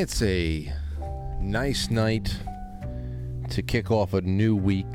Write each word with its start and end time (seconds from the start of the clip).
It's 0.00 0.22
a 0.22 0.72
nice 1.40 1.90
night 1.90 2.32
to 3.50 3.62
kick 3.62 3.90
off 3.90 4.14
a 4.14 4.20
new 4.20 4.54
week. 4.54 4.86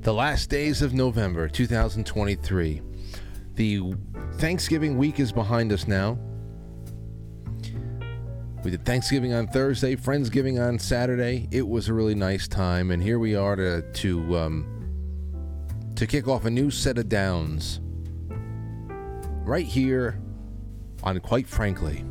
The 0.00 0.14
last 0.14 0.48
days 0.48 0.80
of 0.80 0.94
November 0.94 1.50
2023. 1.50 2.80
The 3.56 3.94
Thanksgiving 4.36 4.96
week 4.96 5.20
is 5.20 5.32
behind 5.32 5.70
us 5.70 5.86
now. 5.86 6.18
We 8.64 8.70
did 8.70 8.86
Thanksgiving 8.86 9.34
on 9.34 9.48
Thursday, 9.48 9.94
Friendsgiving 9.94 10.58
on 10.58 10.78
Saturday. 10.78 11.48
It 11.50 11.68
was 11.68 11.90
a 11.90 11.92
really 11.92 12.14
nice 12.14 12.48
time, 12.48 12.90
and 12.90 13.02
here 13.02 13.18
we 13.18 13.36
are 13.36 13.56
to 13.56 13.82
to 13.82 14.38
um, 14.38 15.92
to 15.94 16.06
kick 16.06 16.26
off 16.26 16.46
a 16.46 16.50
new 16.50 16.70
set 16.70 16.96
of 16.96 17.10
downs. 17.10 17.80
Right 19.44 19.66
here 19.66 20.18
on 21.02 21.20
Quite 21.20 21.46
Frankly. 21.46 22.02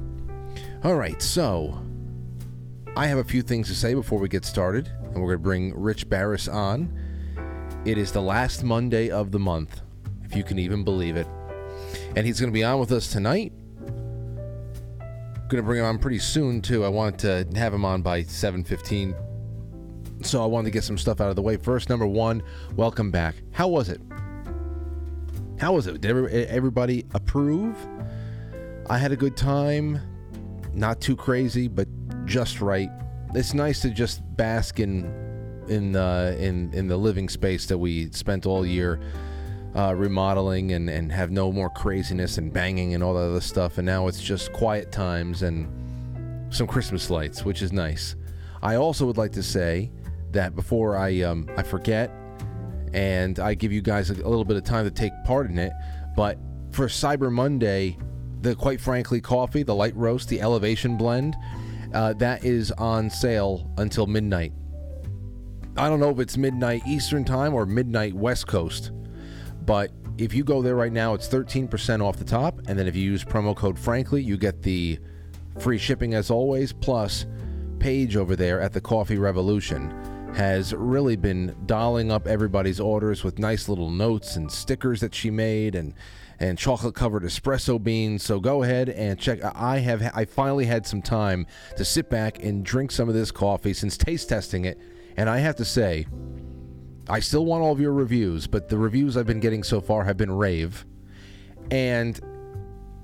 All 0.86 0.94
right, 0.94 1.20
so 1.20 1.82
I 2.96 3.08
have 3.08 3.18
a 3.18 3.24
few 3.24 3.42
things 3.42 3.68
to 3.70 3.76
say 3.76 3.96
before 3.96 4.20
we 4.20 4.30
get 4.30 4.46
started, 4.46 4.88
and 4.88 5.16
we're 5.16 5.30
going 5.30 5.40
to 5.40 5.40
bring 5.40 5.74
Rich 5.82 6.08
Baris 6.10 6.48
on. 6.48 6.96
It 7.86 7.98
is 7.98 8.12
the 8.12 8.22
last 8.22 8.64
Monday 8.64 9.10
of 9.10 9.32
the 9.32 9.40
month, 9.40 9.82
if 10.26 10.36
you 10.36 10.44
can 10.44 10.60
even 10.60 10.84
believe 10.84 11.16
it. 11.16 11.26
And 12.16 12.24
he's 12.24 12.40
going 12.40 12.52
to 12.52 12.54
be 12.54 12.64
on 12.64 12.80
with 12.80 12.92
us 12.92 13.12
tonight. 13.12 13.52
Going 13.80 15.56
to 15.56 15.64
bring 15.64 15.80
him 15.80 15.86
on 15.86 15.98
pretty 15.98 16.20
soon 16.20 16.62
too. 16.62 16.86
I 16.86 16.90
wanted 16.90 17.18
to 17.54 17.58
have 17.58 17.74
him 17.74 17.84
on 17.84 18.04
by 18.04 18.22
7:15. 18.22 19.16
So 20.24 20.44
I 20.44 20.46
wanted 20.46 20.66
to 20.66 20.72
get 20.72 20.84
some 20.84 21.00
stuff 21.00 21.20
out 21.20 21.32
of 21.32 21.36
the 21.36 21.42
way. 21.42 21.58
First, 21.58 21.90
number 21.90 22.06
1, 22.06 22.44
welcome 22.76 23.10
back. 23.10 23.34
How 23.54 23.68
was 23.68 23.90
it? 23.90 24.02
How 25.60 25.74
was 25.74 25.88
it? 25.88 26.00
Did 26.00 26.12
everybody 26.48 27.08
approve? 27.16 27.76
I 28.88 29.00
had 29.00 29.12
a 29.12 29.18
good 29.18 29.36
time. 29.36 30.00
Not 30.76 31.00
too 31.02 31.16
crazy, 31.16 31.68
but 31.68 31.88
just 32.26 32.62
right. 32.62 32.90
It's 33.34 33.54
nice 33.54 33.82
to 33.82 33.90
just 33.90 34.22
bask 34.36 34.80
in 34.80 35.06
in 35.68 35.96
uh, 35.96 36.36
in 36.38 36.74
in 36.74 36.88
the 36.88 36.98
living 36.98 37.30
space 37.30 37.66
that 37.68 37.78
we 37.78 38.12
spent 38.12 38.46
all 38.46 38.66
year 38.66 39.00
uh, 39.76 39.94
remodeling 39.96 40.74
and 40.74 40.90
and 40.90 41.12
have 41.12 41.32
no 41.32 41.52
more 41.52 41.70
craziness 41.70 42.38
and 42.38 42.52
banging 42.52 42.94
and 42.94 43.04
all 43.04 43.14
that 43.14 43.22
other 43.22 43.42
stuff. 43.42 43.78
And 43.78 43.86
now 43.86 44.08
it's 44.08 44.22
just 44.22 44.54
quiet 44.54 44.92
times 44.92 45.42
and 45.42 45.68
some 46.54 46.68
Christmas 46.68 47.10
lights, 47.10 47.44
which 47.44 47.62
is 47.62 47.72
nice. 47.72 48.16
I 48.62 48.76
also 48.76 49.06
would 49.06 49.18
like 49.18 49.32
to 49.34 49.44
say 49.44 49.92
that 50.32 50.56
before 50.56 50.98
I 50.98 51.22
um, 51.22 51.50
I 51.58 51.64
forget 51.64 52.12
and 52.94 53.40
I 53.40 53.54
give 53.54 53.72
you 53.72 53.82
guys 53.82 54.10
a 54.10 54.14
little 54.14 54.46
bit 54.46 54.56
of 54.58 54.64
time 54.64 54.86
to 54.86 54.92
take 54.92 55.12
part 55.26 55.50
in 55.50 55.58
it. 55.58 55.74
But 56.16 56.38
for 56.72 56.88
Cyber 56.88 57.32
Monday, 57.32 57.98
the 58.46 58.56
quite 58.56 58.80
frankly 58.80 59.20
coffee, 59.20 59.64
the 59.64 59.74
light 59.74 59.96
roast, 59.96 60.30
the 60.30 60.40
elevation 60.40 60.98
blend, 60.98 61.36
uh, 61.94 62.14
that 62.14 62.46
is 62.46 62.72
on 62.74 63.10
sale 63.10 63.72
until 63.80 64.06
midnight. 64.06 64.54
I 65.76 65.90
don't 65.90 66.00
know 66.00 66.12
if 66.12 66.20
it's 66.20 66.38
midnight 66.38 66.84
Eastern 66.88 67.26
time 67.26 67.56
or 67.56 67.66
midnight 67.66 68.14
West 68.14 68.48
Coast, 68.48 68.92
but 69.66 69.92
if 70.20 70.34
you 70.34 70.44
go 70.44 70.62
there 70.62 70.76
right 70.76 70.92
now, 70.92 71.16
it's 71.16 71.28
13% 71.28 72.02
off 72.04 72.18
the 72.18 72.24
top. 72.24 72.62
And 72.68 72.78
then 72.78 72.88
if 72.88 72.96
you 72.96 73.02
use 73.02 73.26
promo 73.26 73.56
code 73.56 73.78
Frankly, 73.80 74.22
you 74.22 74.38
get 74.38 74.62
the 74.62 75.00
free 75.60 75.80
shipping 75.80 76.14
as 76.14 76.30
always, 76.30 76.72
plus 76.72 77.26
Paige 77.80 78.16
over 78.16 78.36
there 78.36 78.62
at 78.62 78.74
the 78.74 78.82
Coffee 78.82 79.18
Revolution 79.18 79.90
has 80.36 80.74
really 80.76 81.16
been 81.16 81.56
dialing 81.66 82.12
up 82.12 82.28
everybody's 82.28 82.80
orders 82.80 83.24
with 83.24 83.40
nice 83.40 83.68
little 83.70 83.90
notes 83.90 84.36
and 84.36 84.52
stickers 84.52 85.00
that 85.00 85.16
she 85.16 85.32
made 85.32 85.76
and 85.76 85.94
and 86.40 86.58
chocolate 86.58 86.96
covered 86.96 87.24
espresso 87.24 87.82
beans. 87.82 88.24
So 88.24 88.40
go 88.40 88.64
ahead 88.64 88.90
and 88.90 89.20
check. 89.20 89.40
I 89.44 89.80
have 89.80 90.12
I 90.14 90.26
finally 90.26 90.66
had 90.66 90.86
some 90.86 91.02
time 91.02 91.48
to 91.78 91.86
sit 91.86 92.10
back 92.10 92.44
and 92.44 92.64
drink 92.64 92.92
some 92.92 93.08
of 93.10 93.16
this 93.16 93.32
coffee 93.32 93.74
since 93.74 93.98
taste 93.98 94.30
testing 94.30 94.66
it, 94.66 94.80
and 95.18 95.30
I 95.30 95.40
have 95.40 95.56
to 95.58 95.66
say, 95.66 96.08
I 97.08 97.20
still 97.20 97.46
want 97.46 97.64
all 97.64 97.72
of 97.72 97.80
your 97.80 97.94
reviews, 97.94 98.48
but 98.48 98.70
the 98.70 98.78
reviews 98.78 99.18
I've 99.18 99.28
been 99.28 99.40
getting 99.40 99.64
so 99.64 99.82
far 99.82 100.04
have 100.04 100.18
been 100.18 100.32
rave, 100.32 100.86
and. 101.72 102.20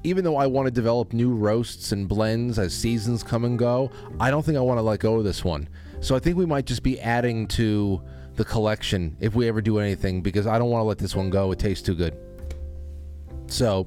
Even 0.03 0.23
though 0.23 0.35
I 0.35 0.47
want 0.47 0.65
to 0.65 0.71
develop 0.71 1.13
new 1.13 1.31
roasts 1.31 1.91
and 1.91 2.07
blends 2.07 2.57
as 2.57 2.73
seasons 2.73 3.21
come 3.21 3.45
and 3.45 3.59
go, 3.59 3.91
I 4.19 4.31
don't 4.31 4.43
think 4.43 4.57
I 4.57 4.61
want 4.61 4.79
to 4.79 4.81
let 4.81 4.99
go 4.99 5.17
of 5.17 5.23
this 5.23 5.45
one. 5.45 5.69
So 5.99 6.15
I 6.15 6.19
think 6.19 6.37
we 6.37 6.45
might 6.47 6.65
just 6.65 6.81
be 6.81 6.99
adding 6.99 7.47
to 7.49 8.01
the 8.35 8.43
collection 8.43 9.15
if 9.19 9.35
we 9.35 9.47
ever 9.47 9.61
do 9.61 9.77
anything 9.77 10.21
because 10.23 10.47
I 10.47 10.57
don't 10.57 10.71
want 10.71 10.81
to 10.81 10.85
let 10.85 10.97
this 10.97 11.15
one 11.15 11.29
go. 11.29 11.51
It 11.51 11.59
tastes 11.59 11.85
too 11.85 11.93
good. 11.93 12.17
So, 13.51 13.85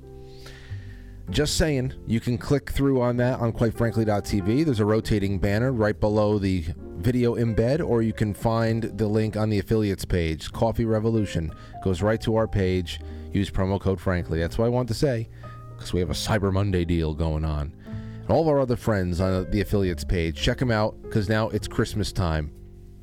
just 1.30 1.56
saying, 1.56 1.94
you 2.06 2.20
can 2.20 2.36
click 2.36 2.70
through 2.70 3.00
on 3.00 3.16
that 3.16 3.40
on 3.40 3.50
quitefrankly.tv. 3.52 4.64
There's 4.64 4.80
a 4.80 4.84
rotating 4.84 5.38
banner 5.38 5.72
right 5.72 5.98
below 5.98 6.38
the 6.38 6.66
video 6.98 7.36
embed, 7.36 7.86
or 7.86 8.02
you 8.02 8.12
can 8.12 8.34
find 8.34 8.82
the 8.82 9.06
link 9.06 9.36
on 9.36 9.48
the 9.48 9.58
affiliates 9.58 10.04
page. 10.04 10.52
Coffee 10.52 10.84
Revolution 10.84 11.50
goes 11.82 12.02
right 12.02 12.20
to 12.20 12.36
our 12.36 12.46
page. 12.46 13.00
Use 13.32 13.50
promo 13.50 13.80
code 13.80 14.00
Frankly. 14.00 14.38
That's 14.38 14.58
what 14.58 14.66
I 14.66 14.68
want 14.68 14.86
to 14.88 14.94
say 14.94 15.28
because 15.74 15.92
we 15.94 16.00
have 16.00 16.10
a 16.10 16.14
Cyber 16.14 16.52
Monday 16.52 16.84
deal 16.84 17.14
going 17.14 17.44
on 17.44 17.74
and 17.86 18.30
all 18.30 18.42
of 18.42 18.48
our 18.48 18.60
other 18.60 18.76
friends 18.76 19.20
on 19.20 19.50
the 19.50 19.60
affiliates 19.62 20.04
page. 20.04 20.36
Check 20.36 20.58
them 20.58 20.70
out 20.70 21.00
because 21.02 21.28
now 21.28 21.48
it's 21.48 21.66
Christmas 21.66 22.12
time 22.12 22.52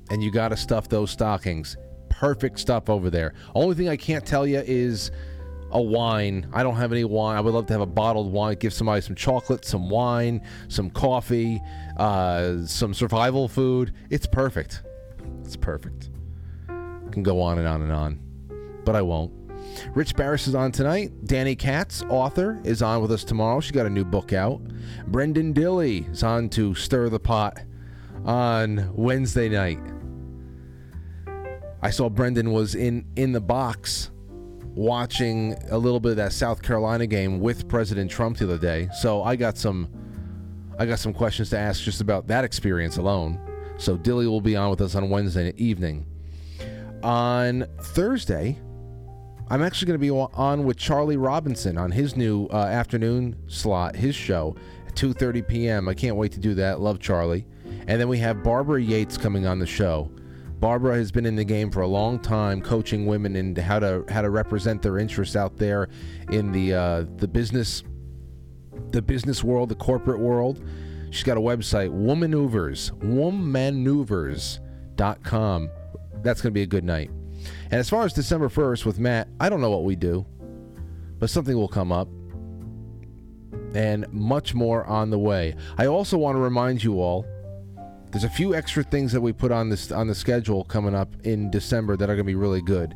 and 0.09 0.23
you 0.23 0.31
got 0.31 0.49
to 0.49 0.57
stuff 0.57 0.87
those 0.87 1.09
stockings. 1.09 1.75
Perfect 2.09 2.59
stuff 2.59 2.89
over 2.89 3.09
there. 3.09 3.33
Only 3.55 3.75
thing 3.75 3.89
I 3.89 3.97
can't 3.97 4.25
tell 4.25 4.45
you 4.45 4.59
is 4.59 5.11
a 5.71 5.81
wine. 5.81 6.47
I 6.53 6.63
don't 6.63 6.75
have 6.75 6.91
any 6.91 7.03
wine. 7.03 7.37
I 7.37 7.41
would 7.41 7.53
love 7.53 7.65
to 7.67 7.73
have 7.73 7.81
a 7.81 7.85
bottled 7.85 8.31
wine. 8.31 8.57
Give 8.59 8.73
somebody 8.73 9.01
some 9.01 9.15
chocolate, 9.15 9.65
some 9.65 9.89
wine, 9.89 10.41
some 10.67 10.89
coffee, 10.89 11.61
uh, 11.97 12.65
some 12.65 12.93
survival 12.93 13.47
food. 13.47 13.93
It's 14.09 14.25
perfect. 14.25 14.83
It's 15.43 15.55
perfect. 15.55 16.09
Can 16.67 17.23
go 17.23 17.41
on 17.41 17.59
and 17.59 17.67
on 17.67 17.81
and 17.81 17.91
on, 17.91 18.19
but 18.85 18.95
I 18.95 19.01
won't. 19.01 19.33
Rich 19.93 20.15
Baris 20.15 20.47
is 20.47 20.55
on 20.55 20.71
tonight. 20.71 21.11
Danny 21.25 21.55
Katz, 21.55 22.03
author, 22.09 22.59
is 22.63 22.81
on 22.81 23.01
with 23.01 23.11
us 23.11 23.23
tomorrow. 23.23 23.59
She 23.59 23.73
got 23.73 23.85
a 23.85 23.89
new 23.89 24.05
book 24.05 24.33
out. 24.33 24.61
Brendan 25.07 25.53
Dilley 25.53 26.09
is 26.11 26.23
on 26.23 26.49
to 26.49 26.73
stir 26.75 27.09
the 27.09 27.19
pot 27.19 27.59
on 28.25 28.91
Wednesday 28.95 29.49
night. 29.49 29.79
I 31.81 31.89
saw 31.89 32.09
Brendan 32.09 32.51
was 32.51 32.75
in 32.75 33.05
in 33.15 33.31
the 33.31 33.41
box 33.41 34.11
watching 34.75 35.55
a 35.69 35.77
little 35.77 35.99
bit 35.99 36.11
of 36.11 36.17
that 36.17 36.33
South 36.33 36.61
Carolina 36.61 37.07
game 37.07 37.39
with 37.39 37.67
President 37.67 38.09
Trump 38.09 38.37
the 38.37 38.45
other 38.45 38.57
day. 38.57 38.89
So 38.99 39.23
I 39.23 39.35
got 39.35 39.57
some 39.57 39.89
I 40.79 40.85
got 40.85 40.99
some 40.99 41.13
questions 41.13 41.49
to 41.51 41.57
ask 41.57 41.83
just 41.83 42.01
about 42.01 42.27
that 42.27 42.43
experience 42.43 42.97
alone. 42.97 43.39
So 43.77 43.97
Dilley 43.97 44.25
will 44.25 44.41
be 44.41 44.55
on 44.55 44.69
with 44.69 44.81
us 44.81 44.95
on 44.95 45.09
Wednesday 45.09 45.53
evening. 45.57 46.05
On 47.03 47.65
Thursday, 47.79 48.59
I'm 49.49 49.61
actually 49.61 49.87
going 49.87 49.99
to 49.99 50.01
be 50.01 50.11
on 50.11 50.63
with 50.63 50.77
Charlie 50.77 51.17
Robinson 51.17 51.77
on 51.77 51.91
his 51.91 52.15
new 52.15 52.47
uh, 52.47 52.57
afternoon 52.57 53.35
slot, 53.47 53.95
his 53.95 54.15
show 54.15 54.55
at 54.87 54.95
2:30 54.95 55.47
p.m. 55.47 55.89
I 55.89 55.93
can't 55.93 56.15
wait 56.15 56.31
to 56.33 56.39
do 56.39 56.53
that. 56.55 56.79
Love 56.79 56.99
Charlie. 56.99 57.45
And 57.87 57.99
then 57.99 58.07
we 58.07 58.17
have 58.19 58.43
Barbara 58.43 58.81
Yates 58.81 59.17
coming 59.17 59.45
on 59.45 59.59
the 59.59 59.65
show. 59.65 60.09
Barbara 60.61 60.95
has 60.95 61.11
been 61.11 61.25
in 61.25 61.35
the 61.35 61.43
game 61.43 61.69
for 61.71 61.81
a 61.81 61.87
long 61.87 62.19
time, 62.19 62.61
coaching 62.61 63.07
women 63.07 63.35
in 63.35 63.55
how 63.55 63.79
to 63.79 64.05
how 64.09 64.21
to 64.21 64.29
represent 64.29 64.83
their 64.83 64.99
interests 64.99 65.35
out 65.35 65.57
there 65.57 65.89
in 66.31 66.51
the 66.51 66.75
uh, 66.75 67.05
the 67.17 67.27
business 67.27 67.83
the 68.91 69.01
business 69.01 69.43
world, 69.43 69.69
the 69.69 69.75
corporate 69.75 70.19
world. 70.19 70.63
She's 71.09 71.23
got 71.23 71.35
a 71.35 71.41
website, 71.41 71.89
Womanovers, 71.89 72.91
womanovers.com. 72.99 75.69
That's 76.21 76.41
going 76.41 76.51
to 76.51 76.53
be 76.53 76.61
a 76.61 76.67
good 76.67 76.85
night. 76.85 77.09
And 77.65 77.73
as 77.73 77.89
far 77.89 78.05
as 78.05 78.13
December 78.13 78.47
1st 78.47 78.85
with 78.85 78.99
Matt, 78.99 79.27
I 79.39 79.49
don't 79.49 79.61
know 79.61 79.71
what 79.71 79.83
we 79.83 79.95
do, 79.95 80.27
but 81.17 81.31
something 81.31 81.57
will 81.57 81.67
come 81.67 81.91
up. 81.91 82.07
And 83.73 84.05
much 84.13 84.53
more 84.53 84.85
on 84.85 85.09
the 85.09 85.17
way. 85.17 85.55
I 85.77 85.87
also 85.87 86.17
want 86.17 86.35
to 86.35 86.39
remind 86.39 86.83
you 86.83 87.01
all 87.01 87.25
there's 88.11 88.23
a 88.23 88.29
few 88.29 88.53
extra 88.55 88.83
things 88.83 89.11
that 89.11 89.21
we 89.21 89.33
put 89.33 89.51
on 89.51 89.69
this 89.69 89.91
on 89.91 90.07
the 90.07 90.15
schedule 90.15 90.63
coming 90.65 90.95
up 90.95 91.09
in 91.23 91.49
December 91.49 91.95
that 91.97 92.05
are 92.09 92.15
going 92.15 92.25
to 92.25 92.31
be 92.31 92.35
really 92.35 92.61
good. 92.61 92.95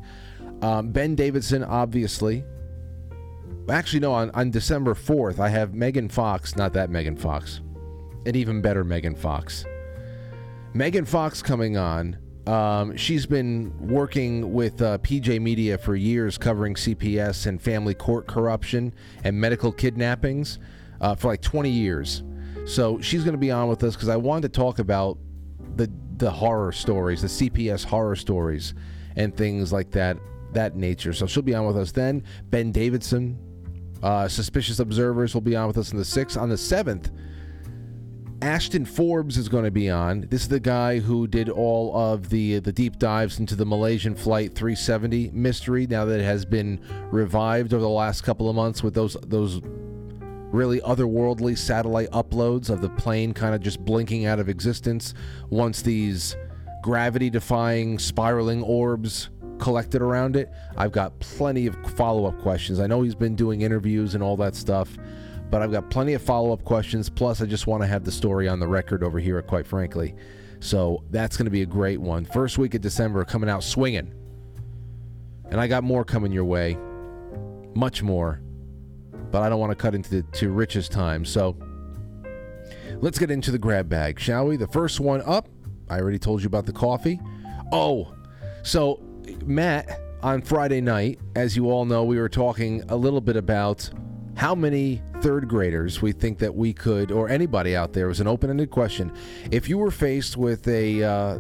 Um, 0.62 0.92
ben 0.92 1.16
Davidson, 1.16 1.64
obviously. 1.64 2.44
Actually, 3.70 4.02
no. 4.02 4.14
On, 4.14 4.30
on 4.32 4.52
December 4.52 4.94
4th, 4.94 5.40
I 5.40 5.50
have 5.50 5.74
Megan 5.74 6.10
Fox. 6.10 6.56
Not 6.56 6.74
that 6.74 6.90
Megan 6.90 7.16
Fox. 7.16 7.62
An 8.26 8.36
even 8.36 8.62
better 8.62 8.84
Megan 8.84 9.16
Fox. 9.16 9.66
Megan 10.74 11.06
Fox 11.06 11.42
coming 11.42 11.78
on 11.78 12.18
um, 12.48 12.96
she's 12.96 13.26
been 13.26 13.74
working 13.80 14.54
with 14.54 14.82
uh, 14.82 15.00
PJ 15.00 15.42
Media 15.42 15.78
for 15.78 15.96
years, 15.96 16.38
covering 16.38 16.76
CPS 16.76 17.48
and 17.48 17.60
family 17.62 17.96
court 17.96 18.28
corruption 18.28 18.94
and 19.24 19.40
medical 19.40 19.72
kidnappings 19.72 20.60
uh, 21.02 21.16
for 21.16 21.28
like 21.30 21.42
20 21.42 21.70
years. 21.72 22.24
So 22.66 23.00
she's 23.00 23.24
going 23.24 23.34
to 23.34 23.40
be 23.40 23.52
on 23.52 23.68
with 23.68 23.84
us 23.84 23.96
because 23.96 24.10
I 24.10 24.18
wanted 24.18 24.54
to 24.54 24.60
talk 24.60 24.80
about 24.80 25.18
the 25.76 25.92
the 26.18 26.32
horror 26.32 26.72
stories, 26.72 27.22
the 27.22 27.28
CPS 27.28 27.84
horror 27.84 28.16
stories, 28.16 28.74
and 29.16 29.36
things 29.36 29.72
like 29.74 29.92
that 29.92 30.18
that 30.54 30.76
nature. 30.76 31.14
So 31.14 31.28
she'll 31.28 31.44
be 31.44 31.54
on 31.54 31.66
with 31.68 31.78
us 31.78 31.92
then. 31.92 32.24
Ben 32.50 32.72
Davidson, 32.72 33.38
Uh, 34.02 34.28
Suspicious 34.28 34.80
Observers 34.80 35.34
will 35.34 35.42
be 35.42 35.56
on 35.56 35.68
with 35.68 35.78
us 35.78 35.92
on 35.92 35.98
the 35.98 36.06
6th. 36.06 36.40
On 36.40 36.50
the 36.50 36.56
7th, 36.56 37.12
Ashton 38.42 38.86
Forbes 38.86 39.38
is 39.38 39.50
going 39.50 39.64
to 39.64 39.72
be 39.72 39.90
on. 39.90 40.28
This 40.30 40.42
is 40.44 40.48
the 40.48 40.60
guy 40.60 41.00
who 41.00 41.28
did 41.28 41.50
all 41.50 41.96
of 41.96 42.30
the 42.30 42.60
the 42.60 42.72
deep 42.72 42.98
dives 43.00 43.40
into 43.40 43.56
the 43.56 43.66
Malaysian 43.66 44.16
Flight 44.16 44.54
370 44.56 45.32
mystery. 45.34 45.88
Now 45.88 46.06
that 46.06 46.20
it 46.20 46.24
has 46.24 46.46
been 46.46 46.80
revived 47.12 47.74
over 47.74 47.82
the 47.82 47.90
last 47.90 48.22
couple 48.22 48.50
of 48.50 48.56
months 48.56 48.84
with 48.84 48.94
those 48.94 49.18
those 49.26 49.62
really 50.56 50.80
otherworldly 50.82 51.58
satellite 51.58 52.10
uploads 52.12 52.70
of 52.70 52.82
the 52.82 52.90
plane 52.90 53.34
kind 53.34 53.54
of 53.54 53.62
just 53.62 53.80
blinking 53.84 54.26
out 54.26 54.40
of 54.40 54.50
existence 54.50 55.14
once 55.50 55.82
these 55.82 56.36
gravity 56.82 57.30
defying 57.30 58.00
spiraling 58.00 58.64
orbs 58.64 59.30
collected 59.60 60.02
around 60.02 60.36
it. 60.36 60.52
I've 60.78 60.92
got 60.92 61.18
plenty 61.20 61.68
of 61.68 61.76
follow 61.96 62.26
up 62.26 62.40
questions. 62.40 62.80
I 62.80 62.88
know 62.88 63.02
he's 63.02 63.16
been 63.16 63.36
doing 63.36 63.62
interviews 63.62 64.16
and 64.16 64.24
all 64.24 64.38
that 64.38 64.56
stuff 64.56 64.98
but 65.50 65.62
I've 65.62 65.72
got 65.72 65.90
plenty 65.90 66.14
of 66.14 66.22
follow 66.22 66.52
up 66.54 66.64
questions. 66.64 67.10
Plus, 67.10 67.42
I 67.42 67.46
just 67.46 67.68
want 67.68 67.84
to 67.84 67.88
have 67.88 68.04
the 68.04 68.12
story 68.12 68.48
on 68.48 68.60
the 68.60 68.68
record 68.68 69.04
over 69.04 69.20
here, 69.20 69.42
quite 69.42 69.68
frankly. 69.68 70.16
So 70.60 71.04
that's 71.12 71.38
going 71.38 71.46
to 71.46 71.52
be 71.52 71.62
a 71.62 71.68
great 71.68 72.02
one. 72.02 72.26
First 72.26 72.58
week 72.58 72.74
of 72.74 72.82
December, 72.82 73.24
coming 73.24 73.50
out 73.50 73.64
swinging. 73.64 74.14
And 75.50 75.62
I 75.62 75.68
got 75.68 75.84
more 75.84 76.04
coming 76.04 76.32
your 76.32 76.46
way, 76.46 76.78
much 77.76 78.02
more. 78.02 78.42
But 79.36 79.44
I 79.44 79.50
don't 79.50 79.60
want 79.60 79.72
to 79.72 79.76
cut 79.76 79.94
into 79.94 80.10
the 80.10 80.22
to 80.38 80.50
Rich's 80.50 80.88
time. 80.88 81.26
So 81.26 81.58
let's 83.02 83.20
get 83.20 83.30
into 83.30 83.52
the 83.52 83.60
grab 83.60 83.90
bag, 83.90 84.18
shall 84.18 84.48
we? 84.48 84.56
The 84.56 84.70
first 84.70 85.02
one 85.02 85.22
up, 85.26 85.50
I 85.90 86.00
already 86.00 86.20
told 86.20 86.42
you 86.42 86.48
about 86.48 86.66
the 86.66 86.72
coffee. 86.72 87.20
Oh, 87.74 88.14
so 88.64 89.02
Matt, 89.44 90.00
on 90.24 90.42
Friday 90.42 90.80
night, 90.80 91.20
as 91.36 91.54
you 91.54 91.70
all 91.70 91.84
know, 91.84 92.06
we 92.06 92.18
were 92.18 92.30
talking 92.30 92.82
a 92.88 92.96
little 92.96 93.20
bit 93.20 93.36
about 93.36 93.90
how 94.38 94.56
many 94.56 95.02
third 95.20 95.50
graders 95.50 96.02
we 96.02 96.14
think 96.14 96.40
that 96.40 96.56
we 96.56 96.72
could, 96.72 97.12
or 97.12 97.28
anybody 97.28 97.76
out 97.76 97.92
there, 97.92 98.08
was 98.08 98.22
an 98.22 98.28
open 98.28 98.50
ended 98.50 98.72
question. 98.72 99.12
If 99.52 99.68
you 99.68 99.78
were 99.78 99.92
faced 99.92 100.38
with 100.38 100.66
a, 100.70 101.04
uh, 101.04 101.40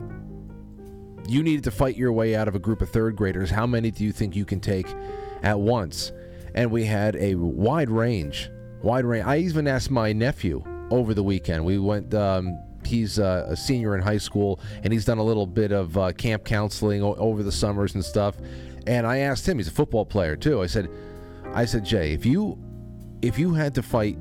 you 1.30 1.42
needed 1.42 1.64
to 1.64 1.72
fight 1.72 1.96
your 1.96 2.12
way 2.12 2.36
out 2.36 2.50
of 2.50 2.56
a 2.56 2.60
group 2.60 2.82
of 2.82 2.90
third 2.90 3.16
graders, 3.16 3.52
how 3.52 3.66
many 3.66 3.90
do 3.90 4.04
you 4.04 4.12
think 4.12 4.36
you 4.36 4.44
can 4.44 4.60
take 4.60 4.94
at 5.44 5.58
once? 5.58 6.12
And 6.56 6.72
we 6.72 6.86
had 6.86 7.16
a 7.18 7.36
wide 7.36 7.90
range, 7.90 8.50
wide 8.82 9.06
range. 9.06 9.26
I 9.26 9.38
even 9.38 9.68
asked 9.68 9.92
my 9.92 10.12
nephew 10.14 10.64
over 10.90 11.14
the 11.14 11.24
weekend. 11.24 11.64
We 11.64 11.78
went, 11.78 12.14
um, 12.14 12.58
he's 12.86 13.18
a 13.20 13.56
senior 13.56 13.96
in 13.96 14.02
high 14.02 14.18
school 14.18 14.60
and 14.84 14.92
he's 14.92 15.06
done 15.06 15.18
a 15.18 15.24
little 15.24 15.46
bit 15.46 15.72
of 15.72 15.98
uh, 15.98 16.12
camp 16.14 16.46
counseling 16.46 17.04
o- 17.04 17.16
over 17.16 17.44
the 17.44 17.52
summers 17.52 17.96
and 17.96 18.04
stuff. 18.04 18.36
And 18.88 19.06
I 19.06 19.18
asked 19.20 19.48
him, 19.48 19.58
he's 19.58 19.68
a 19.68 19.72
football 19.72 20.06
player 20.06 20.36
too. 20.36 20.62
I 20.62 20.68
said, 20.68 20.90
I 21.54 21.66
said, 21.66 21.86
Jay, 21.86 22.14
if 22.14 22.26
you 22.26 22.58
if 23.22 23.40
you 23.40 23.54
had 23.54 23.74
to 23.76 23.82
fight 23.82 24.18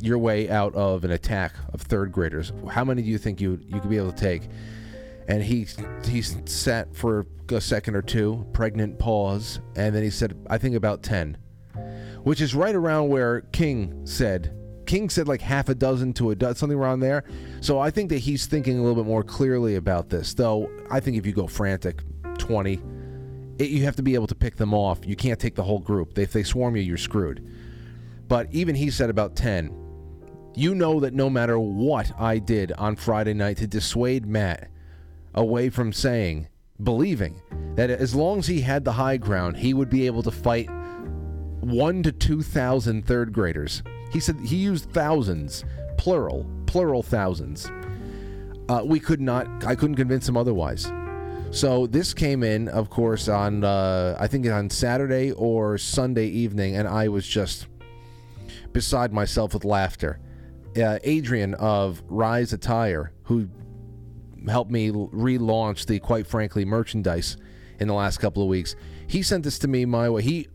your 0.00 0.16
way 0.18 0.48
out 0.48 0.74
of 0.74 1.04
an 1.04 1.10
attack 1.10 1.54
of 1.72 1.82
third 1.82 2.12
graders, 2.12 2.52
how 2.70 2.84
many 2.84 3.02
do 3.02 3.08
you 3.08 3.18
think 3.18 3.40
you 3.40 3.58
you 3.66 3.80
could 3.80 3.90
be 3.90 3.98
able 3.98 4.12
to 4.12 4.18
take? 4.18 4.48
And 5.28 5.42
he 5.42 5.66
he 6.04 6.22
sat 6.22 6.94
for 6.94 7.26
a 7.50 7.60
second 7.60 7.96
or 7.96 8.02
two, 8.02 8.46
pregnant 8.52 8.98
pause, 8.98 9.60
and 9.74 9.94
then 9.94 10.02
he 10.02 10.10
said, 10.10 10.36
"I 10.48 10.58
think 10.58 10.76
about 10.76 11.02
ten, 11.02 11.36
which 12.22 12.40
is 12.40 12.54
right 12.54 12.74
around 12.74 13.08
where 13.08 13.42
King 13.52 14.06
said. 14.06 14.52
King 14.86 15.10
said 15.10 15.26
like 15.26 15.40
half 15.40 15.68
a 15.68 15.74
dozen 15.74 16.12
to 16.12 16.30
a 16.30 16.36
dozen, 16.36 16.54
something 16.54 16.78
around 16.78 17.00
there. 17.00 17.24
So 17.60 17.80
I 17.80 17.90
think 17.90 18.08
that 18.10 18.18
he's 18.18 18.46
thinking 18.46 18.78
a 18.78 18.82
little 18.82 19.02
bit 19.02 19.08
more 19.08 19.24
clearly 19.24 19.74
about 19.74 20.10
this. 20.10 20.32
Though 20.32 20.70
I 20.90 21.00
think 21.00 21.16
if 21.16 21.26
you 21.26 21.32
go 21.32 21.48
frantic, 21.48 22.02
twenty, 22.38 22.80
it, 23.58 23.70
you 23.70 23.84
have 23.84 23.96
to 23.96 24.02
be 24.02 24.14
able 24.14 24.26
to 24.28 24.34
pick 24.34 24.56
them 24.56 24.74
off. 24.74 25.00
You 25.04 25.16
can't 25.16 25.40
take 25.40 25.54
the 25.54 25.62
whole 25.62 25.78
group. 25.78 26.18
If 26.18 26.32
they 26.32 26.42
swarm 26.42 26.76
you, 26.76 26.82
you're 26.82 26.96
screwed. 26.96 27.48
But 28.28 28.48
even 28.52 28.74
he 28.74 28.90
said 28.90 29.10
about 29.10 29.36
10. 29.36 29.72
You 30.54 30.74
know 30.74 31.00
that 31.00 31.14
no 31.14 31.28
matter 31.28 31.58
what 31.58 32.10
I 32.18 32.38
did 32.38 32.72
on 32.72 32.96
Friday 32.96 33.34
night 33.34 33.58
to 33.58 33.66
dissuade 33.66 34.26
Matt 34.26 34.70
away 35.36 35.70
from 35.70 35.92
saying, 35.92 36.48
believing 36.82 37.40
that 37.74 37.90
as 37.90 38.14
long 38.14 38.38
as 38.38 38.46
he 38.46 38.60
had 38.60 38.84
the 38.84 38.92
high 38.92 39.16
ground, 39.16 39.56
he 39.56 39.74
would 39.74 39.90
be 39.90 40.06
able 40.06 40.22
to 40.22 40.30
fight 40.30 40.68
one 41.60 42.02
to 42.02 42.12
2,000 42.12 43.06
third 43.06 43.32
graders. 43.32 43.82
He 44.12 44.20
said 44.20 44.36
he 44.40 44.56
used 44.56 44.90
thousands, 44.92 45.64
plural, 45.98 46.46
plural 46.66 47.02
thousands. 47.02 47.70
Uh, 48.68 48.82
we 48.84 48.98
could 48.98 49.20
not, 49.20 49.64
I 49.64 49.74
couldn't 49.74 49.96
convince 49.96 50.28
him 50.28 50.36
otherwise. 50.36 50.90
So 51.50 51.86
this 51.86 52.12
came 52.12 52.42
in, 52.42 52.68
of 52.68 52.90
course, 52.90 53.28
on, 53.28 53.64
uh, 53.64 54.16
I 54.18 54.26
think 54.26 54.46
on 54.48 54.68
Saturday 54.68 55.32
or 55.32 55.78
Sunday 55.78 56.26
evening, 56.26 56.76
and 56.76 56.88
I 56.88 57.08
was 57.08 57.26
just 57.26 57.66
beside 58.72 59.12
myself 59.12 59.54
with 59.54 59.64
laughter. 59.64 60.18
Uh, 60.76 60.98
Adrian 61.04 61.54
of 61.54 62.02
Rise 62.08 62.52
Attire, 62.52 63.12
who 63.22 63.48
helped 64.48 64.70
me 64.70 64.90
relaunch 64.90 65.86
the 65.86 65.98
quite 65.98 66.26
frankly 66.26 66.64
merchandise 66.64 67.36
in 67.78 67.88
the 67.88 67.94
last 67.94 68.18
couple 68.18 68.42
of 68.42 68.48
weeks, 68.48 68.76
he 69.06 69.22
sent 69.22 69.44
this 69.44 69.58
to 69.60 69.68
me 69.68 69.84
my 69.84 70.08
way. 70.08 70.22
He 70.22 70.48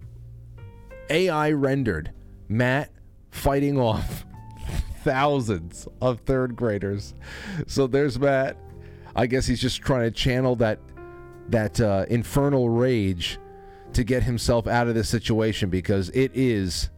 AI 1.10 1.52
rendered 1.52 2.12
Matt 2.48 2.92
fighting 3.30 3.80
off 3.80 4.26
thousands 5.04 5.88
of 6.02 6.22
third 6.22 6.56
graders. 6.56 7.14
So 7.68 7.88
there's 7.88 8.20
Matt. 8.20 8.58
I 9.16 9.28
guess 9.28 9.46
he's 9.46 9.62
just 9.62 9.82
trying 9.82 10.04
to 10.04 10.12
channel 10.12 10.56
that 10.58 10.80
that 11.50 11.82
uh, 11.82 12.06
infernal 12.10 12.70
rage 12.70 13.38
to 13.94 14.04
get 14.04 14.24
himself 14.24 14.68
out 14.68 14.88
of 14.88 14.96
this 14.96 15.10
situation 15.10 15.70
because 15.70 16.10
it 16.10 16.32
is 16.34 16.90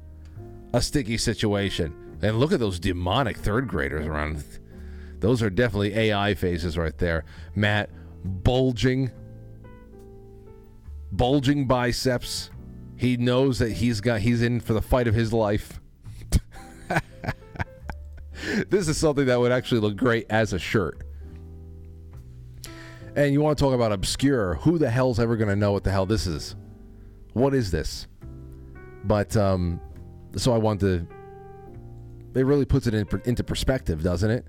a 0.74 0.82
sticky 0.82 1.18
situation. 1.18 2.18
And 2.22 2.40
look 2.40 2.52
at 2.52 2.60
those 2.60 2.80
demonic 2.80 3.38
third 3.38 3.68
graders 3.68 4.06
around. 4.06 4.44
Those 5.24 5.42
are 5.42 5.50
definitely 5.50 5.96
AI 5.96 6.36
faces 6.36 6.78
right 6.78 6.98
there. 6.98 7.24
Matt 7.56 7.90
bulging, 8.26 9.10
bulging 11.14 11.66
biceps. 11.66 12.50
He 12.98 13.16
knows 13.16 13.58
that 13.60 13.72
he's 13.72 14.02
got 14.02 14.20
he's 14.20 14.42
in 14.42 14.60
for 14.60 14.74
the 14.74 14.82
fight 14.82 15.08
of 15.08 15.16
his 15.16 15.32
life. 15.32 15.80
this 18.68 18.90
is 18.90 18.98
something 18.98 19.26
that 19.28 19.40
would 19.40 19.54
actually 19.54 19.80
look 19.80 19.96
great 19.96 20.26
as 20.30 20.52
a 20.52 20.60
shirt. 20.60 21.02
And 23.16 23.32
you 23.32 23.40
want 23.40 23.58
to 23.58 23.64
talk 23.64 23.74
about 23.74 23.94
obscure? 23.94 24.56
Who 24.56 24.78
the 24.78 24.90
hell's 24.90 25.22
ever 25.22 25.38
going 25.38 25.48
to 25.48 25.56
know 25.56 25.72
what 25.72 25.86
the 25.86 25.92
hell 25.92 26.06
this 26.06 26.28
is? 26.28 26.58
What 27.32 27.54
is 27.54 27.72
this? 27.72 28.08
But 29.06 29.38
um, 29.38 29.80
so 30.36 30.54
I 30.54 30.58
want 30.58 30.82
to. 30.82 31.08
It 32.36 32.46
really 32.46 32.66
puts 32.66 32.88
it 32.88 32.94
in, 32.94 33.08
into 33.24 33.46
perspective, 33.46 34.04
doesn't 34.04 34.30
it? 34.30 34.48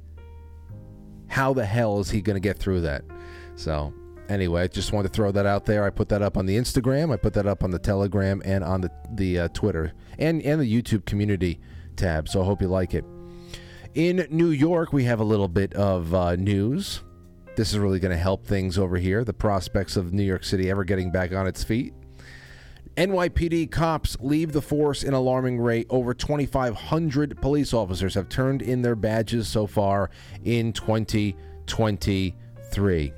How 1.35 1.53
the 1.53 1.67
hell 1.67 1.99
is 1.99 2.11
he 2.11 2.21
going 2.21 2.37
to 2.37 2.41
get 2.41 2.59
through 2.59 2.83
that? 2.83 3.03
So, 3.57 3.93
anyway, 4.29 4.63
I 4.63 4.67
just 4.69 4.93
wanted 4.93 5.09
to 5.09 5.17
throw 5.17 5.33
that 5.33 5.47
out 5.47 5.65
there. 5.65 5.85
I 5.85 5.91
put 5.91 6.09
that 6.11 6.23
up 6.23 6.37
on 6.37 6.47
the 6.47 6.57
Instagram, 6.57 7.13
I 7.13 7.17
put 7.17 7.33
that 7.33 7.45
up 7.45 7.65
on 7.65 7.73
the 7.73 7.79
Telegram, 7.81 8.41
and 8.45 8.63
on 8.63 8.83
the 8.83 8.93
the 9.15 9.41
uh, 9.41 9.49
Twitter 9.49 9.95
and 10.17 10.41
and 10.43 10.61
the 10.61 10.73
YouTube 10.73 11.07
community 11.07 11.59
tab. 11.97 12.29
So 12.29 12.41
I 12.41 12.45
hope 12.45 12.63
you 12.63 12.69
like 12.69 12.95
it. 12.95 13.05
In 13.95 14.29
New 14.31 14.51
York, 14.51 14.93
we 14.93 15.03
have 15.07 15.19
a 15.19 15.25
little 15.25 15.49
bit 15.49 15.75
of 15.75 16.15
uh, 16.15 16.37
news. 16.37 17.03
This 17.57 17.73
is 17.73 17.81
really 17.81 17.99
going 17.99 18.13
to 18.13 18.17
help 18.17 18.47
things 18.47 18.79
over 18.79 18.97
here. 18.97 19.25
The 19.25 19.33
prospects 19.33 19.97
of 19.97 20.13
New 20.13 20.23
York 20.23 20.45
City 20.45 20.71
ever 20.71 20.85
getting 20.85 21.11
back 21.11 21.33
on 21.33 21.49
its 21.49 21.65
feet. 21.65 21.95
NYPD 22.97 23.73
cops 23.73 24.17
leave 24.21 24.53
the 24.53 24.63
force 24.63 25.03
in 25.03 25.15
alarming 25.15 25.61
rate. 25.61 25.89
Over 25.91 26.15
2,500 26.15 27.41
police 27.41 27.75
officers 27.75 28.15
have 28.15 28.29
turned 28.29 28.63
in 28.63 28.83
their 28.83 28.95
badges 28.95 29.49
so 29.49 29.67
far 29.67 30.11
in 30.45 30.73
2023. 30.73 33.13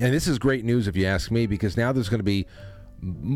And 0.00 0.14
this 0.14 0.28
is 0.28 0.38
great 0.38 0.64
news 0.64 0.86
if 0.86 0.94
you 0.94 1.06
ask 1.06 1.30
me, 1.30 1.46
because 1.46 1.74
now 1.76 1.92
there's 1.92 2.10
going 2.10 2.20
to 2.20 2.24
be 2.24 2.46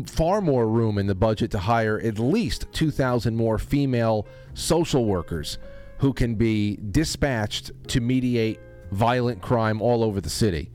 far 0.05 0.41
more 0.41 0.67
room 0.67 0.97
in 0.97 1.07
the 1.07 1.15
budget 1.15 1.51
to 1.51 1.59
hire 1.59 1.99
at 1.99 2.19
least 2.19 2.67
2,000 2.73 3.35
more 3.35 3.57
female 3.57 4.27
social 4.53 5.05
workers 5.05 5.57
who 5.97 6.13
can 6.13 6.35
be 6.35 6.77
dispatched 6.91 7.71
to 7.87 7.99
mediate 7.99 8.59
violent 8.91 9.41
crime 9.41 9.81
all 9.81 10.03
over 10.03 10.21
the 10.21 10.29
city, 10.29 10.69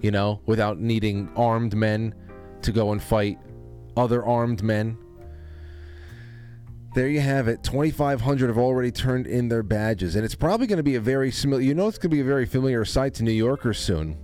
you 0.00 0.10
know, 0.10 0.40
without 0.46 0.78
needing 0.78 1.28
armed 1.34 1.74
men 1.74 2.14
to 2.62 2.72
go 2.72 2.92
and 2.92 3.02
fight 3.02 3.38
other 3.96 4.24
armed 4.24 4.62
men. 4.62 4.98
There 6.94 7.08
you 7.08 7.20
have 7.20 7.46
it. 7.46 7.62
2,500 7.62 8.48
have 8.48 8.58
already 8.58 8.90
turned 8.90 9.26
in 9.26 9.48
their 9.48 9.62
badges, 9.62 10.16
and 10.16 10.24
it's 10.24 10.34
probably 10.34 10.66
going 10.66 10.78
to 10.78 10.82
be 10.82 10.96
a 10.96 11.00
very 11.00 11.30
similar. 11.30 11.62
You 11.62 11.74
know, 11.74 11.86
it's 11.86 11.98
going 11.98 12.10
to 12.10 12.16
be 12.16 12.20
a 12.20 12.24
very 12.24 12.46
familiar 12.46 12.84
sight 12.84 13.14
to 13.14 13.22
New 13.22 13.30
Yorkers 13.30 13.78
soon. 13.78 14.18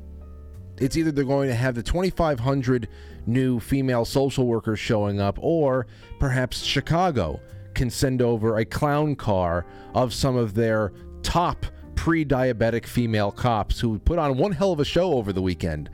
It's 0.78 0.96
either 0.96 1.12
they're 1.12 1.24
going 1.24 1.48
to 1.48 1.54
have 1.54 1.74
the 1.74 1.82
2,500 1.82 2.88
new 3.26 3.60
female 3.60 4.04
social 4.04 4.46
workers 4.46 4.80
showing 4.80 5.20
up, 5.20 5.38
or 5.40 5.86
perhaps 6.18 6.62
Chicago 6.62 7.40
can 7.74 7.88
send 7.88 8.20
over 8.20 8.56
a 8.56 8.64
clown 8.64 9.14
car 9.14 9.64
of 9.94 10.12
some 10.12 10.36
of 10.36 10.54
their 10.54 10.92
top 11.22 11.66
pre 11.94 12.24
diabetic 12.24 12.86
female 12.86 13.30
cops 13.30 13.80
who 13.80 13.98
put 13.98 14.18
on 14.18 14.36
one 14.36 14.52
hell 14.52 14.72
of 14.72 14.80
a 14.80 14.84
show 14.84 15.12
over 15.12 15.32
the 15.32 15.42
weekend. 15.42 15.88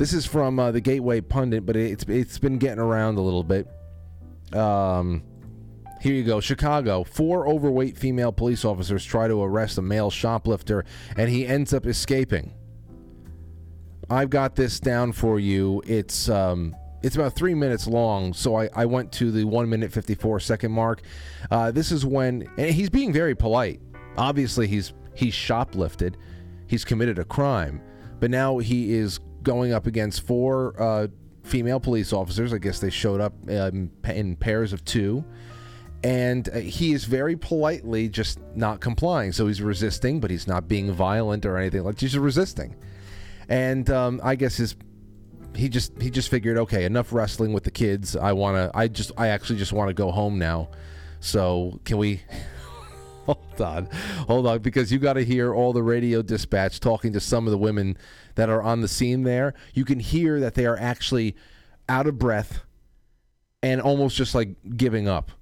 This 0.00 0.14
is 0.14 0.24
from 0.24 0.58
uh, 0.58 0.70
the 0.70 0.80
Gateway 0.80 1.20
Pundit, 1.20 1.66
but 1.66 1.76
it's 1.76 2.04
it's 2.04 2.38
been 2.38 2.56
getting 2.56 2.78
around 2.78 3.18
a 3.18 3.20
little 3.20 3.44
bit. 3.44 3.68
Um, 4.50 5.22
here 6.00 6.14
you 6.14 6.24
go. 6.24 6.40
Chicago. 6.40 7.04
Four 7.04 7.46
overweight 7.46 7.98
female 7.98 8.32
police 8.32 8.64
officers 8.64 9.04
try 9.04 9.28
to 9.28 9.42
arrest 9.42 9.76
a 9.76 9.82
male 9.82 10.08
shoplifter, 10.10 10.86
and 11.18 11.28
he 11.28 11.46
ends 11.46 11.74
up 11.74 11.84
escaping. 11.84 12.54
I've 14.08 14.30
got 14.30 14.56
this 14.56 14.80
down 14.80 15.12
for 15.12 15.38
you. 15.38 15.82
It's 15.84 16.30
um, 16.30 16.74
it's 17.02 17.16
about 17.16 17.34
three 17.34 17.54
minutes 17.54 17.86
long, 17.86 18.32
so 18.32 18.56
I, 18.56 18.70
I 18.74 18.86
went 18.86 19.12
to 19.12 19.30
the 19.30 19.44
one 19.44 19.68
minute 19.68 19.92
fifty 19.92 20.14
four 20.14 20.40
second 20.40 20.72
mark. 20.72 21.02
Uh, 21.50 21.72
this 21.72 21.92
is 21.92 22.06
when 22.06 22.48
and 22.56 22.70
he's 22.70 22.88
being 22.88 23.12
very 23.12 23.34
polite. 23.34 23.82
Obviously, 24.16 24.66
he's 24.66 24.94
he's 25.14 25.34
shoplifted, 25.34 26.14
he's 26.68 26.86
committed 26.86 27.18
a 27.18 27.24
crime, 27.26 27.82
but 28.18 28.30
now 28.30 28.56
he 28.56 28.94
is 28.94 29.20
going 29.42 29.72
up 29.72 29.86
against 29.86 30.26
four 30.26 30.80
uh, 30.80 31.08
female 31.44 31.80
police 31.80 32.12
officers. 32.12 32.52
I 32.52 32.58
guess 32.58 32.78
they 32.78 32.90
showed 32.90 33.20
up 33.20 33.34
um, 33.48 33.90
in 34.04 34.36
pairs 34.36 34.72
of 34.72 34.84
two 34.84 35.24
and 36.02 36.48
uh, 36.48 36.58
he 36.58 36.92
is 36.92 37.04
very 37.04 37.36
politely 37.36 38.08
just 38.08 38.38
not 38.54 38.80
complying. 38.80 39.32
So 39.32 39.46
he's 39.46 39.60
resisting, 39.60 40.20
but 40.20 40.30
he's 40.30 40.46
not 40.46 40.68
being 40.68 40.92
violent 40.92 41.44
or 41.44 41.58
anything 41.58 41.84
like. 41.84 42.00
He's 42.00 42.16
resisting, 42.16 42.76
and 43.48 43.88
um, 43.90 44.20
I 44.22 44.34
guess 44.36 44.56
his 44.56 44.76
he 45.54 45.68
just 45.68 46.00
he 46.00 46.10
just 46.10 46.28
figured, 46.28 46.56
okay, 46.58 46.84
enough 46.84 47.12
wrestling 47.12 47.52
with 47.52 47.64
the 47.64 47.70
kids. 47.70 48.16
I 48.16 48.32
want 48.32 48.56
to. 48.56 48.76
I 48.76 48.88
just 48.88 49.12
I 49.16 49.28
actually 49.28 49.58
just 49.58 49.72
want 49.72 49.88
to 49.88 49.94
go 49.94 50.10
home 50.10 50.38
now. 50.38 50.70
So 51.20 51.80
can 51.84 51.98
we? 51.98 52.22
Hold 53.34 53.60
on, 53.60 53.88
hold 54.26 54.46
on, 54.46 54.58
because 54.60 54.92
you 54.92 54.98
got 54.98 55.14
to 55.14 55.24
hear 55.24 55.54
all 55.54 55.72
the 55.72 55.82
radio 55.82 56.22
dispatch 56.22 56.80
talking 56.80 57.12
to 57.12 57.20
some 57.20 57.46
of 57.46 57.50
the 57.50 57.58
women 57.58 57.96
that 58.34 58.48
are 58.48 58.62
on 58.62 58.80
the 58.80 58.88
scene 58.88 59.22
there. 59.22 59.54
You 59.74 59.84
can 59.84 60.00
hear 60.00 60.40
that 60.40 60.54
they 60.54 60.66
are 60.66 60.76
actually 60.78 61.36
out 61.88 62.06
of 62.06 62.18
breath 62.18 62.60
and 63.62 63.80
almost 63.80 64.16
just 64.16 64.34
like 64.34 64.50
giving 64.76 65.08
up 65.08 65.32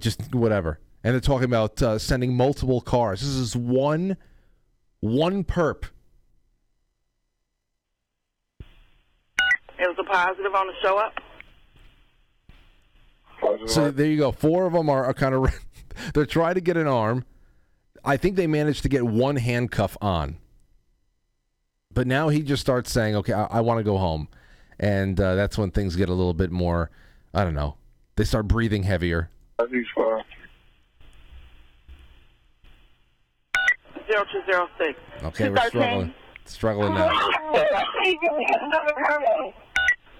just 0.00 0.34
whatever. 0.34 0.80
And 1.04 1.14
they're 1.14 1.20
talking 1.20 1.44
about 1.44 1.80
uh, 1.80 1.98
sending 1.98 2.36
multiple 2.36 2.80
cars. 2.80 3.20
This 3.20 3.30
is 3.30 3.56
one, 3.56 4.16
one 5.00 5.44
perp. 5.44 5.84
It 9.78 9.86
was 9.86 9.96
a 10.00 10.04
positive 10.04 10.54
on 10.54 10.66
the 10.66 10.72
show 10.82 10.98
up. 10.98 11.14
So 13.66 13.92
there 13.92 14.06
you 14.06 14.18
go. 14.18 14.32
Four 14.32 14.66
of 14.66 14.72
them 14.72 14.90
are, 14.90 15.04
are 15.04 15.14
kind 15.14 15.34
of. 15.36 15.54
they're 16.14 16.26
trying 16.26 16.54
to 16.54 16.60
get 16.60 16.76
an 16.76 16.86
arm. 16.86 17.24
I 18.04 18.16
think 18.16 18.36
they 18.36 18.46
managed 18.46 18.82
to 18.82 18.88
get 18.88 19.04
one 19.04 19.36
handcuff 19.36 19.96
on. 20.00 20.36
But 21.92 22.06
now 22.06 22.28
he 22.28 22.42
just 22.42 22.60
starts 22.60 22.92
saying, 22.92 23.16
"Okay, 23.16 23.32
I, 23.32 23.44
I 23.44 23.60
want 23.60 23.78
to 23.78 23.84
go 23.84 23.98
home," 23.98 24.28
and 24.78 25.18
uh, 25.20 25.34
that's 25.34 25.58
when 25.58 25.70
things 25.70 25.96
get 25.96 26.08
a 26.08 26.14
little 26.14 26.34
bit 26.34 26.50
more. 26.50 26.90
I 27.34 27.44
don't 27.44 27.54
know. 27.54 27.76
They 28.16 28.24
start 28.24 28.48
breathing 28.48 28.84
heavier. 28.84 29.30
Zero 34.10 34.24
two 34.32 34.40
zero 34.50 34.68
six. 34.78 34.98
Okay, 35.22 35.50
we're 35.50 35.56
struggling. 35.68 36.14
Struggling 36.44 36.94
now. 36.94 37.08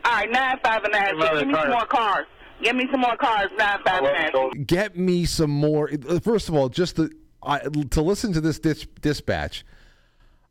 All 0.05 0.13
right, 0.15 0.31
nine 0.31 0.59
five 0.63 0.85
and 0.85 0.93
nine. 0.93 1.19
Give 1.19 1.49
me 1.49 1.55
some 1.55 1.71
more 1.71 1.87
cars. 1.87 2.27
Give 2.63 2.75
me 2.75 2.89
some 2.91 3.01
more 3.01 3.17
cars. 3.17 3.51
Nine 3.57 3.79
five 3.85 4.03
and. 4.05 4.67
Get 4.67 4.97
me 4.97 5.25
some 5.25 5.51
more. 5.51 5.91
First 6.23 6.49
of 6.49 6.55
all, 6.55 6.69
just 6.69 6.97
to 6.97 7.11
I, 7.43 7.61
to 7.61 8.03
listen 8.03 8.33
to 8.33 8.41
this 8.41 8.59
dis- 8.59 8.87
dispatch. 9.01 9.65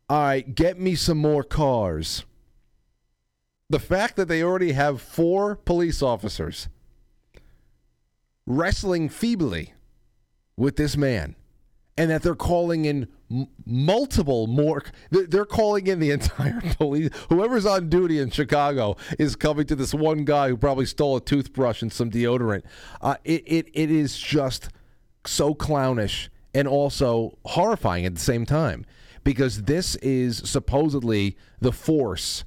All 0.08 0.20
right, 0.20 0.54
get 0.54 0.80
me 0.80 0.94
some 0.94 1.18
more 1.18 1.44
cars. 1.44 2.24
The 3.68 3.78
fact 3.78 4.16
that 4.16 4.26
they 4.28 4.42
already 4.42 4.72
have 4.72 5.02
four 5.02 5.54
police 5.54 6.00
officers 6.00 6.68
wrestling 8.46 9.10
feebly 9.10 9.74
with 10.56 10.76
this 10.76 10.96
man 10.96 11.36
and 11.98 12.10
that 12.10 12.22
they're 12.22 12.34
calling 12.34 12.84
in 12.86 13.08
multiple 13.66 14.46
more 14.46 14.82
they're 15.10 15.44
calling 15.44 15.86
in 15.86 15.98
the 15.98 16.10
entire 16.18 16.60
police 16.78 17.10
whoever's 17.28 17.66
on 17.66 17.90
duty 17.90 18.18
in 18.18 18.30
chicago 18.30 18.96
is 19.18 19.36
coming 19.36 19.66
to 19.66 19.76
this 19.76 19.92
one 19.92 20.24
guy 20.24 20.48
who 20.48 20.56
probably 20.56 20.86
stole 20.86 21.16
a 21.16 21.20
toothbrush 21.20 21.82
and 21.82 21.92
some 21.92 22.10
deodorant. 22.10 22.62
Uh, 23.00 23.16
it, 23.24 23.42
it, 23.46 23.68
it 23.74 23.90
is 23.90 24.16
just 24.16 24.68
so 25.26 25.54
clownish 25.54 26.30
and 26.54 26.66
also 26.66 27.36
horrifying 27.44 28.06
at 28.06 28.14
the 28.14 28.20
same 28.20 28.46
time 28.46 28.86
because 29.24 29.64
this 29.64 29.96
is 29.96 30.38
supposedly 30.38 31.36
the 31.60 31.72
force 31.72 32.44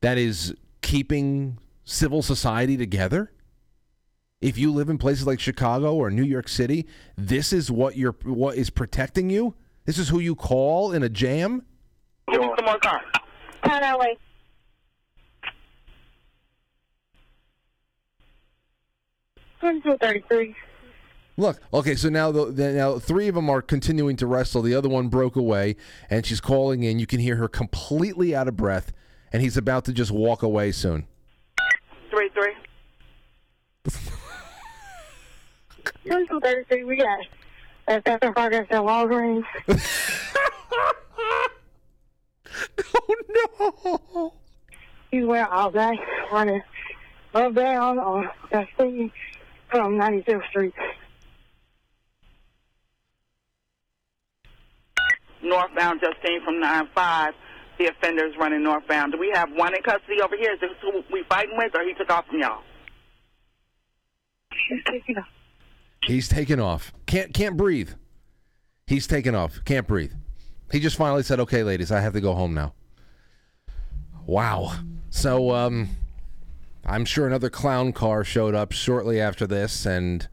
that 0.00 0.18
is 0.18 0.54
keeping 0.82 1.58
civil 1.84 2.22
society 2.22 2.76
together 2.76 3.32
if 4.40 4.56
you 4.56 4.72
live 4.72 4.88
in 4.88 4.98
places 4.98 5.26
like 5.26 5.38
Chicago 5.40 5.94
or 5.94 6.10
New 6.10 6.24
York 6.24 6.48
City, 6.48 6.86
this 7.16 7.52
is 7.52 7.70
what 7.70 7.96
you're 7.96 8.16
what 8.24 8.56
is 8.56 8.70
protecting 8.70 9.30
you. 9.30 9.54
This 9.84 9.98
is 9.98 10.08
who 10.08 10.18
you 10.18 10.34
call 10.34 10.92
in 10.92 11.02
a 11.02 11.08
jam. 11.08 11.64
Give 12.30 12.40
me 12.40 12.50
some 12.56 12.64
more 12.64 12.78
cars. 12.78 13.02
Turn 13.64 13.80
that 13.80 13.98
way. 13.98 14.16
Thirty-three. 19.60 20.54
Look, 21.36 21.60
okay, 21.72 21.94
so 21.94 22.08
now 22.08 22.32
the, 22.32 22.46
the, 22.46 22.72
now 22.72 22.98
three 22.98 23.28
of 23.28 23.34
them 23.34 23.48
are 23.48 23.62
continuing 23.62 24.16
to 24.16 24.26
wrestle. 24.26 24.62
The 24.62 24.74
other 24.74 24.88
one 24.88 25.08
broke 25.08 25.36
away, 25.36 25.76
and 26.08 26.24
she's 26.24 26.40
calling 26.40 26.82
in. 26.82 26.98
You 26.98 27.06
can 27.06 27.20
hear 27.20 27.36
her 27.36 27.48
completely 27.48 28.34
out 28.34 28.48
of 28.48 28.56
breath, 28.56 28.92
and 29.32 29.42
he's 29.42 29.56
about 29.56 29.84
to 29.86 29.92
just 29.92 30.10
walk 30.10 30.42
away 30.42 30.72
soon. 30.72 31.06
Three 32.10 32.30
three. 32.30 32.52
Central 36.06 36.40
33, 36.40 36.84
we 36.84 36.96
got 36.96 37.18
that's 37.86 38.06
after 38.06 38.32
progress 38.32 38.66
at 38.70 38.82
Walgreens. 38.82 39.44
oh 42.94 43.14
no! 43.28 44.32
He's 45.10 45.24
wearing 45.24 45.48
all 45.50 45.70
day 45.72 45.98
running 46.30 46.62
up 47.34 47.54
down 47.54 47.98
on 47.98 48.30
that 48.52 48.68
thing 48.76 49.10
from 49.70 49.98
95th 49.98 50.48
Street. 50.50 50.74
Northbound 55.42 56.00
Justine 56.00 56.44
from 56.44 56.62
9-5. 56.62 57.32
The 57.78 57.86
offender 57.86 58.26
is 58.26 58.36
running 58.38 58.62
northbound. 58.62 59.12
Do 59.12 59.18
we 59.18 59.32
have 59.34 59.50
one 59.52 59.74
in 59.74 59.82
custody 59.82 60.20
over 60.22 60.36
here? 60.36 60.52
Is 60.52 60.60
this 60.60 60.70
who 60.82 61.02
we 61.10 61.24
fighting 61.28 61.56
with, 61.56 61.74
or 61.74 61.82
he 61.82 61.94
took 61.94 62.10
off 62.10 62.26
from 62.26 62.38
y'all? 62.38 62.62
He's 64.68 64.84
taking 64.84 65.16
off. 65.16 65.26
He's 66.04 66.28
taken 66.28 66.60
off. 66.60 66.92
Can't 67.06 67.34
can't 67.34 67.56
breathe. 67.56 67.90
He's 68.86 69.06
taken 69.06 69.34
off. 69.34 69.60
Can't 69.64 69.86
breathe. 69.86 70.12
He 70.72 70.80
just 70.80 70.96
finally 70.96 71.22
said, 71.22 71.40
"Okay, 71.40 71.62
ladies, 71.62 71.92
I 71.92 72.00
have 72.00 72.12
to 72.14 72.20
go 72.20 72.34
home 72.34 72.54
now." 72.54 72.74
Wow. 74.26 74.72
So 75.10 75.50
um 75.54 75.90
I'm 76.84 77.04
sure 77.04 77.26
another 77.26 77.50
clown 77.50 77.92
car 77.92 78.24
showed 78.24 78.54
up 78.54 78.72
shortly 78.72 79.20
after 79.20 79.46
this 79.46 79.84
and 79.86 80.28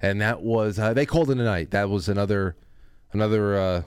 and 0.00 0.20
that 0.20 0.42
was 0.42 0.78
uh, 0.78 0.94
they 0.94 1.06
called 1.06 1.30
it 1.30 1.38
a 1.38 1.44
night. 1.44 1.70
That 1.70 1.90
was 1.90 2.08
another 2.08 2.56
another 3.12 3.56
uh, 3.56 3.82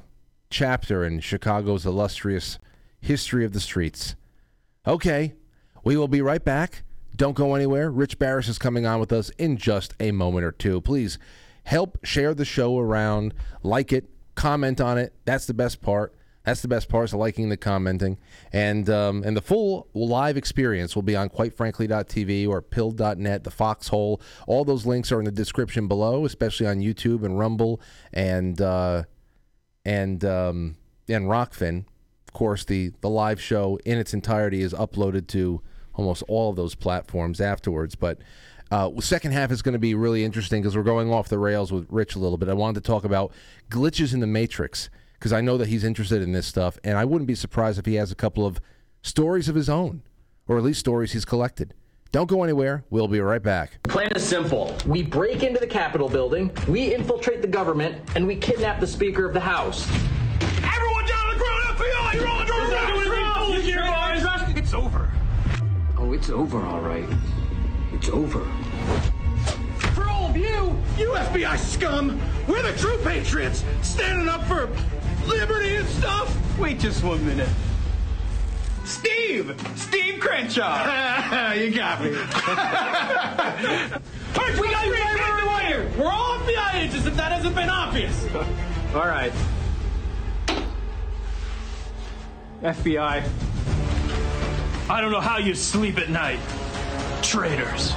chapter 0.50 1.04
in 1.04 1.20
Chicago's 1.22 1.86
illustrious 1.86 2.60
history 3.02 3.46
of 3.46 3.54
the 3.54 3.60
streets. 3.60 4.16
Okay, 4.86 5.34
we 5.84 5.98
will 5.98 6.08
be 6.08 6.22
right 6.22 6.44
back. 6.44 6.84
Don't 7.16 7.36
go 7.36 7.56
anywhere. 7.56 7.92
Rich 7.92 8.18
Baris 8.18 8.48
is 8.48 8.58
coming 8.58 8.86
on 8.86 9.00
with 9.00 9.12
us 9.12 9.30
in 9.38 9.58
just 9.58 9.94
a 10.00 10.12
moment 10.12 10.46
or 10.46 10.52
two. 10.52 10.82
Please 10.82 11.20
help 11.64 11.98
share 12.04 12.34
the 12.34 12.46
show 12.46 12.80
around, 12.80 13.34
like 13.62 13.94
it, 13.94 14.10
comment 14.36 14.82
on 14.82 14.98
it. 14.98 15.14
That's 15.26 15.46
the 15.46 15.54
best 15.54 15.82
part. 15.82 16.16
That's 16.44 16.62
the 16.62 16.68
best 16.68 16.90
part 16.90 17.06
is 17.06 17.14
liking 17.14 17.48
the 17.48 17.56
commenting. 17.56 18.18
And 18.52 18.90
um, 18.90 19.24
and 19.24 19.38
the 19.38 19.42
full 19.42 19.88
live 19.94 20.36
experience 20.36 20.94
will 20.94 21.04
be 21.04 21.16
on 21.16 21.30
quitefrankly.tv 21.30 22.50
or 22.50 22.62
pilled.net, 22.62 23.44
the 23.44 23.52
foxhole. 23.52 24.22
All 24.46 24.66
those 24.66 24.86
links 24.86 25.12
are 25.12 25.20
in 25.20 25.26
the 25.26 25.32
description 25.32 25.88
below, 25.88 26.26
especially 26.26 26.68
on 26.68 26.80
YouTube 26.80 27.24
and 27.24 27.40
Rumble 27.40 27.80
and 28.12 28.60
uh, 28.60 29.04
and 29.86 30.26
um, 30.26 30.76
and 31.08 31.26
Rokfin. 31.26 31.86
Of 32.28 32.34
course, 32.34 32.66
the, 32.66 32.92
the 33.02 33.10
live 33.10 33.40
show 33.40 33.78
in 33.86 34.00
its 34.00 34.14
entirety 34.14 34.64
is 34.64 34.74
uploaded 34.74 35.28
to 35.28 35.62
almost 35.96 36.24
all 36.28 36.50
of 36.50 36.56
those 36.56 36.76
platforms 36.76 37.42
afterwards. 37.42 37.96
But 37.96 38.20
uh, 38.72 38.90
second 39.02 39.32
half 39.32 39.52
is 39.52 39.62
going 39.62 39.74
to 39.74 39.80
be 39.80 39.94
really 39.94 40.24
interesting 40.24 40.62
because 40.62 40.76
we're 40.76 40.84
going 40.84 41.12
off 41.12 41.30
the 41.30 41.38
rails 41.38 41.72
with 41.72 41.86
Rich 41.90 42.16
a 42.16 42.20
little 42.20 42.38
bit. 42.38 42.50
I 42.50 42.54
wanted 42.54 42.84
to 42.84 42.88
talk 42.88 43.04
about 43.04 43.32
glitches 43.70 44.14
in 44.14 44.20
the 44.20 44.28
Matrix 44.28 44.90
because 45.14 45.32
I 45.32 45.42
know 45.42 45.58
that 45.58 45.68
he's 45.68 45.84
interested 45.84 46.22
in 46.22 46.34
this 46.34 46.48
stuff, 46.48 46.78
and 46.84 46.98
I 46.98 47.06
wouldn't 47.06 47.28
be 47.28 47.36
surprised 47.36 47.80
if 47.80 47.86
he 47.86 47.96
has 47.96 48.12
a 48.12 48.16
couple 48.16 48.46
of 48.46 48.60
stories 49.02 49.48
of 49.48 49.56
his 49.56 49.70
own, 49.70 50.02
or 50.48 50.58
at 50.58 50.64
least 50.64 50.80
stories 50.80 51.14
he's 51.14 51.24
collected. 51.24 51.74
Don't 52.12 52.30
go 52.30 52.44
anywhere. 52.44 52.84
We'll 52.90 53.08
be 53.08 53.20
right 53.22 53.42
back. 53.42 53.82
Plan 53.84 54.12
is 54.16 54.24
simple. 54.24 54.76
We 54.86 55.02
break 55.02 55.42
into 55.42 55.60
the 55.60 55.68
Capitol 55.68 56.10
building, 56.10 56.52
we 56.68 56.94
infiltrate 56.94 57.42
the 57.42 57.48
government, 57.48 58.02
and 58.16 58.28
we 58.28 58.36
kidnap 58.36 58.80
the 58.80 58.88
Speaker 58.88 59.26
of 59.26 59.34
the 59.34 59.40
House. 59.40 59.90
Everyone 60.42 61.06
down 61.06 61.28
on 61.28 61.38
the 61.38 61.44
ground, 61.44 61.78
FBI! 61.78 62.43
Oh, 66.14 66.16
it's 66.16 66.30
over, 66.30 66.62
all 66.62 66.80
right. 66.80 67.10
It's 67.92 68.08
over. 68.10 68.46
For 69.96 70.08
all 70.08 70.30
of 70.30 70.38
you 70.38 70.78
you 70.96 71.10
FBI 71.10 71.58
scum! 71.58 72.22
We're 72.48 72.62
the 72.62 72.78
true 72.78 73.00
patriots, 73.04 73.66
standing 73.82 74.30
up 74.30 74.44
for 74.44 74.70
liberty 75.26 75.78
and 75.78 75.88
stuff! 75.88 76.38
Wait 76.60 76.78
just 76.78 77.04
one 77.04 77.26
minute. 77.26 77.50
Steve! 78.86 79.60
Steve 79.76 80.20
Crenshaw! 80.20 81.54
you 81.54 81.72
got 81.72 82.04
me. 82.04 82.12
First, 84.34 84.62
we 84.62 84.70
got 84.70 84.86
right 84.86 85.66
here. 85.66 85.92
We're 85.98 86.12
all 86.12 86.38
FBI 86.38 86.76
agents 86.76 87.08
if 87.08 87.16
that 87.16 87.32
hasn't 87.32 87.56
been 87.56 87.72
obvious. 87.72 88.24
all 88.94 89.08
right. 89.08 89.34
FBI. 92.62 93.28
I 94.90 95.00
don't 95.00 95.12
know 95.12 95.22
how 95.22 95.38
you 95.38 95.56
sleep 95.56 95.98
at 95.98 96.10
night. 96.10 96.40
Traitors. 97.22 97.94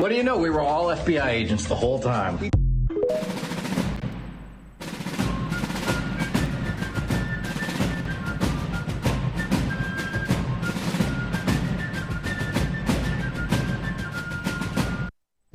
What 0.00 0.08
do 0.08 0.14
you 0.16 0.22
know? 0.24 0.38
We 0.38 0.50
were 0.50 0.60
all 0.60 0.86
FBI 0.86 1.26
agents 1.28 1.66
the 1.66 1.76
whole 1.76 2.00
time. 2.00 2.50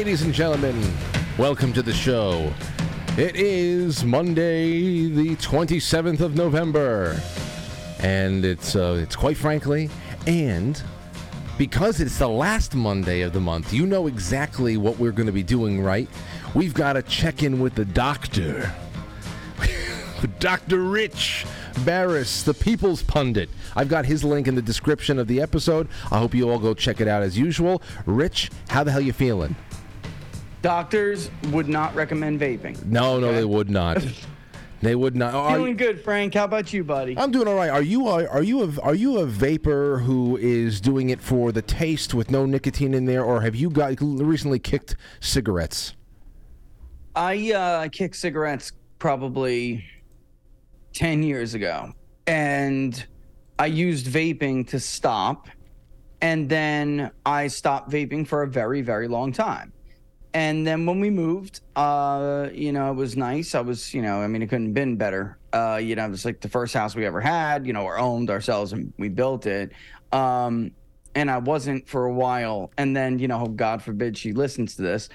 Ladies 0.00 0.22
and 0.22 0.32
gentlemen, 0.32 0.82
welcome 1.36 1.74
to 1.74 1.82
the 1.82 1.92
show. 1.92 2.50
It 3.18 3.36
is 3.36 4.02
Monday, 4.02 5.10
the 5.10 5.36
27th 5.36 6.20
of 6.20 6.34
November. 6.34 7.20
And 7.98 8.42
it's 8.42 8.74
uh, 8.74 8.98
it's 9.02 9.14
quite 9.14 9.36
frankly, 9.36 9.90
and 10.26 10.82
because 11.58 12.00
it's 12.00 12.18
the 12.18 12.30
last 12.30 12.74
Monday 12.74 13.20
of 13.20 13.34
the 13.34 13.40
month, 13.40 13.74
you 13.74 13.84
know 13.84 14.06
exactly 14.06 14.78
what 14.78 14.98
we're 14.98 15.12
going 15.12 15.26
to 15.26 15.32
be 15.32 15.42
doing, 15.42 15.82
right? 15.82 16.08
We've 16.54 16.72
got 16.72 16.94
to 16.94 17.02
check 17.02 17.42
in 17.42 17.60
with 17.60 17.74
the 17.74 17.84
doctor. 17.84 18.72
Dr. 20.38 20.78
Rich 20.78 21.44
Baris, 21.84 22.42
the 22.42 22.54
People's 22.54 23.02
Pundit. 23.02 23.50
I've 23.76 23.90
got 23.90 24.06
his 24.06 24.24
link 24.24 24.48
in 24.48 24.54
the 24.54 24.62
description 24.62 25.18
of 25.18 25.28
the 25.28 25.42
episode. 25.42 25.88
I 26.10 26.18
hope 26.18 26.34
you 26.34 26.48
all 26.48 26.58
go 26.58 26.72
check 26.72 27.02
it 27.02 27.06
out 27.06 27.22
as 27.22 27.36
usual. 27.36 27.82
Rich, 28.06 28.50
how 28.70 28.82
the 28.82 28.92
hell 28.92 29.02
you 29.02 29.12
feeling? 29.12 29.56
Doctors 30.62 31.30
would 31.50 31.68
not 31.68 31.94
recommend 31.94 32.40
vaping. 32.40 32.84
No, 32.84 33.18
no, 33.18 33.32
they 33.32 33.44
would 33.44 33.70
not. 33.70 34.04
They 34.82 34.94
would 34.94 35.14
not. 35.14 35.34
Are 35.34 35.56
Feeling 35.56 35.72
you- 35.72 35.74
good, 35.74 36.00
Frank. 36.00 36.32
How 36.32 36.44
about 36.44 36.72
you, 36.72 36.82
buddy? 36.84 37.14
I'm 37.18 37.30
doing 37.30 37.46
all 37.46 37.54
right. 37.54 37.68
Are 37.68 37.82
you 37.82 38.08
a, 38.08 38.26
are 38.26 38.42
you 38.42 38.62
a, 38.62 38.80
are 38.80 38.94
you 38.94 39.18
a 39.18 39.26
vapor 39.26 39.98
who 39.98 40.38
is 40.38 40.80
doing 40.80 41.10
it 41.10 41.20
for 41.20 41.52
the 41.52 41.60
taste 41.60 42.14
with 42.14 42.30
no 42.30 42.46
nicotine 42.46 42.94
in 42.94 43.04
there, 43.04 43.22
or 43.22 43.42
have 43.42 43.54
you 43.54 43.68
got 43.68 44.00
recently 44.00 44.58
kicked 44.58 44.96
cigarettes? 45.20 45.96
I 47.14 47.52
uh, 47.52 47.88
kicked 47.88 48.16
cigarettes 48.16 48.72
probably 48.98 49.84
10 50.94 51.22
years 51.22 51.54
ago. 51.54 51.92
And 52.26 53.04
I 53.58 53.66
used 53.66 54.06
vaping 54.06 54.66
to 54.68 54.80
stop. 54.80 55.48
And 56.22 56.48
then 56.48 57.10
I 57.26 57.48
stopped 57.48 57.90
vaping 57.90 58.26
for 58.26 58.42
a 58.42 58.46
very, 58.48 58.82
very 58.82 59.08
long 59.08 59.32
time. 59.32 59.72
And 60.32 60.66
then 60.66 60.86
when 60.86 61.00
we 61.00 61.10
moved, 61.10 61.60
uh, 61.74 62.48
you 62.52 62.72
know, 62.72 62.90
it 62.90 62.94
was 62.94 63.16
nice. 63.16 63.54
I 63.54 63.60
was, 63.60 63.92
you 63.92 64.02
know, 64.02 64.20
I 64.20 64.28
mean, 64.28 64.42
it 64.42 64.48
couldn't 64.48 64.66
have 64.66 64.74
been 64.74 64.96
better. 64.96 65.38
Uh, 65.52 65.80
you 65.82 65.96
know, 65.96 66.06
it 66.06 66.10
was 66.10 66.24
like 66.24 66.40
the 66.40 66.48
first 66.48 66.72
house 66.72 66.94
we 66.94 67.04
ever 67.04 67.20
had, 67.20 67.66
you 67.66 67.72
know, 67.72 67.82
or 67.82 67.98
owned 67.98 68.30
ourselves 68.30 68.72
and 68.72 68.92
we 68.96 69.08
built 69.08 69.46
it. 69.46 69.72
Um, 70.12 70.70
and 71.14 71.30
I 71.30 71.38
wasn't 71.38 71.88
for 71.88 72.04
a 72.04 72.12
while. 72.12 72.70
And 72.78 72.96
then, 72.96 73.18
you 73.18 73.26
know, 73.26 73.46
God 73.46 73.82
forbid 73.82 74.16
she 74.16 74.32
listens 74.32 74.76
to 74.76 74.82
this. 74.82 75.08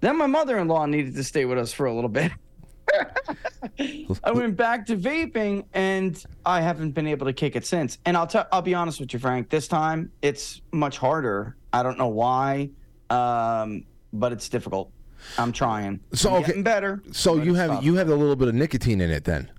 Then 0.00 0.18
my 0.18 0.26
mother 0.26 0.58
in 0.58 0.68
law 0.68 0.84
needed 0.86 1.14
to 1.16 1.24
stay 1.24 1.44
with 1.44 1.58
us 1.58 1.72
for 1.72 1.86
a 1.86 1.94
little 1.94 2.10
bit. 2.10 2.30
I 4.24 4.32
went 4.32 4.56
back 4.56 4.86
to 4.86 4.96
vaping 4.96 5.64
and 5.74 6.22
I 6.44 6.60
haven't 6.60 6.92
been 6.92 7.06
able 7.06 7.26
to 7.26 7.32
kick 7.32 7.56
it 7.56 7.66
since. 7.66 7.98
And 8.04 8.16
I'll 8.16 8.26
tell 8.26 8.46
I'll 8.52 8.62
be 8.62 8.74
honest 8.74 9.00
with 9.00 9.12
you, 9.12 9.18
Frank. 9.18 9.50
This 9.50 9.68
time 9.68 10.12
it's 10.22 10.60
much 10.72 10.98
harder. 10.98 11.56
I 11.72 11.82
don't 11.82 11.98
know 11.98 12.08
why, 12.08 12.70
um, 13.10 13.84
but 14.12 14.32
it's 14.32 14.48
difficult. 14.48 14.92
I'm 15.36 15.52
trying. 15.52 16.00
So, 16.12 16.30
I'm 16.30 16.36
okay. 16.36 16.46
getting 16.48 16.62
better. 16.62 17.02
So 17.12 17.36
you 17.36 17.54
have 17.54 17.70
tough. 17.70 17.84
you 17.84 17.94
have 17.96 18.08
a 18.08 18.14
little 18.14 18.36
bit 18.36 18.48
of 18.48 18.54
nicotine 18.54 19.00
in 19.00 19.10
it 19.10 19.24
then. 19.24 19.50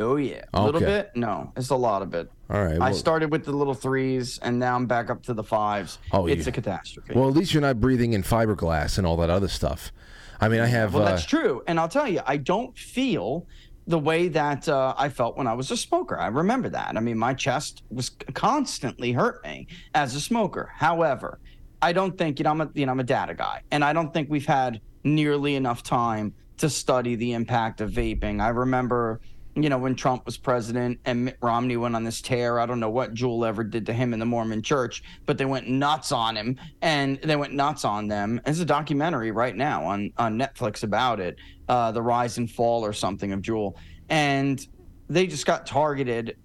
Oh 0.00 0.16
yeah, 0.16 0.42
a 0.52 0.64
little 0.64 0.80
bit. 0.80 1.12
No, 1.14 1.52
it's 1.56 1.70
a 1.70 1.76
lot 1.76 2.02
of 2.02 2.12
it. 2.14 2.30
All 2.50 2.64
right. 2.64 2.80
I 2.80 2.92
started 2.92 3.30
with 3.30 3.44
the 3.44 3.52
little 3.52 3.74
threes, 3.74 4.38
and 4.42 4.58
now 4.58 4.74
I'm 4.74 4.86
back 4.86 5.10
up 5.10 5.22
to 5.24 5.34
the 5.34 5.44
fives. 5.44 5.98
Oh, 6.10 6.26
it's 6.26 6.46
yeah. 6.46 6.50
a 6.50 6.52
catastrophe. 6.52 7.14
Well, 7.14 7.28
at 7.28 7.34
least 7.34 7.54
you're 7.54 7.60
not 7.60 7.80
breathing 7.80 8.12
in 8.12 8.22
fiberglass 8.22 8.98
and 8.98 9.06
all 9.06 9.16
that 9.18 9.30
other 9.30 9.48
stuff. 9.48 9.92
I 10.40 10.48
mean, 10.48 10.60
I 10.60 10.66
have. 10.66 10.94
Well, 10.94 11.04
uh, 11.04 11.10
that's 11.10 11.24
true. 11.24 11.62
And 11.66 11.78
I'll 11.78 11.88
tell 11.88 12.08
you, 12.08 12.20
I 12.26 12.36
don't 12.36 12.76
feel 12.76 13.46
the 13.86 13.98
way 13.98 14.28
that 14.28 14.68
uh, 14.68 14.94
I 14.96 15.08
felt 15.08 15.36
when 15.36 15.46
I 15.46 15.54
was 15.54 15.70
a 15.70 15.76
smoker. 15.76 16.18
I 16.18 16.28
remember 16.28 16.68
that. 16.70 16.96
I 16.96 17.00
mean, 17.00 17.18
my 17.18 17.34
chest 17.34 17.82
was 17.90 18.10
constantly 18.34 19.12
hurt 19.12 19.42
me 19.44 19.66
as 19.94 20.14
a 20.14 20.20
smoker. 20.20 20.70
However, 20.74 21.38
I 21.82 21.92
don't 21.92 22.16
think 22.16 22.38
you 22.38 22.44
know 22.44 22.50
I'm 22.52 22.60
a 22.60 22.70
you 22.74 22.86
know 22.86 22.92
I'm 22.92 23.00
a 23.00 23.04
data 23.04 23.34
guy, 23.34 23.62
and 23.72 23.84
I 23.84 23.92
don't 23.92 24.14
think 24.14 24.30
we've 24.30 24.46
had 24.46 24.80
nearly 25.02 25.56
enough 25.56 25.82
time 25.82 26.32
to 26.58 26.70
study 26.70 27.16
the 27.16 27.32
impact 27.32 27.80
of 27.80 27.90
vaping. 27.90 28.40
I 28.40 28.48
remember. 28.48 29.20
You 29.54 29.68
know, 29.68 29.76
when 29.76 29.94
Trump 29.94 30.24
was 30.24 30.38
president 30.38 30.98
and 31.04 31.26
Mitt 31.26 31.36
Romney 31.42 31.76
went 31.76 31.94
on 31.94 32.04
this 32.04 32.22
tear, 32.22 32.58
I 32.58 32.64
don't 32.64 32.80
know 32.80 32.88
what 32.88 33.12
Juul 33.12 33.46
ever 33.46 33.62
did 33.62 33.84
to 33.84 33.92
him 33.92 34.14
in 34.14 34.18
the 34.18 34.24
Mormon 34.24 34.62
church, 34.62 35.02
but 35.26 35.36
they 35.36 35.44
went 35.44 35.68
nuts 35.68 36.10
on 36.10 36.38
him 36.38 36.58
and 36.80 37.18
they 37.18 37.36
went 37.36 37.52
nuts 37.52 37.84
on 37.84 38.08
them. 38.08 38.40
There's 38.46 38.60
a 38.60 38.64
documentary 38.64 39.30
right 39.30 39.54
now 39.54 39.84
on, 39.84 40.10
on 40.16 40.38
Netflix 40.38 40.84
about 40.84 41.20
it, 41.20 41.36
uh, 41.68 41.92
The 41.92 42.00
Rise 42.00 42.38
and 42.38 42.50
Fall 42.50 42.82
or 42.82 42.94
something 42.94 43.30
of 43.30 43.42
Juul. 43.42 43.74
And 44.08 44.66
they 45.10 45.26
just 45.26 45.44
got 45.44 45.66
targeted. 45.66 46.38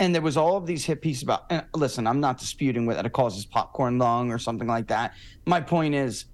And 0.00 0.14
there 0.14 0.22
was 0.22 0.38
all 0.38 0.56
of 0.56 0.64
these 0.64 0.84
hit 0.86 1.02
pieces 1.02 1.22
about, 1.22 1.44
and 1.50 1.62
listen, 1.74 2.06
I'm 2.06 2.20
not 2.20 2.38
disputing 2.38 2.86
whether 2.86 3.06
it 3.06 3.12
causes 3.12 3.44
popcorn 3.44 3.98
lung 3.98 4.32
or 4.32 4.38
something 4.38 4.66
like 4.66 4.88
that. 4.88 5.12
My 5.44 5.60
point 5.60 5.94
is, 5.94 6.24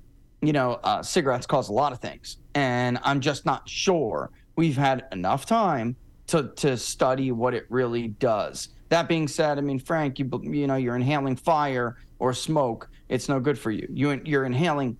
you 0.40 0.52
know, 0.52 0.74
uh, 0.84 1.02
cigarettes 1.02 1.46
cause 1.46 1.68
a 1.68 1.72
lot 1.72 1.92
of 1.92 1.98
things. 1.98 2.38
And 2.54 2.96
I'm 3.02 3.20
just 3.20 3.44
not 3.44 3.68
sure 3.68 4.30
we've 4.54 4.76
had 4.76 5.06
enough 5.10 5.46
time 5.46 5.96
to, 6.28 6.52
to 6.56 6.76
study 6.76 7.32
what 7.32 7.54
it 7.54 7.66
really 7.68 8.08
does. 8.08 8.68
That 8.88 9.08
being 9.08 9.26
said, 9.26 9.58
I 9.58 9.62
mean, 9.62 9.80
Frank, 9.80 10.20
you 10.20 10.30
you 10.44 10.68
know, 10.68 10.76
you're 10.76 10.94
inhaling 10.94 11.34
fire 11.34 11.96
or 12.20 12.32
smoke. 12.32 12.88
It's 13.08 13.28
no 13.28 13.40
good 13.40 13.58
for 13.58 13.72
you. 13.72 13.88
You 13.90 14.20
you're 14.24 14.44
inhaling 14.44 14.96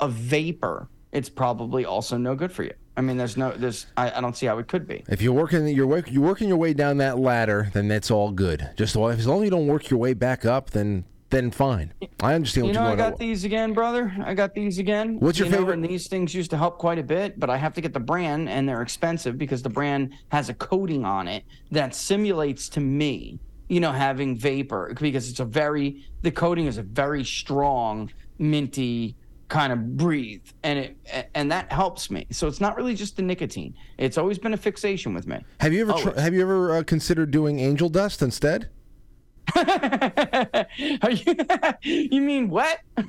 a 0.00 0.08
vapor. 0.08 0.88
It's 1.12 1.28
probably 1.28 1.84
also 1.84 2.16
no 2.16 2.34
good 2.34 2.50
for 2.50 2.64
you. 2.64 2.74
I 2.98 3.00
mean, 3.00 3.16
there's 3.16 3.36
no, 3.36 3.52
there's, 3.52 3.86
I, 3.96 4.10
I 4.10 4.20
don't 4.20 4.36
see 4.36 4.46
how 4.46 4.58
it 4.58 4.66
could 4.66 4.84
be. 4.88 5.04
If 5.08 5.22
you're 5.22 5.32
working, 5.32 5.68
you're 5.68 5.86
work, 5.86 6.10
you're 6.10 6.20
working 6.24 6.48
your 6.48 6.56
way 6.56 6.72
down 6.74 6.96
that 6.96 7.16
ladder, 7.16 7.70
then 7.72 7.86
that's 7.86 8.10
all 8.10 8.32
good. 8.32 8.68
Just 8.76 8.96
as 8.96 9.26
long 9.26 9.38
as 9.40 9.44
you 9.44 9.50
don't 9.50 9.68
work 9.68 9.88
your 9.88 10.00
way 10.00 10.14
back 10.14 10.44
up, 10.44 10.70
then 10.70 11.04
then 11.30 11.50
fine. 11.50 11.92
I 12.22 12.34
understand 12.34 12.66
You 12.66 12.70
what 12.70 12.74
know, 12.74 12.80
you 12.80 12.86
I 12.86 12.88
want. 12.88 12.98
got 13.12 13.18
these 13.18 13.44
again, 13.44 13.74
brother. 13.74 14.12
I 14.24 14.32
got 14.32 14.54
these 14.54 14.78
again. 14.78 15.20
What's 15.20 15.38
your 15.38 15.44
You 15.46 15.52
know, 15.52 15.58
favorite- 15.58 15.74
and 15.74 15.84
these 15.84 16.08
things 16.08 16.34
used 16.34 16.50
to 16.52 16.56
help 16.56 16.78
quite 16.78 16.98
a 16.98 17.02
bit, 17.02 17.38
but 17.38 17.50
I 17.50 17.58
have 17.58 17.74
to 17.74 17.82
get 17.82 17.92
the 17.92 18.00
brand, 18.00 18.48
and 18.48 18.66
they're 18.68 18.80
expensive 18.82 19.36
because 19.38 19.62
the 19.62 19.68
brand 19.68 20.14
has 20.30 20.48
a 20.48 20.54
coating 20.54 21.04
on 21.04 21.28
it 21.28 21.44
that 21.70 21.94
simulates 21.94 22.70
to 22.70 22.80
me, 22.80 23.38
you 23.68 23.78
know, 23.78 23.92
having 23.92 24.36
vapor 24.38 24.94
because 24.98 25.28
it's 25.28 25.38
a 25.38 25.44
very 25.44 26.02
the 26.22 26.30
coating 26.32 26.64
is 26.66 26.78
a 26.78 26.82
very 26.82 27.22
strong, 27.24 28.10
minty 28.38 29.14
kind 29.48 29.72
of 29.72 29.96
breathe, 29.96 30.44
and 30.62 30.78
it 30.78 31.30
and 31.34 31.50
that 31.50 31.72
helps 31.72 32.10
me. 32.10 32.26
So 32.30 32.46
it's 32.46 32.60
not 32.60 32.76
really 32.76 32.94
just 32.94 33.16
the 33.16 33.22
nicotine. 33.22 33.74
It's 33.96 34.18
always 34.18 34.38
been 34.38 34.54
a 34.54 34.58
fixation 34.58 35.14
with 35.14 35.26
me. 35.26 35.44
Have 35.60 35.72
you 35.72 35.80
ever 35.80 35.92
tr- 35.94 36.20
have 36.20 36.34
you 36.34 36.42
ever 36.42 36.76
uh, 36.76 36.82
considered 36.82 37.30
doing 37.30 37.58
angel 37.58 37.88
dust 37.88 38.22
instead? 38.22 38.68
Are 41.02 41.10
you, 41.10 41.34
you 42.10 42.20
mean 42.20 42.48
what? 42.48 42.80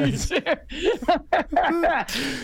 You 0.00 0.16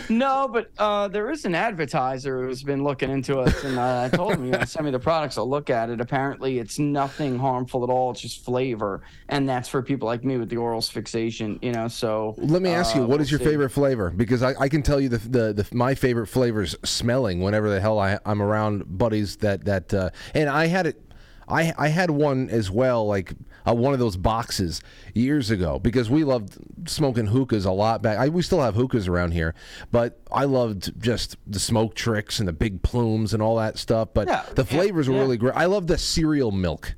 no, 0.09 0.47
but 0.47 0.71
uh, 0.77 1.07
there 1.07 1.29
is 1.31 1.45
an 1.45 1.55
advertiser 1.55 2.45
who's 2.45 2.63
been 2.63 2.83
looking 2.83 3.09
into 3.09 3.39
us, 3.39 3.63
and 3.63 3.77
uh, 3.77 4.09
I 4.11 4.15
told 4.15 4.33
him, 4.33 4.45
you 4.45 4.51
know, 4.51 4.63
send 4.63 4.85
me 4.85 4.91
the 4.91 4.99
products. 4.99 5.37
I'll 5.37 5.49
look 5.49 5.69
at 5.69 5.89
it. 5.89 6.01
Apparently, 6.01 6.59
it's 6.59 6.79
nothing 6.79 7.37
harmful 7.37 7.83
at 7.83 7.89
all. 7.89 8.11
It's 8.11 8.21
just 8.21 8.43
flavor, 8.43 9.01
and 9.29 9.47
that's 9.47 9.69
for 9.69 9.81
people 9.81 10.07
like 10.07 10.23
me 10.23 10.37
with 10.37 10.49
the 10.49 10.57
oral 10.57 10.81
fixation. 10.81 11.59
You 11.61 11.71
know, 11.71 11.87
so 11.87 12.35
Let 12.37 12.61
me 12.61 12.69
ask 12.71 12.95
you, 12.95 13.01
uh, 13.01 13.05
what 13.05 13.15
we'll 13.17 13.21
is 13.21 13.31
your 13.31 13.39
see. 13.39 13.45
favorite 13.45 13.69
flavor? 13.69 14.09
Because 14.09 14.43
I, 14.43 14.53
I 14.59 14.69
can 14.69 14.81
tell 14.81 14.99
you 14.99 15.09
the, 15.09 15.17
the 15.17 15.53
the 15.53 15.67
my 15.75 15.95
favorite 15.95 16.27
flavor 16.27 16.61
is 16.63 16.75
smelling. 16.83 17.41
Whenever 17.41 17.69
the 17.69 17.79
hell 17.81 17.99
I 17.99 18.19
I'm 18.25 18.41
around 18.41 18.97
buddies 18.97 19.37
that 19.37 19.65
that 19.65 19.93
uh, 19.93 20.09
and 20.33 20.49
I 20.49 20.67
had 20.67 20.87
it. 20.87 21.01
I, 21.47 21.73
I 21.77 21.87
had 21.87 22.11
one 22.11 22.49
as 22.49 22.69
well, 22.69 23.05
like 23.05 23.33
uh, 23.67 23.73
one 23.73 23.93
of 23.93 23.99
those 23.99 24.17
boxes 24.17 24.81
years 25.13 25.49
ago, 25.49 25.79
because 25.79 26.09
we 26.09 26.23
loved 26.23 26.57
smoking 26.89 27.27
hookahs 27.27 27.65
a 27.65 27.71
lot 27.71 28.01
back. 28.01 28.17
I, 28.17 28.29
we 28.29 28.41
still 28.41 28.61
have 28.61 28.75
hookahs 28.75 29.07
around 29.07 29.31
here, 29.31 29.55
but 29.91 30.19
I 30.31 30.45
loved 30.45 31.01
just 31.01 31.37
the 31.47 31.59
smoke 31.59 31.95
tricks 31.95 32.39
and 32.39 32.47
the 32.47 32.53
big 32.53 32.81
plumes 32.83 33.33
and 33.33 33.41
all 33.41 33.55
that 33.57 33.77
stuff. 33.77 34.09
But 34.13 34.27
Yeah, 34.27 34.43
the 34.55 34.63
yeah, 34.63 34.77
flavors 34.77 35.07
were 35.07 35.15
yeah. 35.15 35.21
really 35.21 35.37
great. 35.37 35.55
I 35.55 35.65
love 35.65 35.87
the 35.87 35.97
cereal 35.97 36.51
milk. 36.51 36.95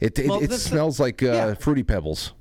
It 0.00 0.18
it, 0.18 0.28
Well, 0.28 0.42
it 0.42 0.50
smells 0.52 0.98
like 1.00 1.22
uh, 1.22 1.26
yeah. 1.26 1.54
fruity 1.54 1.82
pebbles. 1.82 2.32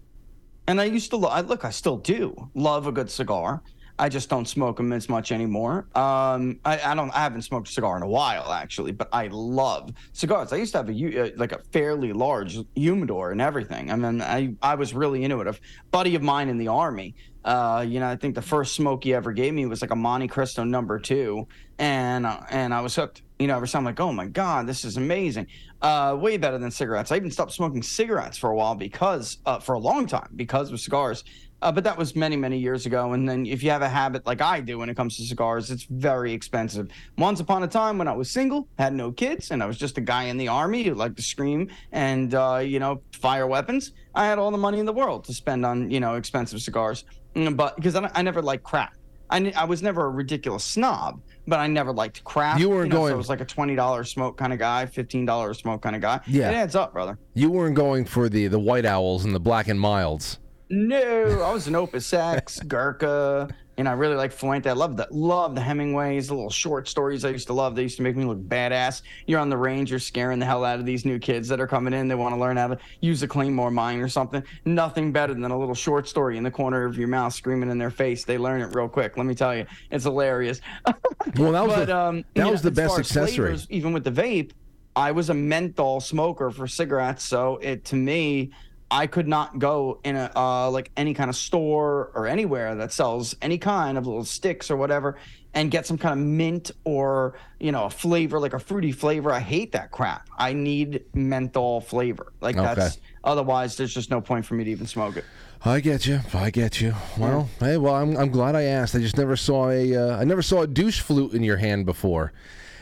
And 0.68 0.80
I 0.82 0.86
used 0.86 1.10
to 1.12 1.18
lo- 1.18 1.30
I, 1.30 1.42
look. 1.42 1.66
I 1.66 1.70
still 1.72 1.98
do 1.98 2.50
love 2.54 2.88
a 2.88 2.92
good 2.92 3.10
cigar. 3.10 3.62
I 4.00 4.10
just 4.10 4.30
don't 4.30 4.48
smoke 4.48 4.78
them 4.78 4.94
as 4.94 5.10
much 5.10 5.32
anymore. 5.32 5.86
Um, 5.96 6.60
I, 6.66 6.80
I 6.84 6.96
don't. 6.96 7.12
I 7.12 7.20
haven't 7.20 7.44
smoked 7.44 7.70
a 7.70 7.72
cigar 7.72 7.98
in 7.98 8.04
a 8.04 8.08
while, 8.08 8.52
actually. 8.52 8.92
But 8.92 9.10
I 9.14 9.28
love 9.32 9.92
cigars. 10.14 10.54
I 10.54 10.58
used 10.58 10.72
to 10.74 10.80
have 10.80 10.90
a 10.90 11.22
uh, 11.22 11.30
like 11.36 11.52
a 11.52 11.60
fairly 11.72 12.14
large 12.14 12.58
humidor 12.76 13.32
and 13.32 13.42
everything. 13.42 13.92
I 13.92 13.96
mean, 13.96 14.22
I 14.22 14.56
I 14.62 14.76
was 14.76 14.94
really 14.94 15.24
into 15.24 15.40
it. 15.42 15.48
A 15.48 15.56
buddy 15.92 16.16
of 16.16 16.22
mine 16.22 16.50
in 16.50 16.58
the 16.58 16.68
army. 16.68 17.16
Uh, 17.44 17.84
you 17.88 18.00
know, 18.00 18.08
I 18.08 18.16
think 18.16 18.36
the 18.36 18.42
first 18.42 18.76
smoke 18.76 19.04
he 19.04 19.16
ever 19.16 19.32
gave 19.32 19.54
me 19.54 19.66
was 19.66 19.82
like 19.82 19.92
a 19.92 19.96
Montecristo 19.96 20.68
number 20.68 21.00
two, 21.00 21.48
and 21.80 22.26
uh, 22.26 22.42
and 22.50 22.74
I 22.74 22.82
was 22.82 22.96
hooked. 22.96 23.24
You 23.40 23.48
know, 23.48 23.56
every 23.56 23.68
time 23.68 23.80
I'm 23.80 23.86
like, 23.86 24.00
oh 24.00 24.14
my 24.14 24.28
god, 24.28 24.68
this 24.68 24.86
is 24.86 24.98
amazing. 24.98 25.48
Uh, 25.82 26.16
way 26.20 26.38
better 26.38 26.60
than 26.60 26.70
cigarettes. 26.70 27.12
I 27.12 27.16
even 27.16 27.32
stopped 27.32 27.54
smoking 27.54 27.82
cigarettes 27.82 28.38
for 28.38 28.52
a 28.52 28.56
while 28.56 28.76
because, 28.76 29.40
uh, 29.48 29.60
for 29.60 29.74
a 29.74 29.80
long 29.80 30.06
time, 30.06 30.30
because 30.36 30.72
of 30.72 30.80
cigars. 30.80 31.24
Uh, 31.62 31.72
but 31.72 31.84
that 31.84 31.96
was 31.98 32.16
many, 32.16 32.36
many 32.36 32.58
years 32.58 32.86
ago. 32.86 33.14
And 33.14 33.28
then 33.30 33.46
if 33.46 33.62
you 33.62 33.70
have 33.70 33.82
a 33.84 33.90
habit 33.90 34.26
like 34.26 34.42
I 34.42 34.62
do 34.62 34.80
when 34.80 34.90
it 34.90 34.96
comes 34.96 35.16
to 35.18 35.24
cigars, 35.24 35.70
it's 35.70 35.84
very 35.84 36.34
expensive. 36.34 36.88
Once 37.18 37.40
upon 37.40 37.62
a 37.64 37.68
time 37.68 37.98
when 38.00 38.08
I 38.08 38.14
was 38.14 38.32
single, 38.32 38.68
had 38.80 38.94
no 38.94 39.12
kids, 39.12 39.52
and 39.52 39.62
I 39.62 39.68
was 39.68 39.78
just 39.78 39.98
a 39.98 40.02
guy 40.02 40.24
in 40.24 40.38
the 40.38 40.48
army 40.48 40.84
who 40.84 40.96
liked 40.96 41.18
to 41.18 41.22
scream 41.22 41.70
and, 41.92 42.34
uh, 42.34 42.58
you 42.64 42.80
know, 42.80 43.02
fire 43.14 43.46
weapons, 43.46 43.92
I 44.16 44.26
had 44.26 44.40
all 44.40 44.50
the 44.52 44.58
money 44.58 44.80
in 44.80 44.86
the 44.86 44.94
world 44.94 45.24
to 45.26 45.34
spend 45.34 45.66
on, 45.66 45.92
you 45.92 46.00
know, 46.00 46.16
expensive 46.16 46.62
cigars. 46.62 47.06
Mm, 47.36 47.56
But 47.56 47.76
because 47.76 47.96
I, 47.96 48.10
I 48.16 48.22
never 48.24 48.42
liked 48.42 48.64
crap. 48.64 48.94
I, 49.30 49.54
I 49.56 49.64
was 49.64 49.82
never 49.82 50.06
a 50.08 50.10
ridiculous 50.10 50.66
snob, 50.66 51.22
but 51.48 51.58
I 51.60 51.68
never 51.68 51.94
liked 51.94 52.22
crap. 52.26 52.60
You 52.60 52.70
weren't 52.70 52.90
know, 52.90 52.98
going- 52.98 53.12
So 53.12 53.14
I 53.14 53.18
was 53.18 53.30
like 53.30 53.40
a 53.40 53.46
twenty 53.46 53.76
dollars 53.78 54.12
smoke 54.12 54.36
kind 54.38 54.52
of 54.52 54.60
guy, 54.60 54.86
fifteen 54.88 55.26
dollars 55.26 55.60
smoke 55.60 55.82
kind 55.82 55.96
of 55.96 56.02
guy. 56.02 56.20
Yeah. 56.28 56.50
it 56.50 56.56
adds 56.56 56.76
up, 56.76 56.92
brother. 56.92 57.18
You 57.34 57.50
weren't 57.50 57.76
going 57.78 58.04
for 58.04 58.28
the 58.28 58.48
the 58.48 58.60
white 58.60 58.84
owls 58.86 59.24
and 59.24 59.34
the 59.34 59.40
black 59.40 59.70
and 59.70 59.80
milds. 59.80 60.38
No, 60.72 61.42
I 61.42 61.52
was 61.52 61.68
an 61.68 61.76
Opus 61.76 62.14
X, 62.14 62.62
Gurkha, 62.62 63.50
and 63.78 63.90
I 63.90 63.92
really 63.92 64.16
like 64.16 64.32
Fuente. 64.32 64.70
I 64.70 64.74
love 64.74 64.96
the 64.96 65.06
love 65.12 65.54
the 65.54 65.60
Hemingways, 65.60 66.30
the 66.30 66.34
little 66.34 66.50
short 66.50 66.88
stories 66.88 67.26
I 67.26 67.30
used 67.30 67.48
to 67.48 67.54
love. 67.54 67.76
They 67.76 67.82
used 67.82 67.98
to 67.98 68.04
make 68.04 68.16
me 68.16 68.24
look 68.24 68.40
badass. 68.40 69.02
You're 69.28 69.42
on 69.42 69.50
the 69.50 69.58
range, 69.58 69.90
you're 69.90 70.00
scaring 70.00 70.40
the 70.40 70.46
hell 70.46 70.64
out 70.64 70.80
of 70.80 70.86
these 70.86 71.04
new 71.04 71.20
kids 71.20 71.50
that 71.50 71.60
are 71.60 71.68
coming 71.68 71.94
in. 71.94 72.08
They 72.08 72.16
want 72.16 72.34
to 72.36 72.40
learn 72.40 72.56
how 72.56 72.68
to 72.68 72.78
use 73.02 73.22
a 73.22 73.28
Claymore 73.28 73.70
mine 73.70 74.00
or 74.00 74.08
something. 74.08 74.42
Nothing 74.64 75.12
better 75.12 75.34
than 75.34 75.44
a 75.44 75.60
little 75.60 75.76
short 75.76 76.08
story 76.08 76.38
in 76.38 76.44
the 76.46 76.52
corner 76.52 76.86
of 76.86 76.98
your 76.98 77.10
mouth 77.10 77.34
screaming 77.34 77.70
in 77.70 77.78
their 77.78 77.92
face. 77.92 78.24
They 78.24 78.38
learn 78.38 78.62
it 78.62 78.74
real 78.74 78.88
quick. 78.88 79.18
Let 79.18 79.26
me 79.26 79.36
tell 79.36 79.54
you, 79.54 79.66
it's 79.92 80.06
hilarious. 80.06 80.62
Well, 81.38 81.52
that 81.52 81.66
was 81.68 81.76
but 81.76 81.86
the, 81.86 81.98
um, 81.98 82.26
that 82.34 82.50
was 82.50 82.64
know, 82.64 82.70
the 82.70 82.76
best 82.76 82.98
accessory. 82.98 83.50
flavors, 83.50 83.68
even 83.70 83.94
with 83.94 84.04
the 84.04 84.12
vape, 84.12 84.52
I 84.96 85.12
was 85.12 85.30
a 85.30 85.34
menthol 85.34 86.02
smoker 86.02 86.50
for 86.50 86.68
cigarettes, 86.68 87.24
so 87.24 87.58
it 87.58 87.86
to 87.86 87.96
me, 87.96 88.52
I 88.92 89.08
could 89.08 89.28
not 89.28 89.58
go 89.58 90.00
in 90.04 90.16
a 90.18 90.30
uh, 90.36 90.70
like 90.70 90.92
any 90.98 91.14
kind 91.14 91.30
of 91.30 91.36
store 91.36 92.12
or 92.14 92.28
anywhere 92.28 92.76
that 92.76 92.92
sells 92.92 93.36
any 93.42 93.58
kind 93.58 93.98
of 93.98 94.06
little 94.06 94.26
sticks 94.26 94.70
or 94.70 94.76
whatever, 94.76 95.18
and 95.54 95.72
get 95.72 95.88
some 95.88 95.98
kind 95.98 96.20
of 96.20 96.26
mint 96.26 96.72
or 96.84 97.36
you 97.60 97.72
know 97.72 97.86
a 97.86 97.90
flavor 97.90 98.38
like 98.40 98.54
a 98.54 98.60
fruity 98.60 98.92
flavor. 98.92 99.32
I 99.32 99.40
hate 99.40 99.72
that 99.72 99.92
crap. 99.92 100.28
I 100.38 100.52
need 100.54 101.06
menthol 101.14 101.80
flavor. 101.82 102.34
Like 102.42 102.58
Okay. 102.58 102.66
that's 102.76 102.98
otherwise 103.24 103.78
there's 103.78 103.94
just 103.94 104.12
no 104.12 104.20
point 104.20 104.46
for 104.46 104.56
me 104.56 104.66
to 104.66 104.72
even 104.72 104.86
smoke 104.88 105.16
it. 105.16 105.24
I 105.64 105.80
get 105.80 106.06
you. 106.08 106.20
I 106.34 106.50
get 106.50 106.82
you. 106.82 106.96
Well, 107.20 107.48
hey, 107.60 107.78
well, 107.78 107.94
I'm, 107.94 108.18
I'm 108.18 108.32
glad 108.32 108.56
I 108.56 108.64
asked. 108.64 108.96
I 108.96 109.00
just 109.00 109.16
never 109.18 109.36
saw 109.38 109.70
a 109.70 109.96
uh, 109.96 110.18
I 110.20 110.24
never 110.26 110.42
saw 110.42 110.64
a 110.64 110.68
douche 110.68 111.00
flute 111.02 111.34
in 111.34 111.44
your 111.44 111.58
hand 111.58 111.86
before, 111.86 112.34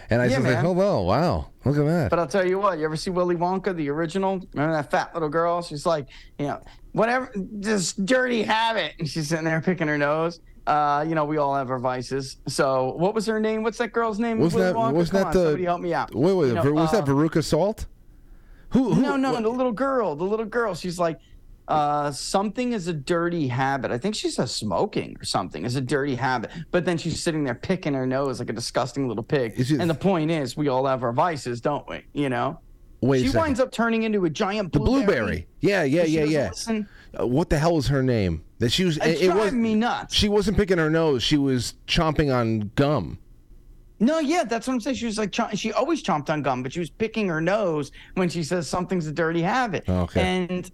and 0.10 0.22
I 0.22 0.26
Yeah, 0.26 0.38
was 0.38 0.46
like, 0.46 0.56
man. 0.56 0.66
oh 0.66 0.72
well, 0.72 1.06
wow, 1.06 1.50
look 1.66 1.78
at 1.78 1.86
that. 1.86 2.10
But 2.10 2.20
I'll 2.20 2.28
tell 2.28 2.48
you 2.48 2.60
what, 2.60 2.80
you 2.80 2.86
ever 2.86 2.96
see 2.96 3.10
Willy 3.12 3.36
Wonka, 3.36 3.76
the 3.76 3.90
original? 3.90 4.40
Remember 4.54 4.74
that 4.76 4.90
fat 4.92 5.14
little 5.14 5.30
girl? 5.30 5.62
She's 5.62 5.86
like, 5.86 6.08
you 6.38 6.48
know, 6.48 6.62
whatever, 6.94 7.32
this 7.36 7.94
dirty 7.94 8.44
habit. 8.44 8.94
And 9.00 9.08
she's 9.10 9.28
sitting 9.30 9.46
there 9.46 9.62
picking 9.62 9.88
her 9.88 9.98
nose. 9.98 10.40
Uh, 10.68 11.04
you 11.08 11.16
know, 11.16 11.26
we 11.26 11.38
all 11.38 11.56
have 11.56 11.72
our 11.72 11.80
vices. 11.80 12.38
So, 12.48 12.94
what 12.98 13.16
was 13.16 13.26
her 13.26 13.40
name? 13.40 13.64
What's 13.64 13.80
that 13.80 13.92
girl's 13.92 14.20
name? 14.20 14.38
wasn't 14.40 14.60
Willy 14.62 14.74
that 14.74 14.80
Wonka? 14.80 14.94
wasn't 14.94 15.12
Come 15.12 15.20
that 15.22 15.28
on, 15.28 15.34
the 15.34 15.44
somebody 15.50 15.64
help 15.64 15.82
me 15.82 15.94
out. 15.94 16.14
Wait, 16.14 16.34
wait, 16.34 16.48
You 16.50 16.54
know, 16.56 16.72
was 16.74 16.94
uh, 16.94 17.02
that 17.02 17.06
Veruca 17.10 17.44
Salt? 17.44 17.86
Who? 18.72 18.94
who 18.94 19.02
No, 19.02 19.16
no, 19.16 19.34
what- 19.34 19.42
the 19.44 19.50
little 19.50 19.72
girl, 19.72 20.16
the 20.16 20.24
little 20.26 20.46
girl. 20.46 20.76
She's 20.76 21.00
like, 21.00 21.20
uh, 21.70 22.12
something 22.12 22.74
is 22.74 22.88
a 22.88 22.94
dirty 22.94 23.48
habit. 23.48 23.92
I 23.92 23.98
think 23.98 24.16
she 24.16 24.30
says 24.30 24.52
smoking 24.52 25.16
or 25.20 25.24
something 25.24 25.66
is 25.66 25.76
a 25.76 25.82
dirty 25.82 26.16
habit. 26.16 26.52
But 26.72 26.84
then 26.84 26.98
she's 26.98 27.22
sitting 27.22 27.44
there 27.44 27.56
picking 27.56 27.94
her 27.94 28.06
nose 28.06 28.40
like 28.40 28.50
a 28.50 28.54
disgusting 28.54 29.08
little 29.08 29.24
pig. 29.24 29.54
And 29.72 29.90
the 29.90 29.96
point 29.96 30.32
is, 30.32 30.58
we 30.58 30.68
all 30.68 30.86
have 30.86 31.04
our 31.04 31.14
vices, 31.14 31.62
don't 31.62 31.88
we? 31.88 32.04
You 32.14 32.30
know. 32.30 32.60
Wait 33.02 33.24
she 33.24 33.38
winds 33.38 33.62
up 33.62 33.72
turning 33.72 34.04
into 34.04 34.26
a 34.26 34.30
giant 34.30 34.74
the 34.74 34.80
blueberry. 34.80 35.06
blueberry. 35.06 35.48
Yeah, 35.62 35.84
yeah, 35.84 36.04
yeah, 36.04 36.24
yeah. 36.24 36.82
Uh, 37.18 37.26
what 37.26 37.50
the 37.50 37.58
hell 37.58 37.76
was 37.76 37.88
her 37.88 38.04
name? 38.04 38.44
That 38.58 38.74
she 38.74 38.84
was. 38.84 38.98
It, 38.98 39.22
it 39.22 39.26
driving 39.28 39.38
was 39.38 39.54
me 39.54 39.76
nuts. 39.76 40.14
She 40.14 40.28
wasn't 40.28 40.58
picking 40.58 40.78
her 40.80 40.90
nose. 40.90 41.24
She 41.24 41.38
was 41.38 41.76
chomping 41.88 42.34
on 42.34 42.72
gum. 42.76 43.20
No, 44.02 44.20
yeah, 44.20 44.44
that's 44.44 44.68
what 44.68 44.74
I'm 44.74 44.80
saying. 44.80 44.96
She 44.96 45.06
was 45.06 45.18
like, 45.18 45.34
she 45.56 45.74
always 45.74 46.02
chomped 46.02 46.30
on 46.30 46.42
gum, 46.42 46.64
but 46.64 46.72
she 46.72 46.80
was 46.80 46.90
picking 46.90 47.28
her 47.28 47.42
nose 47.42 47.92
when 48.14 48.30
she 48.30 48.44
says 48.44 48.68
something's 48.68 49.08
a 49.08 49.12
dirty 49.12 49.42
habit. 49.42 49.88
Okay. 49.90 50.22
And 50.22 50.72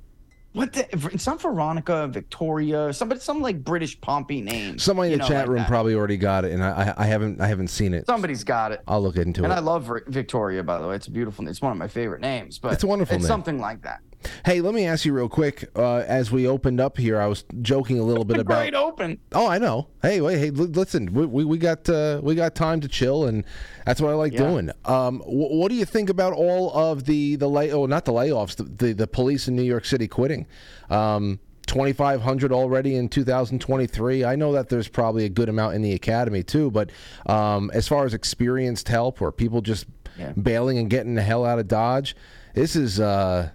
what 0.56 0.74
the? 0.74 1.18
some 1.20 1.38
Veronica, 1.38 2.08
Victoria, 2.08 2.92
somebody, 2.94 3.20
some 3.22 3.42
like 3.42 3.64
British 3.64 4.00
pompy 4.02 4.42
name. 4.42 4.80
Somebody 4.80 5.14
in 5.14 5.20
the 5.20 5.24
know, 5.24 5.28
chat 5.28 5.40
like 5.42 5.48
room 5.50 5.58
that. 5.60 5.68
probably 5.68 5.94
already 5.96 6.18
got 6.18 6.46
it, 6.46 6.52
and 6.54 6.64
I, 6.64 6.94
I, 6.98 7.04
I 7.04 7.06
haven't, 7.08 7.42
I 7.42 7.48
haven't 7.48 7.68
seen 7.68 7.94
it. 7.94 8.06
Somebody's 8.06 8.44
got 8.44 8.72
it. 8.72 8.82
I'll 8.88 9.02
look 9.02 9.18
into 9.18 9.44
And 9.44 9.52
it. 9.52 9.52
And 9.52 9.54
I 9.54 9.60
love 9.60 9.92
Victoria, 10.08 10.64
by 10.64 10.80
the 10.80 10.88
way. 10.88 10.96
It's 10.96 11.08
a 11.08 11.12
beautiful. 11.12 11.48
It's 11.48 11.62
one 11.62 11.72
of 11.72 11.78
my 11.78 11.88
favorite 11.88 12.22
names. 12.22 12.58
But 12.58 12.74
It's 12.74 12.84
a 12.84 12.88
wonderful 12.88 13.16
It's 13.16 13.24
name. 13.24 13.28
something 13.28 13.60
like 13.60 13.82
that. 13.84 14.00
Hey, 14.46 14.62
let 14.62 14.74
me 14.74 14.86
ask 14.86 15.06
you 15.06 15.14
real 15.14 15.30
quick. 15.30 15.70
Uh, 15.76 15.98
as 16.00 16.32
we 16.32 16.48
opened 16.48 16.80
up 16.80 16.98
here, 16.98 17.20
I 17.20 17.28
was 17.28 17.44
joking 17.62 18.00
a 18.00 18.04
little 18.04 18.26
bit 18.26 18.38
about. 18.40 18.60
Great 18.60 18.74
open. 18.76 19.20
Oh, 19.34 19.48
I 19.48 19.58
know. 19.58 19.88
Hey, 20.02 20.22
wait, 20.22 20.38
hey, 20.40 20.50
li- 20.52 20.68
listen. 20.68 21.14
We, 21.14 21.26
we, 21.26 21.46
we 21.46 21.58
got 21.58 21.88
uh, 21.90 22.20
we 22.24 22.36
got 22.36 22.56
time 22.56 22.82
to 22.82 22.88
chill, 22.88 23.26
and 23.26 23.44
that's 23.86 24.02
what 24.02 24.12
I 24.12 24.16
like 24.16 24.34
Yeah. 24.34 24.48
doing. 24.50 24.72
Um, 24.86 25.20
wh- 25.22 25.52
what 25.52 25.70
do 25.70 25.76
you 25.76 25.86
think 25.86 26.10
about 26.10 26.34
all 26.34 26.72
of 26.74 27.06
the 27.06 27.36
the 27.36 27.48
lay? 27.50 27.72
Oh, 27.72 27.86
not 27.86 28.06
the 28.06 28.14
layoffs. 28.14 28.56
The 28.56 28.64
the, 28.64 28.94
the 28.94 29.08
police 29.08 29.48
in 29.48 29.56
New 29.56 29.64
York 29.64 29.86
City 29.86 30.08
quitting. 30.08 30.46
Um, 30.90 31.40
2,500 31.68 32.52
already 32.54 32.96
in 32.96 33.10
2023. 33.10 34.24
I 34.24 34.36
know 34.36 34.52
that 34.52 34.70
there's 34.70 34.88
probably 34.88 35.26
a 35.26 35.30
good 35.30 35.50
amount 35.50 35.74
in 35.74 35.82
the 35.82 35.94
academy 35.94 36.44
too, 36.44 36.70
but 36.70 36.92
um, 37.26 37.72
as 37.74 37.88
far 37.88 38.06
as 38.06 38.14
experienced 38.14 38.88
help 38.88 39.20
or 39.20 39.32
people 39.32 39.62
just 39.62 39.88
Yeah. 40.16 40.32
bailing 40.34 40.78
and 40.78 40.92
getting 40.92 41.16
the 41.16 41.24
hell 41.24 41.44
out 41.44 41.58
of 41.58 41.68
Dodge, 41.68 42.16
this 42.54 42.76
is 42.76 43.00
uh, 43.00 43.50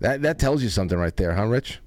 that 0.00 0.22
that 0.22 0.38
tells 0.38 0.62
you 0.62 0.68
something 0.68 0.98
right 0.98 1.16
there, 1.16 1.34
huh, 1.34 1.46
Rich? 1.46 1.80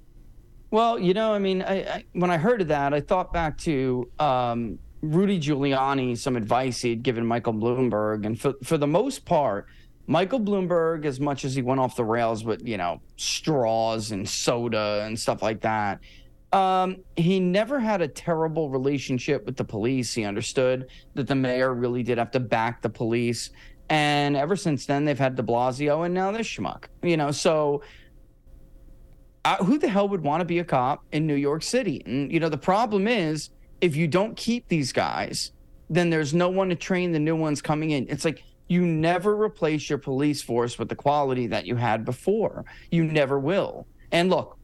Well, 0.70 0.98
you 0.98 1.12
know, 1.12 1.34
I 1.34 1.38
mean, 1.38 1.62
I, 1.62 1.82
I 1.82 2.04
when 2.12 2.30
I 2.30 2.38
heard 2.38 2.62
of 2.62 2.68
that, 2.68 2.94
I 2.94 3.00
thought 3.00 3.32
back 3.32 3.58
to 3.58 4.10
um, 4.18 4.78
Rudy 5.02 5.38
Giuliani 5.38 6.16
some 6.16 6.36
advice 6.36 6.80
he'd 6.80 7.02
given 7.02 7.26
Michael 7.26 7.52
Bloomberg, 7.52 8.24
and 8.24 8.40
for 8.40 8.54
for 8.62 8.78
the 8.78 8.86
most 8.86 9.24
part, 9.24 9.66
Michael 10.06 10.40
Bloomberg, 10.40 11.04
as 11.04 11.20
much 11.20 11.44
as 11.44 11.54
he 11.54 11.62
went 11.62 11.80
off 11.80 11.94
the 11.96 12.04
rails 12.04 12.44
with 12.44 12.66
you 12.66 12.78
know 12.78 13.00
straws 13.16 14.12
and 14.12 14.28
soda 14.28 15.02
and 15.04 15.18
stuff 15.18 15.42
like 15.42 15.60
that, 15.60 16.00
um, 16.52 17.04
he 17.16 17.38
never 17.38 17.78
had 17.78 18.00
a 18.00 18.08
terrible 18.08 18.70
relationship 18.70 19.44
with 19.44 19.56
the 19.56 19.64
police. 19.64 20.14
He 20.14 20.24
understood 20.24 20.88
that 21.14 21.26
the 21.26 21.34
mayor 21.34 21.74
really 21.74 22.02
did 22.02 22.16
have 22.16 22.30
to 22.30 22.40
back 22.40 22.80
the 22.80 22.88
police, 22.88 23.50
and 23.90 24.36
ever 24.36 24.56
since 24.56 24.86
then, 24.86 25.04
they've 25.04 25.18
had 25.18 25.34
De 25.34 25.42
Blasio 25.42 26.06
and 26.06 26.14
now 26.14 26.32
this 26.32 26.46
schmuck. 26.46 26.84
You 27.02 27.18
know, 27.18 27.30
so 27.30 27.82
uh, 29.44 29.56
who 29.64 29.78
the 29.78 29.88
hell 29.88 30.08
would 30.08 30.22
want 30.22 30.40
to 30.40 30.44
be 30.44 30.58
a 30.58 30.64
cop 30.64 31.04
in 31.12 31.26
New 31.26 31.34
York 31.34 31.62
City? 31.62 32.02
And 32.06 32.32
you 32.32 32.40
know, 32.40 32.48
the 32.48 32.58
problem 32.58 33.08
is 33.08 33.50
if 33.80 33.96
you 33.96 34.06
don't 34.06 34.36
keep 34.36 34.68
these 34.68 34.92
guys, 34.92 35.52
then 35.90 36.10
there's 36.10 36.32
no 36.32 36.48
one 36.48 36.68
to 36.68 36.76
train 36.76 37.12
the 37.12 37.18
new 37.18 37.36
ones 37.36 37.60
coming 37.60 37.90
in. 37.90 38.06
It's 38.08 38.24
like 38.24 38.42
you 38.68 38.86
never 38.86 39.40
replace 39.40 39.88
your 39.88 39.98
police 39.98 40.40
force 40.40 40.78
with 40.78 40.88
the 40.88 40.94
quality 40.94 41.46
that 41.48 41.66
you 41.66 41.76
had 41.76 42.04
before. 42.04 42.64
You 42.90 43.04
never 43.04 43.38
will. 43.38 43.86
And 44.12 44.30
look, 44.30 44.56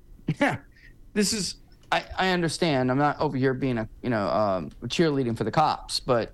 this 1.15 1.33
is 1.33 1.57
I, 1.91 2.05
I 2.17 2.29
understand. 2.31 2.91
I'm 2.91 2.99
not 2.99 3.19
over 3.21 3.37
here 3.37 3.55
being 3.55 3.79
a 3.79 3.89
you 4.03 4.11
know 4.11 4.29
um, 4.29 4.71
cheerleading 4.87 5.37
for 5.37 5.45
the 5.45 5.51
cops, 5.51 6.01
but 6.01 6.33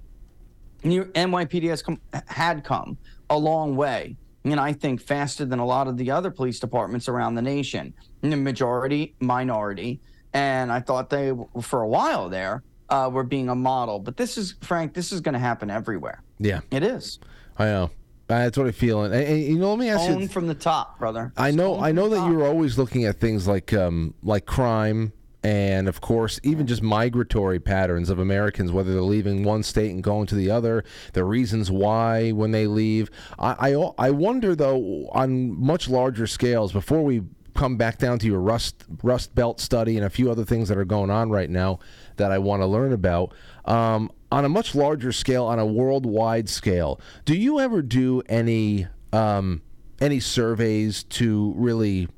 New 0.83 1.05
NYPD 1.07 1.69
has 1.71 1.83
come 1.83 2.01
had 2.27 2.65
come 2.65 2.99
a 3.31 3.39
long 3.39 3.77
way, 3.77 4.17
and 4.45 4.61
I 4.61 4.73
think 4.73 5.01
faster 5.01 5.45
than 5.45 5.59
a 5.59 5.67
lot 5.67 5.89
of 5.89 5.97
the 5.97 6.11
other 6.11 6.31
police 6.31 6.61
departments 6.61 7.09
around 7.09 7.35
the 7.35 7.43
nation. 7.43 7.95
The 8.21 8.37
majority, 8.37 9.15
minority, 9.21 10.01
and 10.33 10.71
I 10.71 10.81
thought 10.81 11.11
they 11.11 11.33
for 11.61 11.83
a 11.83 11.89
while 11.89 12.29
there 12.29 12.63
uh, 12.91 13.11
were 13.13 13.25
being 13.25 13.49
a 13.49 13.55
model. 13.55 13.99
But 13.99 14.17
this 14.17 14.37
is 14.37 14.55
Frank. 14.61 14.95
This 14.95 15.13
is 15.13 15.21
going 15.21 15.33
to 15.33 15.39
happen 15.39 15.71
everywhere. 15.71 16.23
Yeah, 16.39 16.61
it 16.71 16.83
is. 16.83 17.19
I 17.59 17.67
know. 17.67 17.91
That's 18.27 18.57
what 18.57 18.67
I 18.67 18.71
feel. 18.71 19.05
And, 19.05 19.15
and 19.15 19.43
you 19.43 19.59
know, 19.59 19.71
let 19.71 19.79
me 19.79 19.91
ask 19.91 20.09
Own 20.09 20.23
you. 20.23 20.29
from 20.29 20.47
the 20.47 20.55
top, 20.55 20.99
brother. 20.99 21.33
I 21.37 21.51
know. 21.51 21.79
I 21.79 21.93
know 21.93 22.09
that 22.09 22.17
top. 22.17 22.31
you're 22.31 22.47
always 22.47 22.79
looking 22.79 23.05
at 23.05 23.17
things 23.17 23.47
like 23.47 23.73
um, 23.73 24.15
like 24.23 24.47
crime 24.47 25.13
and 25.45 25.87
of 25.87 26.01
course 26.01 26.41
even 26.43 26.67
just 26.67 26.83
migratory 26.83 27.61
patterns 27.61 28.11
of 28.11 28.19
Americans, 28.19 28.73
whether 28.73 28.93
they're 28.93 29.03
leaving 29.03 29.45
one 29.45 29.63
state 29.63 29.91
and 29.91 30.03
going 30.03 30.27
to 30.27 30.35
the 30.35 30.51
other, 30.51 30.83
the 31.13 31.23
reasons 31.23 31.71
why 31.71 32.33
when 32.33 32.51
they 32.51 32.67
leave. 32.67 33.11
I 33.39 33.75
I, 33.75 33.91
I 33.99 34.11
wonder 34.11 34.57
though 34.57 35.09
on 35.13 35.61
much 35.61 35.89
larger 35.89 36.27
scales 36.27 36.73
before 36.73 37.03
we 37.03 37.23
come 37.55 37.77
back 37.77 37.99
down 37.99 38.19
to 38.19 38.27
your 38.27 38.41
rust 38.41 38.85
rust 39.03 39.35
belt 39.35 39.61
study 39.61 39.97
and 39.97 40.05
a 40.05 40.11
few 40.11 40.31
other 40.31 40.45
things 40.45 40.69
that 40.69 40.79
are 40.79 40.85
going 40.85 41.11
on 41.11 41.31
right 41.31 41.51
now 41.51 41.79
that 42.17 42.33
I 42.33 42.39
want 42.39 42.63
to 42.63 42.67
learn 42.67 42.93
about. 42.93 43.33
Um, 43.65 44.11
on 44.33 44.45
a 44.45 44.49
much 44.49 44.75
larger 44.75 45.13
scale, 45.13 45.45
on 45.45 45.61
a 45.61 45.67
worldwide 45.67 46.49
scale, 46.49 47.01
do 47.25 47.37
you 47.37 47.61
ever 47.61 47.83
do 47.83 48.23
any 48.29 48.89
um, 49.13 49.63
any 50.01 50.19
surveys 50.19 51.05
to 51.05 51.53
really 51.57 52.09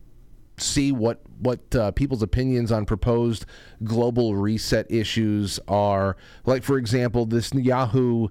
see 0.56 0.92
what 0.92 1.20
what 1.38 1.74
uh, 1.74 1.90
people's 1.92 2.22
opinions 2.22 2.72
on 2.72 2.86
proposed 2.86 3.46
global 3.84 4.36
reset 4.36 4.90
issues 4.90 5.58
are? 5.68 6.16
Like, 6.44 6.62
for 6.62 6.78
example, 6.78 7.26
this 7.26 7.52
Yahoo 7.52 8.28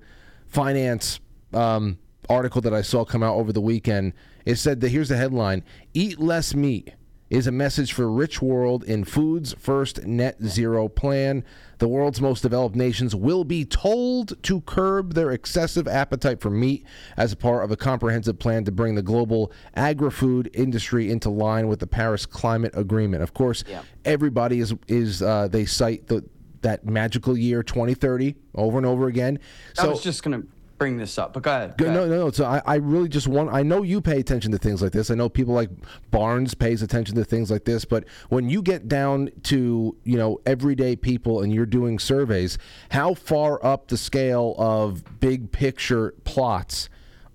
Finance 0.48 1.20
um, 1.54 1.98
article 2.30 2.62
that 2.62 2.74
I 2.74 2.82
saw 2.82 3.06
come 3.06 3.24
out 3.24 3.36
over 3.36 3.52
the 3.52 3.62
weekend. 3.62 4.14
It 4.46 4.56
said 4.56 4.82
that 4.82 4.90
here's 4.90 5.10
the 5.10 5.18
headline: 5.18 5.64
"Eat 5.94 6.20
less 6.20 6.54
meat." 6.54 6.94
Is 7.36 7.48
a 7.48 7.52
message 7.52 7.92
for 7.92 8.10
rich 8.10 8.42
world 8.42 8.86
in 8.86 9.04
foods 9.04 9.54
first 9.60 10.06
net 10.06 10.42
zero 10.42 10.88
plan. 10.88 11.44
The 11.80 11.88
world's 11.90 12.22
most 12.22 12.40
developed 12.44 12.78
nations 12.78 13.14
will 13.14 13.44
be 13.44 13.66
told 13.66 14.42
to 14.44 14.62
curb 14.62 15.16
their 15.16 15.32
excessive 15.32 15.86
appetite 15.86 16.40
for 16.40 16.50
meat 16.50 16.86
as 17.18 17.34
a 17.34 17.36
part 17.36 17.66
of 17.66 17.72
a 17.72 17.76
comprehensive 17.76 18.40
plan 18.40 18.64
to 18.64 18.72
bring 18.72 18.96
the 18.96 19.02
global 19.02 19.52
agri-food 19.76 20.50
industry 20.54 21.12
into 21.12 21.30
line 21.30 21.68
with 21.68 21.82
the 21.82 21.88
Paris 21.88 22.26
Climate 22.26 22.72
Agreement. 22.74 23.22
Of 23.22 23.34
course, 23.34 23.66
everybody 24.06 24.62
is 24.62 24.74
is 24.88 25.22
uh, 25.22 25.50
they 25.50 25.66
cite 25.66 26.08
the 26.08 26.24
that 26.62 26.86
magical 26.86 27.38
year 27.38 27.62
2030 27.64 28.34
over 28.56 28.78
and 28.78 28.88
over 28.88 29.08
again. 29.08 29.40
I 29.78 29.88
was 29.88 30.02
just 30.02 30.24
going 30.24 30.42
to 30.42 30.48
bring 30.78 30.98
this 30.98 31.18
up, 31.18 31.34
but 31.34 31.44
go 31.44 31.52
ahead. 31.52 31.78
Go- 31.78 31.92
No, 31.94 32.08
no, 32.08 32.18
no. 32.26 32.32
So 32.32 32.46
I, 32.46 32.62
I 32.66 32.76
really 32.76 33.10
just 33.10 33.28
want. 33.28 33.54
I 33.54 33.64
know 33.64 33.82
you 33.84 34.02
pay 34.02 34.20
attention 34.20 34.52
to 34.52 34.58
things 34.58 34.82
like 34.82 34.92
this. 34.92 35.10
I 35.10 35.16
know 35.16 35.30
people 35.30 35.54
like 35.54 35.70
Barnes 36.12 36.54
pays 36.54 36.82
attention 36.82 37.16
to 37.16 37.24
things 37.24 37.50
like 37.52 37.66
this. 37.66 37.86
But 37.86 38.06
when 38.30 38.50
you 38.50 38.62
get 38.62 38.88
down 38.88 39.30
to 39.44 39.96
you 40.04 40.18
know 40.18 40.40
everyday 40.46 40.96
people 40.96 41.42
and 41.42 41.54
you're 41.54 41.66
doing 41.66 42.00
surveys, 42.00 42.58
how 42.92 43.14
far 43.14 43.64
up 43.66 43.88
the 43.88 43.98
scale 43.98 44.56
of 44.58 45.20
big 45.20 45.52
picture 45.52 46.14
plots 46.24 46.90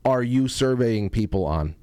are 0.05 0.22
you 0.22 0.48
surveying 0.48 1.11
people 1.11 1.44
on? 1.44 1.74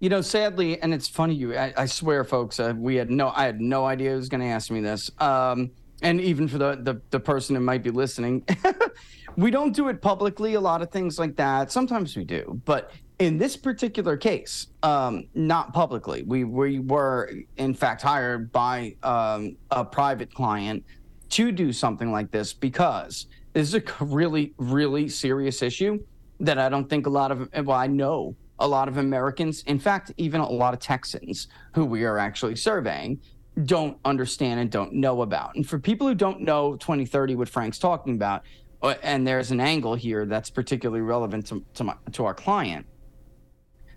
You 0.00 0.08
know, 0.08 0.20
sadly, 0.20 0.82
and 0.82 0.92
it's 0.92 1.06
funny. 1.08 1.34
You, 1.34 1.54
I, 1.56 1.72
I 1.76 1.86
swear, 1.86 2.24
folks, 2.24 2.58
uh, 2.58 2.74
we 2.76 2.96
had 2.96 3.08
no, 3.08 3.28
I 3.36 3.44
had 3.44 3.60
no 3.60 3.84
idea 3.86 4.10
who 4.10 4.16
was 4.16 4.28
going 4.28 4.40
to 4.40 4.48
ask 4.48 4.68
me 4.70 4.80
this. 4.80 5.10
Um, 5.20 5.70
and 6.02 6.20
even 6.20 6.48
for 6.48 6.58
the, 6.58 6.74
the 6.74 7.00
the 7.10 7.20
person 7.20 7.54
who 7.54 7.62
might 7.62 7.84
be 7.84 7.90
listening, 7.90 8.44
we 9.36 9.50
don't 9.50 9.74
do 9.74 9.88
it 9.88 10.00
publicly. 10.00 10.54
A 10.54 10.60
lot 10.60 10.82
of 10.82 10.90
things 10.90 11.18
like 11.18 11.36
that. 11.36 11.72
Sometimes 11.72 12.16
we 12.16 12.24
do, 12.24 12.60
but 12.64 12.92
in 13.18 13.38
this 13.38 13.56
particular 13.56 14.16
case, 14.16 14.68
um, 14.82 15.28
not 15.34 15.72
publicly. 15.72 16.22
We 16.24 16.44
we 16.44 16.80
were 16.80 17.30
in 17.56 17.74
fact 17.74 18.02
hired 18.02 18.50
by 18.52 18.96
um, 19.02 19.56
a 19.70 19.84
private 19.84 20.32
client 20.34 20.84
to 21.30 21.52
do 21.52 21.72
something 21.72 22.10
like 22.10 22.30
this 22.30 22.52
because 22.52 23.26
this 23.52 23.68
is 23.68 23.74
a 23.74 24.04
really 24.04 24.54
really 24.58 25.08
serious 25.08 25.62
issue 25.62 26.02
that 26.40 26.58
I 26.58 26.68
don't 26.68 26.88
think 26.88 27.06
a 27.06 27.10
lot 27.10 27.30
of 27.30 27.48
well 27.64 27.76
I 27.76 27.86
know 27.86 28.34
a 28.58 28.66
lot 28.66 28.88
of 28.88 28.98
Americans, 28.98 29.62
in 29.64 29.78
fact 29.78 30.12
even 30.16 30.40
a 30.40 30.48
lot 30.48 30.74
of 30.74 30.80
Texans 30.80 31.48
who 31.74 31.84
we 31.84 32.04
are 32.04 32.18
actually 32.18 32.56
surveying 32.56 33.20
don't 33.64 33.98
understand 34.04 34.60
and 34.60 34.70
don't 34.70 34.94
know 34.94 35.22
about. 35.22 35.54
And 35.56 35.68
for 35.68 35.78
people 35.78 36.08
who 36.08 36.14
don't 36.14 36.40
know 36.40 36.76
2030 36.76 37.36
what 37.36 37.48
Frank's 37.48 37.78
talking 37.78 38.14
about 38.14 38.42
and 38.82 39.26
there's 39.26 39.50
an 39.50 39.60
angle 39.60 39.94
here 39.94 40.26
that's 40.26 40.50
particularly 40.50 41.02
relevant 41.02 41.46
to 41.46 41.64
to, 41.74 41.84
my, 41.84 41.94
to 42.12 42.24
our 42.24 42.34
client 42.34 42.86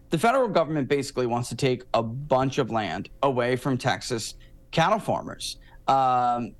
the 0.09 0.17
federal 0.17 0.47
government 0.47 0.87
basically 0.87 1.25
wants 1.25 1.49
to 1.49 1.55
take 1.55 1.83
a 1.93 2.03
bunch 2.03 2.57
of 2.57 2.71
land 2.71 3.09
away 3.23 3.55
from 3.55 3.77
Texas 3.77 4.35
cattle 4.71 4.99
farmers 4.99 5.57
um, 5.87 6.53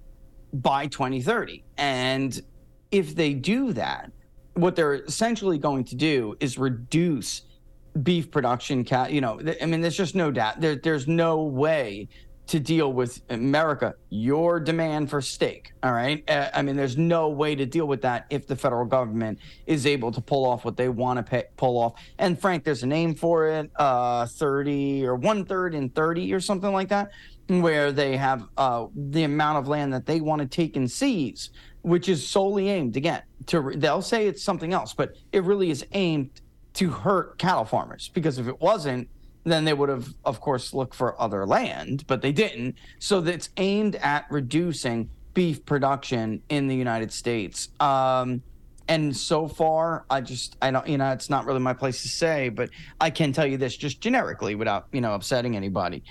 by 0.54 0.88
2030. 0.88 1.64
And 1.78 2.40
if 2.92 3.16
they 3.16 3.34
do 3.34 3.74
that, 3.74 4.12
what 4.54 4.76
they're 4.76 4.96
essentially 4.96 5.58
going 5.58 5.84
to 5.86 5.96
do 5.96 6.36
is 6.40 6.58
reduce 6.58 7.44
beef 8.04 8.32
production. 8.32 8.84
Cat, 8.84 9.12
you 9.12 9.22
know, 9.22 9.40
I 9.62 9.66
mean, 9.66 9.82
there's 9.82 9.98
just 9.98 10.16
no 10.16 10.32
doubt. 10.32 10.62
There, 10.62 10.76
there's 10.76 11.08
no 11.08 11.44
way 11.44 12.08
to 12.48 12.60
deal 12.60 12.94
with 12.94 13.22
America, 13.30 13.96
your 14.10 14.60
demand 14.60 15.10
for 15.10 15.22
steak. 15.22 15.72
All 15.82 15.94
right. 15.94 16.24
Uh, 16.30 16.50
I 16.54 16.62
mean, 16.62 16.76
there's 16.76 16.98
no 16.98 17.30
way 17.30 17.56
to 17.56 17.66
deal 17.66 17.88
with 17.88 18.02
that 18.04 18.26
if 18.30 18.46
the 18.46 18.56
federal 18.56 18.86
government 18.86 19.40
is 19.66 19.86
able 19.86 20.12
to 20.12 20.22
pull 20.22 20.46
off 20.46 20.64
what 20.64 20.78
they 20.78 20.90
want 20.90 21.26
to 21.26 21.46
pull 21.58 21.78
off. 21.78 21.94
And 22.20 22.40
Frank, 22.40 22.64
there's 22.64 22.84
a 22.84 22.88
name 22.88 23.16
for 23.16 23.48
it, 23.48 23.72
uh, 23.78 24.28
30 24.28 25.06
or 25.06 25.16
one 25.16 25.46
third 25.46 25.74
in 25.74 25.90
30 25.90 26.34
or 26.34 26.40
something 26.40 26.72
like 26.72 26.90
that, 26.90 27.12
where 27.48 27.92
they 27.92 28.16
have 28.16 28.48
uh, 28.58 28.86
the 28.96 29.24
amount 29.24 29.58
of 29.58 29.68
land 29.68 29.94
that 29.94 30.06
they 30.06 30.22
want 30.22 30.42
to 30.42 30.48
take 30.48 30.76
and 30.76 30.90
seize, 30.90 31.50
which 31.82 32.10
is 32.10 32.28
solely 32.28 32.70
aimed 32.70 32.96
again 32.96 33.24
to. 33.48 33.72
They'll 33.76 34.02
say 34.02 34.28
it's 34.28 34.44
something 34.44 34.74
else, 34.74 34.94
but 34.94 35.16
it 35.32 35.44
really 35.44 35.72
is 35.72 35.86
aimed 35.94 36.42
to 36.76 36.90
hurt 36.90 37.38
cattle 37.38 37.66
farmers 37.66 38.12
because 38.14 38.38
if 38.38 38.48
it 38.48 38.60
wasn't 38.60 39.08
then 39.46 39.66
they 39.66 39.74
would 39.74 39.90
have, 39.90 40.08
of 40.26 40.42
course, 40.42 40.74
looked 40.74 40.96
for 40.96 41.20
other 41.22 41.46
land, 41.46 42.06
but 42.08 42.22
they 42.22 42.32
didn't. 42.32 42.76
So 43.00 43.22
that's 43.22 43.50
aimed 43.58 43.96
at 43.98 44.26
reducing 44.30 45.10
beef 45.34 45.66
production 45.66 46.42
in 46.50 46.68
the 46.68 46.76
United 46.76 47.12
States. 47.12 47.70
Um, 47.80 48.42
and 48.88 49.16
so 49.16 49.48
far, 49.48 50.06
I 50.10 50.22
just, 50.22 50.58
I 50.62 50.72
don't, 50.72 50.88
you 50.88 50.98
know, 50.98 51.12
it's 51.12 51.30
not 51.30 51.46
really 51.46 51.60
my 51.60 51.74
place 51.74 52.02
to 52.04 52.08
say, 52.08 52.50
but 52.50 52.70
I 53.00 53.10
can 53.10 53.34
tell 53.34 53.46
you 53.46 53.58
this 53.58 53.76
just 53.76 54.02
generically 54.02 54.56
without, 54.56 54.88
you 54.92 55.02
know, 55.02 55.14
upsetting 55.14 55.56
anybody. 55.56 56.04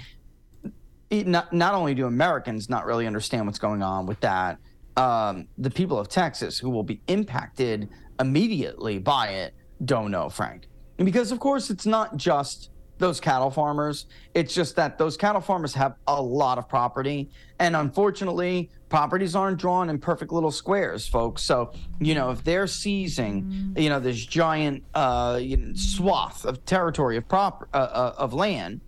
Not, 1.11 1.53
not 1.53 1.75
only 1.75 1.95
do 1.95 2.07
Americans 2.07 2.69
not 2.69 2.87
really 2.87 3.07
understand 3.07 3.47
what's 3.47 3.59
going 3.59 3.83
on 3.83 4.07
with 4.07 4.21
that, 4.21 4.59
um, 4.97 5.47
the 5.59 5.71
people 5.71 5.99
of 5.99 6.09
Texas 6.09 6.59
who 6.59 6.71
will 6.71 6.83
be 6.83 7.01
impacted 7.07 7.89
immediately 8.21 8.99
by 8.99 9.29
it 9.29 9.55
don't 9.85 10.11
know, 10.11 10.29
Frank. 10.29 10.67
Because, 10.97 11.33
of 11.33 11.41
course, 11.41 11.71
it's 11.71 11.87
not 11.87 12.17
just 12.17 12.71
those 12.99 13.21
cattle 13.21 13.51
farmers. 13.51 14.07
It's 14.35 14.55
just 14.55 14.77
that 14.77 14.99
those 14.99 15.17
cattle 15.17 15.41
farmers 15.41 15.75
have 15.75 15.97
a 16.07 16.21
lot 16.21 16.59
of 16.59 16.69
property. 16.69 17.31
And 17.59 17.75
unfortunately, 17.77 18.71
properties 18.89 19.35
aren't 19.35 19.59
drawn 19.59 19.91
in 19.91 19.99
perfect 19.99 20.33
little 20.33 20.51
squares, 20.51 21.07
folks. 21.07 21.43
So, 21.43 21.73
you 22.01 22.15
know, 22.15 22.31
if 22.31 22.45
they're 22.45 22.67
seizing, 22.67 23.75
you 23.77 23.89
know, 23.89 24.01
this 24.01 24.25
giant 24.25 24.85
uh, 24.95 25.39
you 25.43 25.57
know, 25.57 25.75
swath 25.75 26.45
of 26.45 26.65
territory 26.65 27.17
of 27.17 27.29
prop 27.29 27.69
uh, 27.75 27.77
uh, 27.77 28.15
of 28.19 28.33
land, 28.33 28.81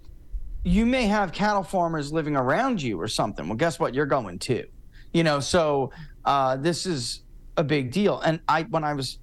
you 0.64 0.86
may 0.86 1.06
have 1.06 1.32
cattle 1.32 1.62
farmers 1.62 2.12
living 2.12 2.36
around 2.36 2.82
you 2.82 3.00
or 3.00 3.08
something. 3.08 3.46
Well, 3.48 3.56
guess 3.56 3.78
what? 3.78 3.94
You're 3.94 4.06
going 4.06 4.38
to. 4.40 4.66
You 5.12 5.24
know, 5.24 5.40
so 5.40 5.92
uh, 6.24 6.56
this 6.56 6.86
is 6.86 7.22
a 7.56 7.64
big 7.64 7.92
deal. 7.92 8.20
And 8.20 8.40
I, 8.48 8.62
when 8.64 8.84
I 8.84 8.94
was 8.94 9.18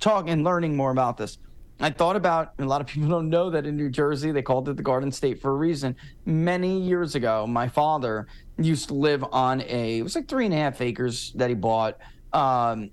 talking 0.00 0.30
and 0.30 0.44
learning 0.44 0.76
more 0.76 0.90
about 0.90 1.16
this, 1.16 1.38
I 1.80 1.90
thought 1.90 2.16
about 2.16 2.52
a 2.58 2.64
lot 2.64 2.80
of 2.80 2.86
people 2.86 3.08
don't 3.16 3.30
know 3.30 3.50
that 3.50 3.66
in 3.66 3.76
New 3.76 3.90
Jersey 3.90 4.32
they 4.32 4.42
called 4.42 4.68
it 4.68 4.76
the 4.76 4.82
Garden 4.82 5.10
State 5.10 5.40
for 5.40 5.50
a 5.50 5.54
reason. 5.54 5.96
Many 6.26 6.80
years 6.80 7.14
ago, 7.14 7.46
my 7.46 7.68
father 7.68 8.26
used 8.58 8.88
to 8.88 8.94
live 8.94 9.24
on 9.32 9.62
a 9.62 9.98
it 9.98 10.02
was 10.02 10.14
like 10.14 10.28
three 10.28 10.44
and 10.44 10.54
a 10.54 10.58
half 10.58 10.80
acres 10.80 11.32
that 11.36 11.48
he 11.48 11.54
bought, 11.54 11.98
um, 12.32 12.90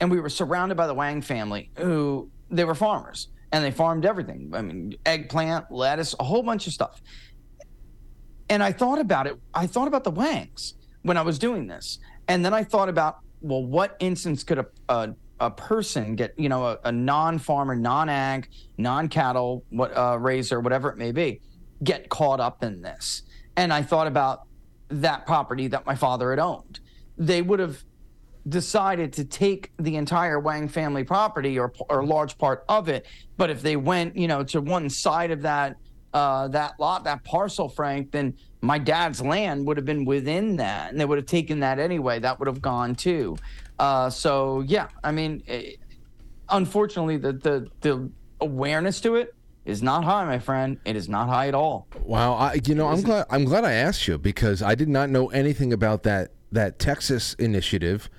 and 0.00 0.10
we 0.10 0.20
were 0.20 0.30
surrounded 0.30 0.76
by 0.76 0.86
the 0.86 0.94
Wang 0.94 1.20
family, 1.20 1.70
who 1.76 2.30
they 2.50 2.64
were 2.64 2.74
farmers 2.74 3.28
and 3.52 3.64
they 3.64 3.70
farmed 3.70 4.04
everything. 4.04 4.50
I 4.54 4.62
mean, 4.62 4.94
eggplant, 5.04 5.70
lettuce, 5.70 6.14
a 6.18 6.24
whole 6.24 6.42
bunch 6.42 6.66
of 6.66 6.72
stuff. 6.72 7.02
And 8.48 8.62
I 8.62 8.72
thought 8.72 8.98
about 8.98 9.26
it. 9.26 9.36
I 9.54 9.66
thought 9.66 9.88
about 9.88 10.04
the 10.04 10.10
Wangs 10.10 10.74
when 11.02 11.16
I 11.16 11.22
was 11.22 11.38
doing 11.38 11.66
this, 11.66 11.98
and 12.28 12.44
then 12.44 12.54
I 12.54 12.64
thought 12.64 12.88
about 12.88 13.18
well, 13.40 13.64
what 13.64 13.96
instance 14.00 14.44
could 14.44 14.58
a, 14.58 14.66
a 14.88 15.14
a 15.40 15.50
person 15.50 16.14
get, 16.16 16.38
you 16.38 16.48
know, 16.48 16.66
a, 16.66 16.78
a 16.84 16.92
non-farmer, 16.92 17.74
non-ag, 17.74 18.48
non-cattle, 18.78 19.64
what 19.70 19.96
uh, 19.96 20.16
raiser, 20.18 20.60
whatever 20.60 20.90
it 20.90 20.98
may 20.98 21.12
be, 21.12 21.40
get 21.82 22.08
caught 22.08 22.40
up 22.40 22.62
in 22.62 22.82
this. 22.82 23.22
And 23.56 23.72
I 23.72 23.82
thought 23.82 24.06
about 24.06 24.46
that 24.88 25.26
property 25.26 25.66
that 25.68 25.86
my 25.86 25.94
father 25.94 26.30
had 26.30 26.38
owned. 26.38 26.80
They 27.16 27.42
would 27.42 27.60
have 27.60 27.82
decided 28.48 29.12
to 29.14 29.24
take 29.24 29.72
the 29.78 29.96
entire 29.96 30.40
Wang 30.40 30.68
family 30.68 31.04
property 31.04 31.58
or 31.58 31.72
or 31.88 32.04
large 32.04 32.38
part 32.38 32.64
of 32.68 32.88
it, 32.88 33.06
but 33.36 33.50
if 33.50 33.60
they 33.62 33.76
went, 33.76 34.16
you 34.16 34.28
know, 34.28 34.42
to 34.44 34.60
one 34.60 34.88
side 34.88 35.30
of 35.30 35.42
that 35.42 35.76
uh, 36.12 36.48
that 36.48 36.78
lot, 36.80 37.04
that 37.04 37.22
parcel, 37.22 37.68
Frank, 37.68 38.10
then 38.10 38.34
my 38.62 38.78
dad's 38.78 39.20
land 39.20 39.66
would 39.66 39.76
have 39.76 39.86
been 39.86 40.04
within 40.04 40.56
that, 40.56 40.90
and 40.90 41.00
they 41.00 41.04
would 41.04 41.18
have 41.18 41.26
taken 41.26 41.60
that 41.60 41.78
anyway. 41.78 42.18
That 42.18 42.38
would 42.38 42.48
have 42.48 42.60
gone 42.60 42.94
too. 42.94 43.36
Uh, 43.80 44.10
so 44.10 44.60
yeah, 44.66 44.88
I 45.02 45.10
mean, 45.10 45.42
it, 45.46 45.52
eh, 45.80 45.96
unfortunately, 46.50 47.16
the, 47.16 47.32
the 47.32 47.70
the 47.80 48.10
awareness 48.42 49.00
to 49.00 49.16
it 49.16 49.34
is 49.64 49.82
not 49.82 50.04
high, 50.04 50.22
my 50.26 50.38
friend. 50.38 50.78
It 50.84 50.96
is 50.96 51.08
not 51.08 51.28
high 51.30 51.48
at 51.48 51.54
all. 51.54 51.86
Wow, 52.02 52.34
I, 52.34 52.60
you 52.66 52.74
know, 52.74 52.88
I'm 52.88 53.00
glad 53.00 53.24
I'm 53.30 53.44
glad 53.44 53.64
I 53.64 53.72
asked 53.72 54.06
you 54.06 54.18
because 54.18 54.60
I 54.60 54.74
did 54.74 54.90
not 54.90 55.08
know 55.08 55.28
anything 55.28 55.72
about 55.72 56.02
that 56.02 56.32
that 56.52 56.78
Texas 56.78 57.32
initiative. 57.38 58.10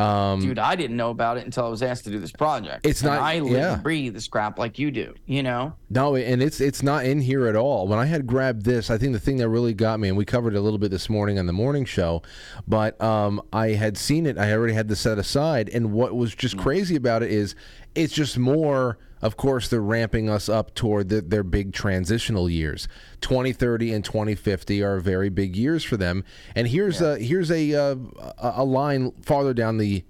Um, 0.00 0.40
Dude, 0.40 0.58
I 0.58 0.76
didn't 0.76 0.96
know 0.96 1.10
about 1.10 1.36
it 1.36 1.44
until 1.44 1.66
I 1.66 1.68
was 1.68 1.82
asked 1.82 2.04
to 2.04 2.10
do 2.10 2.18
this 2.18 2.32
project. 2.32 2.86
It's 2.86 3.02
not. 3.02 3.20
I 3.20 3.40
live 3.40 3.52
yeah. 3.52 3.74
and 3.74 3.82
breathe 3.82 4.14
this 4.14 4.28
crap 4.28 4.58
like 4.58 4.78
you 4.78 4.90
do. 4.90 5.14
You 5.26 5.42
know. 5.42 5.74
No, 5.90 6.16
and 6.16 6.42
it's 6.42 6.60
it's 6.60 6.82
not 6.82 7.04
in 7.04 7.20
here 7.20 7.46
at 7.46 7.56
all. 7.56 7.86
When 7.86 7.98
I 7.98 8.06
had 8.06 8.26
grabbed 8.26 8.64
this, 8.64 8.90
I 8.90 8.96
think 8.96 9.12
the 9.12 9.20
thing 9.20 9.36
that 9.36 9.48
really 9.48 9.74
got 9.74 10.00
me, 10.00 10.08
and 10.08 10.16
we 10.16 10.24
covered 10.24 10.54
it 10.54 10.58
a 10.58 10.60
little 10.60 10.78
bit 10.78 10.90
this 10.90 11.10
morning 11.10 11.38
on 11.38 11.46
the 11.46 11.52
morning 11.52 11.84
show, 11.84 12.22
but 12.66 13.00
um, 13.02 13.42
I 13.52 13.68
had 13.68 13.98
seen 13.98 14.24
it. 14.26 14.38
I 14.38 14.52
already 14.52 14.74
had 14.74 14.88
this 14.88 15.00
set 15.00 15.18
aside, 15.18 15.68
and 15.68 15.92
what 15.92 16.16
was 16.16 16.34
just 16.34 16.56
mm. 16.56 16.62
crazy 16.62 16.96
about 16.96 17.22
it 17.22 17.30
is, 17.30 17.54
it's 17.94 18.14
just 18.14 18.38
more. 18.38 18.98
Of 19.22 19.36
course, 19.36 19.68
they're 19.68 19.80
ramping 19.80 20.30
us 20.30 20.48
up 20.48 20.74
toward 20.74 21.08
the, 21.08 21.20
their 21.20 21.42
big 21.42 21.72
transitional 21.72 22.48
years. 22.48 22.88
2030 23.20 23.92
and 23.92 24.04
2050 24.04 24.82
are 24.82 24.98
very 24.98 25.28
big 25.28 25.56
years 25.56 25.84
for 25.84 25.96
them. 25.96 26.24
And 26.54 26.68
here's 26.68 27.00
yeah. 27.00 27.14
a 27.14 27.18
here's 27.18 27.50
a, 27.50 27.74
uh, 27.74 27.96
a 28.38 28.64
line 28.64 29.12
farther 29.22 29.52
down 29.52 29.76
the 29.76 30.04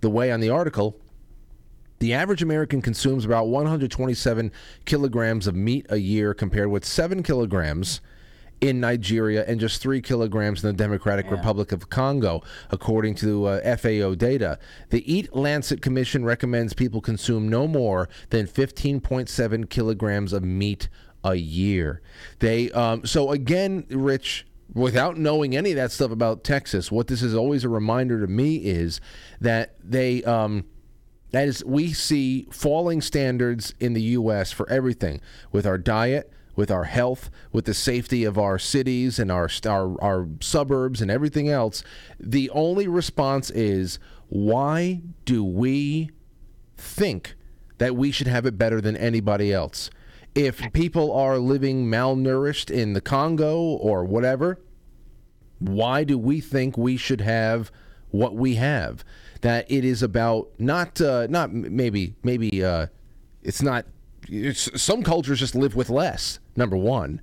the 0.00 0.10
way 0.10 0.30
on 0.30 0.40
the 0.40 0.50
article. 0.50 0.96
The 1.98 2.12
average 2.12 2.42
American 2.42 2.82
consumes 2.82 3.24
about 3.24 3.46
127 3.46 4.50
kilograms 4.84 5.46
of 5.46 5.54
meat 5.54 5.86
a 5.88 5.98
year, 5.98 6.34
compared 6.34 6.68
with 6.68 6.84
seven 6.84 7.22
kilograms 7.22 8.00
in 8.62 8.78
Nigeria 8.78 9.44
and 9.46 9.58
just 9.58 9.82
three 9.82 10.00
kilograms 10.00 10.62
in 10.62 10.68
the 10.68 10.72
Democratic 10.72 11.26
yeah. 11.26 11.32
Republic 11.32 11.72
of 11.72 11.90
Congo, 11.90 12.42
according 12.70 13.16
to 13.16 13.46
uh, 13.46 13.76
FAO 13.76 14.14
data. 14.14 14.58
The 14.90 15.12
Eat 15.12 15.34
Lancet 15.34 15.82
Commission 15.82 16.24
recommends 16.24 16.72
people 16.72 17.00
consume 17.00 17.48
no 17.48 17.66
more 17.66 18.08
than 18.30 18.46
15.7 18.46 19.68
kilograms 19.68 20.32
of 20.32 20.44
meat 20.44 20.88
a 21.24 21.34
year. 21.34 22.00
They 22.38 22.70
um, 22.70 23.04
so 23.04 23.32
again, 23.32 23.84
Rich. 23.90 24.46
Without 24.74 25.18
knowing 25.18 25.54
any 25.54 25.72
of 25.72 25.76
that 25.76 25.92
stuff 25.92 26.10
about 26.10 26.44
Texas, 26.44 26.90
what 26.90 27.06
this 27.06 27.20
is 27.20 27.34
always 27.34 27.62
a 27.62 27.68
reminder 27.68 28.18
to 28.22 28.26
me 28.26 28.56
is 28.56 29.02
that 29.38 29.74
they 29.84 30.24
um, 30.24 30.64
that 31.32 31.46
is 31.46 31.62
we 31.66 31.92
see 31.92 32.48
falling 32.50 33.02
standards 33.02 33.74
in 33.80 33.92
the 33.92 34.00
U.S. 34.02 34.50
for 34.50 34.66
everything 34.70 35.20
with 35.50 35.66
our 35.66 35.76
diet, 35.76 36.32
with 36.54 36.70
our 36.70 36.84
health, 36.84 37.30
with 37.52 37.64
the 37.64 37.74
safety 37.74 38.24
of 38.24 38.38
our 38.38 38.58
cities 38.58 39.18
and 39.18 39.30
our, 39.30 39.48
our, 39.66 40.00
our 40.02 40.28
suburbs 40.40 41.00
and 41.00 41.10
everything 41.10 41.48
else. 41.48 41.82
The 42.20 42.50
only 42.50 42.86
response 42.86 43.50
is 43.50 43.98
why 44.28 45.02
do 45.24 45.44
we 45.44 46.10
think 46.76 47.34
that 47.78 47.96
we 47.96 48.10
should 48.10 48.26
have 48.26 48.46
it 48.46 48.58
better 48.58 48.80
than 48.80 48.96
anybody 48.96 49.52
else? 49.52 49.90
if 50.34 50.72
people 50.72 51.12
are 51.12 51.38
living 51.38 51.86
malnourished 51.86 52.70
in 52.70 52.94
the 52.94 53.00
Congo 53.00 53.58
or 53.58 54.04
whatever, 54.04 54.58
why 55.58 56.04
do 56.04 56.18
we 56.18 56.40
think 56.40 56.76
we 56.76 56.96
should 56.96 57.20
have 57.20 57.70
what 58.10 58.34
we 58.34 58.54
have? 58.56 59.04
That 59.42 59.70
it 59.70 59.84
is 59.84 60.02
about 60.02 60.48
not 60.58 61.00
uh, 61.00 61.26
not 61.28 61.52
maybe 61.52 62.14
maybe 62.22 62.64
uh, 62.64 62.86
it's 63.42 63.62
not. 63.62 63.86
It's, 64.32 64.80
some 64.80 65.02
cultures 65.02 65.40
just 65.40 65.54
live 65.54 65.74
with 65.76 65.90
less. 65.90 66.38
Number 66.56 66.76
one, 66.76 67.20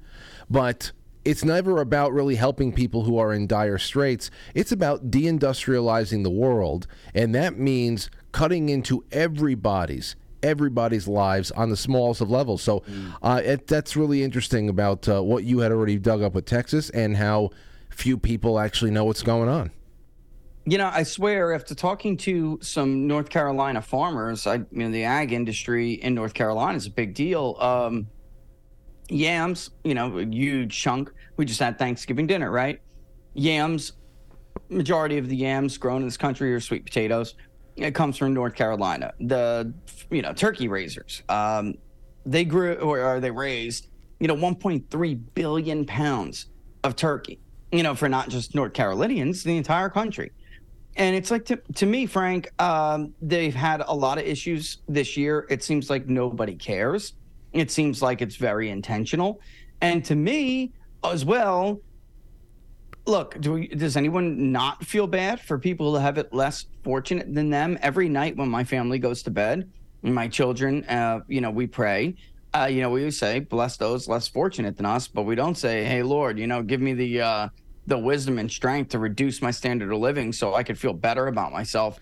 but 0.50 0.92
it's 1.26 1.44
never 1.44 1.82
about 1.82 2.14
really 2.14 2.36
helping 2.36 2.74
people 2.74 3.04
who 3.04 3.18
are 3.18 3.34
in 3.34 3.48
dire 3.48 3.78
straits. 3.78 4.32
It's 4.56 4.72
about 4.72 5.12
deindustrializing 5.12 6.24
the 6.24 6.30
world, 6.30 6.88
and 7.14 7.36
that 7.36 7.58
means 7.58 8.10
cutting 8.32 8.70
into 8.70 9.04
everybody's 9.12 10.16
everybody's 10.42 11.06
lives 11.06 11.52
on 11.52 11.70
the 11.70 11.76
smallest 11.76 12.22
of 12.22 12.30
levels. 12.30 12.62
So 12.62 12.80
mm. 12.82 13.14
uh, 13.22 13.42
it, 13.44 13.68
that's 13.68 13.98
really 13.98 14.24
interesting 14.24 14.70
about 14.70 15.08
uh, 15.10 15.22
what 15.22 15.44
you 15.44 15.60
had 15.60 15.72
already 15.74 16.00
dug 16.00 16.22
up 16.22 16.34
with 16.34 16.46
Texas 16.46 16.90
and 16.92 17.18
how 17.18 17.50
few 17.90 18.18
people 18.18 18.58
actually 18.58 18.92
know 18.92 19.04
what's 19.04 19.22
going 19.22 19.50
on. 19.50 19.72
You 20.70 20.78
know, 20.78 20.92
I 20.94 21.02
swear, 21.02 21.54
after 21.54 21.74
talking 21.74 22.16
to 22.18 22.60
some 22.62 23.08
North 23.08 23.30
Carolina 23.30 23.82
farmers, 23.82 24.46
I 24.46 24.58
you 24.58 24.68
know 24.72 24.92
the 24.92 25.04
ag 25.04 25.34
industry 25.34 25.94
in 25.94 26.14
North 26.14 26.36
Carolina 26.36 26.78
is 26.78 26.86
a 26.86 26.92
big 26.92 27.16
deal. 27.16 27.58
Um, 27.60 28.06
yams, 29.10 29.72
you 29.84 29.96
know, 29.96 30.20
a 30.20 30.26
huge 30.28 30.80
chunk. 30.80 31.12
We 31.38 31.46
just 31.46 31.60
had 31.60 31.80
Thanksgiving 31.80 32.28
dinner, 32.28 32.52
right? 32.52 32.80
Yams, 33.34 33.94
majority 34.70 35.18
of 35.18 35.28
the 35.28 35.36
yams 35.36 35.76
grown 35.80 36.02
in 36.02 36.08
this 36.08 36.18
country 36.18 36.54
are 36.54 36.60
sweet 36.60 36.86
potatoes. 36.86 37.34
It 37.76 37.96
comes 37.96 38.16
from 38.16 38.36
North 38.36 38.54
Carolina. 38.54 39.12
The 39.22 39.74
you 40.12 40.22
know 40.22 40.34
turkey 40.34 40.68
raisers, 40.68 41.24
um, 41.30 41.80
they 42.28 42.46
grew 42.46 42.76
or 42.76 43.20
they 43.20 43.32
raised 43.32 43.88
you 44.20 44.28
know 44.28 44.36
1.3 44.36 45.20
billion 45.34 45.86
pounds 45.88 46.46
of 46.84 46.96
turkey. 46.96 47.40
You 47.72 47.82
know 47.82 47.96
for 47.96 48.08
not 48.08 48.30
just 48.30 48.54
North 48.54 48.74
Carolinians, 48.74 49.42
the 49.42 49.58
entire 49.58 49.90
country. 49.90 50.32
And 50.96 51.16
it's 51.16 51.32
like 51.32 51.46
to, 51.46 51.58
to 51.76 51.86
me, 51.86 52.06
Frank, 52.06 52.50
um, 52.62 53.14
they've 53.22 53.56
had 53.56 53.82
a 53.88 53.94
lot 53.94 54.18
of 54.18 54.26
issues 54.26 54.80
this 54.88 55.16
year. 55.16 55.46
It 55.50 55.64
seems 55.64 55.90
like 55.90 56.08
nobody 56.08 56.56
cares. 56.56 57.14
It 57.54 57.72
seems 57.72 58.02
like 58.02 58.22
it's 58.22 58.36
very 58.36 58.70
intentional. 58.70 59.40
And 59.82 60.04
to 60.06 60.16
me, 60.16 60.74
as 61.04 61.24
well, 61.24 61.80
look, 63.06 63.40
do 63.40 63.54
we, 63.54 63.68
does 63.68 63.96
anyone 63.98 64.52
not 64.52 64.84
feel 64.84 65.08
bad 65.08 65.40
for 65.40 65.58
people 65.58 65.94
who 65.94 66.02
have 66.02 66.18
it 66.18 66.34
less 66.34 66.66
fortunate 66.84 67.34
than 67.34 67.50
them? 67.50 67.78
Every 67.82 68.10
night 68.10 68.36
when 68.36 68.50
my 68.50 68.64
family 68.64 69.00
goes 69.00 69.24
to 69.24 69.32
bed, 69.32 69.70
my 70.02 70.28
children, 70.28 70.84
uh, 70.86 71.22
you 71.28 71.42
know, 71.42 71.52
we 71.52 71.68
pray. 71.68 72.16
Uh, 72.54 72.68
you 72.70 72.82
know, 72.82 72.90
we 72.90 73.10
say, 73.12 73.40
bless 73.40 73.78
those 73.78 74.08
less 74.08 74.28
fortunate 74.28 74.76
than 74.76 74.86
us, 74.86 75.08
but 75.08 75.24
we 75.24 75.36
don't 75.36 75.56
say, 75.56 75.84
hey, 75.84 76.02
Lord, 76.02 76.40
you 76.40 76.48
know, 76.48 76.64
give 76.64 76.82
me 76.82 76.94
the 76.94 77.22
uh, 77.22 77.50
the 77.88 77.98
wisdom 77.98 78.40
and 78.40 78.52
strength 78.52 78.90
to 78.90 79.00
reduce 79.00 79.42
my 79.42 79.52
standard 79.52 79.92
of 79.92 80.00
living 80.00 80.32
so 80.32 80.56
I 80.56 80.64
could 80.64 80.78
feel 80.78 80.94
better 80.94 81.28
about 81.28 81.52
myself. 81.52 82.00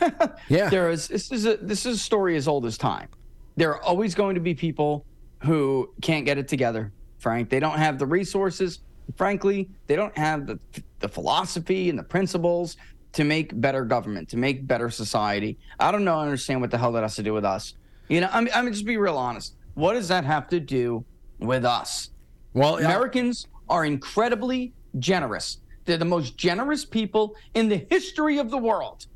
yeah, 0.48 0.68
there 0.68 0.90
is 0.90 1.08
this 1.08 1.32
is 1.32 1.46
a 1.46 1.56
this 1.56 1.86
is 1.86 1.96
a 1.96 2.00
story 2.00 2.36
as 2.36 2.46
old 2.46 2.66
as 2.66 2.78
time. 2.78 3.08
There 3.56 3.70
are 3.70 3.82
always 3.82 4.14
going 4.14 4.34
to 4.34 4.40
be 4.40 4.54
people 4.54 5.04
who 5.42 5.92
can't 6.00 6.24
get 6.24 6.38
it 6.38 6.48
together. 6.48 6.92
Frank, 7.18 7.50
they 7.50 7.60
don't 7.60 7.78
have 7.78 7.98
the 7.98 8.06
resources 8.06 8.80
frankly, 9.16 9.68
they 9.86 9.96
don't 9.96 10.16
have 10.16 10.46
the, 10.46 10.58
the 11.00 11.08
philosophy 11.08 11.90
and 11.90 11.98
the 11.98 12.02
principles 12.02 12.76
to 13.12 13.24
make 13.24 13.58
better 13.60 13.84
government, 13.84 14.28
to 14.30 14.36
make 14.36 14.66
better 14.66 14.90
society. 14.90 15.58
I 15.78 15.92
don't 15.92 16.04
know, 16.04 16.18
I 16.18 16.24
understand 16.24 16.60
what 16.60 16.70
the 16.70 16.78
hell 16.78 16.92
that 16.92 17.02
has 17.02 17.16
to 17.16 17.22
do 17.22 17.34
with 17.34 17.44
us. 17.44 17.74
You 18.08 18.20
know, 18.20 18.28
I'm, 18.32 18.48
I'm 18.54 18.70
just 18.70 18.84
be 18.84 18.96
real 18.96 19.18
honest. 19.18 19.54
What 19.74 19.94
does 19.94 20.08
that 20.08 20.24
have 20.24 20.48
to 20.48 20.60
do 20.60 21.04
with 21.38 21.64
us? 21.64 22.10
Well, 22.54 22.78
Americans 22.78 23.48
are 23.68 23.84
incredibly 23.84 24.72
generous. 24.98 25.58
They're 25.84 25.96
the 25.96 26.04
most 26.04 26.36
generous 26.36 26.84
people 26.84 27.34
in 27.54 27.68
the 27.68 27.86
history 27.90 28.38
of 28.38 28.50
the 28.50 28.58
world. 28.58 29.06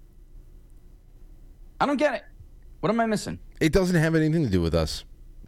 I 1.80 1.86
don't 1.86 1.96
get 1.96 2.14
it. 2.14 2.24
What 2.80 2.90
am 2.90 3.00
I 3.00 3.06
missing? 3.06 3.38
It 3.60 3.72
doesn't 3.72 3.96
have 3.96 4.14
anything 4.14 4.42
to 4.44 4.50
do 4.50 4.60
with 4.60 4.74
us. 4.74 5.04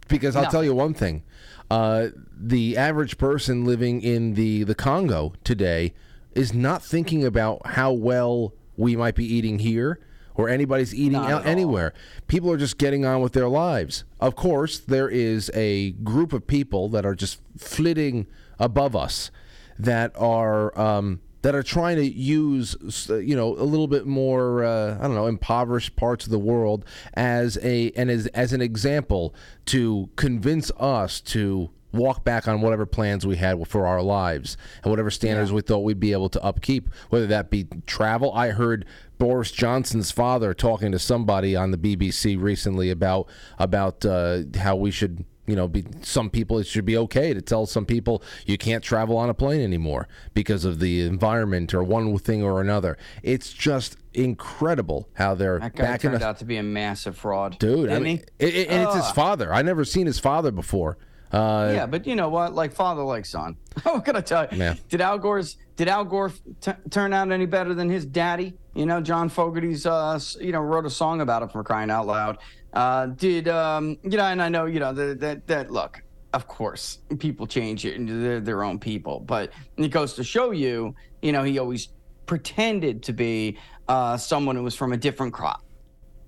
Because 0.07 0.35
I'll 0.35 0.43
no. 0.45 0.49
tell 0.49 0.63
you 0.63 0.73
one 0.73 0.95
thing 0.95 1.23
uh, 1.69 2.07
the 2.35 2.77
average 2.77 3.17
person 3.17 3.63
living 3.63 4.01
in 4.01 4.33
the, 4.33 4.63
the 4.63 4.73
Congo 4.73 5.33
today 5.43 5.93
is 6.33 6.53
not 6.53 6.83
thinking 6.83 7.23
about 7.23 7.65
how 7.67 7.91
well 7.91 8.53
we 8.75 8.95
might 8.95 9.15
be 9.15 9.25
eating 9.25 9.59
here 9.59 9.99
or 10.35 10.49
anybody's 10.49 10.95
eating 10.95 11.17
out 11.17 11.45
anywhere. 11.45 11.93
People 12.27 12.51
are 12.51 12.57
just 12.57 12.77
getting 12.77 13.05
on 13.05 13.21
with 13.21 13.33
their 13.33 13.49
lives. 13.49 14.05
Of 14.19 14.35
course, 14.35 14.79
there 14.79 15.09
is 15.09 15.51
a 15.53 15.91
group 15.91 16.33
of 16.33 16.47
people 16.47 16.87
that 16.89 17.05
are 17.05 17.13
just 17.13 17.41
flitting 17.57 18.25
above 18.57 18.95
us 18.95 19.31
that 19.79 20.11
are 20.15 20.77
um, 20.79 21.21
that 21.41 21.55
are 21.55 21.63
trying 21.63 21.95
to 21.95 22.05
use 22.05 22.75
you 23.09 23.35
know 23.35 23.55
a 23.57 23.63
little 23.63 23.87
bit 23.87 24.05
more 24.05 24.63
uh, 24.63 24.97
I 24.99 25.03
don't 25.03 25.15
know 25.15 25.27
impoverished 25.27 25.95
parts 25.95 26.25
of 26.25 26.31
the 26.31 26.39
world 26.39 26.85
as 27.13 27.57
a 27.61 27.91
and 27.95 28.11
as 28.11 28.27
as 28.27 28.53
an 28.53 28.61
example 28.61 29.33
to 29.67 30.09
convince 30.15 30.71
us 30.77 31.21
to 31.21 31.69
walk 31.91 32.23
back 32.23 32.47
on 32.47 32.61
whatever 32.61 32.85
plans 32.85 33.25
we 33.25 33.37
had 33.37 33.67
for 33.67 33.87
our 33.87 34.01
lives 34.01 34.57
and 34.83 34.91
whatever 34.91 35.09
standards 35.09 35.51
we 35.51 35.61
thought 35.61 35.79
we'd 35.79 35.99
be 35.99 36.11
able 36.11 36.29
to 36.29 36.43
upkeep 36.43 36.87
whether 37.09 37.25
that 37.25 37.49
be 37.49 37.65
travel. 37.87 38.31
I 38.33 38.49
heard 38.49 38.85
Boris 39.17 39.51
Johnson's 39.51 40.11
father 40.11 40.53
talking 40.53 40.91
to 40.91 40.99
somebody 40.99 41.55
on 41.55 41.71
the 41.71 41.77
BBC 41.77 42.39
recently 42.39 42.89
about 42.89 43.27
about 43.57 44.05
uh, 44.05 44.43
how 44.59 44.75
we 44.75 44.91
should 44.91 45.25
you 45.49 45.55
know, 45.55 45.67
be, 45.67 45.85
some 46.01 46.29
people 46.29 46.59
it 46.59 46.67
should 46.67 46.85
be 46.85 46.97
okay 46.97 47.33
to 47.33 47.41
tell 47.41 47.65
some 47.65 47.85
people 47.85 48.21
you 48.45 48.57
can't 48.57 48.83
travel 48.83 49.17
on 49.17 49.29
a 49.29 49.33
plane 49.33 49.61
anymore 49.61 50.07
because 50.33 50.65
of 50.65 50.79
the 50.79 51.01
environment 51.01 51.73
or 51.73 51.83
one 51.83 52.17
thing 52.17 52.43
or 52.43 52.61
another. 52.61 52.97
It's 53.23 53.51
just 53.53 53.97
incredible 54.13 55.09
how 55.13 55.35
they're 55.35 55.59
That 55.59 55.75
guy 55.75 55.97
turned 55.97 56.21
the 56.21 56.27
out 56.27 56.37
to 56.39 56.45
be 56.45 56.57
a 56.57 56.63
massive 56.63 57.17
fraud, 57.17 57.57
dude. 57.59 57.91
I 57.91 57.99
mean, 57.99 58.21
it, 58.39 58.55
it- 58.55 58.69
and 58.69 58.83
it's 58.83 58.95
his 58.95 59.11
father. 59.11 59.53
I 59.53 59.61
never 59.61 59.83
seen 59.85 60.05
his 60.05 60.19
father 60.19 60.51
before. 60.51 60.97
Uh, 61.31 61.71
yeah, 61.75 61.85
but 61.85 62.07
you 62.07 62.15
know 62.15 62.29
what? 62.29 62.55
Like 62.55 62.73
father, 62.73 63.03
like 63.03 63.25
son. 63.25 63.55
What 63.83 64.03
can 64.03 64.15
I 64.15 64.21
tell 64.21 64.47
you? 64.51 64.57
Yeah. 64.57 64.75
Did 64.89 64.99
Al 64.99 65.19
Gore's 65.19 65.57
did 65.75 65.87
Al 65.87 66.03
Gore 66.03 66.31
t- 66.59 66.71
turn 66.89 67.13
out 67.13 67.31
any 67.31 67.45
better 67.45 67.73
than 67.75 67.87
his 67.89 68.03
daddy? 68.05 68.55
You 68.73 68.85
know, 68.87 68.99
John 68.99 69.29
Fogerty's 69.29 69.85
uh, 69.85 70.19
you 70.41 70.51
know 70.51 70.59
wrote 70.59 70.85
a 70.87 70.89
song 70.89 71.21
about 71.21 71.43
it 71.43 71.51
for 71.51 71.63
crying 71.63 71.91
out 71.91 72.07
loud. 72.07 72.39
Uh, 72.73 73.07
did 73.07 73.47
um, 73.47 73.97
you 74.03 74.17
know? 74.17 74.25
And 74.25 74.41
I 74.41 74.49
know 74.49 74.65
you 74.65 74.79
know 74.79 74.93
that 74.93 75.19
that 75.19 75.47
that 75.47 75.71
look. 75.71 76.01
Of 76.31 76.47
course, 76.47 76.99
people 77.17 77.47
change 77.47 77.85
it 77.85 77.95
into 77.95 78.13
their, 78.13 78.39
their 78.39 78.63
own 78.63 78.77
people, 78.77 79.19
but 79.19 79.51
it 79.77 79.87
goes 79.87 80.13
to 80.13 80.23
show 80.23 80.51
you, 80.51 80.93
you 81.23 81.31
know, 81.31 81.41
he 81.41 81.57
always 81.57 81.89
pretended 82.27 83.01
to 83.01 83.13
be 83.13 83.57
uh, 83.87 84.15
someone 84.15 84.55
who 84.55 84.61
was 84.61 84.75
from 84.75 84.93
a 84.93 84.97
different 84.97 85.33
crop 85.33 85.63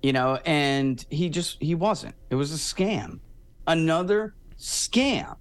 you 0.02 0.12
know 0.12 0.38
and 0.44 1.06
he 1.10 1.28
just 1.28 1.62
he 1.62 1.74
wasn't 1.74 2.14
it 2.30 2.34
was 2.34 2.52
a 2.52 2.56
scam 2.56 3.20
another 3.68 4.34
scam 4.58 5.36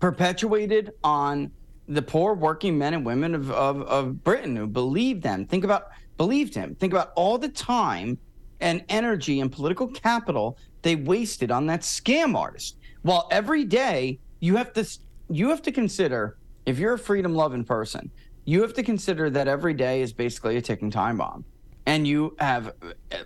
perpetuated 0.00 0.92
on 1.02 1.50
the 1.88 2.00
poor 2.00 2.34
working 2.34 2.78
men 2.78 2.94
and 2.94 3.04
women 3.04 3.34
of, 3.34 3.50
of, 3.50 3.82
of 3.82 4.22
britain 4.22 4.54
who 4.56 4.66
believed 4.66 5.22
them 5.22 5.44
think 5.44 5.64
about 5.64 5.88
believed 6.16 6.54
him 6.54 6.74
think 6.76 6.92
about 6.92 7.12
all 7.16 7.36
the 7.36 7.48
time 7.48 8.16
and 8.60 8.84
energy 8.88 9.40
and 9.40 9.50
political 9.50 9.88
capital 9.88 10.58
they 10.82 10.96
wasted 10.96 11.50
on 11.50 11.66
that 11.66 11.80
scam 11.80 12.36
artist. 12.36 12.76
While 13.02 13.26
every 13.30 13.64
day 13.64 14.18
you 14.40 14.56
have 14.56 14.72
to 14.74 14.86
you 15.30 15.48
have 15.50 15.62
to 15.62 15.72
consider 15.72 16.36
if 16.66 16.78
you're 16.78 16.94
a 16.94 16.98
freedom 16.98 17.34
loving 17.34 17.64
person 17.64 18.10
you 18.44 18.62
have 18.62 18.74
to 18.74 18.82
consider 18.82 19.30
that 19.30 19.48
every 19.48 19.74
day 19.74 20.02
is 20.02 20.12
basically 20.12 20.56
a 20.56 20.62
ticking 20.62 20.90
time 20.90 21.18
bomb. 21.18 21.44
And 21.86 22.06
you 22.06 22.34
have 22.38 22.72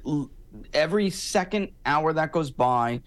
uh, 0.07 0.25
every 0.73 1.11
second 1.11 1.71
hour 1.87 2.13
that 2.13 2.33
goes 2.33 2.51
by 2.51 3.01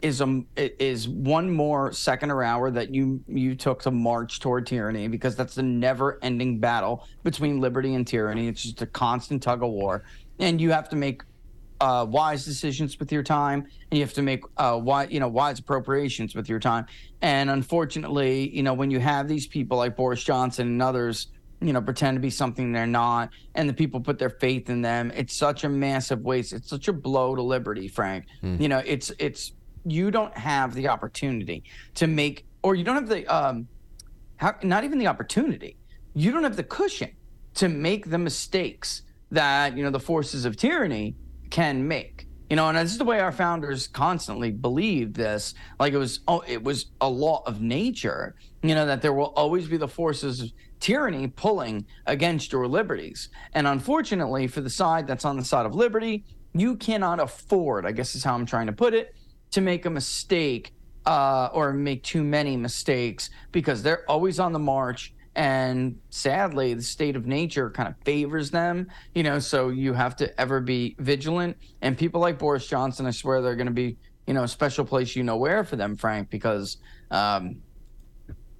is 0.00 0.20
a 0.20 0.44
is 0.56 1.08
one 1.08 1.50
more 1.50 1.92
second 1.92 2.30
or 2.30 2.42
hour 2.42 2.70
that 2.70 2.94
you 2.94 3.20
you 3.26 3.54
took 3.54 3.82
to 3.82 3.90
march 3.90 4.38
toward 4.38 4.66
tyranny 4.66 5.08
because 5.08 5.34
that's 5.34 5.56
the 5.56 5.62
never 5.62 6.18
ending 6.22 6.60
battle 6.60 7.06
between 7.24 7.60
liberty 7.60 7.94
and 7.94 8.06
tyranny. 8.06 8.48
It's 8.48 8.62
just 8.62 8.82
a 8.82 8.86
constant 8.86 9.42
tug 9.42 9.62
of 9.62 9.70
war. 9.70 10.04
And 10.38 10.60
you 10.60 10.70
have 10.70 10.88
to 10.90 10.96
make 10.96 11.22
uh, 11.80 12.06
wise 12.08 12.44
decisions 12.44 12.98
with 12.98 13.12
your 13.12 13.22
time, 13.22 13.66
and 13.90 13.98
you 13.98 14.04
have 14.04 14.14
to 14.14 14.22
make 14.22 14.42
uh, 14.56 14.78
wise, 14.82 15.10
you 15.10 15.20
know, 15.20 15.28
wise 15.28 15.58
appropriations 15.58 16.34
with 16.34 16.48
your 16.48 16.58
time. 16.58 16.86
And 17.22 17.50
unfortunately, 17.50 18.48
you 18.54 18.62
know, 18.62 18.74
when 18.74 18.90
you 18.90 19.00
have 19.00 19.28
these 19.28 19.46
people 19.46 19.78
like 19.78 19.96
Boris 19.96 20.22
Johnson 20.22 20.66
and 20.68 20.82
others, 20.82 21.28
you 21.60 21.72
know, 21.72 21.80
pretend 21.80 22.16
to 22.16 22.20
be 22.20 22.30
something 22.30 22.72
they're 22.72 22.86
not, 22.86 23.30
and 23.54 23.68
the 23.68 23.72
people 23.72 24.00
put 24.00 24.18
their 24.18 24.30
faith 24.30 24.70
in 24.70 24.82
them, 24.82 25.12
it's 25.14 25.34
such 25.34 25.64
a 25.64 25.68
massive 25.68 26.20
waste. 26.22 26.52
It's 26.52 26.68
such 26.68 26.88
a 26.88 26.92
blow 26.92 27.34
to 27.34 27.42
liberty, 27.42 27.88
Frank. 27.88 28.26
You 28.60 28.68
know, 28.68 28.82
it's 28.84 29.12
it's 29.18 29.52
you 29.84 30.10
don't 30.10 30.36
have 30.36 30.74
the 30.74 30.88
opportunity 30.88 31.64
to 31.94 32.06
make, 32.06 32.44
or 32.62 32.74
you 32.74 32.84
don't 32.84 32.94
have 32.96 33.08
the 33.08 33.26
um, 33.26 33.68
how, 34.36 34.54
not 34.62 34.84
even 34.84 34.98
the 34.98 35.06
opportunity. 35.06 35.76
You 36.14 36.32
don't 36.32 36.42
have 36.42 36.56
the 36.56 36.64
cushion 36.64 37.10
to 37.54 37.68
make 37.68 38.10
the 38.10 38.18
mistakes 38.18 39.02
that 39.30 39.76
you 39.76 39.82
know 39.84 39.90
the 39.90 40.00
forces 40.00 40.44
of 40.44 40.56
tyranny 40.56 41.14
can 41.50 41.86
make. 41.86 42.26
You 42.50 42.56
know, 42.56 42.68
and 42.68 42.78
this 42.78 42.92
is 42.92 42.98
the 42.98 43.04
way 43.04 43.20
our 43.20 43.32
founders 43.32 43.88
constantly 43.88 44.50
believed 44.50 45.14
this. 45.14 45.54
Like 45.78 45.92
it 45.92 45.98
was, 45.98 46.20
oh, 46.26 46.42
it 46.46 46.62
was 46.62 46.86
a 47.00 47.08
law 47.08 47.42
of 47.44 47.60
nature. 47.60 48.36
You 48.62 48.74
know 48.74 48.86
that 48.86 49.02
there 49.02 49.12
will 49.12 49.32
always 49.36 49.68
be 49.68 49.76
the 49.76 49.88
forces 49.88 50.40
of 50.40 50.52
tyranny 50.80 51.26
pulling 51.26 51.84
against 52.06 52.52
your 52.52 52.66
liberties. 52.66 53.28
And 53.52 53.66
unfortunately, 53.66 54.46
for 54.46 54.62
the 54.62 54.70
side 54.70 55.06
that's 55.06 55.26
on 55.26 55.36
the 55.36 55.44
side 55.44 55.66
of 55.66 55.74
liberty, 55.74 56.24
you 56.54 56.76
cannot 56.76 57.20
afford. 57.20 57.84
I 57.84 57.92
guess 57.92 58.14
is 58.14 58.24
how 58.24 58.34
I'm 58.34 58.46
trying 58.46 58.66
to 58.66 58.72
put 58.72 58.94
it, 58.94 59.14
to 59.50 59.60
make 59.60 59.84
a 59.84 59.90
mistake 59.90 60.72
uh, 61.04 61.50
or 61.52 61.72
make 61.72 62.02
too 62.02 62.24
many 62.24 62.56
mistakes 62.56 63.30
because 63.52 63.82
they're 63.82 64.08
always 64.10 64.40
on 64.40 64.52
the 64.52 64.58
march. 64.58 65.14
And 65.38 66.00
sadly, 66.10 66.74
the 66.74 66.82
state 66.82 67.14
of 67.14 67.24
nature 67.24 67.70
kind 67.70 67.88
of 67.88 67.94
favors 68.04 68.50
them, 68.50 68.88
you 69.14 69.22
know, 69.22 69.38
so 69.38 69.68
you 69.68 69.92
have 69.92 70.16
to 70.16 70.38
ever 70.40 70.60
be 70.60 70.96
vigilant. 70.98 71.56
And 71.80 71.96
people 71.96 72.20
like 72.20 72.40
Boris 72.40 72.66
Johnson, 72.66 73.06
I 73.06 73.12
swear 73.12 73.40
they're 73.40 73.54
going 73.54 73.68
to 73.68 73.72
be, 73.72 73.96
you 74.26 74.34
know, 74.34 74.42
a 74.42 74.48
special 74.48 74.84
place 74.84 75.14
you 75.14 75.22
know 75.22 75.36
where 75.36 75.62
for 75.62 75.76
them, 75.76 75.94
Frank, 75.96 76.28
because, 76.28 76.78
um, 77.12 77.58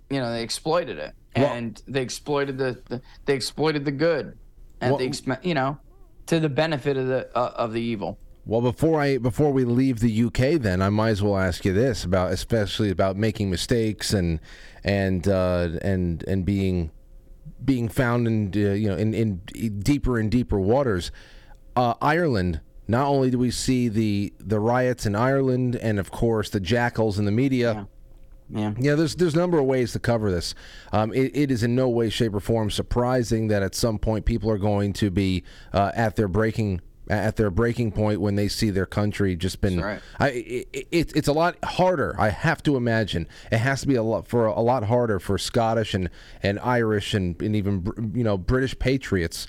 you 0.09 0.21
know, 0.21 0.31
they 0.31 0.45
exploited 0.45 0.99
it 0.99 1.15
Well- 1.37 1.47
and 1.53 1.83
they 1.89 2.01
exploited 2.01 2.57
the, 2.59 2.81
the 2.89 3.03
they 3.25 3.35
exploited 3.35 3.85
the 3.85 3.91
good 3.91 4.39
and 4.81 4.93
Well- 4.93 4.99
they, 4.99 5.09
expe- 5.09 5.45
you 5.45 5.55
know, 5.55 5.79
to 6.27 6.39
the 6.39 6.49
benefit 6.49 6.97
of 6.97 7.09
the 7.09 7.29
uh, 7.37 7.55
of 7.57 7.73
the 7.73 7.81
evil. 7.81 8.21
Well, 8.49 8.63
before 8.63 8.99
I 8.99 9.19
before 9.19 9.53
we 9.53 9.67
leave 9.67 10.01
the 10.01 10.25
UK, 10.25 10.59
then 10.59 10.81
I 10.81 10.89
might 10.89 11.11
as 11.11 11.23
well 11.23 11.37
ask 11.37 11.67
you 11.67 11.75
this 11.75 12.03
about, 12.03 12.33
especially 12.33 12.89
about 12.89 13.15
making 13.15 13.51
mistakes 13.51 14.15
and 14.15 14.41
and 14.83 15.29
uh, 15.29 15.69
and 15.83 16.23
and 16.23 16.47
being 16.47 16.91
being 17.63 17.91
found 17.91 18.27
in 18.27 18.51
uh, 18.57 18.73
you 18.73 18.89
know 18.89 18.97
in, 18.97 19.13
in 19.13 19.43
deeper 19.81 20.19
and 20.19 20.31
deeper 20.31 20.59
waters. 20.59 21.13
Uh, 21.77 21.95
Ireland. 22.01 22.63
Not 22.91 23.07
only 23.09 23.31
do 23.31 23.39
we 23.39 23.51
see 23.51 23.89
the 23.89 24.33
the 24.41 24.59
riots 24.59 25.05
in 25.05 25.15
Ireland, 25.15 25.77
and 25.77 25.99
of 25.99 26.11
course 26.11 26.49
the 26.49 26.59
jackals 26.59 27.19
in 27.19 27.27
the 27.27 27.31
media. 27.31 27.75
Yeah. 27.75 28.73
Yeah, 28.79 28.95
there's 28.95 29.15
there's 29.15 29.35
a 29.35 29.39
number 29.39 29.59
of 29.59 29.67
ways 29.67 29.93
to 29.93 29.99
cover 29.99 30.31
this. 30.31 30.55
Um, 30.91 31.13
it, 31.13 31.37
it 31.37 31.51
is 31.51 31.63
in 31.63 31.75
no 31.75 31.91
way, 31.91 32.09
shape, 32.09 32.33
or 32.35 32.41
form 32.41 32.71
surprising 32.71 33.49
that 33.49 33.63
at 33.63 33.75
some 33.75 33.99
point 33.99 34.25
people 34.25 34.51
are 34.51 34.57
going 34.57 34.95
to 34.95 35.11
be 35.11 35.45
uh, 35.75 35.93
at 35.95 36.17
their 36.17 36.29
breaking 36.29 36.81
at 37.09 37.37
their 37.37 37.51
breaking 37.51 37.93
point 37.93 38.21
when 38.21 38.35
they 38.35 38.49
see 38.49 38.71
their 38.71 38.87
country 38.87 39.37
just 39.37 39.61
been. 39.61 39.81
That's 39.81 40.03
I, 40.19 40.29
it, 40.29 40.69
it, 40.91 41.17
it's 41.17 41.29
a 41.29 41.33
lot 41.33 41.57
harder. 41.65 42.15
I 42.19 42.29
have 42.29 42.63
to 42.65 42.77
imagine 42.77 43.29
it 43.51 43.59
has 43.59 43.81
to 43.83 43.87
be 43.87 43.95
a 43.95 44.03
lot 44.03 44.27
for 44.27 44.47
a 44.47 44.61
lot 44.61 44.85
harder 44.85 45.19
for 45.19 45.39
Scottish 45.39 45.95
and 45.95 46.11
and 46.43 46.59
Irish 46.61 47.15
and, 47.15 47.41
and 47.43 47.57
even 47.57 48.13
you 48.15 48.25
know 48.25 48.37
British 48.37 48.79
patriots 48.79 49.47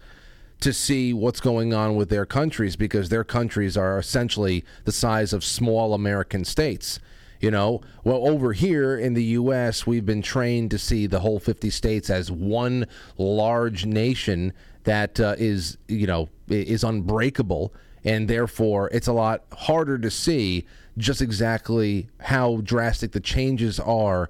to 0.61 0.73
see 0.73 1.13
what's 1.13 1.39
going 1.39 1.73
on 1.73 1.95
with 1.95 2.09
their 2.09 2.25
countries 2.25 2.75
because 2.75 3.09
their 3.09 3.23
countries 3.23 3.77
are 3.77 3.97
essentially 3.97 4.65
the 4.83 4.91
size 4.91 5.31
of 5.33 5.43
small 5.43 5.93
American 5.93 6.43
states. 6.43 6.99
You 7.39 7.51
know, 7.51 7.79
well, 8.03 8.27
over 8.27 8.51
here 8.51 8.97
in 8.97 9.13
the 9.13 9.23
U.S., 9.23 9.87
we've 9.87 10.05
been 10.05 10.21
trained 10.21 10.71
to 10.71 10.77
see 10.77 11.07
the 11.07 11.21
whole 11.21 11.39
50 11.39 11.69
states 11.69 12.09
as 12.09 12.29
one 12.29 12.85
large 13.17 13.85
nation 13.85 14.51
that 14.83 15.21
uh, 15.21 15.35
is, 15.37 15.77
you 15.87 16.05
know, 16.05 16.27
is 16.49 16.83
unbreakable, 16.83 17.73
and 18.03 18.27
therefore 18.27 18.89
it's 18.91 19.07
a 19.07 19.13
lot 19.13 19.43
harder 19.53 19.97
to 19.97 20.09
see 20.11 20.65
just 20.97 21.21
exactly 21.21 22.09
how 22.19 22.57
drastic 22.63 23.11
the 23.11 23.19
changes 23.19 23.79
are 23.79 24.29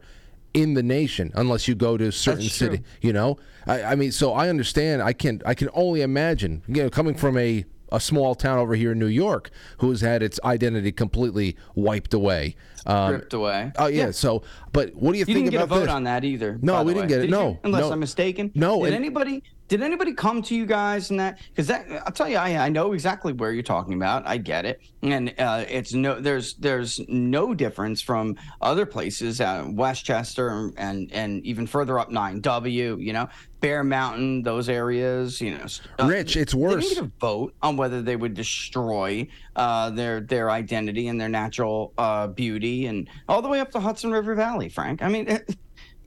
in 0.54 0.74
the 0.74 0.84
nation 0.84 1.32
unless 1.36 1.68
you 1.68 1.76
go 1.76 1.96
to 1.98 2.08
a 2.08 2.12
certain 2.12 2.42
That's 2.42 2.56
city 2.56 2.78
true. 2.78 2.86
you 3.02 3.14
know 3.14 3.38
I, 3.68 3.84
I 3.84 3.96
mean 3.96 4.12
so 4.12 4.34
i 4.34 4.50
understand 4.50 5.00
i 5.04 5.14
can 5.14 5.44
i 5.46 5.54
can 5.54 5.70
only 5.76 6.02
imagine 6.02 6.64
you 6.68 6.82
know 6.82 6.90
coming 6.90 7.14
from 7.14 7.38
a 7.38 7.66
a 7.92 8.00
small 8.00 8.34
town 8.34 8.58
over 8.58 8.74
here 8.76 8.94
in 8.94 9.00
new 9.00 9.06
york 9.08 9.52
who's 9.78 10.02
had 10.02 10.24
its 10.24 10.40
identity 10.44 10.92
completely 10.92 11.56
wiped 11.76 12.16
away 12.16 12.56
um, 12.88 13.14
Stripped 13.14 13.34
away. 13.36 13.72
oh 13.78 13.86
yeah, 13.88 14.10
so 14.10 14.42
but 14.74 14.94
what 14.96 15.12
do 15.12 15.18
you, 15.20 15.22
You 15.22 15.26
think 15.26 15.38
didn't 15.46 15.52
get 15.52 15.62
a 15.62 15.66
vote 15.68 15.82
this 15.82 15.90
on 15.90 16.06
that 16.06 16.24
either. 16.26 16.58
No, 16.64 16.82
we 16.82 16.94
didn't 16.94 17.04
way. 17.04 17.10
get 17.10 17.18
it. 17.20 17.22
Did 17.24 17.32
No, 17.32 17.50
you? 17.50 17.60
unless 17.66 17.82
no. 17.82 17.92
I'm 17.92 18.00
mistaken. 18.00 18.52
No, 18.56 18.80
Did 18.86 18.94
and- 18.94 18.96
anybody 19.04 19.44
Did 19.70 19.84
anybody 19.84 20.14
come 20.14 20.42
to 20.42 20.56
you 20.56 20.66
guys 20.66 21.12
and 21.12 21.20
that? 21.20 21.38
Because 21.50 21.68
that 21.68 21.86
I'll 22.04 22.12
tell 22.12 22.28
you, 22.28 22.38
I, 22.38 22.66
I 22.66 22.70
know 22.70 22.94
exactly 22.94 23.34
where 23.34 23.52
you're 23.52 23.62
talking 23.62 23.94
about. 23.94 24.28
I 24.28 24.38
get 24.38 24.66
it, 24.66 24.82
and 25.04 25.32
uh, 25.38 25.64
it's 25.70 25.94
no 25.94 26.20
there's 26.20 26.56
there's 26.56 27.00
no 27.08 27.54
difference 27.54 28.02
from 28.02 28.36
other 28.62 28.88
places, 28.88 29.40
uh, 29.40 29.68
Westchester 29.70 30.72
and 30.76 31.12
and 31.14 31.46
even 31.46 31.68
further 31.68 32.00
up 32.00 32.10
Nine 32.10 32.42
W. 32.42 32.98
You 33.00 33.14
know, 33.14 33.30
Bear 33.60 33.84
Mountain, 33.84 34.42
those 34.42 34.70
areas. 34.70 35.40
You 35.40 35.60
know, 35.60 35.66
uh, 36.00 36.08
Rich, 36.08 36.36
it's 36.36 36.56
worse. 36.56 36.90
They 36.90 36.96
didn't 36.96 37.06
a 37.06 37.20
vote 37.20 37.54
on 37.62 37.78
whether 37.78 38.02
they 38.02 38.16
would 38.16 38.34
destroy 38.34 39.28
uh, 39.56 39.92
their 39.92 40.20
their 40.20 40.50
identity 40.50 41.10
and 41.10 41.22
their 41.22 41.30
natural 41.30 41.94
uh, 42.00 42.26
beauty, 42.26 42.88
and 42.88 43.08
all 43.28 43.44
the 43.44 43.50
way 43.50 43.60
up 43.60 43.70
to 43.74 43.80
Hudson 43.80 44.10
River 44.10 44.34
Valley. 44.34 44.68
Frank, 44.68 45.04
I 45.04 45.10
mean. 45.10 45.40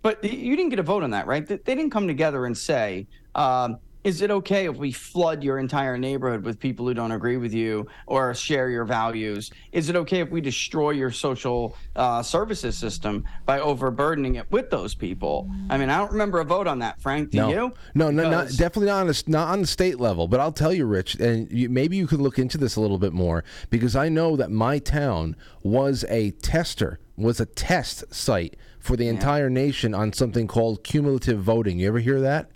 But 0.03 0.25
you 0.25 0.57
didn't 0.57 0.71
get 0.71 0.81
a 0.81 0.83
vote 0.83 1.05
on 1.05 1.11
that, 1.11 1.29
right? 1.29 1.47
They 1.47 1.59
didn't 1.59 1.91
come 1.91 2.09
together 2.09 2.45
and 2.45 2.59
say, 2.59 3.07
um, 3.35 3.79
is 4.05 4.21
it 4.21 4.33
okay 4.33 4.67
if 4.67 4.77
we 4.77 4.91
flood 4.91 5.45
your 5.45 5.59
entire 5.59 5.97
neighborhood 5.97 6.43
with 6.45 6.59
people 6.59 6.87
who 6.87 6.95
don't 6.95 7.13
agree 7.13 7.37
with 7.37 7.55
you 7.55 7.87
or 8.07 8.35
share 8.35 8.69
your 8.69 8.85
values? 8.85 9.51
Is 9.71 9.89
it 9.89 9.97
okay 9.97 10.21
if 10.21 10.31
we 10.31 10.41
destroy 10.41 10.91
your 10.91 11.13
social 11.13 11.77
uh, 11.95 12.23
services 12.23 12.77
system 12.77 13.25
by 13.47 13.61
overburdening 13.61 14.37
it 14.37 14.51
with 14.51 14.71
those 14.71 14.95
people? 14.95 15.49
I 15.71 15.79
mean, 15.79 15.89
I 15.89 15.99
don't 15.99 16.11
remember 16.11 16.41
a 16.41 16.45
vote 16.45 16.67
on 16.67 16.81
that, 16.81 17.01
Frank. 17.01 17.31
Do 17.31 17.39
no. 17.39 17.49
you? 17.51 17.75
No, 17.95 18.11
no, 18.11 18.29
not, 18.29 18.49
definitely 18.49 18.87
not 18.87 19.07
on, 19.07 19.11
a, 19.11 19.15
not 19.29 19.49
on 19.53 19.61
the 19.61 19.69
state 19.69 20.01
level. 20.01 20.27
But 20.27 20.41
I'll 20.41 20.53
tell 20.53 20.73
you, 20.73 20.85
Rich, 20.87 21.17
and 21.17 21.51
you, 21.53 21.69
maybe 21.69 21.97
you 21.97 22.09
could 22.09 22.21
look 22.21 22.41
into 22.41 22.59
this 22.59 22.75
a 22.75 22.81
little 22.81 22.99
bit 22.99 23.13
more 23.13 23.45
because 23.71 23.95
I 23.95 24.09
know 24.09 24.35
that 24.37 24.51
my 24.51 24.81
town 24.81 25.37
was 25.63 26.05
a 26.09 26.33
tester, 26.33 26.99
was 27.17 27.39
a 27.39 27.47
test 27.47 28.13
site 28.13 28.57
for 28.81 28.97
the 28.97 29.07
entire 29.07 29.49
nation 29.49 29.95
on 29.95 30.13
something 30.13 30.49
called 30.49 30.83
cumulative 30.83 31.41
voting. 31.41 31.79
You 31.79 31.87
ever 31.87 32.01
hear 32.01 32.21
that? 32.21 32.51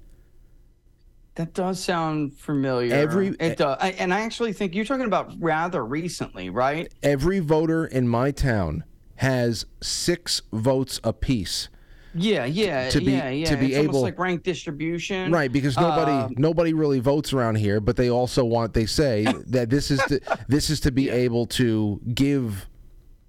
That 1.37 1.53
does 1.53 1.85
sound 1.85 2.33
familiar. 2.33 2.95
Every 2.95 3.29
it 3.39 3.59
does, 3.59 3.77
I, 3.79 3.91
and 3.91 4.13
I 4.13 4.21
actually 4.21 4.55
think 4.55 4.75
you're 4.75 4.87
talking 4.87 5.05
about 5.05 5.35
rather 5.39 5.85
recently, 5.85 6.49
right? 6.49 6.91
Every 7.03 7.41
voter 7.41 7.85
in 7.85 8.09
my 8.09 8.31
town 8.31 8.85
has 9.17 9.67
six 9.83 10.41
votes 10.51 10.99
apiece. 11.05 11.69
Yeah, 12.15 12.47
yeah, 12.47 12.89
to 12.89 13.01
be, 13.01 13.13
yeah, 13.13 13.29
yeah. 13.29 13.51
To 13.51 13.57
be 13.59 13.75
it's 13.75 13.85
able, 13.85 14.01
like 14.01 14.19
ranked 14.19 14.45
distribution, 14.45 15.31
right? 15.31 15.53
Because 15.53 15.77
nobody, 15.77 16.13
um, 16.13 16.35
nobody 16.39 16.73
really 16.73 17.01
votes 17.01 17.35
around 17.35 17.57
here, 17.57 17.81
but 17.81 17.97
they 17.97 18.09
also 18.09 18.43
want. 18.43 18.73
They 18.73 18.87
say 18.87 19.27
that 19.49 19.69
this 19.69 19.91
is 19.91 20.01
to, 20.05 20.21
this 20.49 20.71
is 20.71 20.81
to 20.81 20.91
be 20.91 21.11
able 21.11 21.45
to 21.49 22.01
give 22.15 22.67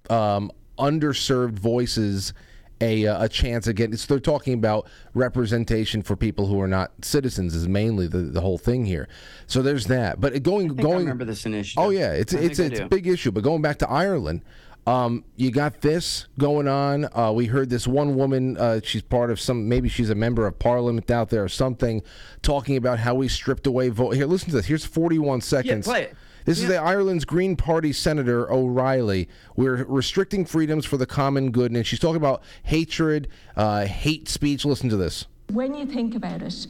um, 0.08 0.50
underserved 0.78 1.58
voices 1.58 2.32
a, 2.80 3.06
uh, 3.06 3.24
a 3.24 3.28
chance 3.28 3.66
again. 3.66 3.96
So 3.96 4.14
they're 4.14 4.20
talking 4.20 4.54
about 4.54 4.86
representation 5.14 6.02
for 6.02 6.16
people 6.16 6.46
who 6.46 6.60
are 6.60 6.68
not 6.68 6.92
citizens 7.04 7.54
is 7.54 7.68
mainly 7.68 8.06
the, 8.06 8.18
the 8.18 8.40
whole 8.40 8.58
thing 8.58 8.84
here. 8.84 9.08
So 9.46 9.62
there's 9.62 9.86
that. 9.86 10.20
But 10.20 10.42
going 10.42 10.68
going. 10.68 10.96
I 10.96 11.00
remember 11.00 11.24
this 11.24 11.46
initiative. 11.46 11.82
Oh 11.82 11.90
yeah, 11.90 12.12
it's 12.12 12.34
I 12.34 12.38
it's 12.38 12.58
it's 12.58 12.80
a 12.80 12.86
big 12.86 13.06
issue. 13.06 13.30
But 13.30 13.42
going 13.42 13.62
back 13.62 13.78
to 13.78 13.88
Ireland. 13.88 14.42
Um, 14.86 15.24
you 15.36 15.50
got 15.50 15.82
this 15.82 16.28
going 16.38 16.66
on. 16.66 17.14
Uh, 17.14 17.30
we 17.30 17.44
heard 17.44 17.68
this 17.68 17.86
one 17.86 18.14
woman. 18.14 18.56
Uh, 18.56 18.80
she's 18.82 19.02
part 19.02 19.30
of 19.30 19.38
some. 19.38 19.68
Maybe 19.68 19.90
she's 19.90 20.08
a 20.08 20.14
member 20.14 20.46
of 20.46 20.58
parliament 20.58 21.10
out 21.10 21.28
there 21.28 21.44
or 21.44 21.48
something, 21.48 22.02
talking 22.40 22.74
about 22.74 22.98
how 22.98 23.14
we 23.14 23.28
stripped 23.28 23.66
away 23.66 23.90
vote. 23.90 24.12
Here, 24.12 24.24
listen 24.24 24.48
to 24.48 24.56
this. 24.56 24.64
Here's 24.64 24.86
41 24.86 25.42
seconds. 25.42 25.86
Yeah, 25.86 25.92
play 25.92 26.02
it. 26.04 26.16
This 26.48 26.60
yeah. 26.60 26.64
is 26.64 26.70
the 26.70 26.78
Ireland's 26.78 27.26
Green 27.26 27.56
Party 27.56 27.92
Senator 27.92 28.50
O'Reilly. 28.50 29.28
We're 29.56 29.84
restricting 29.84 30.46
freedoms 30.46 30.86
for 30.86 30.96
the 30.96 31.04
common 31.04 31.50
good, 31.50 31.72
and 31.72 31.86
she's 31.86 31.98
talking 31.98 32.16
about 32.16 32.42
hatred, 32.62 33.28
uh, 33.54 33.84
hate 33.84 34.30
speech. 34.30 34.64
Listen 34.64 34.88
to 34.88 34.96
this. 34.96 35.26
When 35.52 35.74
you 35.74 35.84
think 35.84 36.14
about 36.14 36.40
it, 36.40 36.66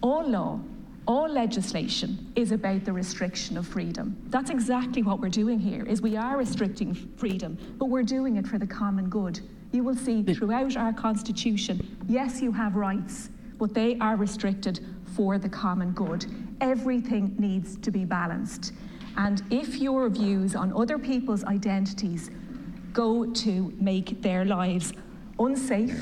all 0.00 0.26
law, 0.26 0.60
all 1.06 1.28
legislation 1.28 2.32
is 2.36 2.52
about 2.52 2.86
the 2.86 2.92
restriction 2.94 3.58
of 3.58 3.68
freedom. 3.68 4.16
That's 4.28 4.48
exactly 4.48 5.02
what 5.02 5.20
we're 5.20 5.28
doing 5.28 5.58
here. 5.58 5.84
Is 5.84 6.00
we 6.00 6.16
are 6.16 6.38
restricting 6.38 6.94
freedom, 7.18 7.58
but 7.76 7.90
we're 7.90 8.02
doing 8.02 8.36
it 8.36 8.46
for 8.46 8.56
the 8.56 8.66
common 8.66 9.10
good. 9.10 9.40
You 9.72 9.84
will 9.84 9.96
see 9.96 10.22
throughout 10.22 10.74
our 10.78 10.94
constitution, 10.94 11.98
yes, 12.08 12.40
you 12.40 12.50
have 12.50 12.76
rights, 12.76 13.28
but 13.58 13.74
they 13.74 13.98
are 13.98 14.16
restricted 14.16 14.80
for 15.14 15.36
the 15.36 15.50
common 15.50 15.92
good. 15.92 16.24
Everything 16.62 17.34
needs 17.38 17.76
to 17.78 17.90
be 17.90 18.06
balanced. 18.06 18.72
And 19.16 19.42
if 19.50 19.76
your 19.78 20.08
views 20.08 20.54
on 20.54 20.72
other 20.72 20.98
people's 20.98 21.44
identities 21.44 22.30
go 22.92 23.26
to 23.26 23.72
make 23.80 24.22
their 24.22 24.44
lives 24.44 24.92
unsafe, 25.38 25.98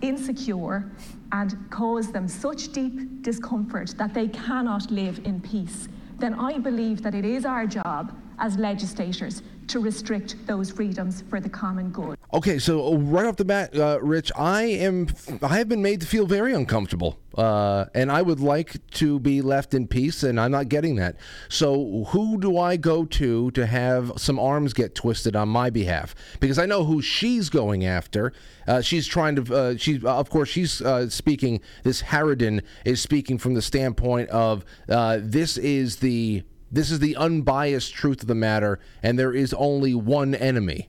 insecure, 0.00 0.90
and 1.32 1.56
cause 1.70 2.12
them 2.12 2.26
such 2.28 2.72
deep 2.72 3.22
discomfort 3.22 3.94
that 3.98 4.14
they 4.14 4.28
cannot 4.28 4.90
live 4.90 5.20
in 5.24 5.40
peace, 5.40 5.88
then 6.18 6.34
I 6.34 6.58
believe 6.58 7.02
that 7.02 7.14
it 7.14 7.24
is 7.24 7.44
our 7.44 7.66
job 7.66 8.16
as 8.38 8.56
legislators 8.56 9.42
to 9.70 9.78
restrict 9.78 10.34
those 10.48 10.68
freedoms 10.68 11.22
for 11.30 11.40
the 11.40 11.48
common 11.48 11.90
good. 11.90 12.18
Okay, 12.34 12.58
so 12.58 12.92
uh, 12.92 12.96
right 12.96 13.24
off 13.24 13.36
the 13.36 13.44
bat, 13.44 13.76
uh, 13.76 14.00
Rich, 14.02 14.32
I 14.36 14.62
am 14.62 15.06
I 15.42 15.58
have 15.58 15.68
been 15.68 15.80
made 15.80 16.00
to 16.00 16.06
feel 16.06 16.26
very 16.26 16.52
uncomfortable, 16.52 17.20
uh, 17.38 17.84
and 17.94 18.10
I 18.10 18.20
would 18.20 18.40
like 18.40 18.84
to 18.92 19.20
be 19.20 19.42
left 19.42 19.72
in 19.72 19.86
peace, 19.86 20.24
and 20.24 20.40
I'm 20.40 20.50
not 20.50 20.68
getting 20.68 20.96
that. 20.96 21.16
So 21.48 22.04
who 22.08 22.40
do 22.40 22.58
I 22.58 22.76
go 22.76 23.04
to 23.04 23.52
to 23.52 23.64
have 23.64 24.12
some 24.16 24.40
arms 24.40 24.72
get 24.72 24.96
twisted 24.96 25.36
on 25.36 25.48
my 25.48 25.70
behalf? 25.70 26.16
Because 26.40 26.58
I 26.58 26.66
know 26.66 26.84
who 26.84 27.00
she's 27.00 27.48
going 27.48 27.86
after. 27.86 28.32
Uh, 28.66 28.80
she's 28.80 29.06
trying 29.06 29.36
to. 29.36 29.54
Uh, 29.54 29.76
she, 29.76 30.04
uh, 30.04 30.16
of 30.16 30.30
course, 30.30 30.48
she's 30.48 30.82
speaking. 31.08 31.60
This 31.84 32.02
Harridan 32.02 32.62
is 32.84 33.00
speaking 33.00 33.38
from 33.38 33.54
the 33.54 33.62
standpoint 33.62 34.30
of 34.30 34.64
this 34.88 35.58
is 35.58 35.96
the 35.96 36.42
this 36.70 36.90
is 36.90 36.98
the 37.00 37.16
unbiased 37.16 37.92
truth 37.92 38.22
of 38.22 38.28
the 38.28 38.34
matter, 38.34 38.78
and 39.02 39.18
there 39.18 39.32
is 39.32 39.52
only 39.54 39.94
one 39.94 40.34
enemy. 40.34 40.88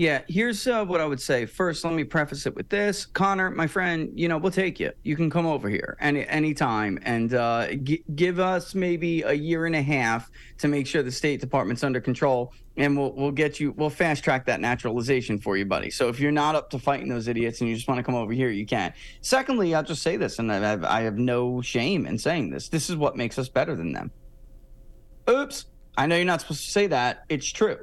Yeah, 0.00 0.22
here's 0.28 0.64
uh, 0.68 0.84
what 0.84 1.00
I 1.00 1.06
would 1.06 1.20
say. 1.20 1.44
First, 1.44 1.84
let 1.84 1.92
me 1.92 2.04
preface 2.04 2.46
it 2.46 2.54
with 2.54 2.68
this. 2.68 3.04
Connor, 3.04 3.50
my 3.50 3.66
friend, 3.66 4.12
you 4.14 4.28
know, 4.28 4.38
we'll 4.38 4.52
take 4.52 4.78
you. 4.78 4.92
You 5.02 5.16
can 5.16 5.28
come 5.28 5.44
over 5.44 5.68
here 5.68 5.96
any 6.00 6.24
anytime 6.28 7.00
and 7.02 7.34
uh, 7.34 7.74
g- 7.74 8.04
give 8.14 8.38
us 8.38 8.76
maybe 8.76 9.22
a 9.22 9.32
year 9.32 9.66
and 9.66 9.74
a 9.74 9.82
half 9.82 10.30
to 10.58 10.68
make 10.68 10.86
sure 10.86 11.02
the 11.02 11.10
State 11.10 11.40
Department's 11.40 11.82
under 11.82 12.00
control, 12.00 12.52
and 12.76 12.96
we'll 12.96 13.12
we'll 13.12 13.32
get 13.32 13.58
you. 13.58 13.72
We'll 13.72 13.90
fast 13.90 14.22
track 14.22 14.46
that 14.46 14.60
naturalization 14.60 15.36
for 15.36 15.56
you, 15.56 15.66
buddy. 15.66 15.90
So 15.90 16.06
if 16.06 16.20
you're 16.20 16.30
not 16.30 16.54
up 16.54 16.70
to 16.70 16.78
fighting 16.78 17.08
those 17.08 17.26
idiots 17.26 17.60
and 17.60 17.68
you 17.68 17.74
just 17.74 17.88
want 17.88 17.98
to 17.98 18.04
come 18.04 18.14
over 18.14 18.32
here, 18.32 18.50
you 18.50 18.66
can. 18.66 18.92
Secondly, 19.20 19.74
I'll 19.74 19.82
just 19.82 20.02
say 20.02 20.16
this, 20.16 20.38
and 20.38 20.52
I 20.52 20.58
have, 20.58 20.84
I 20.84 21.00
have 21.00 21.18
no 21.18 21.60
shame 21.60 22.06
in 22.06 22.18
saying 22.18 22.50
this. 22.50 22.68
This 22.68 22.88
is 22.88 22.94
what 22.94 23.16
makes 23.16 23.36
us 23.36 23.48
better 23.48 23.74
than 23.74 23.94
them. 23.94 24.12
Oops, 25.28 25.66
I 25.96 26.06
know 26.06 26.16
you're 26.16 26.24
not 26.24 26.40
supposed 26.40 26.64
to 26.64 26.70
say 26.70 26.86
that. 26.86 27.24
It's 27.28 27.50
true. 27.50 27.78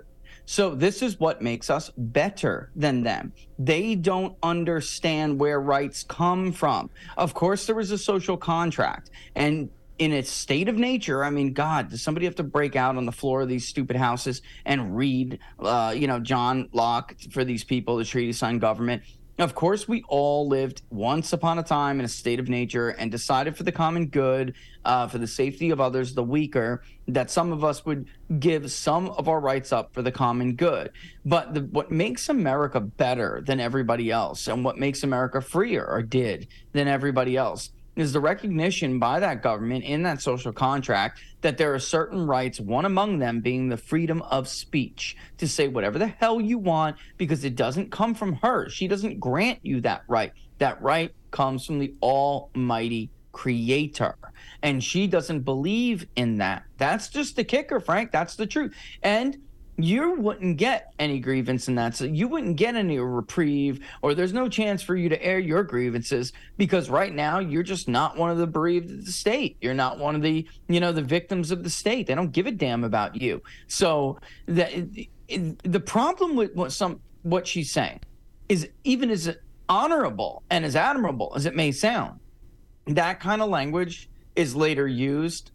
So 0.47 0.75
this 0.75 1.01
is 1.01 1.19
what 1.19 1.41
makes 1.41 1.69
us 1.69 1.91
better 1.97 2.71
than 2.75 3.03
them. 3.03 3.33
They 3.57 3.95
don't 3.95 4.35
understand 4.43 5.39
where 5.39 5.59
rights 5.59 6.03
come 6.03 6.51
from. 6.51 6.89
Of 7.17 7.33
course, 7.33 7.65
there 7.65 7.75
was 7.75 7.91
a 7.91 7.97
social 7.97 8.37
contract, 8.37 9.09
and 9.35 9.69
in 9.97 10.11
its 10.11 10.29
state 10.29 10.67
of 10.67 10.75
nature, 10.75 11.23
I 11.23 11.29
mean, 11.29 11.53
God, 11.53 11.89
does 11.89 12.01
somebody 12.01 12.25
have 12.25 12.35
to 12.35 12.43
break 12.43 12.75
out 12.75 12.97
on 12.97 13.05
the 13.05 13.11
floor 13.11 13.41
of 13.41 13.49
these 13.49 13.67
stupid 13.67 13.95
houses 13.95 14.41
and 14.65 14.95
read, 14.95 15.39
uh, 15.59 15.93
you 15.95 16.07
know, 16.07 16.19
John 16.19 16.69
Locke 16.73 17.15
for 17.31 17.43
these 17.43 17.63
people, 17.63 17.97
the 17.97 18.05
Treatise 18.05 18.43
on 18.43 18.59
government? 18.59 19.03
Of 19.37 19.53
course, 19.53 19.85
we 19.85 20.01
all 20.07 20.47
lived 20.47 20.83
once 20.89 21.33
upon 21.33 21.59
a 21.59 21.63
time 21.63 21.99
in 21.99 22.05
a 22.05 22.09
state 22.09 22.39
of 22.39 22.47
nature 22.47 22.89
and 22.91 23.11
decided 23.11 23.57
for 23.57 23.63
the 23.63 23.71
common 23.71 24.05
good, 24.05 24.55
uh, 24.85 25.09
for 25.09 25.17
the 25.17 25.27
safety 25.27 25.71
of 25.71 25.81
others, 25.81 26.13
the 26.13 26.23
weaker, 26.23 26.83
that 27.09 27.29
some 27.29 27.51
of 27.51 27.61
us 27.61 27.85
would 27.85 28.07
give 28.39 28.71
some 28.71 29.09
of 29.09 29.27
our 29.27 29.41
rights 29.41 29.73
up 29.73 29.93
for 29.93 30.01
the 30.01 30.11
common 30.11 30.55
good. 30.55 30.89
But 31.25 31.53
the, 31.53 31.61
what 31.63 31.91
makes 31.91 32.29
America 32.29 32.79
better 32.79 33.43
than 33.45 33.59
everybody 33.59 34.09
else 34.09 34.47
and 34.47 34.63
what 34.63 34.77
makes 34.77 35.03
America 35.03 35.41
freer 35.41 35.85
or 35.85 36.01
did 36.01 36.47
than 36.71 36.87
everybody 36.87 37.35
else 37.35 37.71
is 37.97 38.13
the 38.13 38.19
recognition 38.21 38.99
by 38.99 39.19
that 39.19 39.41
government 39.41 39.83
in 39.83 40.03
that 40.03 40.21
social 40.21 40.53
contract 40.53 41.19
that 41.45 41.59
there 41.59 41.75
are 41.75 41.79
certain 41.79 42.25
rights, 42.25 42.59
one 42.59 42.85
among 42.85 43.19
them 43.19 43.39
being 43.39 43.69
the 43.69 43.77
freedom 43.77 44.19
of 44.23 44.47
speech 44.47 45.15
to 45.37 45.47
say 45.47 45.67
whatever 45.67 45.99
the 45.99 46.07
hell 46.07 46.41
you 46.41 46.57
want 46.57 46.97
because 47.17 47.45
it 47.45 47.55
doesn't 47.55 47.91
come 47.91 48.15
from 48.15 48.33
her. 48.37 48.67
She 48.67 48.87
doesn't 48.87 49.19
grant 49.19 49.59
you 49.61 49.79
that 49.81 50.01
right. 50.07 50.33
That 50.57 50.81
right 50.81 51.13
comes 51.29 51.63
from 51.63 51.77
the 51.77 51.93
Almighty 52.01 53.11
Creator. 53.31 54.15
And 54.63 54.83
she 54.83 55.05
doesn't 55.05 55.41
believe 55.41 56.07
in 56.15 56.39
that. 56.39 56.63
That's 56.79 57.09
just 57.09 57.35
the 57.35 57.43
kicker, 57.43 57.79
Frank. 57.79 58.11
That's 58.11 58.35
the 58.35 58.47
truth. 58.47 58.73
And 59.03 59.37
you 59.77 60.15
wouldn't 60.15 60.57
get 60.57 60.93
any 60.99 61.19
grievance 61.19 61.67
in 61.67 61.75
that. 61.75 61.95
So 61.95 62.05
you 62.05 62.27
wouldn't 62.27 62.55
get 62.55 62.75
any 62.75 62.97
reprieve, 62.97 63.81
or 64.01 64.13
there's 64.13 64.33
no 64.33 64.47
chance 64.47 64.81
for 64.81 64.95
you 64.95 65.09
to 65.09 65.23
air 65.23 65.39
your 65.39 65.63
grievances 65.63 66.31
because 66.57 66.89
right 66.89 67.13
now 67.13 67.39
you're 67.39 67.63
just 67.63 67.87
not 67.87 68.17
one 68.17 68.29
of 68.29 68.37
the 68.37 68.47
bereaved 68.47 68.89
of 68.89 69.05
the 69.05 69.11
state. 69.11 69.57
You're 69.61 69.73
not 69.73 69.99
one 69.99 70.15
of 70.15 70.21
the, 70.21 70.47
you 70.67 70.79
know, 70.79 70.91
the 70.91 71.01
victims 71.01 71.51
of 71.51 71.63
the 71.63 71.69
state. 71.69 72.07
They 72.07 72.15
don't 72.15 72.31
give 72.31 72.45
a 72.45 72.51
damn 72.51 72.83
about 72.83 73.21
you. 73.21 73.41
So 73.67 74.19
the 74.45 75.07
the 75.63 75.79
problem 75.79 76.35
with 76.35 76.53
what 76.55 76.71
some 76.71 77.01
what 77.23 77.47
she's 77.47 77.71
saying 77.71 77.99
is 78.47 78.69
even 78.83 79.09
as 79.09 79.35
honorable 79.67 80.43
and 80.49 80.63
as 80.63 80.75
admirable 80.75 81.33
as 81.35 81.45
it 81.45 81.55
may 81.55 81.71
sound, 81.71 82.19
that 82.87 83.19
kind 83.19 83.41
of 83.41 83.49
language 83.49 84.09
is 84.35 84.55
later 84.55 84.87
used 84.87 85.51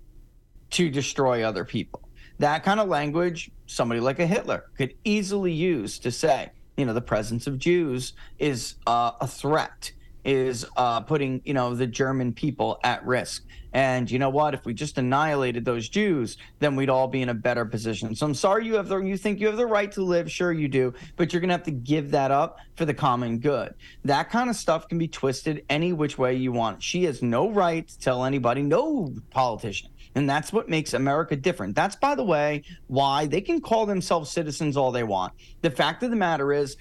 to 0.70 0.90
destroy 0.90 1.42
other 1.42 1.64
people. 1.64 2.08
That 2.38 2.64
kind 2.64 2.80
of 2.80 2.88
language, 2.88 3.50
somebody 3.70 4.00
like 4.00 4.18
a 4.18 4.26
Hitler 4.26 4.66
could 4.76 4.94
easily 5.04 5.52
use 5.52 5.98
to 6.00 6.10
say, 6.10 6.50
you 6.76 6.84
know, 6.84 6.92
the 6.92 7.00
presence 7.00 7.46
of 7.46 7.58
Jews 7.58 8.14
is 8.38 8.74
uh, 8.86 9.12
a 9.20 9.26
threat, 9.26 9.92
is 10.24 10.66
uh, 10.76 11.00
putting, 11.00 11.40
you 11.44 11.54
know, 11.54 11.74
the 11.74 11.86
German 11.86 12.32
people 12.32 12.80
at 12.82 13.04
risk. 13.06 13.44
And 13.72 14.10
you 14.10 14.18
know 14.18 14.30
what? 14.30 14.54
If 14.54 14.64
we 14.64 14.74
just 14.74 14.98
annihilated 14.98 15.64
those 15.64 15.88
Jews, 15.88 16.36
then 16.58 16.74
we'd 16.74 16.90
all 16.90 17.06
be 17.06 17.22
in 17.22 17.28
a 17.28 17.34
better 17.34 17.64
position. 17.64 18.14
So 18.16 18.26
I'm 18.26 18.34
sorry 18.34 18.66
you 18.66 18.74
have 18.74 18.88
the 18.88 18.98
you 18.98 19.16
think 19.16 19.38
you 19.38 19.46
have 19.46 19.56
the 19.56 19.66
right 19.66 19.92
to 19.92 20.02
live. 20.02 20.30
Sure 20.30 20.52
you 20.52 20.66
do, 20.66 20.92
but 21.16 21.32
you're 21.32 21.40
gonna 21.40 21.52
have 21.52 21.62
to 21.64 21.70
give 21.70 22.10
that 22.10 22.32
up 22.32 22.58
for 22.74 22.84
the 22.84 22.94
common 22.94 23.38
good. 23.38 23.74
That 24.04 24.28
kind 24.30 24.50
of 24.50 24.56
stuff 24.56 24.88
can 24.88 24.98
be 24.98 25.06
twisted 25.06 25.64
any 25.70 25.92
which 25.92 26.18
way 26.18 26.34
you 26.34 26.50
want. 26.50 26.82
She 26.82 27.04
has 27.04 27.22
no 27.22 27.48
right 27.48 27.86
to 27.86 27.98
tell 28.00 28.24
anybody, 28.24 28.62
no 28.62 29.14
politician. 29.30 29.89
And 30.14 30.28
that's 30.28 30.52
what 30.52 30.68
makes 30.68 30.92
America 30.94 31.36
different. 31.36 31.76
That's, 31.76 31.96
by 31.96 32.14
the 32.14 32.24
way, 32.24 32.62
why 32.88 33.26
they 33.26 33.40
can 33.40 33.60
call 33.60 33.86
themselves 33.86 34.30
citizens 34.30 34.76
all 34.76 34.90
they 34.90 35.04
want. 35.04 35.32
The 35.62 35.70
fact 35.70 36.02
of 36.02 36.10
the 36.10 36.16
matter 36.16 36.52
is, 36.52 36.76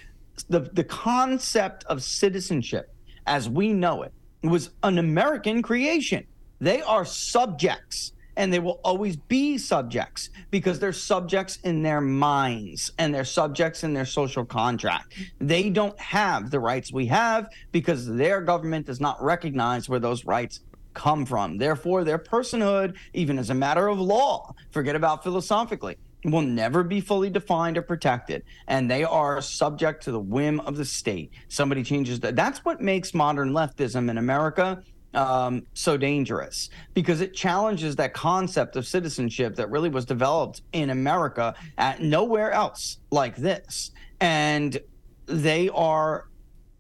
the, 0.48 0.62
the 0.74 0.84
concept 0.84 1.84
of 1.86 2.02
citizenship 2.02 2.94
as 3.26 3.50
we 3.50 3.74
know 3.74 4.04
it 4.04 4.14
was 4.42 4.72
an 4.84 4.98
American 4.98 5.62
creation. 5.62 6.26
They 6.60 6.82
are 6.82 7.06
subjects 7.06 8.14
and 8.36 8.54
they 8.54 8.60
will 8.60 8.80
always 8.86 9.18
be 9.18 9.58
subjects 9.58 10.30
because 10.50 10.80
they're 10.80 10.94
subjects 10.94 11.58
in 11.66 11.84
their 11.84 12.00
minds 12.00 12.92
and 12.98 13.14
they're 13.14 13.26
subjects 13.26 13.84
in 13.84 13.94
their 13.94 14.06
social 14.06 14.46
contract. 14.46 15.14
They 15.40 15.70
don't 15.70 16.00
have 16.00 16.50
the 16.50 16.60
rights 16.60 16.94
we 16.94 17.06
have 17.08 17.50
because 17.74 18.08
their 18.08 18.40
government 18.40 18.86
does 18.86 19.02
not 19.02 19.22
recognize 19.22 19.90
where 19.90 20.00
those 20.00 20.24
rights 20.24 20.62
come 21.00 21.26
from. 21.26 21.58
Therefore, 21.58 22.04
their 22.04 22.20
personhood, 22.20 22.96
even 23.14 23.40
as 23.40 23.50
a 23.50 23.54
matter 23.54 23.88
of 23.88 24.00
law, 24.00 24.54
forget 24.72 24.96
about 24.98 25.24
philosophically, 25.24 25.96
will 26.26 26.42
never 26.42 26.84
be 26.84 27.00
fully 27.00 27.30
defined 27.30 27.78
or 27.78 27.82
protected. 27.82 28.44
And 28.68 28.92
they 28.92 29.06
are 29.06 29.42
subject 29.42 30.04
to 30.04 30.12
the 30.12 30.20
whim 30.20 30.60
of 30.60 30.76
the 30.76 30.84
state. 30.84 31.32
Somebody 31.48 31.84
changes 31.84 32.20
that. 32.20 32.36
That's 32.36 32.66
what 32.66 32.82
makes 32.82 33.14
modern 33.14 33.52
leftism 33.52 34.10
in 34.10 34.18
America 34.18 34.84
um, 35.14 35.64
so 35.74 35.96
dangerous 35.96 36.70
because 36.94 37.22
it 37.22 37.34
challenges 37.34 37.96
that 37.96 38.14
concept 38.14 38.76
of 38.76 38.86
citizenship 38.86 39.56
that 39.56 39.72
really 39.72 39.90
was 39.90 40.06
developed 40.06 40.62
in 40.74 40.90
America 40.90 41.56
at 41.78 42.02
nowhere 42.02 42.52
else 42.52 43.00
like 43.10 43.38
this. 43.38 43.92
And 44.20 44.78
they 45.26 45.70
are 45.70 46.29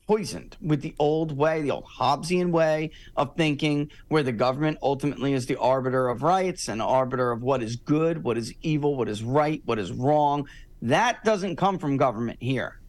poisoned 0.09 0.57
with 0.59 0.81
the 0.81 0.95
old 0.97 1.37
way, 1.37 1.61
the 1.61 1.69
old 1.69 1.85
Hobbesian 1.85 2.49
way 2.49 2.89
of 3.15 3.35
thinking, 3.35 3.91
where 4.07 4.23
the 4.23 4.31
government 4.31 4.79
ultimately 4.81 5.33
is 5.33 5.45
the 5.45 5.55
arbiter 5.57 6.07
of 6.07 6.23
rights 6.23 6.67
and 6.67 6.81
arbiter 6.81 7.31
of 7.31 7.43
what 7.43 7.61
is 7.61 7.75
good, 7.75 8.23
what 8.23 8.35
is 8.35 8.51
evil, 8.63 8.95
what 8.95 9.07
is 9.07 9.21
right, 9.21 9.61
what 9.65 9.77
is 9.77 9.91
wrong. 9.91 10.47
That 10.81 11.23
doesn't 11.23 11.57
come 11.57 11.77
from 11.77 11.97
government 11.97 12.39
here. 12.41 12.79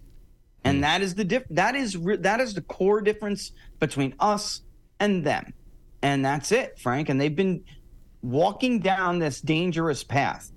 And 0.65 0.79
mm. 0.79 0.81
that 0.81 1.03
is 1.03 1.15
the 1.15 1.25
diff- 1.25 1.49
that 1.51 1.75
is 1.75 1.95
re- 1.95 2.17
that 2.17 2.41
is 2.41 2.55
the 2.55 2.63
core 2.63 3.03
difference 3.03 3.53
between 3.79 4.15
us 4.19 4.63
and 4.99 5.23
them. 5.23 5.53
And 6.01 6.25
that's 6.25 6.51
it, 6.53 6.79
Frank. 6.79 7.11
And 7.11 7.21
they've 7.21 7.37
been 7.37 7.65
walking 8.23 8.81
down 8.81 9.19
this 9.19 9.43
dangerous 9.43 10.03
path 10.03 10.51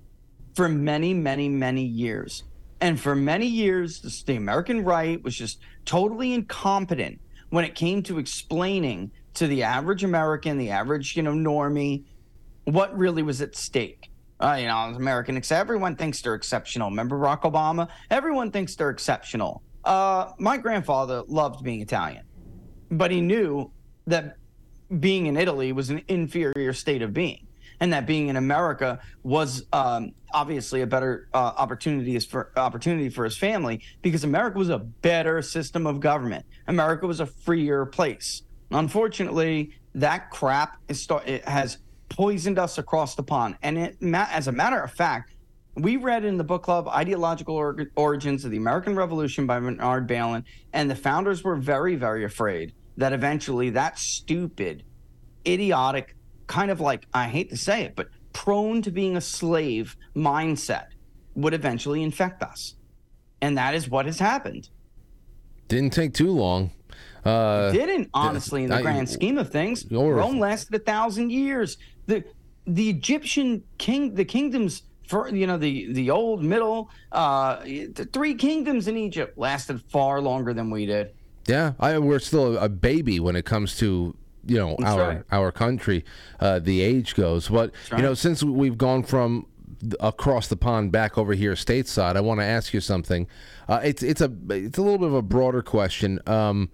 for 0.54 0.70
many, 0.70 1.12
many, 1.12 1.50
many 1.50 1.84
years. 1.84 2.42
And 2.84 3.00
for 3.00 3.16
many 3.16 3.46
years, 3.46 4.22
the 4.26 4.36
American 4.36 4.84
right 4.84 5.22
was 5.24 5.34
just 5.34 5.58
totally 5.86 6.34
incompetent 6.34 7.18
when 7.48 7.64
it 7.64 7.74
came 7.74 8.02
to 8.02 8.18
explaining 8.18 9.10
to 9.32 9.46
the 9.46 9.62
average 9.62 10.04
American, 10.04 10.58
the 10.58 10.68
average, 10.68 11.16
you 11.16 11.22
know, 11.22 11.32
normie, 11.32 12.04
what 12.64 12.94
really 12.94 13.22
was 13.22 13.40
at 13.40 13.56
stake. 13.56 14.10
Uh, 14.38 14.58
you 14.60 14.66
know, 14.66 14.76
American, 14.76 15.40
everyone 15.50 15.96
thinks 15.96 16.20
they're 16.20 16.34
exceptional. 16.34 16.90
Remember 16.90 17.16
Barack 17.16 17.50
Obama? 17.50 17.88
Everyone 18.10 18.50
thinks 18.50 18.76
they're 18.76 18.90
exceptional. 18.90 19.62
Uh, 19.82 20.32
my 20.38 20.58
grandfather 20.58 21.22
loved 21.26 21.64
being 21.64 21.80
Italian, 21.80 22.26
but 22.90 23.10
he 23.10 23.22
knew 23.22 23.70
that 24.08 24.36
being 25.00 25.24
in 25.24 25.38
Italy 25.38 25.72
was 25.72 25.88
an 25.88 26.02
inferior 26.08 26.74
state 26.74 27.00
of 27.00 27.14
being 27.14 27.46
and 27.80 27.92
that 27.92 28.06
being 28.06 28.28
in 28.28 28.36
America 28.36 29.00
was 29.22 29.66
um, 29.72 30.12
obviously 30.34 30.82
a 30.82 30.86
better 30.86 31.28
uh, 31.32 31.52
opportunity 31.56 32.18
for 32.18 32.50
opportunity 32.56 33.08
for 33.08 33.24
his 33.24 33.38
family 33.38 33.80
because 34.02 34.24
America 34.24 34.58
was 34.58 34.68
a 34.68 34.78
better 34.78 35.40
system 35.40 35.86
of 35.86 36.00
government. 36.00 36.44
America 36.66 37.06
was 37.06 37.20
a 37.20 37.26
freer 37.26 37.86
place. 37.86 38.42
Unfortunately, 38.70 39.72
that 39.94 40.30
crap 40.30 40.78
is 40.88 41.00
start, 41.00 41.26
it 41.28 41.44
has 41.48 41.78
poisoned 42.08 42.58
us 42.58 42.78
across 42.78 43.14
the 43.14 43.22
pond. 43.22 43.56
And 43.62 43.78
it, 43.78 43.96
as 44.02 44.48
a 44.48 44.52
matter 44.52 44.80
of 44.80 44.92
fact, 44.92 45.30
we 45.76 45.96
read 45.96 46.24
in 46.24 46.36
the 46.36 46.44
book 46.44 46.64
club 46.64 46.88
Ideological 46.88 47.54
or- 47.54 47.76
Origins 47.96 48.44
of 48.44 48.50
the 48.50 48.56
American 48.56 48.96
Revolution 48.96 49.46
by 49.46 49.58
Bernard 49.60 50.08
Bailyn, 50.08 50.44
and 50.72 50.90
the 50.90 50.96
founders 50.96 51.42
were 51.42 51.56
very, 51.56 51.94
very 51.94 52.24
afraid 52.24 52.74
that 52.96 53.12
eventually 53.12 53.70
that 53.70 53.98
stupid, 53.98 54.84
idiotic 55.46 56.16
kind 56.46 56.70
of 56.70 56.80
like, 56.80 57.06
I 57.12 57.28
hate 57.28 57.50
to 57.50 57.56
say 57.56 57.82
it, 57.82 57.96
but 57.96 58.08
prone 58.34 58.82
to 58.82 58.90
being 58.90 59.16
a 59.16 59.20
slave 59.20 59.96
mindset 60.14 60.88
would 61.34 61.54
eventually 61.54 62.02
infect 62.02 62.42
us. 62.42 62.74
And 63.40 63.56
that 63.56 63.74
is 63.74 63.88
what 63.88 64.04
has 64.04 64.18
happened. 64.18 64.68
Didn't 65.68 65.94
take 65.94 66.12
too 66.12 66.30
long. 66.30 66.70
Uh, 67.24 67.72
didn't 67.72 68.10
honestly, 68.12 68.64
in 68.64 68.68
the 68.68 68.76
I, 68.76 68.82
grand 68.82 69.08
scheme 69.08 69.38
of 69.38 69.50
things. 69.50 69.86
Rome 69.90 70.38
lasted 70.38 70.74
a 70.74 70.78
thousand 70.78 71.30
years. 71.30 71.78
the 72.06 72.22
The 72.66 72.90
Egyptian 72.90 73.62
king, 73.78 74.14
the 74.14 74.26
kingdoms 74.26 74.82
for 75.08 75.28
you 75.28 75.46
know 75.46 75.56
the 75.56 75.92
the 75.92 76.10
old 76.10 76.42
middle, 76.42 76.90
uh, 77.12 77.56
the 77.62 78.08
three 78.12 78.34
kingdoms 78.34 78.88
in 78.88 78.96
Egypt 78.96 79.38
lasted 79.38 79.82
far 79.88 80.20
longer 80.20 80.52
than 80.52 80.70
we 80.70 80.86
did. 80.86 81.14
Yeah, 81.46 81.72
I, 81.78 81.98
we're 81.98 82.20
still 82.20 82.56
a 82.58 82.68
baby 82.68 83.20
when 83.20 83.36
it 83.36 83.44
comes 83.44 83.76
to 83.78 84.14
you 84.46 84.56
know 84.58 84.76
That's 84.78 84.92
our 84.92 85.08
right. 85.08 85.22
our 85.30 85.52
country 85.52 86.04
uh, 86.40 86.58
the 86.58 86.80
age 86.80 87.14
goes 87.14 87.48
but 87.48 87.72
right. 87.90 87.98
you 87.98 88.02
know 88.02 88.14
since 88.14 88.42
we've 88.42 88.78
gone 88.78 89.02
from 89.02 89.46
across 90.00 90.48
the 90.48 90.56
pond 90.56 90.92
back 90.92 91.18
over 91.18 91.34
here 91.34 91.54
stateside 91.54 92.16
i 92.16 92.20
want 92.20 92.40
to 92.40 92.44
ask 92.44 92.72
you 92.72 92.80
something 92.80 93.26
uh, 93.68 93.80
it's 93.82 94.02
it's 94.02 94.20
a 94.20 94.30
it's 94.50 94.78
a 94.78 94.82
little 94.82 94.98
bit 94.98 95.08
of 95.08 95.14
a 95.14 95.22
broader 95.22 95.62
question 95.62 96.20
um, 96.26 96.70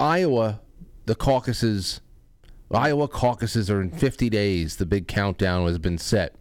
iowa 0.00 0.60
the 1.06 1.14
caucuses 1.14 2.00
iowa 2.72 3.06
caucuses 3.06 3.70
are 3.70 3.80
in 3.80 3.90
50 3.90 4.28
days 4.30 4.76
the 4.76 4.86
big 4.86 5.06
countdown 5.06 5.66
has 5.66 5.78
been 5.78 5.98
set 5.98 6.34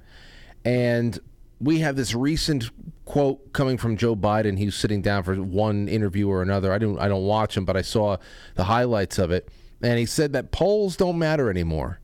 and 0.66 1.20
we 1.60 1.80
have 1.80 1.96
this 1.96 2.14
recent 2.14 2.70
quote 3.06 3.54
coming 3.54 3.78
from 3.78 3.96
Joe 3.96 4.16
Biden. 4.16 4.58
He's 4.58 4.76
sitting 4.76 5.02
down 5.02 5.24
for 5.24 5.36
one 5.36 5.88
interview 5.88 6.30
or 6.30 6.42
another. 6.42 6.74
I 6.74 6.78
don't 6.78 7.00
I 7.00 7.08
don't 7.08 7.26
watch 7.26 7.56
him, 7.56 7.66
but 7.66 7.78
I 7.78 7.82
saw 7.82 8.18
the 8.56 8.66
highlights 8.66 9.18
of 9.18 9.32
it 9.32 9.50
and 9.84 10.00
he 10.00 10.06
said 10.06 10.34
that 10.34 10.52
polls 10.52 10.96
don't 10.96 11.20
matter 11.20 11.50
anymore. 11.50 12.00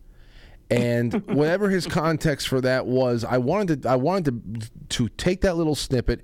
And 0.69 1.13
whatever 1.27 1.69
his 1.69 1.87
context 1.87 2.47
for 2.47 2.61
that 2.61 2.85
was, 2.85 3.23
I 3.23 3.37
wanted 3.37 3.83
to 3.83 3.89
I 3.89 3.95
wanted 3.95 4.61
to 4.61 4.69
to 4.89 5.09
take 5.09 5.41
that 5.41 5.55
little 5.57 5.75
snippet 5.75 6.21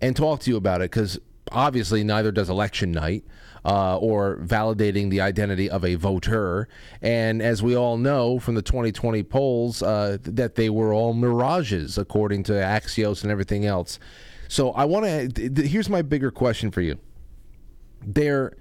and 0.00 0.14
talk 0.14 0.40
to 0.40 0.50
you 0.50 0.56
about 0.56 0.82
it 0.82 0.90
because 0.90 1.18
obviously 1.50 2.04
neither 2.04 2.30
does 2.30 2.50
election 2.50 2.92
night 2.92 3.24
uh, 3.64 3.96
or 3.96 4.36
validating 4.36 5.10
the 5.10 5.20
identity 5.22 5.68
of 5.68 5.84
a 5.84 5.94
voter. 5.94 6.68
And 7.00 7.42
as 7.42 7.62
we 7.62 7.74
all 7.74 7.96
know 7.96 8.38
from 8.38 8.54
the 8.54 8.62
2020 8.62 9.22
polls, 9.24 9.82
uh, 9.82 10.18
that 10.22 10.54
they 10.54 10.68
were 10.70 10.92
all 10.92 11.14
mirages 11.14 11.98
according 11.98 12.44
to 12.44 12.52
Axios 12.52 13.22
and 13.22 13.32
everything 13.32 13.64
else. 13.64 13.98
So 14.46 14.72
I 14.72 14.84
want 14.84 15.34
to. 15.34 15.66
Here's 15.66 15.88
my 15.88 16.02
bigger 16.02 16.30
question 16.30 16.70
for 16.70 16.82
you. 16.82 16.98
There 18.06 18.52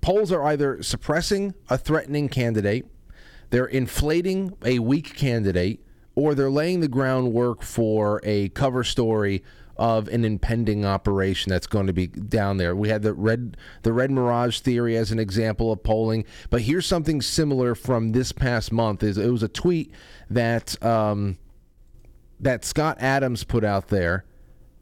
polls 0.00 0.32
are 0.32 0.44
either 0.44 0.82
suppressing 0.82 1.54
a 1.68 1.78
threatening 1.78 2.28
candidate, 2.28 2.86
they're 3.50 3.66
inflating 3.66 4.56
a 4.64 4.78
weak 4.78 5.14
candidate, 5.14 5.84
or 6.14 6.34
they're 6.34 6.50
laying 6.50 6.80
the 6.80 6.88
groundwork 6.88 7.62
for 7.62 8.20
a 8.24 8.48
cover 8.50 8.82
story 8.82 9.42
of 9.76 10.08
an 10.08 10.24
impending 10.24 10.84
operation 10.86 11.50
that's 11.50 11.66
going 11.66 11.86
to 11.86 11.92
be 11.92 12.06
down 12.06 12.56
there. 12.56 12.74
We 12.74 12.88
had 12.88 13.02
the 13.02 13.12
red 13.12 13.56
the 13.82 13.92
red 13.92 14.10
mirage 14.10 14.60
theory 14.60 14.96
as 14.96 15.12
an 15.12 15.18
example 15.18 15.70
of 15.70 15.82
polling, 15.82 16.24
but 16.50 16.62
here's 16.62 16.86
something 16.86 17.20
similar 17.20 17.74
from 17.74 18.12
this 18.12 18.32
past 18.32 18.72
month. 18.72 19.02
Is 19.02 19.18
it 19.18 19.30
was 19.30 19.42
a 19.42 19.48
tweet 19.48 19.92
that 20.30 20.82
um, 20.82 21.38
that 22.40 22.64
Scott 22.64 22.96
Adams 23.00 23.44
put 23.44 23.64
out 23.64 23.88
there 23.88 24.24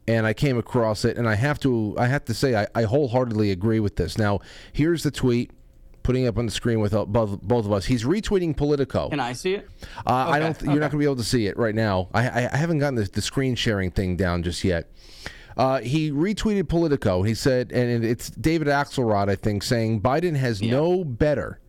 and 0.07 0.25
I 0.25 0.33
came 0.33 0.57
across 0.57 1.05
it, 1.05 1.17
and 1.17 1.27
I 1.27 1.35
have 1.35 1.59
to 1.61 1.95
I 1.97 2.07
have 2.07 2.25
to 2.25 2.33
say 2.33 2.55
I, 2.55 2.67
I 2.75 2.83
wholeheartedly 2.83 3.51
agree 3.51 3.79
with 3.79 3.95
this. 3.95 4.17
Now, 4.17 4.39
here's 4.73 5.03
the 5.03 5.11
tweet 5.11 5.51
putting 6.05 6.27
up 6.27 6.37
on 6.37 6.45
the 6.45 6.51
screen 6.51 6.79
with 6.79 6.93
uh, 6.93 7.05
both 7.05 7.41
both 7.41 7.65
of 7.65 7.71
us. 7.71 7.85
He's 7.85 8.03
retweeting 8.03 8.55
Politico. 8.55 9.09
Can 9.09 9.19
I 9.19 9.33
see 9.33 9.55
it? 9.55 9.67
Uh, 10.05 10.25
okay. 10.27 10.31
I 10.31 10.39
don't. 10.39 10.61
You're 10.61 10.73
not 10.73 10.91
going 10.91 10.91
to 10.91 10.97
be 10.97 11.05
able 11.05 11.15
to 11.17 11.23
see 11.23 11.47
it 11.47 11.57
right 11.57 11.75
now. 11.75 12.09
I, 12.13 12.27
I, 12.27 12.49
I 12.53 12.57
haven't 12.57 12.79
gotten 12.79 12.95
the, 12.95 13.03
the, 13.03 13.21
screen 13.21 13.55
sharing 13.55 13.91
thing 13.91 14.15
down 14.15 14.43
just 14.43 14.63
yet. 14.63 14.89
Uh, 15.57 15.79
he 15.79 16.11
retweeted 16.11 16.67
Politico. 16.69 17.23
He 17.23 17.33
said, 17.33 17.71
and 17.71 18.03
it's 18.03 18.29
David 18.29 18.67
Axelrod, 18.67 19.29
I 19.29 19.35
think, 19.35 19.63
saying 19.63 20.01
Biden 20.01 20.35
has 20.35 20.61
yeah. 20.61 20.71
no 20.71 21.03
better 21.03 21.59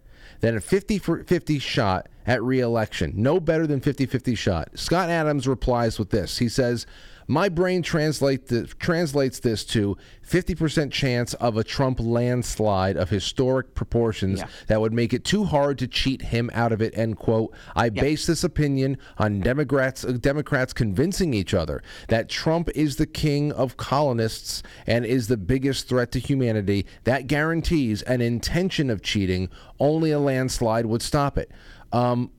than 0.40 0.56
a 0.56 0.60
50 0.60 0.98
50 0.98 1.58
shot 1.58 2.08
at 2.26 2.42
reelection. 2.42 3.12
No 3.16 3.40
better 3.40 3.66
than 3.66 3.80
50 3.80 4.06
50 4.06 4.34
shot. 4.34 4.68
Scott 4.74 5.08
Adams 5.08 5.48
replies 5.48 5.98
with 5.98 6.10
this. 6.10 6.38
He 6.38 6.48
says, 6.48 6.86
my 7.28 7.48
brain 7.48 7.82
translate 7.82 8.46
the, 8.48 8.66
translates 8.78 9.40
this 9.40 9.64
to 9.66 9.96
50% 10.28 10.90
chance 10.90 11.34
of 11.34 11.56
a 11.56 11.64
Trump 11.64 11.98
landslide 12.00 12.96
of 12.96 13.10
historic 13.10 13.74
proportions 13.74 14.40
Yeah. 14.40 14.46
that 14.68 14.80
would 14.80 14.92
make 14.92 15.12
it 15.12 15.24
too 15.24 15.44
hard 15.44 15.78
to 15.78 15.86
cheat 15.88 16.22
him 16.22 16.50
out 16.52 16.72
of 16.72 16.80
it. 16.82 16.96
End 16.96 17.16
quote. 17.16 17.52
I 17.74 17.88
base 17.90 18.26
this 18.26 18.42
opinion 18.44 18.98
on 19.18 19.40
Democrats 19.40 20.04
uh, 20.04 20.12
Democrats 20.12 20.72
convincing 20.72 21.34
each 21.34 21.54
other 21.54 21.82
that 22.08 22.28
Trump 22.28 22.68
is 22.74 22.96
the 22.96 23.06
king 23.06 23.52
of 23.52 23.76
colonists 23.76 24.62
and 24.86 25.04
is 25.04 25.28
the 25.28 25.36
biggest 25.36 25.88
threat 25.88 26.12
to 26.12 26.18
humanity. 26.18 26.86
That 27.04 27.26
guarantees 27.26 28.02
an 28.02 28.20
intention 28.20 28.90
of 28.90 29.02
cheating. 29.02 29.48
Only 29.78 30.10
a 30.10 30.18
landslide 30.18 30.86
would 30.86 31.02
stop 31.02 31.38
it. 31.38 31.50
Um, 31.92 32.30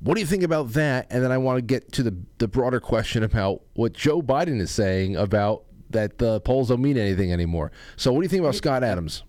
what 0.00 0.14
do 0.14 0.20
you 0.20 0.26
think 0.26 0.42
about 0.42 0.72
that? 0.72 1.06
And 1.10 1.22
then 1.22 1.32
I 1.32 1.38
want 1.38 1.58
to 1.58 1.62
get 1.62 1.92
to 1.92 2.02
the 2.02 2.16
the 2.38 2.48
broader 2.48 2.80
question 2.80 3.22
about 3.22 3.62
what 3.74 3.92
Joe 3.92 4.22
Biden 4.22 4.60
is 4.60 4.70
saying 4.70 5.16
about 5.16 5.64
that 5.90 6.18
the 6.18 6.40
polls 6.40 6.68
don't 6.68 6.82
mean 6.82 6.98
anything 6.98 7.32
anymore. 7.32 7.72
So, 7.96 8.12
what 8.12 8.20
do 8.20 8.24
you 8.24 8.28
think 8.28 8.40
about 8.40 8.54
Scott 8.54 8.84
Adams? 8.84 9.24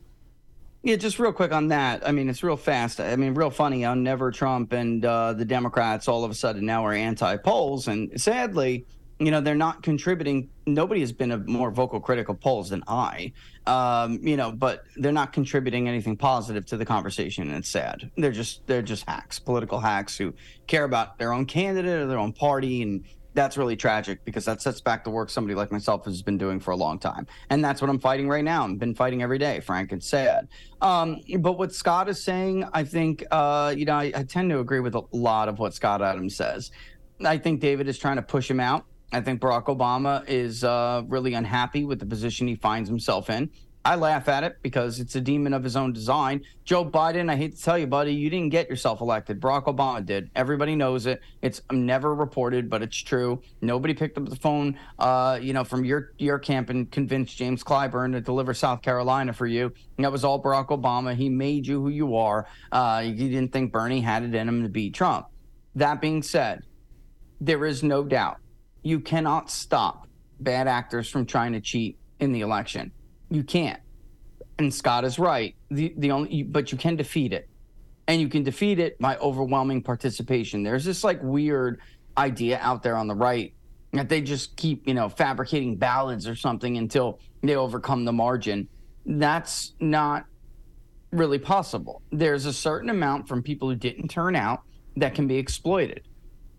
Yeah, 0.82 0.96
just 0.96 1.20
real 1.20 1.34
quick 1.34 1.52
on 1.52 1.68
that. 1.70 2.08
I 2.08 2.14
mean, 2.14 2.30
it's 2.30 2.42
real 2.42 2.56
fast. 2.56 3.02
I 3.02 3.16
mean, 3.18 3.34
real 3.34 3.50
funny 3.50 3.84
on 3.84 4.02
Never 4.02 4.32
Trump 4.32 4.72
and 4.72 5.04
uh, 5.04 5.34
the 5.34 5.44
Democrats 5.44 6.08
all 6.08 6.24
of 6.24 6.32
a 6.32 6.34
sudden 6.34 6.66
now 6.66 6.86
are 6.86 6.94
anti 6.94 7.36
polls. 7.38 7.90
And 7.90 8.20
sadly, 8.20 8.86
you 9.20 9.32
know, 9.32 9.42
they're 9.42 9.56
not 9.56 9.84
contributing. 9.84 10.50
Nobody 10.66 11.02
has 11.02 11.12
been 11.12 11.32
a 11.32 11.38
more 11.40 11.70
vocal 11.70 12.00
critic 12.00 12.30
of 12.30 12.40
polls 12.40 12.70
than 12.70 12.84
I, 12.88 13.34
um, 13.70 14.20
you 14.26 14.36
know, 14.36 14.52
but 14.52 14.84
they're 14.96 15.12
not 15.12 15.32
contributing 15.32 15.88
anything 15.88 16.18
positive 16.18 16.66
to 16.66 16.78
the 16.78 16.86
conversation. 16.86 17.48
And 17.48 17.58
it's 17.58 17.70
sad. 17.70 18.10
They're 18.18 18.32
just, 18.32 18.66
they're 18.66 18.82
just 18.82 19.08
hacks, 19.08 19.38
political 19.38 19.80
hacks 19.80 20.18
who 20.18 20.34
care 20.66 20.86
about 20.86 21.20
their 21.20 21.32
own 21.32 21.46
candidate 21.46 22.02
or 22.02 22.08
their 22.08 22.18
own 22.18 22.34
party. 22.34 22.82
And 22.82 23.06
that's 23.36 23.58
really 23.58 23.76
tragic 23.76 24.26
because 24.26 24.44
that 24.46 24.60
sets 24.60 24.82
back 24.82 25.04
the 25.04 25.12
work 25.12 25.30
somebody 25.30 25.54
like 25.54 25.72
myself 25.72 26.04
has 26.06 26.24
been 26.24 26.38
doing 26.38 26.60
for 26.60 26.72
a 26.72 26.76
long 26.76 26.98
time. 26.98 27.28
And 27.52 27.64
that's 27.64 27.80
what 27.80 27.92
I'm 27.92 28.00
fighting 28.00 28.28
right 28.28 28.44
now. 28.44 28.66
I've 28.66 28.80
been 28.80 28.96
fighting 28.96 29.22
every 29.22 29.38
day, 29.38 29.60
Frank. 29.60 29.92
It's 29.92 30.10
sad. 30.10 30.48
Um, 30.82 31.22
but 31.38 31.60
what 31.60 31.72
Scott 31.72 32.10
is 32.10 32.24
saying, 32.24 32.68
I 32.74 32.84
think, 32.84 33.24
uh, 33.30 33.74
you 33.78 33.86
know, 33.86 33.94
I, 33.94 34.12
I 34.16 34.24
tend 34.24 34.50
to 34.50 34.60
agree 34.60 34.80
with 34.80 34.96
a 34.96 35.04
lot 35.12 35.48
of 35.48 35.60
what 35.60 35.76
Scott 35.76 36.02
Adams 36.02 36.36
says. 36.36 36.72
I 37.24 37.38
think 37.38 37.60
David 37.60 37.88
is 37.88 38.00
trying 38.00 38.16
to 38.16 38.24
push 38.24 38.50
him 38.50 38.60
out. 38.60 38.86
I 39.12 39.22
think 39.22 39.42
Barack 39.42 39.66
Obama 39.66 40.24
is 40.28 40.64
uh, 40.64 41.04
really 41.08 41.34
unhappy 41.34 41.84
with 41.84 42.00
the 42.00 42.06
position 42.06 42.48
he 42.48 42.56
finds 42.56 42.90
himself 42.90 43.30
in. 43.30 43.50
I 43.84 43.96
laugh 43.96 44.28
at 44.28 44.44
it 44.44 44.58
because 44.62 45.00
it's 45.00 45.16
a 45.16 45.22
demon 45.22 45.54
of 45.54 45.64
his 45.64 45.78
own 45.78 45.94
design. 45.94 46.44
Joe 46.66 46.86
Biden, 46.86 47.32
I 47.32 47.38
hate 47.38 47.56
to 47.56 47.64
tell 47.64 47.78
you, 47.78 47.88
buddy, 47.88 48.14
you 48.14 48.30
didn't 48.30 48.50
get 48.50 48.70
yourself 48.70 49.00
elected. 49.00 49.40
Barack 49.40 49.66
Obama 49.66 50.06
did. 50.06 50.30
Everybody 50.36 50.76
knows 50.76 51.06
it. 51.06 51.22
It's 51.42 51.62
never 51.72 52.14
reported, 52.14 52.70
but 52.70 52.82
it's 52.82 52.98
true. 52.98 53.42
Nobody 53.62 53.94
picked 53.94 54.18
up 54.18 54.30
the 54.30 54.36
phone, 54.36 54.78
uh, 55.00 55.40
you 55.42 55.54
know, 55.54 55.64
from 55.64 55.86
your 55.86 56.12
your 56.18 56.40
camp 56.40 56.70
and 56.70 56.92
convinced 56.92 57.38
James 57.38 57.64
Clyburn 57.64 58.12
to 58.12 58.22
deliver 58.22 58.54
South 58.54 58.82
Carolina 58.82 59.32
for 59.32 59.48
you. 59.48 59.72
And 59.98 60.06
that 60.06 60.12
was 60.12 60.26
all 60.26 60.44
Barack 60.44 60.68
Obama. 60.68 61.16
He 61.16 61.30
made 61.30 61.66
you 61.66 61.82
who 61.82 61.90
you 61.90 62.18
are. 62.18 62.48
Uh, 62.72 63.02
you 63.06 63.30
didn't 63.30 63.54
think 63.54 63.72
Bernie 63.72 64.02
had 64.02 64.24
it 64.24 64.36
in 64.36 64.48
him 64.48 64.62
to 64.62 64.70
beat 64.70 64.94
Trump. 64.94 65.28
That 65.76 66.02
being 66.02 66.22
said, 66.22 66.64
there 67.40 67.66
is 67.66 67.82
no 67.82 68.04
doubt 68.04 68.40
you 68.84 69.00
cannot 69.00 69.50
stop 69.50 70.08
bad 70.40 70.68
actors 70.68 71.10
from 71.10 71.26
trying 71.26 71.54
to 71.54 71.62
cheat 71.62 71.98
in 72.20 72.32
the 72.32 72.42
election. 72.42 72.92
You 73.30 73.44
can't. 73.44 73.80
And 74.58 74.74
Scott 74.74 75.06
is 75.06 75.20
right. 75.20 75.56
The 75.70 75.94
the 75.98 76.12
only 76.12 76.44
but 76.44 76.72
you 76.72 76.78
can 76.78 76.96
defeat 76.96 77.34
it. 77.34 77.50
And 78.08 78.20
you 78.20 78.28
can 78.28 78.44
defeat 78.44 78.80
it 78.80 78.98
by 79.00 79.18
overwhelming 79.18 79.84
participation. 79.84 80.64
There's 80.64 80.84
this 80.84 81.04
like 81.04 81.22
weird 81.22 81.80
idea 82.18 82.60
out 82.62 82.84
there 82.84 82.98
on 82.98 83.08
the 83.08 83.16
right 83.16 83.54
that 83.94 84.10
they 84.10 84.22
just 84.22 84.56
keep, 84.56 84.88
you 84.88 84.94
know, 84.94 85.10
fabricating 85.10 85.76
ballots 85.76 86.28
or 86.28 86.36
something 86.36 86.78
until 86.78 87.20
they 87.42 87.56
overcome 87.56 88.06
the 88.06 88.14
margin. 88.14 88.68
That's 89.06 89.74
not 89.80 90.26
really 91.12 91.40
possible. 91.40 92.02
There's 92.12 92.46
a 92.46 92.54
certain 92.54 92.90
amount 92.90 93.28
from 93.28 93.42
people 93.42 93.70
who 93.70 93.76
didn't 93.76 94.10
turn 94.10 94.36
out 94.36 94.62
that 94.98 95.16
can 95.16 95.28
be 95.28 95.38
exploited. 95.38 96.04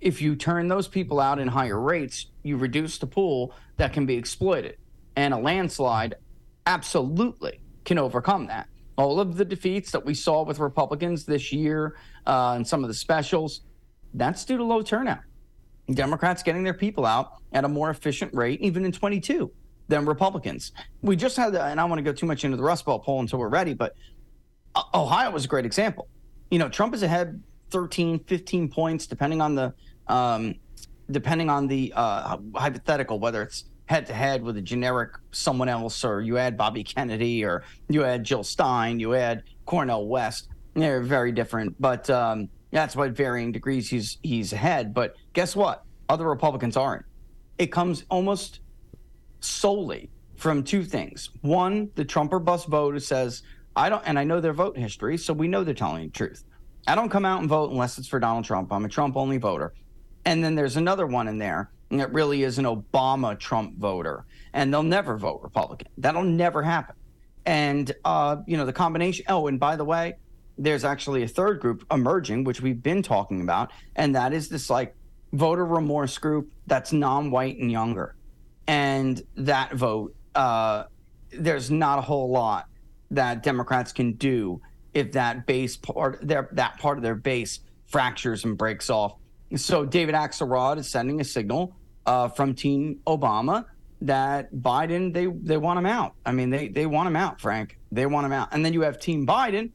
If 0.01 0.23
you 0.23 0.35
turn 0.35 0.69
those 0.69 0.89
people 0.89 1.21
out 1.21 1.39
in 1.39 1.49
higher 1.49 1.79
rates, 1.79 2.27
you 2.43 2.57
reduce 2.57 2.99
the 2.99 3.07
pool 3.07 3.55
that 3.77 3.93
can 3.93 4.07
be 4.07 4.17
exploited. 4.17 4.77
And 5.17 5.35
a 5.35 5.39
landslide 5.39 6.15
absolutely 6.67 7.61
can 7.85 7.99
overcome 7.99 8.47
that. 8.47 8.69
All 8.97 9.21
of 9.21 9.37
the 9.37 9.45
defeats 9.45 9.91
that 9.93 10.05
we 10.05 10.15
saw 10.15 10.43
with 10.43 10.59
Republicans 10.59 11.25
this 11.25 11.53
year 11.53 11.97
uh, 12.27 12.55
and 12.57 12.67
some 12.67 12.83
of 12.83 12.89
the 12.89 12.95
specials, 12.95 13.63
that's 14.15 14.45
due 14.45 14.57
to 14.57 14.65
low 14.65 14.83
turnout. 14.83 15.21
Democrats 15.91 16.43
getting 16.43 16.63
their 16.63 16.75
people 16.75 17.05
out 17.05 17.35
at 17.53 17.65
a 17.65 17.69
more 17.69 17.91
efficient 17.91 18.33
rate, 18.35 18.61
even 18.61 18.85
in 18.85 18.93
22, 18.93 19.51
than 19.89 20.07
Republicans. 20.07 20.73
We 21.03 21.17
just 21.17 21.37
had, 21.37 21.49
and 21.49 21.57
I 21.57 21.75
don't 21.75 21.91
want 21.91 21.99
to 21.99 22.05
go 22.05 22.13
too 22.13 22.27
much 22.27 22.45
into 22.45 22.57
the 22.57 22.63
Rust 22.63 22.85
Belt 22.85 23.05
poll 23.05 23.21
until 23.21 23.39
we're 23.39 23.49
ready, 23.49 23.75
but 23.75 23.95
uh, 24.75 24.83
Ohio 24.95 25.31
was 25.31 25.45
a 25.45 25.49
great 25.49 25.67
example. 25.67 26.09
You 26.51 26.59
know, 26.59 26.69
Trump 26.69 26.95
is 26.95 27.03
ahead 27.03 27.43
13, 27.71 28.21
15 28.25 28.69
points, 28.69 29.07
depending 29.07 29.41
on 29.41 29.55
the 29.55 29.75
um, 30.11 30.55
depending 31.11 31.49
on 31.49 31.67
the 31.67 31.93
uh, 31.97 32.37
hypothetical, 32.55 33.19
whether 33.19 33.43
it's 33.43 33.65
head 33.87 34.07
to 34.07 34.13
head 34.13 34.43
with 34.43 34.57
a 34.57 34.63
generic 34.63 35.11
someone 35.33 35.69
else, 35.69 36.05
or 36.05 36.21
you 36.21 36.39
add 36.39 36.57
Bobby 36.57 36.85
Kennedy, 36.85 37.45
or 37.45 37.65
you 37.89 38.05
add 38.05 38.25
Jill 38.25 38.45
Stein, 38.45 39.01
you 39.01 39.15
add 39.15 39.45
Cornel 39.67 40.07
West. 40.07 40.49
They're 40.75 41.03
very 41.03 41.33
different, 41.33 41.75
but 41.81 42.09
um, 42.11 42.49
that's 42.71 42.95
why 42.95 43.09
varying 43.09 43.53
degrees 43.53 43.89
he's 43.89 44.19
he's 44.23 44.53
ahead. 44.53 44.95
But 44.95 45.17
guess 45.33 45.57
what? 45.57 45.85
Other 46.09 46.29
Republicans 46.29 46.77
aren't. 46.77 47.05
It 47.59 47.73
comes 47.73 48.05
almost 48.11 48.61
solely 49.41 50.11
from 50.37 50.63
two 50.63 50.85
things. 50.85 51.31
One, 51.43 51.91
the 51.97 52.05
Trump 52.05 52.33
or 52.33 52.39
bust 52.39 52.69
vote 52.69 53.01
says, 53.03 53.43
I 53.77 53.89
don't, 53.89 54.03
and 54.07 54.19
I 54.19 54.25
know 54.25 54.41
their 54.41 54.53
vote 54.53 54.77
history, 54.77 55.17
so 55.19 55.33
we 55.33 55.49
know 55.49 55.65
they're 55.65 55.75
telling 55.75 56.05
the 56.05 56.11
truth. 56.11 56.45
I 56.87 56.95
don't 56.95 57.11
come 57.11 57.25
out 57.25 57.41
and 57.41 57.49
vote 57.49 57.71
unless 57.71 57.99
it's 57.99 58.09
for 58.09 58.19
Donald 58.19 58.45
Trump. 58.45 58.73
I'm 58.73 58.85
a 58.85 58.89
Trump 58.89 59.17
only 59.17 59.37
voter. 59.37 59.75
And 60.25 60.45
then 60.45 60.55
there's 60.55 60.77
another 60.77 61.07
one 61.07 61.29
in 61.29 61.39
there 61.39 61.71
that 61.91 62.13
really 62.13 62.43
is 62.43 62.59
an 62.59 62.65
Obama 62.65 63.39
Trump 63.39 63.79
voter, 63.79 64.25
and 64.53 64.73
they'll 64.73 64.83
never 64.83 65.17
vote 65.17 65.41
Republican. 65.43 65.89
That'll 65.99 66.23
never 66.23 66.63
happen. 66.63 66.95
And, 67.47 67.91
uh, 68.05 68.37
you 68.47 68.57
know, 68.57 68.67
the 68.67 68.73
combination. 68.73 69.25
Oh, 69.29 69.47
and 69.47 69.59
by 69.59 69.77
the 69.77 69.85
way, 69.85 70.15
there's 70.59 70.85
actually 70.85 71.23
a 71.23 71.29
third 71.29 71.61
group 71.61 71.85
emerging, 71.91 72.45
which 72.45 72.61
we've 72.61 72.83
been 72.83 73.03
talking 73.03 73.41
about, 73.41 73.73
and 73.97 74.15
that 74.15 74.33
is 74.33 74.49
this 74.49 74.69
like 74.69 74.95
voter 75.33 75.65
remorse 75.65 76.19
group 76.19 76.53
that's 76.67 76.93
non 76.93 77.31
white 77.31 77.57
and 77.59 77.73
younger. 77.73 78.15
And 78.67 79.21
that 79.37 79.75
vote, 79.75 80.15
uh, 80.35 80.85
there's 81.33 81.71
not 81.71 81.99
a 81.99 82.03
whole 82.03 82.31
lot 82.31 82.69
that 83.11 83.43
Democrats 83.43 83.93
can 83.93 84.13
do 84.13 84.61
if 84.93 85.13
that 85.13 85.47
base 85.47 85.77
part, 85.77 86.19
their 86.23 86.49
that 86.53 86.79
part 86.79 86.99
of 86.99 87.03
their 87.03 87.15
base 87.15 87.61
fractures 87.87 88.45
and 88.45 88.57
breaks 88.57 88.91
off. 88.91 89.15
So 89.57 89.85
David 89.85 90.15
Axelrod 90.15 90.79
is 90.79 90.91
sending 90.91 91.21
a 91.21 91.25
signal 91.25 91.77
uh, 92.07 92.29
from 92.29 92.55
Team 92.55 93.01
Obama 93.07 93.65
that 94.03 94.53
Biden 94.55 95.13
they 95.13 95.27
they 95.27 95.57
want 95.57 95.79
him 95.79 95.87
out. 95.87 96.15
I 96.25 96.33
mean 96.33 96.51
they 96.51 96.69
they 96.69 96.87
want 96.87 97.09
him 97.09 97.17
out, 97.17 97.41
Frank. 97.41 97.79
They 97.93 98.07
want 98.07 98.27
him 98.27 98.33
out. 98.33 98.49
And 98.53 98.65
then 98.65 98.73
you 98.73 98.83
have 98.83 98.99
Team 98.99 99.27
Biden, 99.27 99.71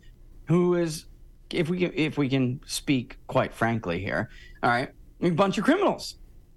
who 0.47 0.75
is, 0.75 1.05
if 1.51 1.69
we 1.69 1.79
can 1.79 1.91
if 1.93 2.17
we 2.17 2.29
can 2.29 2.59
speak 2.65 3.17
quite 3.27 3.53
frankly 3.53 3.99
here, 3.99 4.29
all 4.63 4.69
right, 4.69 4.89
a 5.21 5.29
bunch 5.29 5.57
of 5.57 5.63
criminals, 5.63 6.15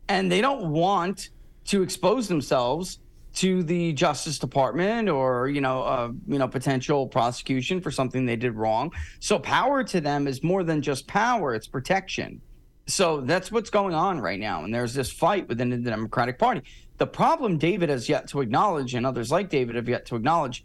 and 0.08 0.30
they 0.30 0.40
don't 0.40 0.70
want 0.70 1.30
to 1.66 1.82
expose 1.82 2.28
themselves 2.28 3.00
to 3.34 3.62
the 3.62 3.92
Justice 3.92 4.38
Department 4.38 5.08
or 5.08 5.48
you 5.48 5.60
know 5.60 5.82
uh, 5.82 6.10
you 6.26 6.38
know 6.38 6.48
potential 6.48 7.06
prosecution 7.06 7.80
for 7.80 7.90
something 7.90 8.24
they 8.24 8.36
did 8.36 8.54
wrong. 8.54 8.90
So 9.20 9.38
power 9.38 9.84
to 9.84 10.00
them 10.00 10.26
is 10.26 10.42
more 10.42 10.64
than 10.64 10.80
just 10.80 11.06
power; 11.06 11.54
it's 11.54 11.66
protection. 11.66 12.40
So 12.88 13.20
that's 13.20 13.52
what's 13.52 13.68
going 13.68 13.94
on 13.94 14.18
right 14.18 14.40
now, 14.40 14.64
and 14.64 14.72
there's 14.72 14.94
this 14.94 15.12
fight 15.12 15.46
within 15.46 15.68
the 15.68 15.76
Democratic 15.76 16.38
Party. 16.38 16.62
The 16.96 17.06
problem 17.06 17.58
David 17.58 17.90
has 17.90 18.08
yet 18.08 18.28
to 18.28 18.40
acknowledge, 18.40 18.94
and 18.94 19.04
others 19.04 19.30
like 19.30 19.50
David 19.50 19.76
have 19.76 19.88
yet 19.88 20.06
to 20.06 20.16
acknowledge, 20.16 20.64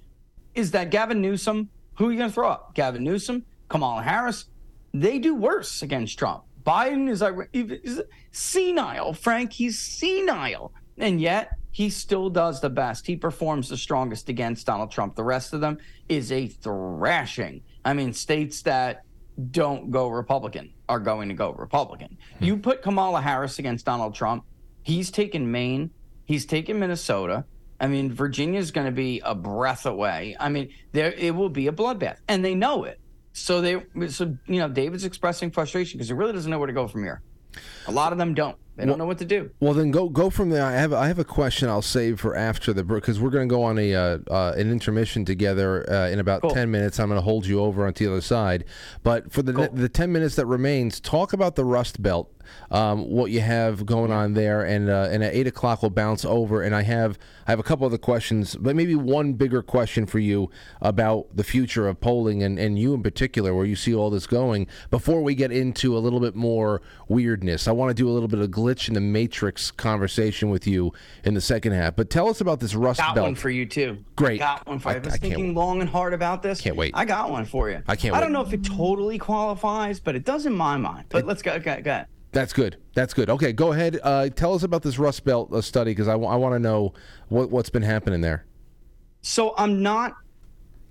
is 0.56 0.72
that 0.72 0.90
Gavin 0.90 1.22
Newsom. 1.22 1.70
Who 1.96 2.08
are 2.08 2.12
you 2.12 2.18
going 2.18 2.30
to 2.30 2.34
throw 2.34 2.50
up? 2.50 2.74
Gavin 2.76 3.04
Newsom, 3.04 3.44
Kamala 3.68 4.02
Harris. 4.02 4.46
They 4.94 5.20
do 5.20 5.36
worse 5.36 5.82
against 5.82 6.18
Trump. 6.18 6.44
Biden 6.66 7.10
is, 7.10 7.22
is 7.52 8.02
senile, 8.32 9.14
Frank. 9.14 9.52
He's 9.52 9.78
senile, 9.78 10.72
and 10.98 11.20
yet 11.20 11.52
he 11.72 11.90
still 11.90 12.30
does 12.30 12.62
the 12.62 12.70
best. 12.70 13.06
He 13.06 13.18
performs 13.18 13.68
the 13.68 13.78
strongest 13.78 14.30
against 14.30 14.66
Donald 14.66 14.92
Trump. 14.92 15.16
The 15.16 15.24
rest 15.24 15.54
of 15.54 15.60
them 15.60 15.78
is 16.08 16.32
a 16.32 16.48
thrashing. 16.48 17.64
I 17.84 17.94
mean, 17.94 18.14
states 18.14 18.62
that 18.62 19.04
don't 19.52 19.92
go 19.92 20.08
Republican 20.08 20.72
are 20.94 21.00
going 21.00 21.30
to 21.30 21.36
go 21.36 21.52
Republican. 21.54 22.18
Hmm. 22.38 22.46
You 22.46 22.58
put 22.58 22.82
Kamala 22.82 23.22
Harris 23.22 23.60
against 23.60 23.86
Donald 23.86 24.14
Trump, 24.14 24.46
he's 24.84 25.12
taken 25.12 25.52
Maine, 25.52 25.90
he's 26.26 26.46
taken 26.46 26.80
Minnesota. 26.80 27.46
I 27.80 27.88
mean, 27.88 28.14
Virginia 28.14 28.60
is 28.60 28.72
going 28.72 28.86
to 28.86 28.94
be 28.94 29.22
a 29.26 29.36
breath 29.36 29.86
away. 29.86 30.38
I 30.40 30.50
mean, 30.50 30.70
there 30.94 31.12
it 31.12 31.36
will 31.36 31.50
be 31.50 31.68
a 31.68 31.72
bloodbath, 31.72 32.20
and 32.28 32.46
they 32.46 32.56
know 32.56 32.86
it. 32.86 33.00
So 33.34 33.62
they, 33.62 33.84
so 34.10 34.38
you 34.46 34.60
know, 34.60 34.70
David's 34.70 35.04
expressing 35.04 35.52
frustration 35.52 35.98
because 35.98 36.08
he 36.08 36.14
really 36.14 36.34
doesn't 36.34 36.50
know 36.50 36.60
where 36.60 36.68
to 36.68 36.74
go 36.74 36.88
from 36.88 37.04
here. 37.04 37.22
A 37.88 37.92
lot 37.92 38.12
of 38.12 38.20
them 38.20 38.34
don't. 38.36 38.58
They 38.76 38.86
don't 38.86 38.98
know 38.98 39.06
what 39.06 39.20
to 39.20 39.26
do. 39.26 39.52
Well, 39.60 39.74
then 39.76 39.92
go 39.92 40.10
go 40.10 40.32
from 40.32 40.50
there. 40.50 40.66
I 40.66 40.72
have 40.72 40.94
I 40.94 41.08
have 41.08 41.20
a 41.20 41.24
question 41.24 41.70
I'll 41.70 41.84
save 41.84 42.20
for 42.20 42.36
after 42.36 42.74
the 42.74 42.84
break 42.84 43.04
because 43.04 43.20
we're 43.20 43.30
going 43.30 43.48
to 43.48 43.54
go 43.54 43.62
on 43.64 43.78
a 43.78 43.94
uh, 43.94 44.18
uh, 44.32 44.54
an 44.58 44.72
intermission 44.72 45.26
together 45.26 45.88
uh, 45.90 46.08
in 46.10 46.20
about 46.20 46.42
Cool. 46.42 46.52
ten 46.52 46.72
minutes. 46.72 47.00
I'm 47.00 47.08
going 47.08 47.20
to 47.20 47.24
hold 47.24 47.46
you 47.46 47.60
over 47.60 47.86
onto 47.86 48.06
the 48.06 48.12
other 48.12 48.22
side, 48.22 48.66
but 49.04 49.32
for 49.32 49.44
the 49.44 49.70
the 49.72 49.90
ten 49.90 50.12
minutes 50.12 50.36
that 50.38 50.48
remains, 50.48 51.00
talk 51.00 51.34
about 51.34 51.56
the 51.56 51.64
Rust 51.66 52.02
Belt, 52.02 52.32
um, 52.72 53.10
what 53.10 53.32
you 53.32 53.42
have 53.42 53.86
going 53.86 54.12
on 54.12 54.34
there, 54.34 54.64
and 54.64 54.90
uh, 54.90 55.08
and 55.12 55.24
at 55.24 55.34
eight 55.34 55.48
o'clock 55.48 55.82
we'll 55.82 55.90
bounce 55.92 56.26
over. 56.26 56.62
And 56.64 56.76
I 56.76 56.82
have 56.84 57.18
I 57.48 57.52
have 57.52 57.60
a 57.60 57.64
couple 57.64 57.86
other 57.86 57.98
questions, 57.98 58.56
but 58.56 58.76
maybe 58.76 58.96
one 58.96 59.34
bigger 59.34 59.62
question 59.62 60.06
for 60.06 60.20
you 60.20 60.50
about 60.82 61.28
the 61.36 61.44
future 61.44 61.88
of 61.88 62.00
polling 62.02 62.44
and 62.44 62.58
and 62.60 62.78
you 62.80 62.94
in 62.94 63.04
particular, 63.04 63.54
where 63.54 63.66
you 63.66 63.76
see 63.76 63.94
all 63.94 64.10
this 64.10 64.28
going. 64.28 64.68
Before 64.92 65.22
we 65.22 65.36
get 65.36 65.52
into 65.52 65.98
a 65.98 66.00
little 66.00 66.20
bit 66.20 66.36
more 66.36 66.82
weirdness, 67.08 67.68
I 67.68 67.72
want 67.72 67.90
to 67.90 67.94
do 67.94 68.10
a 68.10 68.12
little 68.12 68.28
bit 68.28 68.40
of 68.40 68.50
glitch 68.50 68.88
in 68.88 68.94
the 68.94 69.02
matrix 69.02 69.72
conversation 69.72 70.50
with 70.50 70.68
you 70.68 70.94
in 71.24 71.34
the 71.34 71.42
second 71.42 71.74
half. 71.74 71.96
But 71.96 72.10
tell 72.10 72.30
us 72.30 72.42
about 72.42 72.60
this 72.60 72.76
Rust 72.76 73.00
Got 73.00 73.16
Belt. 73.16 73.26
one 73.26 73.36
for 73.36 73.50
you 73.50 73.66
too. 73.66 74.04
Great. 74.16 74.40
Got 74.40 74.68
one 74.68 74.80
for 74.80 74.90
you. 74.90 74.96
I, 74.96 75.00
I- 75.00 75.06
was 75.06 75.14
I 75.14 75.18
thinking 75.18 75.54
long 75.54 75.82
and 75.82 75.90
hard 75.90 76.14
about 76.14 76.42
this. 76.42 76.62
Can't 76.62 76.76
wait. 76.76 76.94
I 76.96 77.06
got 77.06 77.30
one 77.30 77.46
for 77.46 77.70
you. 77.70 77.82
I 77.88 77.96
can't 77.96 78.16
I 78.16 78.20
don't 78.20 78.32
know 78.32 78.42
if 78.42 78.54
it 78.54 78.64
totally 78.64 79.18
qualifies, 79.18 80.00
but 80.00 80.16
it 80.16 80.24
does 80.26 80.46
in 80.46 80.54
my 80.54 80.78
mind. 80.78 81.06
But 81.10 81.26
let's 81.26 81.42
go. 81.42 81.60
Go, 81.60 81.82
go 81.82 81.92
ahead. 81.92 82.08
That's 82.34 82.52
good. 82.52 82.78
That's 82.96 83.14
good. 83.14 83.30
Okay, 83.30 83.54
go 83.54 83.72
ahead. 83.72 84.00
Uh, 84.02 84.30
tell 84.30 84.56
us 84.56 84.64
about 84.64 84.82
this 84.82 84.98
Rust 84.98 85.24
Belt 85.24 85.54
uh, 85.54 85.62
study 85.62 85.92
because 85.92 86.08
I 86.08 86.16
want 86.16 86.56
to 86.56 86.60
know 86.60 86.94
what, 87.30 87.52
what's 87.52 87.70
been 87.70 87.84
happening 87.84 88.22
there. 88.22 88.46
So 89.22 89.54
I'm 89.56 89.84
not, 89.84 90.16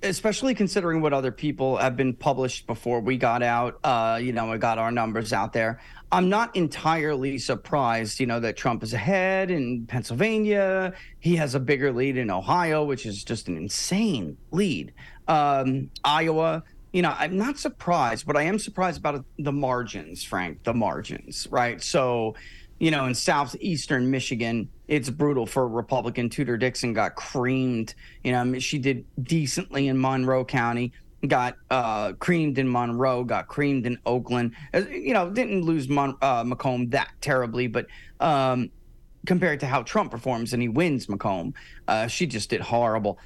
especially 0.05 0.55
considering 0.55 1.03
what 1.03 1.13
other 1.13 1.33
people 1.33 1.77
have 1.77 1.97
been 1.97 2.15
published 2.15 2.67
before 2.69 3.01
we 3.01 3.19
got 3.19 3.43
out. 3.43 3.79
Uh, 3.83 4.21
you 4.23 4.33
know, 4.33 4.51
we 4.51 4.59
got 4.59 4.79
our 4.79 4.93
numbers 4.93 5.33
out 5.33 5.53
there. 5.53 5.81
I'm 6.13 6.29
not 6.29 6.55
entirely 6.55 7.39
surprised, 7.39 8.21
you 8.21 8.27
know, 8.27 8.39
that 8.41 8.57
Trump 8.57 8.83
is 8.83 8.95
ahead 8.95 9.51
in 9.51 9.87
Pennsylvania. 9.87 10.93
He 11.19 11.37
has 11.37 11.55
a 11.55 11.61
bigger 11.61 11.93
lead 11.93 12.17
in 12.17 12.31
Ohio, 12.31 12.85
which 12.85 13.05
is 13.05 13.25
just 13.25 13.49
an 13.49 13.57
insane 13.57 14.37
lead. 14.53 14.93
Um, 15.27 15.91
Iowa, 16.05 16.63
you 16.93 17.03
know, 17.03 17.15
I'm 17.19 17.37
not 17.37 17.59
surprised, 17.59 18.27
but 18.27 18.37
I 18.37 18.43
am 18.43 18.59
surprised 18.59 18.99
about 18.99 19.25
the 19.39 19.53
margins, 19.53 20.23
Frank, 20.23 20.63
the 20.65 20.75
margins, 20.75 21.49
right? 21.51 21.83
So, 21.83 22.35
you 22.79 22.91
know, 22.91 23.07
in 23.07 23.15
southeastern 23.15 24.11
Michigan, 24.11 24.69
it's 24.89 25.09
brutal 25.09 25.47
for 25.47 25.63
a 25.63 25.67
Republican. 25.67 26.29
Tudor 26.29 26.59
Dixon 26.59 26.93
got 26.93 27.15
creamed. 27.15 27.95
You 28.25 28.33
know, 28.33 28.59
she 28.59 28.79
did 28.79 29.07
decently 29.23 29.89
in 29.89 29.99
Monroe 29.99 30.45
County, 30.45 30.93
got 31.27 31.57
uh, 31.71 32.13
creamed 32.15 32.59
in 32.59 32.71
Monroe, 32.71 33.25
got 33.25 33.47
creamed 33.49 33.87
in 33.87 33.99
Oakland. 34.05 34.55
Uh, 34.75 34.81
You 34.91 35.15
know, 35.15 35.31
didn't 35.31 35.63
lose 35.63 35.89
Mon- 35.89 36.19
uh, 36.21 36.45
Macomb 36.45 36.91
that 36.91 37.11
terribly, 37.21 37.69
but 37.69 37.87
um, 38.21 38.71
compared 39.27 39.61
to 39.61 39.67
how 39.67 39.83
Trump 39.83 40.11
performs 40.11 40.53
and 40.53 40.61
he 40.61 40.69
wins 40.69 41.09
Macomb, 41.09 41.55
uh, 41.89 42.07
she 42.07 42.27
just 42.27 42.51
did 42.51 42.61
horrible. 42.61 43.19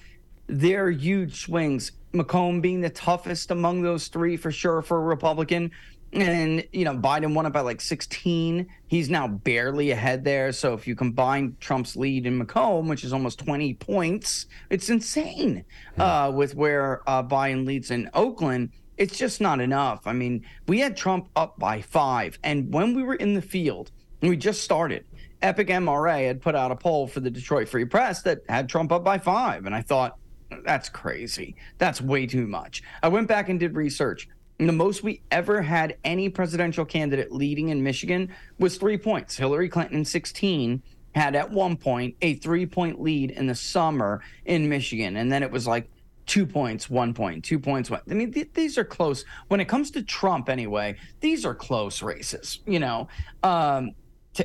They're 0.46 0.90
huge 0.90 1.42
swings. 1.42 1.92
Macomb 2.12 2.60
being 2.60 2.80
the 2.80 2.90
toughest 2.90 3.50
among 3.50 3.82
those 3.82 4.08
three 4.08 4.36
for 4.36 4.50
sure 4.50 4.82
for 4.82 4.98
a 4.98 5.02
Republican. 5.02 5.70
And, 6.12 6.64
you 6.72 6.84
know, 6.84 6.96
Biden 6.96 7.34
won 7.34 7.46
it 7.46 7.50
by 7.50 7.60
like 7.60 7.80
16. 7.80 8.66
He's 8.86 9.10
now 9.10 9.28
barely 9.28 9.90
ahead 9.90 10.24
there. 10.24 10.52
So 10.52 10.72
if 10.72 10.86
you 10.86 10.94
combine 10.94 11.56
Trump's 11.60 11.96
lead 11.96 12.26
in 12.26 12.38
Macomb, 12.38 12.88
which 12.88 13.04
is 13.04 13.12
almost 13.12 13.40
20 13.40 13.74
points, 13.74 14.46
it's 14.70 14.88
insane 14.88 15.64
uh, 15.98 16.32
with 16.34 16.54
where 16.54 17.02
uh, 17.08 17.22
Biden 17.22 17.66
leads 17.66 17.90
in 17.90 18.08
Oakland. 18.14 18.70
It's 18.96 19.18
just 19.18 19.40
not 19.40 19.60
enough. 19.60 20.06
I 20.06 20.14
mean, 20.14 20.46
we 20.68 20.78
had 20.80 20.96
Trump 20.96 21.28
up 21.36 21.58
by 21.58 21.82
five. 21.82 22.38
And 22.42 22.72
when 22.72 22.94
we 22.94 23.02
were 23.02 23.16
in 23.16 23.34
the 23.34 23.42
field, 23.42 23.90
and 24.22 24.30
we 24.30 24.36
just 24.36 24.62
started, 24.62 25.04
Epic 25.42 25.68
MRA 25.68 26.26
had 26.26 26.40
put 26.40 26.54
out 26.54 26.70
a 26.70 26.76
poll 26.76 27.06
for 27.06 27.20
the 27.20 27.30
Detroit 27.30 27.68
Free 27.68 27.84
Press 27.84 28.22
that 28.22 28.38
had 28.48 28.68
Trump 28.68 28.90
up 28.90 29.04
by 29.04 29.18
five. 29.18 29.66
And 29.66 29.74
I 29.74 29.82
thought, 29.82 30.16
that's 30.64 30.88
crazy. 30.88 31.56
That's 31.78 32.00
way 32.00 32.26
too 32.26 32.46
much. 32.46 32.82
I 33.02 33.08
went 33.08 33.28
back 33.28 33.48
and 33.48 33.58
did 33.58 33.74
research. 33.74 34.28
And 34.58 34.68
the 34.68 34.72
most 34.72 35.02
we 35.02 35.22
ever 35.30 35.60
had 35.60 35.96
any 36.04 36.28
presidential 36.28 36.84
candidate 36.84 37.30
leading 37.30 37.68
in 37.68 37.82
Michigan 37.82 38.32
was 38.58 38.78
three 38.78 38.96
points. 38.96 39.36
Hillary 39.36 39.68
Clinton 39.68 39.98
in 39.98 40.04
16 40.04 40.82
had 41.14 41.34
at 41.34 41.50
one 41.50 41.76
point 41.76 42.14
a 42.22 42.34
three 42.34 42.66
point 42.66 43.00
lead 43.00 43.32
in 43.32 43.46
the 43.46 43.54
summer 43.54 44.22
in 44.44 44.68
Michigan. 44.68 45.16
And 45.16 45.30
then 45.30 45.42
it 45.42 45.50
was 45.50 45.66
like 45.66 45.90
two 46.26 46.46
points, 46.46 46.88
one 46.90 47.14
point, 47.14 47.44
two 47.44 47.58
points, 47.58 47.90
one. 47.90 48.00
I 48.10 48.14
mean, 48.14 48.32
th- 48.32 48.50
these 48.54 48.78
are 48.78 48.84
close. 48.84 49.24
When 49.48 49.60
it 49.60 49.66
comes 49.66 49.90
to 49.92 50.02
Trump, 50.02 50.48
anyway, 50.48 50.96
these 51.20 51.44
are 51.44 51.54
close 51.54 52.02
races, 52.02 52.60
you 52.66 52.80
know. 52.80 53.08
Um, 53.42 53.92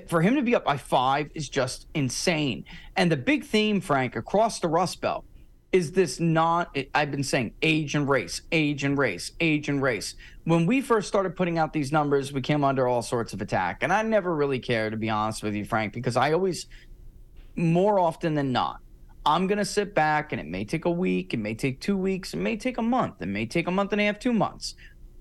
for 0.07 0.21
him 0.21 0.35
to 0.35 0.41
be 0.41 0.55
up 0.55 0.63
by 0.63 0.77
five 0.77 1.29
is 1.35 1.49
just 1.49 1.87
insane. 1.93 2.63
And 2.95 3.11
the 3.11 3.17
big 3.17 3.43
theme, 3.43 3.81
Frank, 3.81 4.15
across 4.15 4.59
the 4.59 4.67
Rust 4.67 5.01
Belt 5.01 5.25
is 5.71 5.93
this 5.93 6.19
not 6.19 6.77
I've 6.93 7.11
been 7.11 7.23
saying 7.23 7.53
age 7.61 7.95
and 7.95 8.07
race, 8.07 8.41
age 8.51 8.83
and 8.83 8.97
race, 8.97 9.31
age 9.39 9.69
and 9.69 9.81
race. 9.81 10.15
When 10.43 10.65
we 10.65 10.81
first 10.81 11.07
started 11.07 11.35
putting 11.35 11.57
out 11.57 11.71
these 11.71 11.91
numbers, 11.91 12.33
we 12.33 12.41
came 12.41 12.63
under 12.63 12.87
all 12.87 13.01
sorts 13.01 13.33
of 13.33 13.41
attack. 13.41 13.83
And 13.83 13.93
I 13.93 14.01
never 14.01 14.35
really 14.35 14.59
cared 14.59 14.91
to 14.91 14.97
be 14.97 15.09
honest 15.09 15.43
with 15.43 15.55
you, 15.55 15.63
Frank, 15.63 15.93
because 15.93 16.17
I 16.17 16.33
always 16.33 16.67
more 17.55 17.99
often 17.99 18.33
than 18.33 18.51
not, 18.51 18.79
I'm 19.25 19.47
going 19.47 19.59
to 19.59 19.65
sit 19.65 19.93
back 19.93 20.31
and 20.31 20.41
it 20.41 20.47
may 20.47 20.65
take 20.65 20.85
a 20.85 20.91
week, 20.91 21.33
it 21.33 21.37
may 21.37 21.53
take 21.53 21.79
2 21.79 21.95
weeks, 21.95 22.33
it 22.33 22.37
may 22.37 22.57
take 22.57 22.77
a 22.77 22.81
month, 22.81 23.21
it 23.21 23.27
may 23.27 23.45
take 23.45 23.67
a 23.67 23.71
month 23.71 23.91
and 23.91 24.01
a 24.01 24.05
half, 24.05 24.19
2 24.19 24.33
months. 24.33 24.75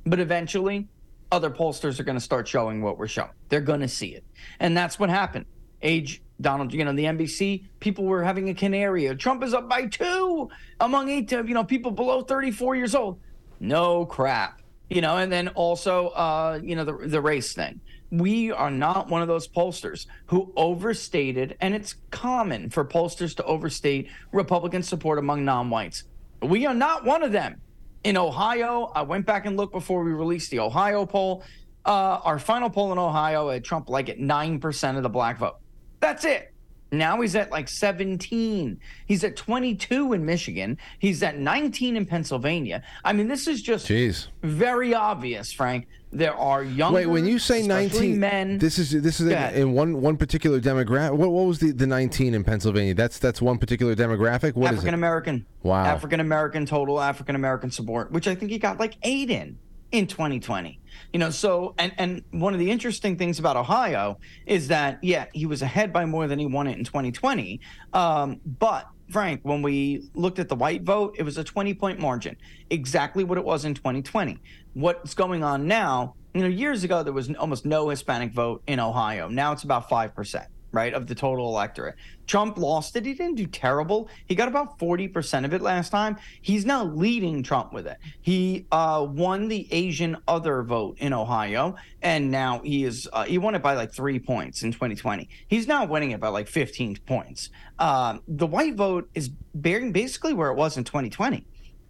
But 0.06 0.20
eventually, 0.20 0.88
other 1.30 1.50
pollsters 1.50 2.00
are 2.00 2.04
going 2.04 2.16
to 2.16 2.24
start 2.24 2.48
showing 2.48 2.82
what 2.82 2.98
we're 2.98 3.06
showing. 3.06 3.30
They're 3.50 3.60
going 3.60 3.80
to 3.80 3.88
see 3.88 4.14
it. 4.14 4.24
And 4.58 4.76
that's 4.76 4.98
what 4.98 5.10
happened. 5.10 5.44
Age 5.82 6.22
Donald, 6.40 6.72
you 6.72 6.84
know, 6.84 6.92
the 6.92 7.04
NBC, 7.04 7.64
people 7.80 8.04
were 8.04 8.22
having 8.22 8.48
a 8.48 8.54
canary. 8.54 9.14
Trump 9.16 9.42
is 9.42 9.54
up 9.54 9.68
by 9.68 9.86
two 9.86 10.48
among 10.80 11.08
eight, 11.08 11.30
you 11.30 11.42
know, 11.54 11.64
people 11.64 11.90
below 11.90 12.22
34 12.22 12.76
years 12.76 12.94
old. 12.94 13.20
No 13.58 14.06
crap. 14.06 14.60
You 14.88 15.00
know, 15.00 15.18
and 15.18 15.30
then 15.30 15.48
also, 15.48 16.08
uh, 16.08 16.58
you 16.62 16.74
know, 16.74 16.84
the, 16.84 16.96
the 17.06 17.20
race 17.20 17.52
thing. 17.52 17.80
We 18.10 18.50
are 18.50 18.72
not 18.72 19.08
one 19.08 19.22
of 19.22 19.28
those 19.28 19.46
pollsters 19.46 20.06
who 20.26 20.52
overstated, 20.56 21.56
and 21.60 21.74
it's 21.74 21.94
common 22.10 22.70
for 22.70 22.84
pollsters 22.84 23.36
to 23.36 23.44
overstate 23.44 24.08
Republican 24.32 24.82
support 24.82 25.20
among 25.20 25.44
non 25.44 25.70
whites. 25.70 26.04
We 26.42 26.66
are 26.66 26.74
not 26.74 27.04
one 27.04 27.22
of 27.22 27.30
them. 27.30 27.60
In 28.02 28.16
Ohio, 28.16 28.90
I 28.96 29.02
went 29.02 29.26
back 29.26 29.46
and 29.46 29.56
looked 29.56 29.72
before 29.72 30.02
we 30.02 30.12
released 30.12 30.50
the 30.50 30.58
Ohio 30.58 31.06
poll. 31.06 31.44
Uh, 31.84 32.18
our 32.24 32.38
final 32.38 32.68
poll 32.68 32.90
in 32.90 32.98
Ohio 32.98 33.48
had 33.50 33.62
Trump 33.62 33.88
like 33.88 34.08
at 34.08 34.18
9% 34.18 34.96
of 34.96 35.02
the 35.02 35.08
black 35.08 35.38
vote. 35.38 35.56
That's 36.00 36.24
it. 36.24 36.52
Now 36.92 37.20
he's 37.20 37.36
at 37.36 37.50
like 37.50 37.68
17. 37.68 38.80
He's 39.06 39.22
at 39.22 39.36
22 39.36 40.12
in 40.12 40.24
Michigan. 40.24 40.76
He's 40.98 41.22
at 41.22 41.38
19 41.38 41.96
in 41.96 42.04
Pennsylvania. 42.04 42.82
I 43.04 43.12
mean, 43.12 43.28
this 43.28 43.46
is 43.46 43.62
just 43.62 43.86
Jeez. 43.86 44.26
very 44.42 44.92
obvious, 44.92 45.52
Frank. 45.52 45.86
There 46.12 46.34
are 46.34 46.64
young. 46.64 46.92
Wait, 46.92 47.06
when 47.06 47.24
you 47.24 47.38
say 47.38 47.64
19, 47.64 48.18
men, 48.18 48.58
this 48.58 48.80
is 48.80 48.90
this 49.00 49.20
is 49.20 49.28
in, 49.28 49.54
in 49.54 49.72
one 49.72 50.00
one 50.00 50.16
particular 50.16 50.58
demographic. 50.58 51.16
What, 51.16 51.30
what 51.30 51.46
was 51.46 51.60
the, 51.60 51.70
the 51.70 51.86
19 51.86 52.34
in 52.34 52.42
Pennsylvania? 52.42 52.94
That's 52.94 53.20
that's 53.20 53.40
one 53.40 53.58
particular 53.58 53.94
demographic. 53.94 54.56
What 54.56 54.72
is 54.72 54.78
African? 54.78 54.94
American. 54.94 55.46
Wow. 55.62 55.84
African 55.84 56.18
American 56.18 56.66
total 56.66 57.00
African 57.00 57.36
American 57.36 57.70
support, 57.70 58.10
which 58.10 58.26
I 58.26 58.34
think 58.34 58.50
he 58.50 58.58
got 58.58 58.80
like 58.80 58.96
eight 59.04 59.30
in 59.30 59.56
in 59.92 60.08
2020. 60.08 60.79
You 61.12 61.18
know, 61.18 61.30
so 61.30 61.74
and 61.78 61.92
and 61.98 62.22
one 62.30 62.52
of 62.52 62.60
the 62.60 62.70
interesting 62.70 63.16
things 63.16 63.38
about 63.38 63.56
Ohio 63.56 64.18
is 64.46 64.68
that 64.68 64.98
yeah, 65.02 65.26
he 65.32 65.46
was 65.46 65.62
ahead 65.62 65.92
by 65.92 66.04
more 66.04 66.26
than 66.26 66.38
he 66.38 66.46
won 66.46 66.66
it 66.66 66.78
in 66.78 66.84
2020. 66.84 67.60
Um, 67.92 68.40
but 68.58 68.86
Frank, 69.10 69.40
when 69.42 69.62
we 69.62 70.08
looked 70.14 70.38
at 70.38 70.48
the 70.48 70.54
white 70.54 70.82
vote, 70.82 71.16
it 71.18 71.24
was 71.24 71.36
a 71.36 71.44
20 71.44 71.74
point 71.74 71.98
margin, 71.98 72.36
exactly 72.70 73.24
what 73.24 73.38
it 73.38 73.44
was 73.44 73.64
in 73.64 73.74
2020. 73.74 74.38
What's 74.74 75.14
going 75.14 75.42
on 75.42 75.66
now? 75.66 76.14
You 76.34 76.42
know, 76.42 76.48
years 76.48 76.84
ago 76.84 77.02
there 77.02 77.12
was 77.12 77.34
almost 77.34 77.66
no 77.66 77.88
Hispanic 77.88 78.32
vote 78.32 78.62
in 78.66 78.78
Ohio. 78.78 79.28
Now 79.28 79.52
it's 79.52 79.64
about 79.64 79.88
five 79.88 80.14
percent 80.14 80.46
right, 80.72 80.94
of 80.94 81.06
the 81.06 81.14
total 81.14 81.48
electorate. 81.48 81.96
Trump 82.26 82.58
lost 82.58 82.94
it. 82.94 83.04
He 83.04 83.14
didn't 83.14 83.34
do 83.34 83.46
terrible. 83.46 84.08
He 84.26 84.34
got 84.34 84.46
about 84.46 84.78
40% 84.78 85.44
of 85.44 85.52
it 85.52 85.62
last 85.62 85.90
time. 85.90 86.16
He's 86.42 86.64
now 86.64 86.84
leading 86.84 87.42
Trump 87.42 87.72
with 87.72 87.86
it. 87.86 87.98
He 88.20 88.66
uh, 88.70 89.06
won 89.08 89.48
the 89.48 89.66
Asian 89.72 90.16
other 90.28 90.62
vote 90.62 90.98
in 90.98 91.12
Ohio, 91.12 91.74
and 92.02 92.30
now 92.30 92.60
he 92.60 92.84
is 92.84 93.08
uh, 93.12 93.24
he 93.24 93.38
won 93.38 93.54
it 93.54 93.62
by 93.62 93.74
like 93.74 93.92
three 93.92 94.18
points 94.18 94.62
in 94.62 94.70
2020. 94.70 95.28
He's 95.48 95.66
now 95.66 95.84
winning 95.84 96.12
it 96.12 96.20
by 96.20 96.28
like 96.28 96.46
15 96.48 96.98
points. 97.06 97.50
Um, 97.78 98.22
the 98.28 98.46
white 98.46 98.76
vote 98.76 99.10
is 99.14 99.30
bearing 99.54 99.90
basically 99.90 100.34
where 100.34 100.50
it 100.50 100.56
was 100.56 100.76
in 100.76 100.84
2020. 100.84 101.44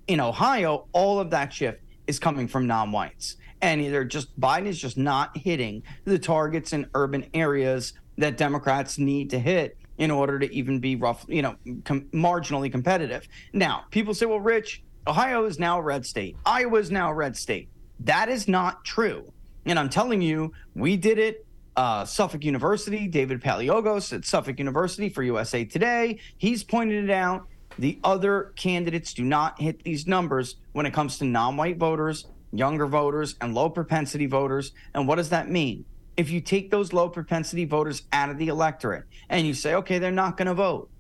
In 0.07 0.21
Ohio, 0.21 0.87
all 0.93 1.21
of 1.21 1.31
that 1.31 1.53
shift 1.53 1.81
is 2.07 2.19
coming 2.19 2.49
from 2.49 2.67
non-whites. 2.67 3.37
And 3.63 3.85
they're 3.93 4.05
just 4.05 4.39
Biden 4.41 4.67
is 4.67 4.81
just 4.81 4.97
not 4.97 5.37
hitting 5.37 5.83
the 6.05 6.19
targets 6.19 6.73
in 6.73 6.89
urban 6.95 7.27
areas 7.35 7.93
that 8.21 8.37
Democrats 8.37 8.99
need 8.99 9.31
to 9.31 9.39
hit 9.39 9.77
in 9.99 10.11
order 10.11 10.39
to 10.39 10.53
even 10.55 10.81
be 10.81 10.97
rough, 10.97 11.27
you 11.29 11.43
know, 11.43 11.57
com- 11.85 12.09
marginally 12.13 12.71
competitive. 12.71 13.27
Now, 13.53 13.85
people 13.91 14.15
say, 14.15 14.27
well, 14.27 14.41
Rich, 14.41 14.83
Ohio 15.07 15.45
is 15.45 15.59
now 15.59 15.79
a 15.79 15.83
red 15.83 16.07
state. 16.07 16.37
Iowa 16.47 16.79
is 16.79 16.91
now 16.91 17.11
a 17.11 17.15
red 17.15 17.37
state. 17.37 17.69
That 18.01 18.29
is 18.29 18.49
not 18.49 18.85
true. 18.85 19.31
And 19.67 19.79
I'm 19.79 19.91
telling 19.91 20.23
you, 20.23 20.53
we 20.75 20.97
did 20.97 21.19
it. 21.19 21.47
Uh, 21.77 22.05
Suffolk 22.05 22.45
University, 22.45 23.07
David 23.07 23.41
Paleologos 23.41 24.13
at 24.13 24.25
Suffolk 24.25 24.59
University 24.59 25.09
for 25.09 25.23
USA 25.23 25.65
Today, 25.65 26.19
he's 26.37 26.65
pointed 26.65 27.05
it 27.05 27.11
out. 27.11 27.47
The 27.79 27.99
other 28.03 28.53
candidates 28.57 29.15
do 29.15 29.25
not 29.25 29.61
hit 29.61 29.83
these 29.85 30.07
numbers 30.07 30.57
when 30.73 30.85
it 30.85 30.93
comes 30.93 31.19
to 31.19 31.25
non 31.25 31.57
white 31.57 31.79
voters, 31.79 32.27
younger 32.53 32.87
voters, 32.87 33.37
and 33.41 33.55
low 33.55 33.71
propensity 33.71 34.27
voters. 34.27 34.73
And 34.95 35.07
what 35.07 35.17
does 35.17 35.31
that 35.31 35.49
mean? 35.49 35.85
If 36.21 36.29
you 36.29 36.43
take 36.43 36.71
those 36.71 36.93
low 36.93 37.09
propensity 37.09 37.65
voters 37.65 38.03
out 38.13 38.29
of 38.29 38.37
the 38.37 38.49
electorate 38.49 39.05
and 39.31 39.47
you 39.47 39.55
say, 39.55 39.73
okay, 39.77 39.99
they're 39.99 40.11
not 40.11 40.37
going 40.37 40.49
to 40.49 40.55
vote, 40.55 40.91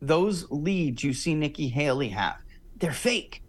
those 0.00 0.48
leads 0.48 1.02
you 1.02 1.12
see 1.12 1.34
Nikki 1.34 1.66
Haley 1.66 2.10
have, 2.10 2.36
they're 2.76 2.92
fake. 2.92 3.42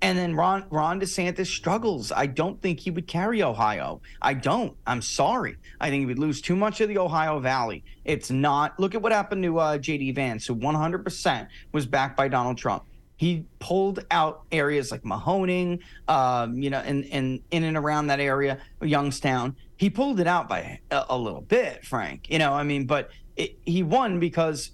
And 0.00 0.16
then 0.16 0.36
Ron 0.36 0.66
Ron 0.70 1.00
DeSantis 1.00 1.48
struggles. 1.48 2.12
I 2.12 2.26
don't 2.26 2.62
think 2.62 2.78
he 2.78 2.92
would 2.92 3.08
carry 3.08 3.42
Ohio. 3.42 4.00
I 4.22 4.34
don't. 4.34 4.76
I'm 4.86 5.02
sorry. 5.02 5.56
I 5.80 5.90
think 5.90 6.02
he 6.02 6.06
would 6.06 6.20
lose 6.20 6.40
too 6.40 6.54
much 6.54 6.80
of 6.80 6.88
the 6.88 6.98
Ohio 6.98 7.40
Valley. 7.40 7.82
It's 8.04 8.30
not. 8.30 8.78
Look 8.78 8.94
at 8.94 9.02
what 9.02 9.10
happened 9.10 9.42
to 9.42 9.58
uh, 9.58 9.78
J.D. 9.78 10.12
Vance, 10.12 10.46
who 10.46 10.54
100% 10.54 11.48
was 11.72 11.86
backed 11.86 12.16
by 12.16 12.28
Donald 12.28 12.56
Trump. 12.56 12.84
He 13.16 13.46
pulled 13.58 14.04
out 14.12 14.42
areas 14.52 14.92
like 14.92 15.02
Mahoning, 15.02 15.80
um, 16.06 16.54
you 16.56 16.70
know, 16.70 16.78
and, 16.78 17.04
and 17.06 17.40
in 17.50 17.64
and 17.64 17.76
around 17.76 18.06
that 18.06 18.20
area, 18.20 18.58
Youngstown. 18.80 19.56
He 19.78 19.88
pulled 19.88 20.20
it 20.20 20.26
out 20.26 20.48
by 20.48 20.80
a, 20.90 21.06
a 21.10 21.16
little 21.16 21.40
bit, 21.40 21.86
Frank. 21.86 22.28
You 22.28 22.38
know, 22.38 22.52
I 22.52 22.64
mean, 22.64 22.84
but 22.86 23.10
it, 23.36 23.58
he 23.64 23.82
won 23.82 24.20
because 24.20 24.72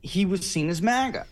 he 0.00 0.24
was 0.24 0.48
seen 0.48 0.70
as 0.70 0.80
MAGA. 0.80 1.26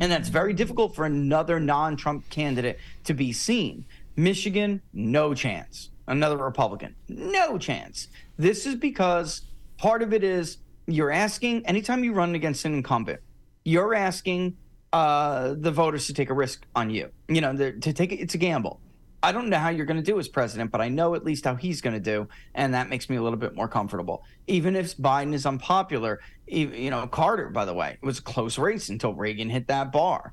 And 0.00 0.12
that's 0.12 0.28
very 0.28 0.52
difficult 0.52 0.94
for 0.94 1.04
another 1.04 1.58
non 1.58 1.96
Trump 1.96 2.28
candidate 2.30 2.78
to 3.04 3.14
be 3.14 3.32
seen. 3.32 3.86
Michigan, 4.16 4.82
no 4.92 5.34
chance. 5.34 5.90
Another 6.06 6.36
Republican, 6.36 6.94
no 7.08 7.58
chance. 7.58 8.08
This 8.38 8.66
is 8.66 8.74
because 8.74 9.42
part 9.76 10.02
of 10.02 10.12
it 10.12 10.22
is 10.22 10.58
you're 10.86 11.10
asking, 11.10 11.66
anytime 11.66 12.04
you 12.04 12.12
run 12.12 12.34
against 12.34 12.64
an 12.64 12.74
incumbent, 12.74 13.20
you're 13.64 13.94
asking 13.94 14.56
uh, 14.92 15.54
the 15.58 15.70
voters 15.70 16.06
to 16.06 16.14
take 16.14 16.30
a 16.30 16.34
risk 16.34 16.66
on 16.74 16.90
you. 16.90 17.10
You 17.28 17.40
know, 17.40 17.54
to 17.56 17.92
take 17.92 18.12
it, 18.12 18.16
it's 18.16 18.34
a 18.34 18.38
gamble. 18.38 18.80
I 19.22 19.32
don't 19.32 19.48
know 19.48 19.58
how 19.58 19.70
you're 19.70 19.86
going 19.86 20.02
to 20.02 20.02
do 20.02 20.18
as 20.20 20.28
president, 20.28 20.70
but 20.70 20.80
I 20.80 20.88
know 20.88 21.14
at 21.16 21.24
least 21.24 21.44
how 21.44 21.56
he's 21.56 21.80
going 21.80 21.94
to 21.94 22.00
do, 22.00 22.28
and 22.54 22.72
that 22.74 22.88
makes 22.88 23.10
me 23.10 23.16
a 23.16 23.22
little 23.22 23.38
bit 23.38 23.54
more 23.54 23.66
comfortable. 23.66 24.22
Even 24.46 24.76
if 24.76 24.96
Biden 24.96 25.34
is 25.34 25.44
unpopular, 25.44 26.20
you 26.46 26.90
know, 26.90 27.06
Carter, 27.08 27.50
by 27.50 27.64
the 27.64 27.74
way, 27.74 27.98
it 28.00 28.06
was 28.06 28.20
a 28.20 28.22
close 28.22 28.58
race 28.58 28.90
until 28.90 29.14
Reagan 29.14 29.50
hit 29.50 29.66
that 29.68 29.90
bar. 29.90 30.32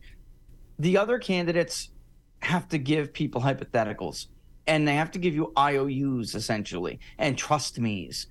The 0.78 0.98
other 0.98 1.18
candidates 1.18 1.90
have 2.42 2.68
to 2.70 2.78
give 2.78 3.12
people 3.12 3.42
hypotheticals, 3.42 4.28
and 4.68 4.88
they 4.88 4.96
have 4.96 5.12
to 5.12 5.20
give 5.20 5.34
you 5.34 5.52
IOUs 5.58 6.36
essentially 6.36 7.00
and 7.18 7.38
trust 7.38 7.80
me's. 7.80 8.28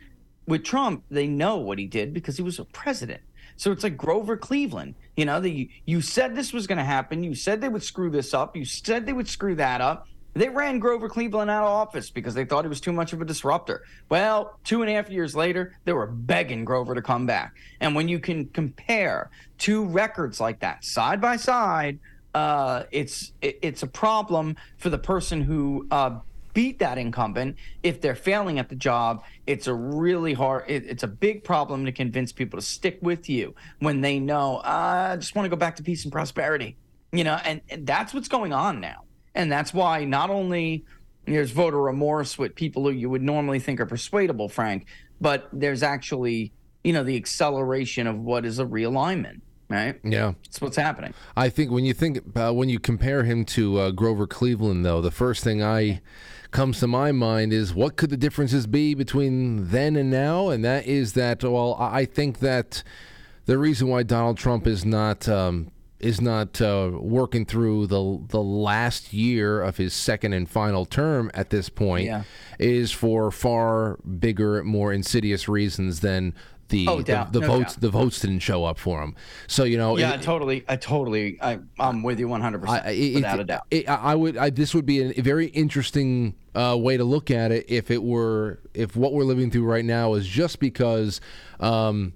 With 0.46 0.62
Trump, 0.62 1.02
they 1.10 1.26
know 1.26 1.56
what 1.56 1.78
he 1.80 1.86
did 1.86 2.14
because 2.14 2.36
he 2.36 2.42
was 2.42 2.60
a 2.60 2.64
president. 2.66 3.22
So 3.56 3.72
it's 3.72 3.82
like 3.82 3.96
Grover 3.96 4.36
Cleveland. 4.36 4.94
You 5.16 5.24
know, 5.24 5.40
the, 5.40 5.68
you 5.84 6.00
said 6.00 6.34
this 6.34 6.52
was 6.52 6.66
going 6.66 6.78
to 6.78 6.84
happen. 6.84 7.24
You 7.24 7.34
said 7.34 7.60
they 7.60 7.68
would 7.68 7.82
screw 7.82 8.10
this 8.10 8.34
up. 8.34 8.56
You 8.56 8.64
said 8.64 9.06
they 9.06 9.12
would 9.12 9.28
screw 9.28 9.54
that 9.56 9.80
up 9.80 10.06
they 10.34 10.48
ran 10.48 10.78
Grover 10.78 11.08
Cleveland 11.08 11.50
out 11.50 11.62
of 11.62 11.70
office 11.70 12.10
because 12.10 12.34
they 12.34 12.44
thought 12.44 12.64
he 12.64 12.68
was 12.68 12.80
too 12.80 12.92
much 12.92 13.12
of 13.12 13.20
a 13.20 13.24
disruptor. 13.24 13.84
Well, 14.08 14.58
two 14.64 14.82
and 14.82 14.90
a 14.90 14.94
half 14.94 15.08
years 15.08 15.34
later, 15.34 15.76
they 15.84 15.92
were 15.92 16.06
begging 16.06 16.64
Grover 16.64 16.94
to 16.94 17.02
come 17.02 17.26
back. 17.26 17.54
And 17.80 17.94
when 17.94 18.08
you 18.08 18.18
can 18.18 18.46
compare 18.46 19.30
two 19.58 19.84
records 19.86 20.40
like 20.40 20.60
that 20.60 20.84
side 20.84 21.20
by 21.20 21.36
side, 21.36 21.98
uh, 22.34 22.82
it's 22.90 23.32
it, 23.40 23.58
it's 23.62 23.82
a 23.84 23.86
problem 23.86 24.56
for 24.76 24.90
the 24.90 24.98
person 24.98 25.40
who 25.40 25.86
uh, 25.90 26.18
beat 26.52 26.80
that 26.80 26.98
incumbent. 26.98 27.56
If 27.82 28.00
they're 28.00 28.16
failing 28.16 28.58
at 28.58 28.68
the 28.68 28.74
job, 28.74 29.22
it's 29.46 29.68
a 29.68 29.74
really 29.74 30.32
hard. 30.32 30.64
It, 30.68 30.84
it's 30.86 31.04
a 31.04 31.08
big 31.08 31.44
problem 31.44 31.84
to 31.84 31.92
convince 31.92 32.32
people 32.32 32.58
to 32.58 32.64
stick 32.64 32.98
with 33.02 33.28
you 33.28 33.54
when 33.78 34.00
they 34.00 34.18
know 34.18 34.60
I 34.64 35.16
just 35.16 35.36
want 35.36 35.46
to 35.46 35.50
go 35.50 35.56
back 35.56 35.76
to 35.76 35.82
peace 35.82 36.04
and 36.04 36.12
prosperity. 36.12 36.76
You 37.12 37.22
know, 37.22 37.38
and, 37.44 37.60
and 37.70 37.86
that's 37.86 38.12
what's 38.12 38.26
going 38.26 38.52
on 38.52 38.80
now. 38.80 39.04
And 39.34 39.50
that's 39.50 39.74
why 39.74 40.04
not 40.04 40.30
only 40.30 40.84
there's 41.26 41.50
voter 41.50 41.80
remorse 41.80 42.38
with 42.38 42.54
people 42.54 42.84
who 42.84 42.90
you 42.90 43.10
would 43.10 43.22
normally 43.22 43.58
think 43.58 43.80
are 43.80 43.86
persuadable, 43.86 44.48
Frank, 44.48 44.86
but 45.20 45.48
there's 45.52 45.82
actually, 45.82 46.52
you 46.82 46.92
know, 46.92 47.02
the 47.02 47.16
acceleration 47.16 48.06
of 48.06 48.18
what 48.18 48.44
is 48.44 48.58
a 48.58 48.64
realignment. 48.64 49.40
Right. 49.70 49.98
Yeah, 50.04 50.34
that's 50.44 50.60
what's 50.60 50.76
happening. 50.76 51.14
I 51.36 51.48
think 51.48 51.70
when 51.70 51.84
you 51.86 51.94
think 51.94 52.20
uh, 52.36 52.52
when 52.52 52.68
you 52.68 52.78
compare 52.78 53.24
him 53.24 53.46
to 53.46 53.78
uh, 53.78 53.90
Grover 53.92 54.26
Cleveland, 54.26 54.84
though, 54.84 55.00
the 55.00 55.10
first 55.10 55.42
thing 55.42 55.62
I 55.62 56.02
comes 56.50 56.80
to 56.80 56.86
my 56.86 57.12
mind 57.12 57.52
is 57.52 57.74
what 57.74 57.96
could 57.96 58.10
the 58.10 58.16
differences 58.18 58.66
be 58.66 58.94
between 58.94 59.70
then 59.70 59.96
and 59.96 60.10
now, 60.10 60.50
and 60.50 60.62
that 60.66 60.86
is 60.86 61.14
that. 61.14 61.42
Well, 61.42 61.76
I 61.80 62.04
think 62.04 62.40
that 62.40 62.82
the 63.46 63.56
reason 63.56 63.88
why 63.88 64.02
Donald 64.02 64.36
Trump 64.36 64.66
is 64.66 64.84
not 64.84 65.26
um, 65.30 65.70
is 66.04 66.20
not 66.20 66.60
uh, 66.60 66.90
working 66.92 67.46
through 67.46 67.86
the 67.86 68.20
the 68.28 68.42
last 68.42 69.12
year 69.12 69.62
of 69.62 69.78
his 69.78 69.94
second 69.94 70.34
and 70.34 70.48
final 70.48 70.84
term 70.84 71.30
at 71.32 71.48
this 71.48 71.70
point 71.70 72.06
yeah. 72.06 72.24
is 72.58 72.92
for 72.92 73.30
far 73.30 73.96
bigger, 74.18 74.62
more 74.62 74.92
insidious 74.92 75.48
reasons 75.48 76.00
than 76.00 76.34
the 76.68 76.86
oh, 76.88 77.00
the, 77.00 77.26
the 77.32 77.40
no 77.40 77.46
votes 77.46 77.74
doubt. 77.74 77.80
the 77.80 77.90
votes 77.90 78.20
didn't 78.20 78.40
show 78.40 78.66
up 78.66 78.78
for 78.78 79.02
him. 79.02 79.14
So 79.46 79.64
you 79.64 79.78
know, 79.78 79.96
yeah, 79.96 80.14
it, 80.14 80.22
totally, 80.22 80.62
I 80.68 80.76
totally, 80.76 81.40
I, 81.40 81.58
I'm 81.78 82.02
with 82.02 82.18
you 82.20 82.28
100 82.28 82.60
percent 82.60 82.84
without 82.84 83.38
it, 83.38 83.42
a 83.42 83.44
doubt. 83.44 83.62
It, 83.70 83.88
I 83.88 84.14
would, 84.14 84.36
I, 84.36 84.50
this 84.50 84.74
would 84.74 84.86
be 84.86 85.00
a 85.00 85.22
very 85.22 85.46
interesting 85.46 86.34
uh, 86.54 86.76
way 86.78 86.98
to 86.98 87.04
look 87.04 87.30
at 87.30 87.50
it 87.50 87.64
if 87.68 87.90
it 87.90 88.02
were 88.02 88.60
if 88.74 88.94
what 88.94 89.14
we're 89.14 89.24
living 89.24 89.50
through 89.50 89.64
right 89.64 89.84
now 89.84 90.14
is 90.14 90.26
just 90.26 90.58
because. 90.58 91.22
Um, 91.60 92.12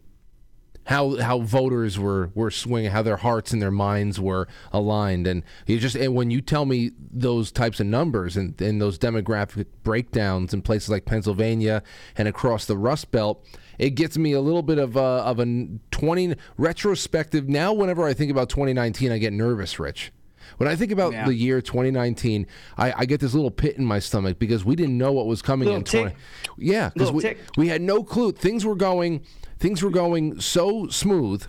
how 0.89 1.16
how 1.18 1.41
voters 1.41 1.99
were 1.99 2.30
were 2.34 2.51
swinging, 2.51 2.91
how 2.91 3.03
their 3.03 3.18
hearts 3.18 3.53
and 3.53 3.61
their 3.62 3.70
minds 3.70 4.18
were 4.18 4.49
aligned, 4.72 5.26
and 5.26 5.43
you 5.66 5.78
just 5.78 5.95
and 5.95 6.14
when 6.14 6.30
you 6.30 6.41
tell 6.41 6.64
me 6.64 6.91
those 7.11 7.53
types 7.53 7.78
of 7.78 7.86
numbers 7.86 8.36
and, 8.36 8.59
and 8.61 8.80
those 8.80 8.99
demographic 8.99 9.66
breakdowns 9.84 10.55
in 10.55 10.62
places 10.62 10.89
like 10.89 11.05
Pennsylvania 11.05 11.82
and 12.16 12.26
across 12.26 12.64
the 12.64 12.76
Rust 12.76 13.11
Belt, 13.11 13.45
it 13.78 13.91
gets 13.91 14.16
me 14.16 14.32
a 14.32 14.41
little 14.41 14.62
bit 14.62 14.78
of 14.78 14.97
a, 14.97 14.99
of 15.01 15.39
a 15.41 15.66
20 15.91 16.34
retrospective. 16.57 17.49
Now, 17.49 17.72
whenever 17.72 18.05
I 18.05 18.14
think 18.14 18.30
about 18.30 18.49
2019, 18.49 19.12
I 19.12 19.18
get 19.18 19.32
nervous, 19.32 19.78
Rich. 19.78 20.12
When 20.57 20.68
I 20.68 20.74
think 20.76 20.91
about 20.93 21.12
Yeah. 21.12 21.26
the 21.26 21.34
year 21.34 21.61
2019, 21.61 22.47
I, 22.78 22.93
I 22.99 23.05
get 23.05 23.20
this 23.20 23.34
little 23.34 23.51
pit 23.51 23.76
in 23.76 23.84
my 23.84 23.99
stomach 23.99 24.39
because 24.39 24.64
we 24.64 24.74
didn't 24.76 24.97
know 24.97 25.12
what 25.12 25.26
was 25.26 25.43
coming 25.43 25.66
Little 25.66 25.78
in 25.80 25.84
20. 25.84 26.09
tick. 26.09 26.16
Yeah, 26.57 26.91
because 26.95 27.12
we, 27.12 27.22
tick. 27.22 27.39
we 27.59 27.68
had 27.68 27.82
no 27.82 28.03
clue. 28.03 28.32
Things 28.32 28.64
were 28.64 28.74
going 28.74 29.22
things 29.59 29.83
were 29.83 29.91
going 29.91 30.41
so 30.41 30.89
smooth. 30.89 31.47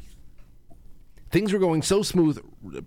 Things 1.32 1.54
were 1.54 1.60
going 1.60 1.84
so 1.84 2.02
smooth, 2.02 2.40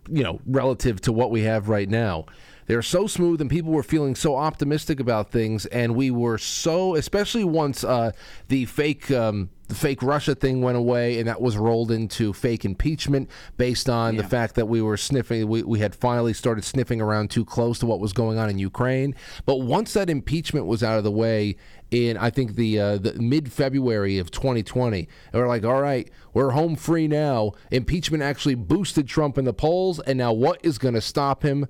you 0.09 0.23
know, 0.25 0.41
relative 0.47 1.01
to 1.03 1.13
what 1.13 1.31
we 1.31 1.43
have 1.43 1.69
right 1.69 1.89
now. 1.89 2.27
They're 2.67 2.83
so 2.83 3.07
smooth, 3.07 3.41
and 3.41 3.51
people 3.51 3.73
were 3.73 3.83
feeling 3.83 4.15
so 4.15 4.37
optimistic 4.37 5.01
about 5.01 5.31
things, 5.31 5.67
and 5.67 5.97
we 5.97 6.11
were 6.11 6.39
so, 6.39 6.95
especially 6.95 7.45
once 7.45 7.83
uh, 7.83 8.13
the 8.49 8.67
fake, 8.67 9.11
um, 9.11 9.51
the 9.69 9.75
fake 9.75 10.03
Russia 10.03 10.35
thing 10.35 10.61
went 10.63 10.77
away, 10.77 11.19
and 11.19 11.29
that 11.29 11.41
was 11.41 11.57
rolled 11.57 11.91
into 11.91 12.33
fake 12.33 12.65
impeachment 12.65 13.29
based 13.57 13.89
on 13.89 14.17
the 14.17 14.25
fact 14.25 14.55
that 14.55 14.67
we 14.69 14.81
were 14.81 14.97
sniffing, 14.97 15.49
we, 15.49 15.63
we 15.63 15.81
had 15.81 15.95
finally 15.95 16.33
started 16.33 16.63
sniffing 16.63 17.01
around 17.01 17.31
too 17.31 17.45
close 17.45 17.79
to 17.81 17.87
what 17.87 17.99
was 17.99 18.13
going 18.13 18.39
on 18.39 18.49
in 18.49 18.59
Ukraine. 18.59 19.15
But 19.45 19.57
once 19.57 19.93
that 19.95 20.09
impeachment 20.09 20.67
was 20.67 20.83
out 20.83 20.99
of 20.99 21.05
the 21.05 21.11
way, 21.11 21.57
in 21.91 22.17
I 22.17 22.31
think 22.31 22.55
the 22.55 22.81
uh, 22.81 22.99
the 22.99 23.15
mid 23.15 23.53
February 23.53 24.19
of 24.19 24.31
2020, 24.31 25.09
and 25.33 25.43
we're 25.43 25.49
like, 25.49 25.65
all 25.65 25.81
right, 25.81 26.11
we're 26.33 26.51
home 26.51 26.77
free 26.77 27.07
now. 27.07 27.53
Impeachment 27.71 28.23
actually 28.23 28.55
boosted 28.55 29.09
Trump 29.09 29.37
in 29.37 29.45
the 29.45 29.53
polls, 29.53 30.01
and 30.01 30.17
now 30.19 30.33
what 30.33 30.59
is 30.63 30.79
going 30.79 30.95
to 30.95 31.03
stop 31.03 31.43
him 31.43 31.67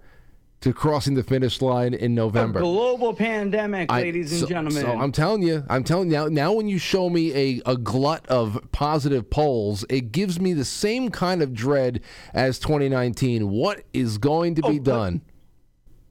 to 0.62 0.72
crossing 0.72 1.14
the 1.14 1.22
finish 1.22 1.60
line 1.60 1.92
in 1.92 2.14
November. 2.14 2.60
A 2.60 2.62
global 2.62 3.12
pandemic, 3.14 3.90
I- 3.92 4.00
ladies 4.02 4.32
and 4.32 4.40
so- 4.42 4.46
gentlemen. 4.46 4.82
So 4.82 4.88
I'm 4.92 5.12
telling 5.12 5.42
you, 5.42 5.64
I'm 5.68 5.84
telling 5.84 6.10
you 6.10 6.16
now. 6.16 6.26
Now, 6.28 6.52
when 6.52 6.68
you 6.68 6.78
show 6.78 7.10
me 7.10 7.32
a, 7.34 7.62
a 7.66 7.76
glut 7.76 8.26
of 8.28 8.58
positive 8.72 9.28
polls, 9.28 9.84
it 9.90 10.12
gives 10.12 10.40
me 10.40 10.52
the 10.52 10.64
same 10.64 11.10
kind 11.10 11.42
of 11.42 11.52
dread 11.52 12.00
as 12.32 12.58
2019. 12.58 13.50
What 13.50 13.82
is 13.92 14.18
going 14.18 14.54
to 14.56 14.62
be 14.62 14.68
Oh, 14.68 14.72
but- 14.78 14.84
done? 14.84 15.22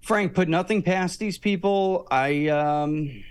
Frank, 0.01 0.33
put 0.33 0.49
nothing 0.49 0.81
past 0.81 1.19
these 1.19 1.37
people. 1.37 2.07
I 2.09 2.47
um 2.47 3.23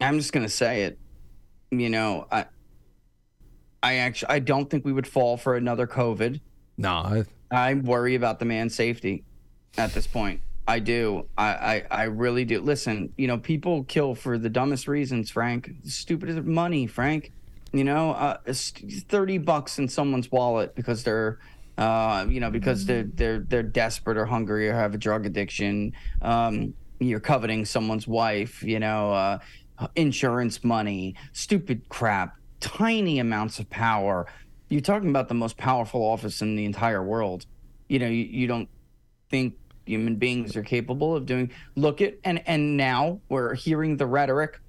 I'm 0.00 0.18
just 0.18 0.32
gonna 0.32 0.48
say 0.48 0.82
it. 0.84 0.98
You 1.72 1.90
know, 1.90 2.26
I 2.30 2.46
I 3.82 3.96
actually 3.96 4.28
I 4.30 4.38
don't 4.38 4.70
think 4.70 4.84
we 4.84 4.92
would 4.92 5.06
fall 5.06 5.36
for 5.36 5.56
another 5.56 5.86
COVID. 5.88 6.40
No, 6.78 6.90
I, 6.90 7.24
I 7.50 7.74
worry 7.74 8.14
about 8.14 8.38
the 8.38 8.44
man's 8.44 8.74
safety 8.74 9.24
at 9.76 9.92
this 9.92 10.06
point. 10.06 10.40
I 10.66 10.78
do. 10.78 11.26
I, 11.36 11.46
I, 11.46 11.82
I 11.90 12.02
really 12.04 12.44
do. 12.44 12.60
Listen, 12.60 13.12
you 13.16 13.26
know, 13.26 13.38
people 13.38 13.84
kill 13.84 14.14
for 14.14 14.38
the 14.38 14.48
dumbest 14.48 14.88
reasons, 14.88 15.30
Frank. 15.30 15.70
Stupid 15.84 16.30
as 16.30 16.36
money, 16.36 16.86
Frank. 16.86 17.32
You 17.72 17.84
know, 17.84 18.12
uh, 18.12 18.38
30 18.46 19.38
bucks 19.38 19.78
in 19.78 19.88
someone's 19.88 20.30
wallet 20.30 20.74
because 20.74 21.02
they're 21.02 21.38
uh, 21.76 22.26
you 22.28 22.40
know, 22.40 22.50
because 22.50 22.86
they're 22.86 23.02
they're 23.02 23.40
they're 23.40 23.62
desperate 23.62 24.16
or 24.16 24.26
hungry 24.26 24.68
or 24.68 24.74
have 24.74 24.94
a 24.94 24.98
drug 24.98 25.26
addiction. 25.26 25.92
Um, 26.22 26.74
you're 27.00 27.20
coveting 27.20 27.64
someone's 27.64 28.06
wife, 28.06 28.62
you 28.62 28.78
know, 28.78 29.12
uh, 29.12 29.38
insurance 29.96 30.62
money, 30.62 31.16
stupid 31.32 31.88
crap, 31.88 32.36
tiny 32.60 33.18
amounts 33.18 33.58
of 33.58 33.68
power. 33.70 34.26
You're 34.68 34.80
talking 34.80 35.10
about 35.10 35.28
the 35.28 35.34
most 35.34 35.56
powerful 35.56 36.02
office 36.02 36.40
in 36.42 36.54
the 36.54 36.64
entire 36.64 37.02
world. 37.02 37.46
You 37.88 37.98
know, 37.98 38.06
you, 38.06 38.24
you 38.24 38.46
don't 38.46 38.68
think 39.30 39.54
human 39.86 40.16
beings 40.16 40.56
are 40.56 40.62
capable 40.62 41.14
of 41.14 41.26
doing. 41.26 41.50
Look 41.76 42.00
at 42.00 42.14
and 42.24 42.42
and 42.46 42.76
now 42.76 43.20
we're 43.28 43.54
hearing 43.54 43.96
the 43.96 44.06
rhetoric 44.06 44.60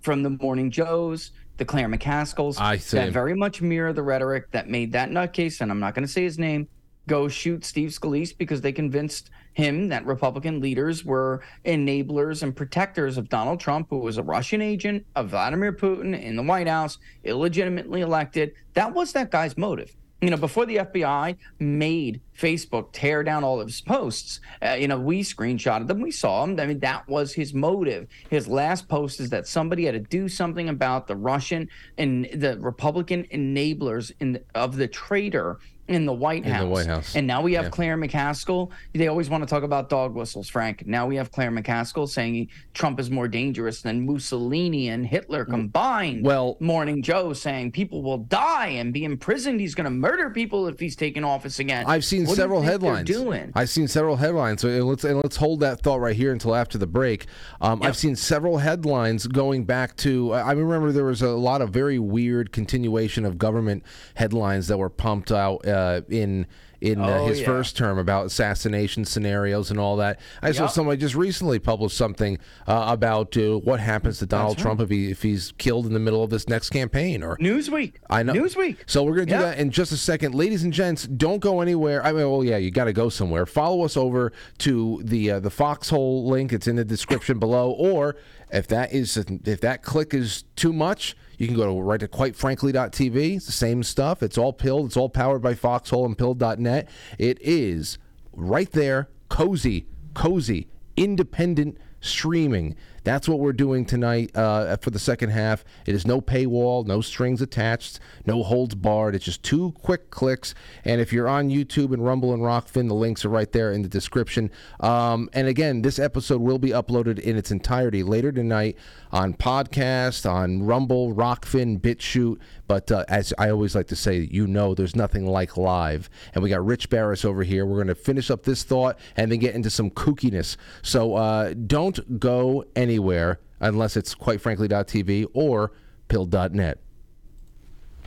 from 0.00 0.22
the 0.22 0.30
morning 0.30 0.70
joes 0.70 1.32
the 1.56 1.64
claire 1.64 1.88
McCaskills 1.88 2.60
I 2.60 2.76
see. 2.76 2.96
that 2.98 3.12
very 3.12 3.34
much 3.34 3.62
mirror 3.62 3.92
the 3.92 4.02
rhetoric 4.02 4.50
that 4.50 4.68
made 4.68 4.92
that 4.92 5.10
nutcase 5.10 5.60
and 5.60 5.70
i'm 5.70 5.80
not 5.80 5.94
going 5.94 6.06
to 6.06 6.12
say 6.12 6.22
his 6.22 6.38
name. 6.38 6.68
Go 7.06 7.28
shoot 7.28 7.64
steve 7.64 7.90
scalise 7.90 8.36
because 8.36 8.60
they 8.60 8.72
convinced 8.72 9.30
him 9.52 9.88
that 9.88 10.04
republican 10.06 10.60
leaders 10.60 11.04
were 11.04 11.42
enablers 11.64 12.42
and 12.42 12.56
protectors 12.56 13.18
of 13.18 13.28
donald 13.28 13.60
trump 13.60 13.86
who 13.90 13.98
was 13.98 14.16
a 14.16 14.22
russian 14.22 14.62
agent 14.62 15.04
of 15.14 15.28
vladimir 15.28 15.72
putin 15.72 16.20
in 16.20 16.34
the 16.34 16.42
white 16.42 16.66
house 16.66 16.98
illegitimately 17.24 18.00
elected. 18.00 18.52
That 18.72 18.94
was 18.94 19.12
that 19.12 19.30
guy's 19.30 19.56
motive 19.56 19.94
you 20.24 20.30
know, 20.30 20.36
before 20.36 20.66
the 20.66 20.76
FBI 20.76 21.36
made 21.58 22.20
Facebook 22.38 22.92
tear 22.92 23.22
down 23.22 23.44
all 23.44 23.60
of 23.60 23.66
his 23.66 23.80
posts, 23.80 24.40
uh, 24.62 24.72
you 24.72 24.88
know, 24.88 24.98
we 24.98 25.22
screenshotted 25.22 25.86
them, 25.86 26.00
we 26.00 26.10
saw 26.10 26.44
them. 26.44 26.58
I 26.58 26.66
mean, 26.66 26.80
that 26.80 27.06
was 27.08 27.32
his 27.32 27.54
motive. 27.54 28.08
His 28.30 28.48
last 28.48 28.88
post 28.88 29.20
is 29.20 29.30
that 29.30 29.46
somebody 29.46 29.84
had 29.84 29.94
to 29.94 30.00
do 30.00 30.28
something 30.28 30.68
about 30.68 31.06
the 31.06 31.16
Russian 31.16 31.68
and 31.98 32.28
the 32.34 32.58
Republican 32.58 33.24
enablers 33.32 34.12
in 34.20 34.40
of 34.54 34.76
the 34.76 34.88
traitor 34.88 35.58
in 35.88 36.06
the 36.06 36.12
White 36.12 36.44
In 36.44 36.48
the 36.48 36.54
House. 36.54 36.68
White 36.70 36.86
House. 36.86 37.14
And 37.16 37.26
now 37.26 37.42
we 37.42 37.52
have 37.54 37.64
Yeah. 37.66 37.70
Claire 37.70 37.98
McCaskill. 37.98 38.70
They 38.94 39.08
always 39.08 39.28
want 39.28 39.42
to 39.42 39.46
talk 39.48 39.62
about 39.62 39.88
dog 39.90 40.14
whistles, 40.14 40.48
Frank. 40.48 40.86
Now 40.86 41.06
we 41.06 41.16
have 41.16 41.30
Claire 41.30 41.50
McCaskill 41.50 42.08
saying 42.08 42.48
Trump 42.72 42.98
is 42.98 43.10
more 43.10 43.28
dangerous 43.28 43.82
than 43.82 44.06
Mussolini 44.06 44.88
and 44.88 45.06
Hitler 45.06 45.44
combined. 45.44 46.24
Well- 46.24 46.56
Morning 46.60 47.02
Joe 47.02 47.32
saying 47.34 47.72
people 47.72 48.02
will 48.02 48.18
die 48.18 48.68
and 48.68 48.92
be 48.92 49.04
imprisoned. 49.04 49.60
He's 49.60 49.74
going 49.74 49.84
to 49.84 49.90
murder 49.90 50.30
people 50.30 50.66
if 50.68 50.78
he's 50.80 50.96
taken 50.96 51.24
office 51.24 51.58
again. 51.58 51.84
I've 51.86 52.04
seen 52.04 52.22
What 52.22 52.26
do 52.26 52.30
you 52.30 52.36
several 52.36 52.60
think 52.60 52.70
headlines. 52.72 53.08
Doing. 53.08 53.52
I've 53.54 53.68
seen 53.70 53.88
several 53.88 54.16
headlines. 54.16 54.62
So 54.62 54.68
and 54.68 54.84
let's 54.84 55.04
and 55.04 55.16
let's 55.16 55.36
hold 55.36 55.60
that 55.60 55.80
thought 55.82 56.00
right 56.00 56.16
here 56.16 56.32
until 56.32 56.54
after 56.54 56.78
the 56.78 56.86
break. 56.86 57.26
Um, 57.60 57.82
I've 57.82 57.96
seen 57.96 58.16
several 58.16 58.58
headlines 58.58 59.26
going 59.26 59.64
back 59.64 59.96
to. 59.98 60.32
I 60.32 60.52
remember 60.52 60.92
there 60.92 61.04
was 61.04 61.22
a 61.22 61.30
lot 61.30 61.60
of 61.60 61.70
very 61.70 61.98
weird 61.98 62.52
continuation 62.52 63.24
of 63.24 63.36
government 63.38 63.82
headlines 64.14 64.68
that 64.68 64.78
were 64.78 64.90
pumped 64.90 65.30
out 65.32 65.66
uh, 65.74 66.00
in. 66.08 66.46
In 66.80 67.00
uh, 67.00 67.06
Oh, 67.20 67.26
his 67.28 67.40
yeah. 67.40 67.46
first 67.46 67.78
term, 67.78 67.96
about 67.96 68.26
assassination 68.26 69.06
scenarios 69.06 69.70
and 69.70 69.80
all 69.80 69.96
that, 69.96 70.20
I 70.42 70.52
saw 70.52 70.66
somebody 70.66 70.98
just 71.00 71.14
recently 71.14 71.58
published 71.58 71.96
something 71.96 72.36
uh, 72.66 72.86
about 72.88 73.34
uh, 73.38 73.58
what 73.60 73.80
happens 73.80 74.18
to 74.18 74.26
Donald 74.26 74.58
Trump 74.58 74.82
if 74.82 74.90
he 74.90 75.10
if 75.10 75.22
he's 75.22 75.52
killed 75.56 75.86
in 75.86 75.94
the 75.94 75.98
middle 75.98 76.22
of 76.22 76.28
this 76.28 76.46
next 76.46 76.68
campaign, 76.70 77.22
or 77.22 77.38
Newsweek. 77.38 77.94
I 78.10 78.22
know. 78.22 78.34
Newsweek. 78.34 78.76
So 78.84 79.02
we're 79.02 79.14
going 79.14 79.28
to 79.28 79.34
do 79.34 79.40
Yeah. 79.40 79.46
that 79.52 79.58
in 79.58 79.70
just 79.70 79.92
a 79.92 79.96
second. 79.96 80.34
Ladies 80.34 80.62
and 80.62 80.74
gents, 80.74 81.06
don't 81.06 81.38
go 81.38 81.62
anywhere. 81.62 82.04
I 82.04 82.12
mean, 82.12 82.30
well, 82.30 82.44
yeah, 82.44 82.58
you 82.58 82.70
got 82.70 82.84
to 82.84 82.92
go 82.92 83.08
somewhere. 83.08 83.46
Follow 83.46 83.82
us 83.82 83.96
over 83.96 84.32
to 84.58 85.00
the 85.02 85.30
uh, 85.30 85.40
the 85.40 85.50
Foxhole 85.50 86.26
link. 86.26 86.52
It's 86.52 86.66
in 86.66 86.76
the 86.76 86.84
description 86.84 87.38
below. 87.38 87.70
Or 87.70 88.16
if 88.52 88.66
that 88.66 88.92
is 88.92 89.16
if 89.16 89.60
that 89.62 89.82
click 89.82 90.12
is 90.12 90.44
too 90.54 90.74
much, 90.74 91.16
you 91.38 91.46
can 91.46 91.56
go 91.56 91.66
to 91.66 91.80
right 91.80 92.00
to 92.00 92.08
quitefrankly.tv. 92.08 93.36
It's 93.36 93.46
the 93.46 93.52
same 93.52 93.82
stuff. 93.82 94.22
It's 94.22 94.38
all 94.38 94.52
pilled. 94.52 94.86
It's 94.86 94.96
all 94.96 95.08
powered 95.08 95.42
by 95.42 95.54
Foxhole 95.54 96.06
and 96.06 96.16
pilled.net. 96.16 96.88
It 97.18 97.38
is 97.40 97.98
right 98.32 98.70
there, 98.70 99.08
cozy, 99.28 99.86
cozy, 100.14 100.68
independent 100.96 101.78
streaming. 102.00 102.76
That's 103.04 103.28
what 103.28 103.38
we're 103.38 103.52
doing 103.52 103.84
tonight 103.84 104.34
uh, 104.34 104.76
for 104.78 104.90
the 104.90 104.98
second 104.98 105.30
half. 105.30 105.64
It 105.86 105.94
is 105.94 106.06
no 106.06 106.20
paywall, 106.20 106.86
no 106.86 107.02
strings 107.02 107.42
attached, 107.42 108.00
no 108.26 108.42
holds 108.42 108.74
barred. 108.74 109.14
It's 109.14 109.24
just 109.24 109.42
two 109.42 109.72
quick 109.82 110.10
clicks. 110.10 110.54
And 110.84 111.00
if 111.00 111.12
you're 111.12 111.28
on 111.28 111.50
YouTube 111.50 111.92
and 111.92 112.04
Rumble 112.04 112.32
and 112.32 112.42
Rokfin, 112.42 112.88
the 112.88 112.94
links 112.94 113.24
are 113.24 113.28
right 113.28 113.50
there 113.52 113.72
in 113.72 113.82
the 113.82 113.88
description. 113.88 114.50
Um, 114.80 115.28
and 115.34 115.46
again, 115.46 115.82
this 115.82 115.98
episode 115.98 116.40
will 116.40 116.58
be 116.58 116.70
uploaded 116.70 117.18
in 117.18 117.36
its 117.36 117.50
entirety 117.50 118.02
later 118.02 118.32
tonight 118.32 118.76
on 119.12 119.34
podcast, 119.34 120.28
on 120.28 120.62
Rumble, 120.62 121.14
Rokfin, 121.14 121.80
BitChute. 121.80 122.38
But 122.66 122.90
uh, 122.90 123.04
as 123.08 123.34
I 123.38 123.50
always 123.50 123.74
like 123.74 123.88
to 123.88 123.96
say, 123.96 124.28
you 124.30 124.46
know, 124.46 124.74
there's 124.74 124.96
nothing 124.96 125.26
like 125.26 125.56
live. 125.56 126.08
And 126.32 126.42
we 126.42 126.48
got 126.48 126.64
Rich 126.64 126.88
Baris 126.88 127.24
over 127.24 127.42
here. 127.42 127.66
We're 127.66 127.76
going 127.76 127.88
to 127.88 127.94
finish 127.94 128.30
up 128.30 128.44
this 128.44 128.62
thought 128.62 128.98
and 129.16 129.30
then 129.30 129.38
get 129.38 129.54
into 129.54 129.68
some 129.68 129.90
kookiness. 129.90 130.56
So 130.82 131.14
uh, 131.14 131.54
don't 131.66 132.18
go 132.18 132.64
anywhere 132.94 133.40
unless 133.60 133.96
it's 133.96 134.14
quite 134.14 134.40
frankly.tv 134.40 135.26
or 135.34 135.72
pilled.net. 136.08 136.78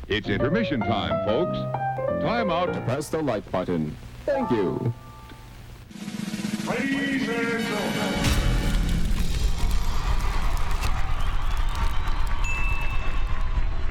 It's 0.07 0.29
intermission 0.29 0.79
time, 0.79 1.25
folks. 1.27 1.57
Time 2.23 2.49
out. 2.49 2.73
To 2.73 2.79
press 2.81 3.09
the 3.09 3.21
like 3.21 3.49
button. 3.51 3.95
Thank 4.25 4.49
you. 4.51 4.93
Ladies 6.65 7.27
and 7.27 7.63
gentlemen. 7.63 8.13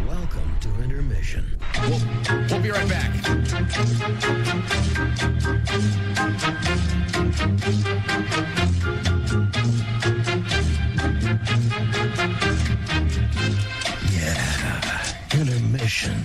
Welcome 0.06 0.56
to 0.60 0.82
intermission. 0.82 1.58
We'll 2.48 2.62
be 2.62 2.70
right 2.70 2.88
back. 2.88 3.12
Edition. 15.86 16.24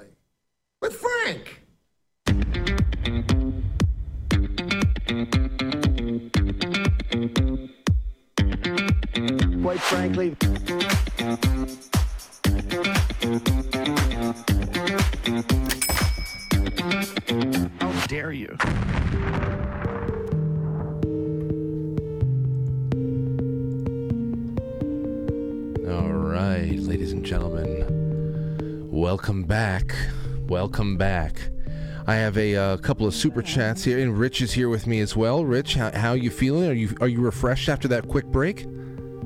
with 0.81 0.95
Frank. 0.95 1.61
Quite 9.61 9.79
frankly. 9.79 10.35
How 17.79 18.07
dare 18.07 18.31
you? 18.31 18.57
All 25.87 26.11
right, 26.11 26.75
ladies 26.79 27.11
and 27.11 27.23
gentlemen, 27.23 28.89
welcome 28.89 29.43
back. 29.43 29.95
Welcome 30.51 30.97
back. 30.97 31.49
I 32.07 32.15
have 32.15 32.37
a 32.37 32.57
uh, 32.57 32.75
couple 32.75 33.07
of 33.07 33.13
super 33.13 33.41
chats 33.41 33.85
here, 33.85 33.99
and 33.99 34.19
Rich 34.19 34.41
is 34.41 34.51
here 34.51 34.67
with 34.67 34.85
me 34.85 34.99
as 34.99 35.15
well. 35.15 35.45
Rich, 35.45 35.75
how, 35.75 35.97
how 35.97 36.11
you 36.11 36.29
feeling? 36.29 36.69
Are 36.69 36.73
you 36.73 36.93
are 36.99 37.07
you 37.07 37.21
refreshed 37.21 37.69
after 37.69 37.87
that 37.87 38.09
quick 38.09 38.25
break? 38.25 38.67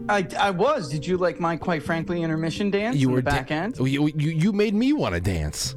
I, 0.07 0.27
I 0.39 0.51
was. 0.51 0.87
Did 0.87 1.07
you 1.07 1.17
like 1.17 1.39
my 1.39 1.57
quite 1.57 1.81
frankly 1.81 2.21
intermission 2.21 2.69
dance? 2.69 2.97
You 2.97 3.07
in 3.07 3.13
were 3.15 3.21
the 3.21 3.31
back 3.31 3.47
da- 3.47 3.55
end. 3.55 3.77
You, 3.79 4.05
you 4.15 4.29
you 4.29 4.53
made 4.53 4.75
me 4.75 4.93
want 4.93 5.15
to 5.15 5.19
dance. 5.19 5.75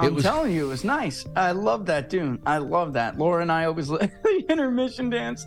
I'm 0.00 0.16
was- 0.16 0.24
telling 0.24 0.52
you, 0.52 0.66
it 0.66 0.68
was 0.68 0.82
nice. 0.82 1.24
I 1.36 1.52
love 1.52 1.86
that 1.86 2.10
tune. 2.10 2.40
I 2.44 2.58
love 2.58 2.92
that. 2.94 3.18
Laura 3.18 3.42
and 3.42 3.52
I 3.52 3.66
always 3.66 3.86
the 3.88 4.10
intermission 4.48 5.10
dance. 5.10 5.46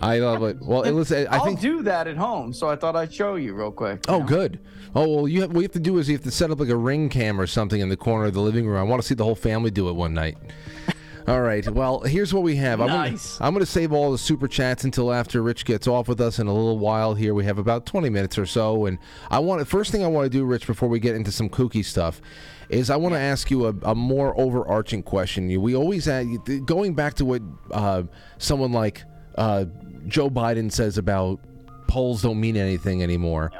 I 0.00 0.18
love 0.18 0.42
it. 0.44 0.56
Well, 0.62 0.80
listen, 0.80 1.26
I 1.28 1.36
I'll 1.36 1.44
think. 1.44 1.60
do 1.60 1.82
that 1.82 2.06
at 2.06 2.16
home, 2.16 2.54
so 2.54 2.70
I 2.70 2.76
thought 2.76 2.96
I'd 2.96 3.12
show 3.12 3.34
you 3.34 3.54
real 3.54 3.72
quick. 3.72 4.06
Oh, 4.08 4.22
good. 4.22 4.60
Oh 4.96 5.06
well, 5.06 5.28
you 5.28 5.42
have, 5.42 5.50
what 5.50 5.60
you 5.60 5.64
have 5.64 5.72
to 5.72 5.78
do 5.78 5.98
is 5.98 6.08
you 6.08 6.14
have 6.14 6.24
to 6.24 6.30
set 6.30 6.50
up 6.50 6.58
like 6.58 6.70
a 6.70 6.76
ring 6.76 7.10
cam 7.10 7.38
or 7.38 7.46
something 7.46 7.82
in 7.82 7.90
the 7.90 7.98
corner 7.98 8.24
of 8.24 8.32
the 8.32 8.40
living 8.40 8.66
room. 8.66 8.78
I 8.78 8.82
want 8.82 9.02
to 9.02 9.06
see 9.06 9.14
the 9.14 9.24
whole 9.24 9.34
family 9.34 9.70
do 9.70 9.90
it 9.90 9.92
one 9.92 10.14
night. 10.14 10.38
All 11.28 11.42
right. 11.42 11.68
Well, 11.68 12.00
here's 12.00 12.32
what 12.32 12.42
we 12.42 12.56
have. 12.56 12.80
I'm 12.80 12.86
Nice. 12.86 13.36
Gonna, 13.36 13.48
I'm 13.48 13.52
going 13.52 13.64
to 13.64 13.70
save 13.70 13.92
all 13.92 14.12
the 14.12 14.18
super 14.18 14.46
chats 14.46 14.84
until 14.84 15.12
after 15.12 15.42
Rich 15.42 15.64
gets 15.64 15.88
off 15.88 16.06
with 16.06 16.20
us 16.20 16.38
in 16.38 16.46
a 16.46 16.54
little 16.54 16.78
while. 16.78 17.14
Here 17.14 17.34
we 17.34 17.44
have 17.44 17.58
about 17.58 17.84
20 17.84 18.08
minutes 18.10 18.38
or 18.38 18.46
so, 18.46 18.86
and 18.86 18.96
I 19.28 19.40
want 19.40 19.66
first 19.66 19.90
thing 19.90 20.04
I 20.04 20.06
want 20.06 20.24
to 20.26 20.30
do, 20.30 20.44
Rich, 20.44 20.68
before 20.68 20.88
we 20.88 21.00
get 21.00 21.16
into 21.16 21.32
some 21.32 21.50
kooky 21.50 21.84
stuff, 21.84 22.22
is 22.68 22.90
I 22.90 22.96
want 22.96 23.16
to 23.16 23.18
ask 23.20 23.50
you 23.50 23.66
a, 23.66 23.74
a 23.82 23.94
more 23.96 24.38
overarching 24.40 25.02
question. 25.02 25.48
We 25.60 25.74
always 25.74 26.06
ask, 26.06 26.28
going 26.64 26.94
back 26.94 27.14
to 27.14 27.24
what 27.24 27.42
uh, 27.72 28.04
someone 28.38 28.70
like 28.70 29.02
uh, 29.34 29.64
Joe 30.06 30.30
Biden 30.30 30.70
says 30.70 30.96
about 30.96 31.40
polls 31.88 32.22
don't 32.22 32.40
mean 32.40 32.56
anything 32.56 33.02
anymore. 33.02 33.50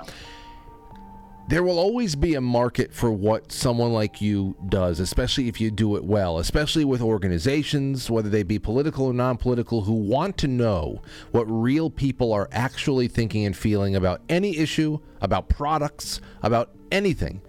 There 1.48 1.62
will 1.62 1.78
always 1.78 2.16
be 2.16 2.34
a 2.34 2.40
market 2.40 2.92
for 2.92 3.12
what 3.12 3.52
someone 3.52 3.92
like 3.92 4.20
you 4.20 4.56
does, 4.68 4.98
especially 4.98 5.46
if 5.46 5.60
you 5.60 5.70
do 5.70 5.94
it 5.94 6.04
well, 6.04 6.38
especially 6.38 6.84
with 6.84 7.00
organizations, 7.00 8.10
whether 8.10 8.28
they 8.28 8.42
be 8.42 8.58
political 8.58 9.06
or 9.06 9.12
non 9.12 9.36
political, 9.36 9.82
who 9.82 9.92
want 9.92 10.36
to 10.38 10.48
know 10.48 11.02
what 11.30 11.44
real 11.44 11.88
people 11.88 12.32
are 12.32 12.48
actually 12.50 13.06
thinking 13.06 13.44
and 13.44 13.56
feeling 13.56 13.94
about 13.94 14.22
any 14.28 14.56
issue, 14.56 14.98
about 15.20 15.48
products, 15.48 16.20
about 16.42 16.74
anything. 16.90 17.40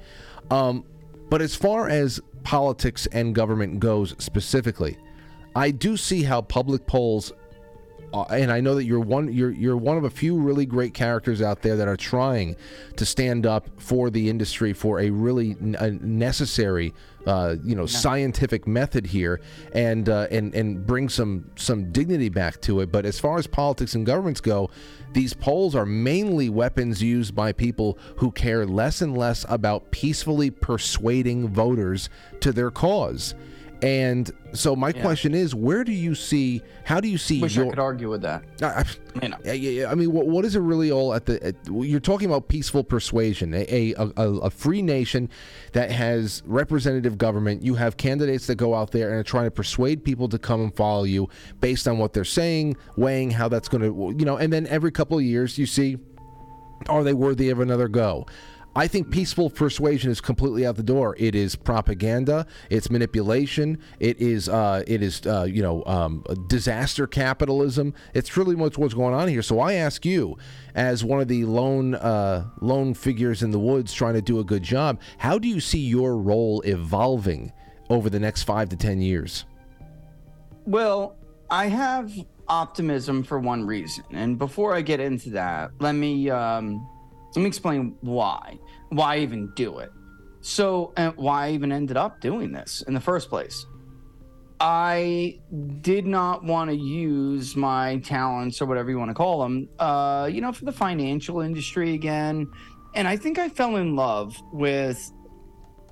Um, 0.52 0.86
but 1.32 1.41
as 1.41 1.56
far 1.56 1.90
as 1.90 2.22
politics 2.44 3.07
and 3.07 3.34
government 3.34 3.80
goes 3.80 4.14
specifically, 4.19 4.95
I 5.56 5.72
do 5.72 5.98
see 5.98 6.22
how 6.22 6.44
public 6.44 6.86
polls 6.86 7.34
uh, 8.13 8.23
and 8.23 8.51
I 8.51 8.61
know 8.61 8.75
that 8.75 8.85
you're 8.85 8.99
one 8.99 9.31
you're 9.34 9.51
you're 9.51 9.77
one 9.77 9.97
of 9.97 10.03
a 10.03 10.09
few 10.09 10.38
really 10.38 10.65
great 10.65 10.93
characters 10.93 11.41
out 11.41 11.61
there 11.61 11.75
that 11.75 11.88
are 11.88 11.97
trying 11.97 12.55
to 12.95 13.05
stand 13.05 13.45
up 13.45 13.69
for 13.77 14.09
the 14.09 14.29
industry 14.29 14.73
for 14.73 14.99
a 14.99 15.09
really 15.09 15.51
n- 15.61 15.75
a 15.79 15.91
necessary 15.91 16.93
uh, 17.25 17.55
you 17.63 17.75
know 17.75 17.85
scientific 17.85 18.65
method 18.65 19.05
here 19.05 19.41
and 19.73 20.07
uh, 20.07 20.27
and 20.31 20.55
and 20.55 20.85
bring 20.85 21.09
some 21.09 21.49
some 21.55 21.91
dignity 21.91 22.29
back 22.29 22.61
to 22.61 22.79
it. 22.79 22.91
But 22.91 23.05
as 23.05 23.19
far 23.19 23.38
as 23.38 23.45
politics 23.45 23.93
and 23.93 24.05
governments 24.05 24.39
go 24.39 24.69
these 25.13 25.34
polls 25.34 25.73
are 25.73 25.85
mainly 25.85 26.49
weapons 26.49 27.01
used 27.01 27.34
by 27.34 27.51
people 27.51 27.97
who 28.17 28.31
care 28.31 28.65
less 28.65 29.01
and 29.01 29.17
less 29.17 29.45
about 29.49 29.89
peacefully 29.91 30.51
persuading 30.51 31.47
voters 31.47 32.09
to 32.39 32.51
their 32.51 32.69
cause 32.69 33.34
and 33.81 34.31
so 34.53 34.75
my 34.75 34.91
question 34.91 35.35
is, 35.35 35.53
where 35.53 35.83
do 35.83 35.91
you 35.91 36.15
see? 36.15 36.63
How 36.83 36.99
do 36.99 37.07
you 37.07 37.17
see 37.17 37.41
Wish 37.41 37.55
your? 37.55 37.67
I 37.67 37.69
could 37.69 37.79
argue 37.79 38.09
with 38.09 38.21
that. 38.23 38.43
I, 38.61 38.85
I, 39.21 39.37
yeah, 39.43 39.51
yeah, 39.53 39.91
I 39.91 39.95
mean, 39.95 40.11
what, 40.11 40.25
what 40.27 40.45
is 40.45 40.55
it 40.55 40.61
really 40.61 40.91
all 40.91 41.13
at 41.13 41.25
the? 41.25 41.43
At, 41.43 41.55
you're 41.67 41.99
talking 41.99 42.27
about 42.27 42.47
peaceful 42.47 42.83
persuasion, 42.83 43.53
a, 43.53 43.93
a, 43.93 44.11
a, 44.17 44.29
a 44.39 44.49
free 44.49 44.81
nation 44.81 45.29
that 45.73 45.91
has 45.91 46.41
representative 46.45 47.17
government. 47.17 47.61
You 47.61 47.75
have 47.75 47.97
candidates 47.97 48.47
that 48.47 48.55
go 48.55 48.73
out 48.73 48.91
there 48.91 49.09
and 49.09 49.19
are 49.19 49.23
trying 49.23 49.45
to 49.45 49.51
persuade 49.51 50.03
people 50.03 50.27
to 50.29 50.39
come 50.39 50.61
and 50.61 50.75
follow 50.75 51.03
you 51.03 51.29
based 51.61 51.87
on 51.87 51.99
what 51.99 52.13
they're 52.13 52.23
saying, 52.23 52.77
weighing 52.95 53.31
how 53.31 53.47
that's 53.47 53.67
going 53.67 53.81
to, 53.81 54.17
you 54.17 54.25
know, 54.25 54.37
and 54.37 54.51
then 54.51 54.65
every 54.67 54.91
couple 54.91 55.17
of 55.17 55.23
years 55.23 55.57
you 55.57 55.65
see, 55.65 55.97
are 56.89 57.03
they 57.03 57.13
worthy 57.13 57.49
of 57.49 57.59
another 57.59 57.87
go? 57.87 58.25
I 58.77 58.87
think 58.87 59.09
peaceful 59.09 59.49
persuasion 59.49 60.11
is 60.11 60.21
completely 60.21 60.63
out 60.63 60.75
the 60.75 60.83
door. 60.83 61.15
It 61.17 61.33
is 61.33 61.55
propaganda. 61.55 62.45
It's 62.69 62.91
manipulation. 62.91 63.79
It 63.99 64.21
is, 64.21 64.47
uh, 64.47 64.83
it 64.85 65.01
is, 65.01 65.25
uh, 65.25 65.47
you 65.49 65.63
know, 65.63 65.83
um, 65.87 66.23
disaster 66.45 67.07
capitalism. 67.07 67.95
It's 68.13 68.37
really 68.37 68.53
what's 68.53 68.77
what's 68.77 68.93
going 68.93 69.15
on 69.15 69.29
here. 69.29 69.41
So 69.41 69.59
I 69.59 69.73
ask 69.73 70.05
you, 70.05 70.37
as 70.75 71.03
one 71.03 71.19
of 71.19 71.27
the 71.27 71.45
lone 71.45 71.95
uh, 71.95 72.45
lone 72.61 72.93
figures 72.93 73.41
in 73.41 73.49
the 73.49 73.59
woods 73.59 73.91
trying 73.93 74.13
to 74.13 74.21
do 74.21 74.37
a 74.37 74.43
good 74.43 74.61
job, 74.61 75.01
how 75.17 75.39
do 75.39 75.47
you 75.47 75.59
see 75.59 75.79
your 75.79 76.15
role 76.15 76.61
evolving 76.61 77.51
over 77.89 78.11
the 78.11 78.19
next 78.19 78.43
five 78.43 78.69
to 78.69 78.75
ten 78.75 79.01
years? 79.01 79.45
Well, 80.65 81.15
I 81.49 81.65
have 81.65 82.13
optimism 82.47 83.23
for 83.23 83.39
one 83.39 83.65
reason, 83.65 84.03
and 84.11 84.37
before 84.37 84.75
I 84.75 84.81
get 84.81 84.99
into 84.99 85.31
that, 85.31 85.71
let 85.79 85.95
me 85.95 86.29
um, 86.29 86.87
let 87.38 87.43
me 87.43 87.47
explain 87.49 87.95
why. 88.01 88.57
Why 88.89 89.18
I 89.18 89.19
even 89.19 89.51
do 89.53 89.77
it? 89.77 89.91
So, 90.41 90.91
and 90.97 91.15
why 91.18 91.45
I 91.45 91.51
even 91.51 91.72
ended 91.72 91.95
up 91.95 92.19
doing 92.19 92.51
this 92.51 92.84
in 92.88 92.95
the 92.95 92.99
first 92.99 93.30
place? 93.30 93.64
I 94.59 95.38
did 95.81 96.07
not 96.07 96.43
want 96.43 96.72
to 96.72 96.76
use 96.76 97.55
my 97.55 97.97
talents 97.97 98.59
or 98.59 98.65
whatever 98.65 98.89
you 98.89 98.97
want 98.97 99.11
to 99.11 99.14
call 99.14 99.43
them, 99.43 99.69
uh, 99.77 100.27
you 100.31 100.41
know, 100.41 100.51
for 100.51 100.65
the 100.65 100.72
financial 100.72 101.41
industry 101.41 101.93
again. 101.93 102.47
And 102.95 103.07
I 103.07 103.15
think 103.18 103.38
I 103.38 103.49
fell 103.49 103.76
in 103.76 103.95
love 103.95 104.35
with 104.51 105.11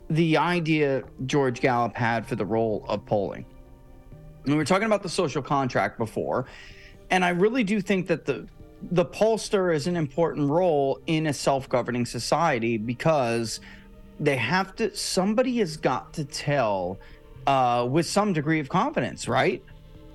the 0.10 0.38
idea 0.38 1.04
George 1.28 1.62
Gallup 1.62 1.96
had 1.96 2.26
for 2.26 2.36
the 2.36 2.46
role 2.46 2.84
of 2.88 3.06
polling. 3.06 3.46
We 4.46 4.56
were 4.56 4.66
talking 4.66 4.88
about 4.88 5.04
the 5.04 5.10
social 5.10 5.44
contract 5.44 6.00
before, 6.00 6.48
and 7.12 7.24
I 7.24 7.30
really 7.30 7.64
do 7.64 7.82
think 7.82 8.08
that 8.08 8.26
the 8.26 8.48
the 8.92 9.06
pollster 9.06 9.74
is 9.74 9.88
an 9.88 9.96
important 9.96 10.50
role 10.50 11.00
in 11.08 11.28
a 11.28 11.34
self-governing 11.34 12.06
society 12.06 12.78
because 12.78 13.60
they 14.20 14.36
have 14.36 14.76
to 14.76 14.96
somebody 14.96 15.58
has 15.58 15.78
got 15.78 16.14
to 16.14 16.24
tell 16.26 16.98
uh, 17.48 17.88
with 17.90 18.06
some 18.06 18.34
degree 18.34 18.60
of 18.60 18.70
confidence, 18.70 19.28
right? 19.28 19.64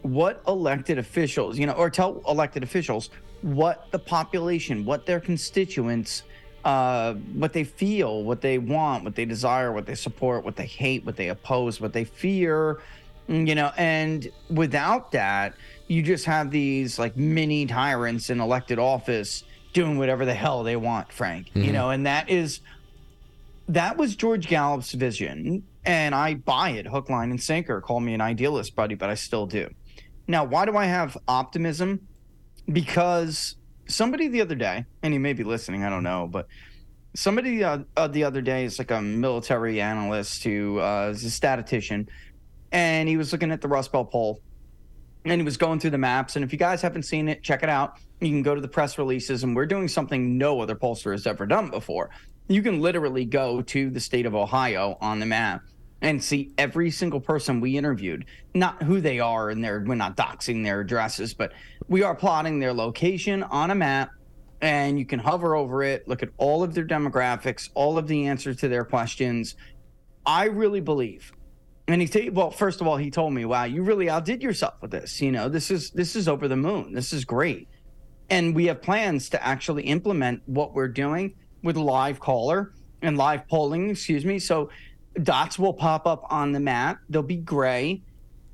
What 0.03 0.43
elected 0.49 0.99
officials, 0.99 1.59
you 1.59 1.67
know, 1.67 1.73
or 1.73 1.91
tell 1.91 2.23
elected 2.27 2.63
officials 2.63 3.11
what 3.43 3.91
the 3.91 3.99
population, 3.99 4.85
what 4.85 5.07
their 5.07 5.21
constituents, 5.21 6.23
uh, 6.65 7.15
what 7.35 7.53
they 7.53 7.65
feel, 7.65 8.23
what 8.25 8.41
they 8.41 8.59
want, 8.59 9.05
what 9.05 9.15
they 9.15 9.25
desire, 9.25 9.73
what 9.73 9.87
they 9.87 9.95
support, 9.95 10.45
what 10.45 10.57
they 10.57 10.67
hate, 10.67 11.05
what 11.05 11.17
they 11.17 11.29
oppose, 11.29 11.81
what 11.81 11.93
they 11.93 12.05
fear, 12.05 12.81
you 13.29 13.55
know, 13.55 13.73
and 13.77 14.31
without 14.51 15.13
that, 15.13 15.55
you 15.91 16.05
just 16.05 16.25
have 16.25 16.53
these 16.53 17.01
like 17.01 17.17
mini 17.17 17.67
tyrants 17.67 18.31
in 18.31 18.41
elected 18.41 18.79
office 18.79 19.43
doing 19.73 19.99
whatever 19.99 20.25
the 20.25 20.33
hell 20.33 20.63
they 20.63 20.77
want, 20.77 21.13
Frank, 21.13 21.49
you 21.53 21.65
Mhm. 21.65 21.73
know, 21.73 21.91
and 21.91 22.07
that 22.07 22.31
is 22.31 22.61
that 23.67 23.97
was 23.97 24.15
George 24.17 24.47
Gallup's 24.47 24.93
vision, 24.93 25.65
and 25.85 26.15
I 26.15 26.35
buy 26.35 26.71
it 26.71 26.87
hook, 26.87 27.09
line, 27.11 27.31
and 27.31 27.41
sinker. 27.43 27.81
Call 27.81 27.99
me 28.01 28.15
an 28.15 28.21
idealist, 28.21 28.75
buddy, 28.77 28.95
but 28.95 29.11
I 29.11 29.15
still 29.15 29.47
do. 29.47 29.69
Now, 30.29 30.45
why 30.45 30.65
do 30.65 30.77
I 30.77 30.87
have 30.87 31.17
optimism? 31.29 32.01
Because 32.71 33.57
somebody 33.89 34.29
the 34.29 34.41
other 34.41 34.55
day, 34.57 34.85
and 35.03 35.13
he 35.13 35.19
may 35.19 35.33
be 35.33 35.43
listening, 35.45 35.83
I 35.85 35.91
don't 35.91 36.03
know, 36.05 36.29
but 36.31 36.47
somebody 37.15 37.63
uh, 37.65 37.79
uh, 37.97 38.07
the 38.09 38.23
other 38.25 38.41
day 38.43 38.65
is 38.65 38.79
like 38.79 38.91
a 38.93 39.01
military 39.03 39.81
analyst 39.81 40.45
who 40.45 40.79
uh, 40.81 41.11
is 41.13 41.25
a 41.25 41.31
statistician, 41.31 42.09
and 42.71 43.09
he 43.09 43.17
was 43.17 43.33
looking 43.33 43.51
at 43.51 43.61
the 43.61 43.69
Rust 43.69 43.91
Belt 43.93 44.11
poll, 44.13 44.41
and 45.25 45.41
he 45.41 45.45
was 45.45 45.57
going 45.57 45.81
through 45.81 45.91
the 45.91 45.99
maps. 45.99 46.37
And 46.37 46.45
if 46.45 46.53
you 46.53 46.59
guys 46.59 46.83
haven't 46.83 47.03
seen 47.03 47.29
it, 47.29 47.43
check 47.43 47.63
it 47.63 47.69
out. 47.69 47.99
You 48.21 48.29
can 48.29 48.43
go 48.43 48.55
to 48.55 48.61
the 48.61 48.69
press 48.69 48.99
releases, 48.99 49.45
and 49.45 49.55
we're 49.55 49.67
doing 49.67 49.89
something 49.89 50.39
no 50.39 50.61
other 50.61 50.75
pollster 50.75 51.13
has 51.13 51.27
ever 51.27 51.47
done 51.47 51.71
before. 51.71 52.11
You 52.49 52.63
can 52.63 52.81
literally 52.81 53.25
go 53.25 53.63
to 53.63 53.91
the 53.91 54.01
state 54.01 54.27
of 54.27 54.35
Ohio 54.35 54.99
on 55.01 55.21
the 55.21 55.27
map 55.27 55.63
and 56.03 56.23
see 56.23 56.53
every 56.57 56.91
single 56.91 57.21
person 57.21 57.61
we 57.61 57.77
interviewed, 57.77 58.25
not 58.55 58.83
who 58.83 59.01
they 59.01 59.21
are, 59.21 59.51
and 59.51 59.63
they're 59.63 59.85
we're 59.87 59.95
not 59.95 60.17
doxing 60.17 60.65
their 60.65 60.81
addresses, 60.81 61.35
but 61.35 61.53
we 61.89 62.03
are 62.03 62.15
plotting 62.15 62.59
their 62.59 62.73
location 62.73 63.43
on 63.43 63.71
a 63.71 63.75
map, 63.75 64.11
and 64.61 64.99
you 64.99 65.05
can 65.05 65.19
hover 65.19 65.55
over 65.55 65.83
it, 65.83 66.09
look 66.09 66.23
at 66.23 66.31
all 66.39 66.63
of 66.63 66.75
their 66.75 66.87
demographics, 66.87 67.69
all 67.75 67.99
of 67.99 68.09
the 68.09 68.27
answers 68.27 68.57
to 68.57 68.69
their 68.69 68.85
questions. 68.85 69.57
I 70.25 70.47
really 70.47 70.81
believe 70.81 71.33
and 71.93 72.01
he 72.01 72.07
said, 72.07 72.35
well, 72.37 72.51
first 72.51 72.81
of 72.81 72.87
all, 72.87 72.97
he 72.97 73.11
told 73.11 73.33
me, 73.33 73.45
wow, 73.45 73.65
you 73.65 73.83
really 73.83 74.11
outdid 74.11 74.43
yourself 74.43 74.75
with 74.81 74.91
this. 74.91 75.21
You 75.21 75.33
know, 75.33 75.49
this 75.49 75.71
is 75.71 75.91
this 75.91 76.15
is 76.15 76.29
over 76.29 76.47
the 76.47 76.57
moon. 76.57 76.93
This 76.93 77.13
is 77.13 77.25
great. 77.25 77.69
And 78.29 78.55
we 78.55 78.67
have 78.67 78.81
plans 78.83 79.29
to 79.31 79.45
actually 79.45 79.85
implement 79.85 80.43
what 80.47 80.75
we're 80.75 80.89
doing 80.89 81.35
with 81.63 81.77
live 81.77 82.21
caller 82.21 82.73
and 83.03 83.17
live 83.17 83.49
polling, 83.49 83.91
excuse 83.91 84.25
me. 84.25 84.39
So 84.39 84.71
dots 85.23 85.59
will 85.59 85.73
pop 85.73 86.07
up 86.07 86.25
on 86.31 86.53
the 86.53 86.61
map. 86.61 87.01
They'll 87.09 87.23
be 87.23 87.37
gray 87.37 88.03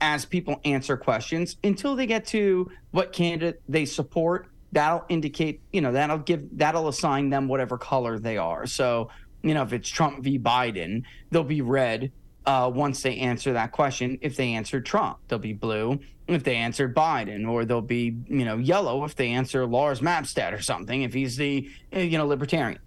as 0.01 0.25
people 0.25 0.61
answer 0.65 0.97
questions 0.97 1.57
until 1.65 1.97
they 1.97 2.07
get 2.07 2.27
to 2.27 2.71
what 2.93 3.13
candidate 3.13 3.61
they 3.69 3.85
support. 3.85 4.49
That'll 4.73 5.05
indicate, 5.09 5.63
you 5.73 5.81
know, 5.81 5.93
that'll 5.93 6.19
give 6.19 6.45
that'll 6.53 6.89
assign 6.89 7.31
them 7.31 7.49
whatever 7.49 7.77
color 7.77 8.19
they 8.19 8.37
are. 8.37 8.67
So, 8.67 9.11
you 9.43 9.55
know, 9.55 9.63
if 9.63 9.73
it's 9.73 9.89
Trump 9.89 10.23
v. 10.23 10.39
Biden, 10.39 11.03
they'll 11.31 11.45
be 11.45 11.61
red 11.61 12.13
uh, 12.47 12.71
once 12.73 13.03
they 13.03 13.19
answer 13.19 13.53
that 13.53 13.73
question. 13.73 14.19
If 14.23 14.37
they 14.37 14.53
answer 14.53 14.81
Trump, 14.81 15.19
they'll 15.29 15.39
be 15.39 15.53
blue. 15.53 16.01
If 16.29 16.45
they 16.45 16.57
answer 16.57 16.89
Biden, 16.89 17.49
or 17.49 17.65
they'll 17.65 17.81
be 17.81 18.17
you 18.29 18.45
know 18.45 18.57
yellow 18.57 19.05
if 19.05 19.15
they 19.15 19.31
answer 19.31 19.67
Lars 19.67 20.01
Mapstead 20.01 20.53
or 20.53 20.61
something. 20.61 21.03
If 21.03 21.13
he's 21.13 21.37
the 21.37 21.69
you 21.93 22.19
know 22.19 22.27
libertarian, 22.27 22.81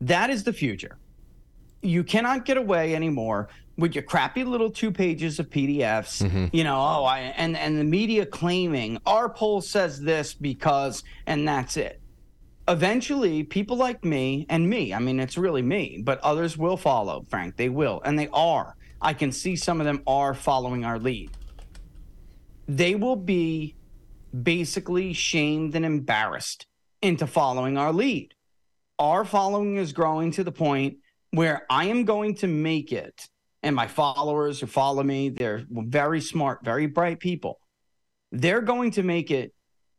that 0.00 0.30
is 0.30 0.44
the 0.44 0.52
future. 0.52 0.96
You 1.80 2.04
cannot 2.04 2.44
get 2.44 2.56
away 2.56 2.94
anymore 2.94 3.48
with 3.76 3.94
your 3.94 4.02
crappy 4.02 4.44
little 4.44 4.70
two 4.70 4.92
pages 4.92 5.38
of 5.38 5.48
PDFs. 5.50 6.22
Mm-hmm. 6.22 6.46
You 6.52 6.64
know, 6.64 6.76
oh, 6.76 7.04
I 7.04 7.20
and 7.36 7.56
and 7.56 7.78
the 7.78 7.84
media 7.84 8.26
claiming 8.26 8.98
our 9.06 9.28
poll 9.28 9.60
says 9.60 10.00
this 10.00 10.34
because, 10.34 11.04
and 11.26 11.46
that's 11.46 11.76
it 11.76 12.01
eventually 12.68 13.42
people 13.42 13.76
like 13.76 14.04
me 14.04 14.46
and 14.48 14.70
me 14.70 14.94
i 14.94 14.98
mean 14.98 15.18
it's 15.18 15.36
really 15.36 15.62
me 15.62 16.00
but 16.04 16.20
others 16.20 16.56
will 16.56 16.76
follow 16.76 17.26
frank 17.28 17.56
they 17.56 17.68
will 17.68 18.00
and 18.04 18.18
they 18.18 18.28
are. 18.32 18.76
I 19.02 19.14
can 19.14 19.32
see 19.32 19.56
some 19.56 19.80
of 19.80 19.84
them 19.84 20.02
are 20.06 20.32
following 20.32 20.84
our 20.84 20.98
lead. 20.98 21.30
They 22.68 22.94
will 22.94 23.16
be 23.16 23.74
basically 24.42 25.12
shamed 25.12 25.74
and 25.74 25.84
embarrassed 25.84 26.66
into 27.02 27.26
following 27.26 27.76
our 27.76 27.92
lead. 27.92 28.34
Our 29.00 29.24
following 29.24 29.76
is 29.76 29.92
growing 29.92 30.30
to 30.32 30.44
the 30.44 30.52
point 30.52 30.98
where 31.32 31.66
i 31.68 31.86
am 31.86 32.04
going 32.04 32.34
to 32.36 32.46
make 32.46 32.92
it 32.92 33.28
and 33.62 33.74
my 33.74 33.86
followers 33.88 34.60
who 34.60 34.66
follow 34.66 35.02
me 35.02 35.30
they're 35.30 35.64
very 35.68 36.20
smart 36.20 36.64
very 36.64 36.86
bright 36.86 37.18
people. 37.18 37.58
They're 38.30 38.62
going 38.62 38.92
to 38.92 39.02
make 39.02 39.30
it 39.30 39.52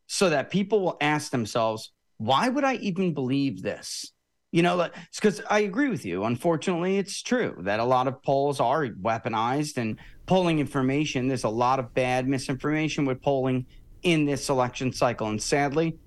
so 0.07 0.29
that 0.29 0.49
people 0.49 0.79
will 0.81 0.97
ask 1.01 1.31
themselves 1.31 1.91
why 2.23 2.47
would 2.47 2.63
I 2.63 2.75
even 2.75 3.13
believe 3.13 3.61
this? 3.61 4.13
You 4.51 4.61
know, 4.61 4.79
it's 4.79 5.19
because 5.19 5.41
I 5.49 5.59
agree 5.61 5.89
with 5.89 6.05
you. 6.05 6.23
Unfortunately, 6.23 6.97
it's 6.97 7.21
true 7.21 7.57
that 7.61 7.79
a 7.79 7.83
lot 7.83 8.07
of 8.07 8.21
polls 8.23 8.59
are 8.59 8.87
weaponized 8.87 9.77
and 9.77 9.99
polling 10.25 10.59
information. 10.59 11.27
There's 11.27 11.43
a 11.43 11.49
lot 11.49 11.79
of 11.79 11.93
bad 11.93 12.27
misinformation 12.27 13.03
with 13.03 13.21
polling 13.21 13.65
in 14.03 14.25
this 14.25 14.49
election 14.49 14.93
cycle. 14.93 15.27
And 15.27 15.41
sadly, 15.41 15.97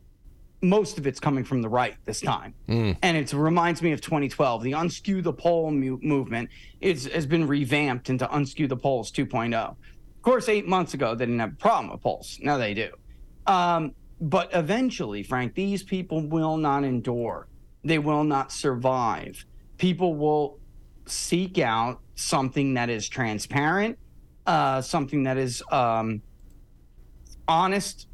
most 0.62 0.96
of 0.96 1.06
it's 1.06 1.20
coming 1.20 1.44
from 1.44 1.60
the 1.60 1.68
right 1.68 1.96
this 2.06 2.20
time. 2.20 2.54
Mm. 2.68 2.96
And 3.02 3.16
it 3.16 3.32
reminds 3.34 3.82
me 3.82 3.92
of 3.92 4.00
2012. 4.00 4.62
The 4.62 4.72
Unskew 4.72 5.22
the 5.22 5.32
Poll 5.32 5.70
mu- 5.70 5.98
movement 6.00 6.48
is, 6.80 7.06
has 7.06 7.26
been 7.26 7.46
revamped 7.46 8.08
into 8.08 8.26
Unskew 8.26 8.68
the 8.68 8.76
Polls 8.76 9.12
2.0. 9.12 9.54
Of 9.54 9.76
course, 10.22 10.48
eight 10.48 10.66
months 10.66 10.94
ago, 10.94 11.14
they 11.14 11.26
didn't 11.26 11.40
have 11.40 11.52
a 11.52 11.56
problem 11.56 11.92
with 11.92 12.00
polls. 12.00 12.38
Now 12.40 12.56
they 12.56 12.72
do. 12.72 12.90
Um, 13.46 13.94
but 14.20 14.50
eventually, 14.54 15.22
Frank, 15.22 15.54
these 15.54 15.82
people 15.82 16.26
will 16.26 16.56
not 16.56 16.84
endure. 16.84 17.48
They 17.84 17.98
will 17.98 18.24
not 18.24 18.50
survive. 18.50 19.44
People 19.78 20.14
will 20.14 20.58
seek 21.06 21.58
out 21.58 22.00
something 22.14 22.74
that 22.74 22.88
is 22.88 23.08
transparent, 23.08 23.98
uh, 24.46 24.80
something 24.80 25.24
that 25.24 25.36
is 25.36 25.62
um, 25.70 26.22
honest, 27.46 28.08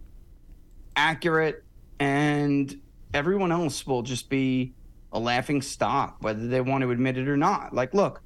accurate, 0.96 1.64
and 2.00 2.80
everyone 3.14 3.52
else 3.52 3.86
will 3.86 4.02
just 4.02 4.28
be 4.28 4.74
a 5.12 5.18
laughing 5.18 5.62
stock, 5.62 6.16
whether 6.20 6.48
they 6.48 6.60
want 6.60 6.82
to 6.82 6.90
admit 6.90 7.16
it 7.16 7.28
or 7.28 7.36
not. 7.36 7.72
Like, 7.72 7.94
look, 7.94 8.22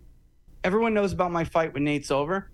everyone 0.65 0.95
knows 0.95 1.13
about 1.13 1.31
my 1.31 1.45
fight 1.45 1.75
with 1.75 1.83
Nate 1.83 2.07
Silver. 2.07 2.51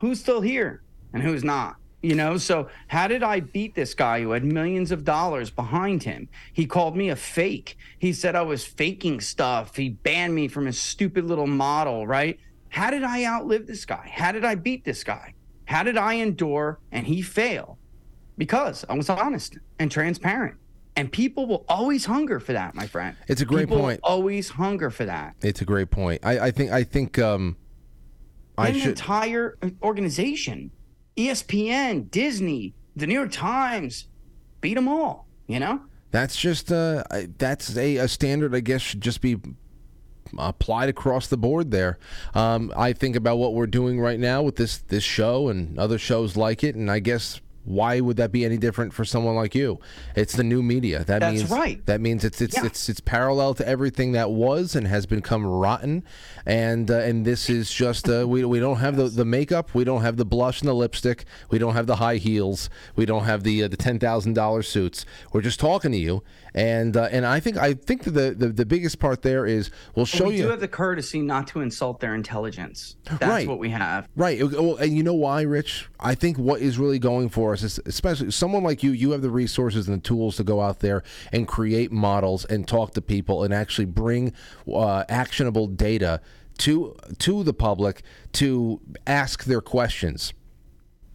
Who's 0.00 0.20
still 0.20 0.40
here 0.40 0.82
and 1.12 1.22
who's 1.22 1.44
not? 1.44 1.76
You 2.02 2.14
know, 2.14 2.36
so 2.36 2.68
how 2.88 3.08
did 3.08 3.22
I 3.22 3.40
beat 3.40 3.74
this 3.74 3.94
guy 3.94 4.20
who 4.22 4.30
had 4.30 4.44
millions 4.44 4.92
of 4.92 5.04
dollars 5.04 5.50
behind 5.50 6.02
him? 6.02 6.28
He 6.52 6.66
called 6.66 6.96
me 6.96 7.08
a 7.08 7.16
fake. 7.16 7.76
He 7.98 8.12
said 8.12 8.36
I 8.36 8.42
was 8.42 8.64
faking 8.64 9.20
stuff. 9.20 9.74
He 9.76 9.88
banned 9.88 10.34
me 10.34 10.46
from 10.46 10.66
his 10.66 10.78
stupid 10.78 11.24
little 11.24 11.46
model, 11.46 12.06
right? 12.06 12.38
How 12.68 12.90
did 12.90 13.02
I 13.02 13.24
outlive 13.24 13.66
this 13.66 13.84
guy? 13.84 14.10
How 14.14 14.30
did 14.32 14.44
I 14.44 14.54
beat 14.54 14.84
this 14.84 15.02
guy? 15.02 15.34
How 15.64 15.82
did 15.82 15.96
I 15.96 16.14
endure 16.14 16.78
and 16.92 17.06
he 17.06 17.22
fail? 17.22 17.78
Because 18.38 18.84
I 18.88 18.94
was 18.94 19.08
honest 19.08 19.58
and 19.78 19.90
transparent. 19.90 20.56
And 20.94 21.10
people 21.10 21.46
will 21.46 21.64
always 21.68 22.04
hunger 22.06 22.40
for 22.40 22.52
that, 22.52 22.74
my 22.74 22.86
friend. 22.86 23.16
It's 23.28 23.40
a 23.40 23.44
great 23.44 23.68
people 23.68 23.80
point. 23.80 24.00
Always 24.02 24.48
hunger 24.48 24.90
for 24.90 25.04
that. 25.04 25.34
It's 25.42 25.60
a 25.60 25.64
great 25.64 25.90
point. 25.90 26.20
I, 26.24 26.38
I 26.38 26.50
think 26.50 26.70
I 26.70 26.84
think 26.84 27.18
um 27.18 27.56
I 28.56 28.68
an 28.68 28.74
should 28.74 28.88
entire 28.90 29.58
organization, 29.82 30.70
E 30.70 30.70
ESPN, 31.16 32.10
Disney, 32.10 32.74
the 32.94 33.06
New 33.06 33.14
York 33.14 33.32
Times, 33.32 34.06
beat 34.60 34.74
them 34.74 34.88
all. 34.88 35.26
You 35.46 35.60
know, 35.60 35.80
That's 36.10 36.36
just 36.36 36.72
uh, 36.72 37.04
that's 37.38 37.76
a, 37.76 37.98
a 37.98 38.08
standard. 38.08 38.54
I 38.54 38.60
guess 38.60 38.80
should 38.80 39.00
just 39.00 39.20
be 39.20 39.36
applied 40.36 40.88
across 40.88 41.28
the 41.28 41.36
board. 41.36 41.70
There, 41.70 41.98
um, 42.34 42.72
I 42.76 42.92
think 42.92 43.14
about 43.14 43.38
what 43.38 43.54
we're 43.54 43.68
doing 43.68 44.00
right 44.00 44.18
now 44.18 44.42
with 44.42 44.56
this 44.56 44.78
this 44.78 45.04
show 45.04 45.48
and 45.48 45.78
other 45.78 45.98
shows 45.98 46.36
like 46.36 46.64
it, 46.64 46.74
and 46.74 46.90
I 46.90 46.98
guess 46.98 47.40
why 47.66 48.00
would 48.00 48.16
that 48.16 48.32
be 48.32 48.44
any 48.44 48.56
different 48.56 48.94
for 48.94 49.04
someone 49.04 49.34
like 49.34 49.54
you? 49.54 49.78
It's 50.14 50.32
the 50.34 50.42
new 50.44 50.62
media. 50.62 51.04
That 51.04 51.18
That's 51.20 51.36
means 51.40 51.50
right. 51.50 51.84
That 51.86 52.00
means 52.00 52.24
it's 52.24 52.40
it's 52.40 52.56
Yeah. 52.56 52.64
it's 52.66 52.88
it's 52.88 53.00
parallel 53.00 53.52
to 53.54 53.68
everything 53.68 54.12
that 54.12 54.30
was 54.30 54.74
and 54.74 54.86
has 54.86 55.04
become 55.04 55.44
rotten, 55.44 56.04
and 56.46 56.90
uh, 56.90 56.98
and 57.00 57.24
this 57.26 57.50
is 57.50 57.70
just 57.70 58.08
uh, 58.08 58.26
we 58.26 58.44
we 58.44 58.60
don't 58.60 58.76
have 58.78 58.96
the 58.96 59.08
the 59.08 59.24
makeup, 59.24 59.74
we 59.74 59.84
don't 59.84 60.02
have 60.02 60.16
the 60.16 60.24
blush 60.24 60.60
and 60.60 60.68
the 60.68 60.74
lipstick, 60.74 61.24
we 61.50 61.58
don't 61.58 61.74
have 61.74 61.86
the 61.86 61.96
high 61.96 62.16
heels, 62.16 62.70
we 62.94 63.04
don't 63.04 63.24
have 63.24 63.42
the 63.42 63.64
uh, 63.64 63.68
the 63.68 63.76
ten 63.76 63.98
thousand 63.98 64.34
dollar 64.34 64.62
suits. 64.62 65.04
We're 65.32 65.42
just 65.42 65.58
talking 65.60 65.92
to 65.92 65.98
you, 65.98 66.22
and 66.54 66.96
uh, 66.96 67.08
and 67.10 67.26
I 67.26 67.40
think 67.40 67.56
I 67.56 67.74
think 67.74 68.04
the, 68.04 68.34
the 68.36 68.48
the 68.48 68.64
biggest 68.64 68.98
part 68.98 69.22
there 69.22 69.44
is 69.44 69.70
we'll 69.94 70.06
show 70.06 70.24
you. 70.24 70.30
we 70.30 70.36
you 70.36 70.42
do 70.44 70.48
have 70.50 70.60
the 70.60 70.68
courtesy 70.68 71.20
not 71.20 71.48
to 71.48 71.60
insult 71.60 72.00
their 72.00 72.14
intelligence. 72.14 72.96
That's 73.04 73.22
Right. 73.26 73.48
what 73.48 73.58
we 73.58 73.70
have. 73.70 74.08
Right. 74.14 74.40
Well, 74.42 74.76
and 74.76 74.96
you 74.96 75.02
know 75.02 75.14
why, 75.14 75.42
Rich? 75.42 75.88
I 75.98 76.14
think 76.14 76.38
what 76.38 76.60
is 76.60 76.78
really 76.78 76.98
going 77.00 77.28
for 77.28 77.55
is, 77.62 77.80
especially 77.86 78.30
someone 78.30 78.62
like 78.62 78.82
you, 78.82 78.92
you 78.92 79.12
have 79.12 79.22
the 79.22 79.30
resources 79.30 79.88
and 79.88 79.98
the 79.98 80.06
tools 80.06 80.36
to 80.36 80.44
go 80.44 80.60
out 80.60 80.80
there 80.80 81.02
and 81.32 81.46
create 81.46 81.92
models 81.92 82.44
and 82.46 82.66
talk 82.66 82.92
to 82.94 83.02
people 83.02 83.42
and 83.42 83.52
actually 83.52 83.84
bring 83.84 84.32
uh, 84.72 85.04
actionable 85.08 85.66
data 85.66 86.20
to 86.58 86.96
to 87.18 87.42
the 87.42 87.52
public 87.52 88.02
to 88.32 88.80
ask 89.06 89.44
their 89.44 89.60
questions 89.60 90.32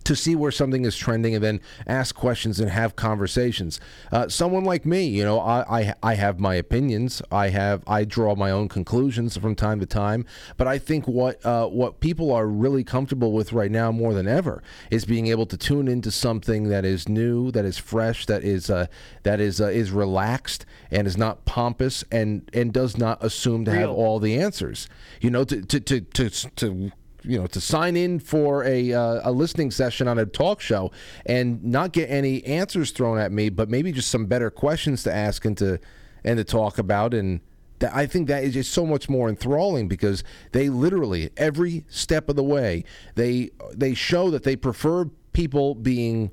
to 0.03 0.15
see 0.15 0.35
where 0.35 0.51
something 0.51 0.85
is 0.85 0.95
trending 0.97 1.35
and 1.35 1.43
then 1.43 1.61
ask 1.87 2.15
questions 2.15 2.59
and 2.59 2.69
have 2.69 2.95
conversations. 2.95 3.79
Uh, 4.11 4.27
someone 4.27 4.63
like 4.63 4.85
me, 4.85 5.05
you 5.05 5.23
know, 5.23 5.39
I, 5.39 5.81
I 5.81 5.93
I 6.03 6.13
have 6.15 6.39
my 6.39 6.55
opinions. 6.55 7.21
I 7.31 7.49
have 7.49 7.83
I 7.87 8.03
draw 8.05 8.35
my 8.35 8.51
own 8.51 8.67
conclusions 8.67 9.37
from 9.37 9.55
time 9.55 9.79
to 9.79 9.85
time. 9.85 10.25
But 10.57 10.67
I 10.67 10.77
think 10.77 11.07
what 11.07 11.43
uh, 11.45 11.67
what 11.67 11.99
people 11.99 12.31
are 12.31 12.47
really 12.47 12.83
comfortable 12.83 13.31
with 13.31 13.53
right 13.53 13.71
now 13.71 13.91
more 13.91 14.13
than 14.13 14.27
ever 14.27 14.63
is 14.89 15.05
being 15.05 15.27
able 15.27 15.45
to 15.47 15.57
tune 15.57 15.87
into 15.87 16.11
something 16.11 16.69
that 16.69 16.85
is 16.85 17.07
new, 17.07 17.51
that 17.51 17.65
is 17.65 17.77
fresh, 17.77 18.25
that 18.25 18.43
is 18.43 18.69
uh, 18.69 18.87
that 19.23 19.39
is 19.39 19.61
uh, 19.61 19.67
is 19.67 19.91
relaxed 19.91 20.65
and 20.89 21.07
is 21.07 21.17
not 21.17 21.45
pompous 21.45 22.03
and 22.11 22.49
and 22.53 22.73
does 22.73 22.97
not 22.97 23.23
assume 23.23 23.65
to 23.65 23.71
have 23.71 23.89
all 23.89 24.19
the 24.19 24.39
answers. 24.39 24.87
You 25.19 25.31
know, 25.31 25.43
to 25.43 25.61
to 25.61 25.79
to 25.79 26.01
to, 26.01 26.29
to 26.29 26.91
you 27.23 27.37
know 27.37 27.47
to 27.47 27.61
sign 27.61 27.95
in 27.95 28.19
for 28.19 28.63
a 28.63 28.93
uh, 28.93 29.21
a 29.23 29.31
listening 29.31 29.71
session 29.71 30.07
on 30.07 30.17
a 30.19 30.25
talk 30.25 30.61
show 30.61 30.91
and 31.25 31.63
not 31.63 31.91
get 31.91 32.09
any 32.09 32.43
answers 32.45 32.91
thrown 32.91 33.17
at 33.17 33.31
me, 33.31 33.49
but 33.49 33.69
maybe 33.69 33.91
just 33.91 34.09
some 34.09 34.25
better 34.25 34.49
questions 34.49 35.03
to 35.03 35.13
ask 35.13 35.45
and 35.45 35.57
to 35.57 35.79
and 36.23 36.37
to 36.37 36.43
talk 36.43 36.77
about 36.77 37.13
and. 37.13 37.41
That 37.79 37.95
I 37.95 38.05
think 38.05 38.27
that 38.27 38.43
is 38.43 38.53
just 38.53 38.71
so 38.71 38.85
much 38.85 39.09
more 39.09 39.27
enthralling 39.27 39.87
because 39.87 40.23
they 40.51 40.69
literally 40.69 41.31
every 41.35 41.83
step 41.89 42.29
of 42.29 42.35
the 42.35 42.43
way 42.43 42.83
they 43.15 43.49
they 43.73 43.95
show 43.95 44.29
that 44.29 44.43
they 44.43 44.55
prefer 44.55 45.05
people 45.33 45.73
being 45.73 46.29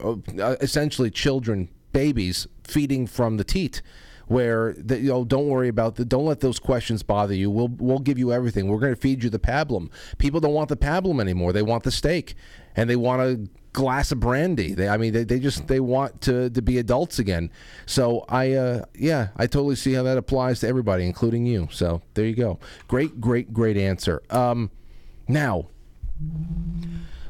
uh, 0.00 0.16
essentially 0.60 1.10
children, 1.10 1.70
babies 1.92 2.46
feeding 2.64 3.06
from 3.06 3.36
the 3.36 3.44
teat. 3.44 3.82
Where 4.26 4.74
the, 4.78 4.98
you 4.98 5.10
know, 5.10 5.24
don't 5.24 5.48
worry 5.48 5.68
about 5.68 5.96
the, 5.96 6.04
don't 6.04 6.24
let 6.24 6.40
those 6.40 6.58
questions 6.58 7.02
bother 7.02 7.34
you. 7.34 7.50
We'll 7.50 7.68
we'll 7.68 7.98
give 7.98 8.18
you 8.18 8.32
everything. 8.32 8.68
We're 8.68 8.78
going 8.78 8.94
to 8.94 9.00
feed 9.00 9.22
you 9.22 9.30
the 9.30 9.38
pablum. 9.38 9.90
People 10.18 10.40
don't 10.40 10.54
want 10.54 10.68
the 10.68 10.76
pablum 10.76 11.20
anymore. 11.20 11.52
They 11.52 11.62
want 11.62 11.84
the 11.84 11.90
steak, 11.90 12.34
and 12.74 12.88
they 12.88 12.96
want 12.96 13.22
a 13.22 13.48
glass 13.74 14.12
of 14.12 14.20
brandy. 14.20 14.72
They, 14.72 14.88
I 14.88 14.96
mean, 14.96 15.12
they, 15.12 15.24
they 15.24 15.38
just 15.38 15.66
they 15.66 15.80
want 15.80 16.22
to 16.22 16.48
to 16.48 16.62
be 16.62 16.78
adults 16.78 17.18
again. 17.18 17.50
So 17.84 18.24
I, 18.30 18.52
uh, 18.52 18.84
yeah, 18.94 19.28
I 19.36 19.46
totally 19.46 19.76
see 19.76 19.92
how 19.92 20.02
that 20.04 20.16
applies 20.16 20.60
to 20.60 20.68
everybody, 20.68 21.04
including 21.04 21.44
you. 21.44 21.68
So 21.70 22.00
there 22.14 22.24
you 22.24 22.34
go. 22.34 22.58
Great, 22.88 23.20
great, 23.20 23.52
great 23.52 23.76
answer. 23.76 24.22
Um, 24.30 24.70
now, 25.28 25.66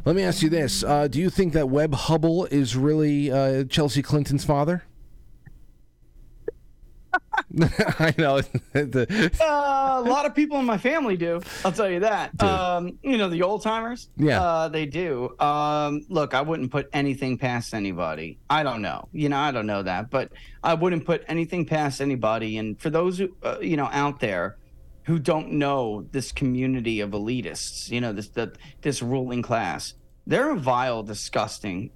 let 0.04 0.14
me 0.14 0.22
ask 0.22 0.42
you 0.42 0.50
this: 0.50 0.84
uh, 0.84 1.08
Do 1.08 1.18
you 1.18 1.30
think 1.30 1.54
that 1.54 1.68
Webb 1.68 1.92
Hubbell 1.94 2.50
is 2.52 2.76
really 2.76 3.32
uh, 3.32 3.64
Chelsea 3.64 4.02
Clinton's 4.02 4.44
father? 4.44 4.84
I 7.98 8.14
know. 8.18 8.40
The- 8.72 9.30
Uh, 9.40 10.02
a 10.04 10.08
lot 10.08 10.26
of 10.26 10.34
people 10.34 10.58
in 10.58 10.64
my 10.64 10.78
family 10.78 11.16
do. 11.16 11.40
I'll 11.64 11.72
tell 11.72 11.88
you 11.90 12.00
that. 12.00 12.40
Um, 12.42 12.98
you 13.02 13.16
know, 13.18 13.28
the 13.28 13.42
old 13.42 13.62
timers. 13.62 14.08
Yeah. 14.16 14.40
Uh, 14.42 14.68
they 14.68 14.86
do. 14.86 15.38
Um, 15.38 16.04
look, 16.08 16.34
I 16.34 16.40
wouldn't 16.42 16.70
put 16.70 16.88
anything 16.92 17.38
past 17.38 17.74
anybody. 17.74 18.38
I 18.50 18.62
don't 18.62 18.82
know. 18.82 19.08
You 19.12 19.28
know, 19.28 19.38
I 19.38 19.50
don't 19.50 19.66
know 19.66 19.82
that, 19.82 20.10
but 20.10 20.32
I 20.62 20.74
wouldn't 20.74 21.04
put 21.04 21.24
anything 21.28 21.66
past 21.66 22.00
anybody. 22.00 22.58
And 22.58 22.80
for 22.80 22.90
those 22.90 23.18
who, 23.18 23.34
uh, 23.42 23.58
you 23.60 23.76
know, 23.76 23.88
out 23.92 24.20
there, 24.20 24.56
who 25.04 25.18
don't 25.18 25.52
know 25.52 26.06
this 26.12 26.32
community 26.32 27.00
of 27.00 27.10
elitists, 27.10 27.90
you 27.90 28.00
know, 28.00 28.12
this 28.12 28.28
the, 28.28 28.52
this 28.80 29.02
ruling 29.02 29.42
class. 29.42 29.94
They're 30.26 30.52
a 30.52 30.56
vile, 30.56 31.02
disgusting 31.02 31.90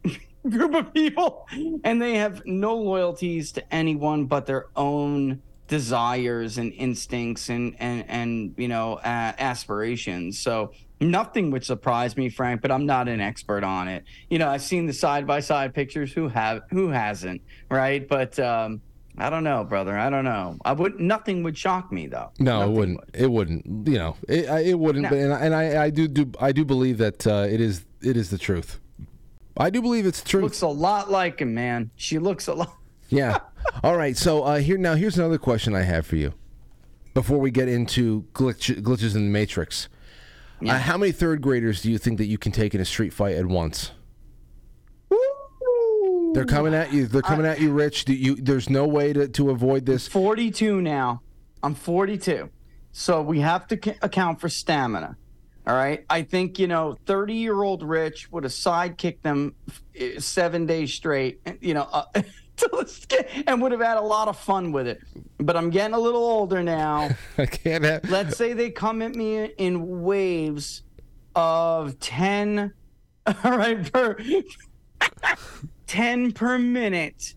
group 0.56 0.74
of 0.74 0.92
people, 0.92 1.46
and 1.84 2.00
they 2.00 2.14
have 2.14 2.42
no 2.46 2.76
loyalties 2.76 3.52
to 3.52 3.74
anyone 3.74 4.26
but 4.26 4.46
their 4.46 4.66
own 4.76 5.42
desires 5.68 6.56
and 6.58 6.72
instincts 6.72 7.50
and 7.50 7.76
and 7.78 8.04
and 8.08 8.54
you 8.56 8.68
know 8.68 8.94
uh, 8.94 9.32
aspirations. 9.38 10.38
So 10.38 10.72
nothing 11.00 11.50
would 11.52 11.64
surprise 11.64 12.16
me, 12.16 12.28
Frank. 12.28 12.62
But 12.62 12.72
I'm 12.72 12.86
not 12.86 13.08
an 13.08 13.20
expert 13.20 13.62
on 13.62 13.88
it. 13.88 14.04
You 14.30 14.38
know, 14.38 14.48
I've 14.48 14.62
seen 14.62 14.86
the 14.86 14.92
side 14.92 15.26
by 15.26 15.40
side 15.40 15.74
pictures. 15.74 16.12
Who 16.12 16.28
have 16.28 16.62
who 16.70 16.88
hasn't, 16.88 17.42
right? 17.70 18.06
But 18.06 18.38
um, 18.38 18.80
I 19.18 19.30
don't 19.30 19.44
know, 19.44 19.64
brother. 19.64 19.96
I 19.96 20.10
don't 20.10 20.24
know. 20.24 20.56
I 20.64 20.72
would. 20.72 20.98
Nothing 20.98 21.42
would 21.42 21.56
shock 21.56 21.92
me 21.92 22.06
though. 22.06 22.30
No, 22.38 22.60
Nothing 22.60 22.70
it 22.72 22.78
wouldn't. 22.78 23.00
It 23.14 23.30
wouldn't. 23.30 23.88
You 23.88 23.98
know, 23.98 24.16
it, 24.28 24.44
it 24.66 24.78
wouldn't. 24.78 25.04
No. 25.04 25.10
But, 25.10 25.18
and 25.18 25.34
I, 25.34 25.38
and 25.40 25.54
I, 25.54 25.84
I 25.84 25.90
do 25.90 26.08
do 26.08 26.32
I 26.40 26.52
do 26.52 26.64
believe 26.64 26.98
that 26.98 27.26
uh, 27.26 27.46
it 27.48 27.60
is 27.60 27.84
it 28.00 28.16
is 28.16 28.30
the 28.30 28.38
truth. 28.38 28.80
I 29.58 29.70
do 29.70 29.82
believe 29.82 30.06
it's 30.06 30.22
true. 30.22 30.42
Looks 30.42 30.62
a 30.62 30.68
lot 30.68 31.10
like 31.10 31.40
him, 31.40 31.52
man. 31.54 31.90
She 31.96 32.18
looks 32.18 32.46
a 32.48 32.54
lot. 32.54 32.72
Yeah. 33.10 33.38
All 33.82 33.96
right. 33.96 34.14
So 34.14 34.42
uh, 34.42 34.58
here 34.58 34.76
now, 34.76 34.94
here's 34.94 35.16
another 35.18 35.38
question 35.38 35.74
I 35.74 35.80
have 35.80 36.06
for 36.06 36.16
you. 36.16 36.34
Before 37.14 37.38
we 37.38 37.50
get 37.50 37.66
into 37.66 38.24
glitch, 38.34 38.82
glitches 38.82 39.16
in 39.16 39.24
the 39.24 39.30
matrix, 39.30 39.88
uh, 40.66 40.78
how 40.78 40.98
many 40.98 41.10
third 41.12 41.40
graders 41.40 41.80
do 41.80 41.90
you 41.90 41.96
think 41.96 42.18
that 42.18 42.26
you 42.26 42.36
can 42.36 42.52
take 42.52 42.74
in 42.74 42.82
a 42.82 42.84
street 42.84 43.14
fight 43.14 43.34
at 43.36 43.46
once? 43.46 43.92
They're 46.34 46.44
coming 46.44 46.74
at 46.74 46.92
you. 46.92 47.06
They're 47.06 47.22
coming 47.22 47.46
at 47.46 47.60
you, 47.60 47.72
Rich. 47.72 48.04
Do 48.04 48.12
you? 48.12 48.36
There's 48.36 48.68
no 48.68 48.86
way 48.86 49.14
to, 49.14 49.26
to 49.26 49.48
avoid 49.50 49.86
this. 49.86 50.06
42 50.06 50.82
now. 50.82 51.22
I'm 51.62 51.74
42. 51.74 52.50
So 52.92 53.22
we 53.22 53.40
have 53.40 53.66
to 53.68 53.78
c- 53.82 53.96
account 54.02 54.38
for 54.38 54.50
stamina. 54.50 55.16
All 55.68 55.74
right. 55.74 56.02
I 56.08 56.22
think, 56.22 56.58
you 56.58 56.66
know, 56.66 56.96
30 57.04 57.34
year 57.34 57.62
old 57.62 57.82
Rich 57.82 58.32
would 58.32 58.44
have 58.44 58.52
sidekicked 58.52 59.20
them 59.20 59.54
eh, 59.94 60.18
seven 60.18 60.64
days 60.64 60.94
straight, 60.94 61.42
you 61.60 61.74
know, 61.74 61.86
uh, 61.92 62.04
till 62.56 62.80
it's 62.80 63.04
get- 63.04 63.28
and 63.46 63.60
would 63.60 63.72
have 63.72 63.82
had 63.82 63.98
a 63.98 64.02
lot 64.02 64.28
of 64.28 64.38
fun 64.38 64.72
with 64.72 64.86
it. 64.86 65.02
But 65.36 65.58
I'm 65.58 65.68
getting 65.68 65.92
a 65.92 65.98
little 65.98 66.24
older 66.24 66.62
now. 66.62 67.10
I 67.38 67.44
can't 67.44 67.84
have. 67.84 68.04
Let's 68.10 68.38
say 68.38 68.54
they 68.54 68.70
come 68.70 69.02
at 69.02 69.14
me 69.14 69.44
in 69.58 70.00
waves 70.02 70.84
of 71.36 72.00
10. 72.00 72.72
All 73.26 73.58
right. 73.58 73.92
Per, 73.92 74.16
10 75.86 76.32
per 76.32 76.58
minute. 76.58 77.34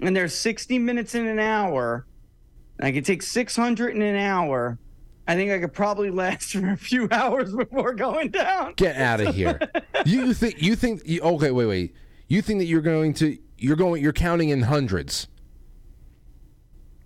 And 0.00 0.14
there's 0.14 0.34
60 0.34 0.78
minutes 0.78 1.14
in 1.14 1.26
an 1.26 1.38
hour. 1.38 2.04
And 2.78 2.86
I 2.88 2.92
could 2.92 3.06
take 3.06 3.22
600 3.22 3.96
in 3.96 4.02
an 4.02 4.16
hour. 4.16 4.78
I 5.30 5.36
think 5.36 5.52
I 5.52 5.60
could 5.60 5.72
probably 5.72 6.10
last 6.10 6.50
for 6.52 6.70
a 6.70 6.76
few 6.76 7.06
hours 7.12 7.54
before 7.54 7.94
going 7.94 8.30
down. 8.32 8.74
Get 8.74 8.96
out 8.96 9.20
of 9.20 9.32
here. 9.32 9.60
you 10.04 10.34
think? 10.34 10.60
You 10.60 10.74
think? 10.74 11.02
You, 11.04 11.20
okay, 11.20 11.52
wait, 11.52 11.66
wait. 11.66 11.94
You 12.26 12.42
think 12.42 12.58
that 12.58 12.64
you're 12.64 12.80
going 12.80 13.14
to? 13.14 13.38
You're 13.56 13.76
going. 13.76 14.02
You're 14.02 14.12
counting 14.12 14.48
in 14.48 14.62
hundreds. 14.62 15.28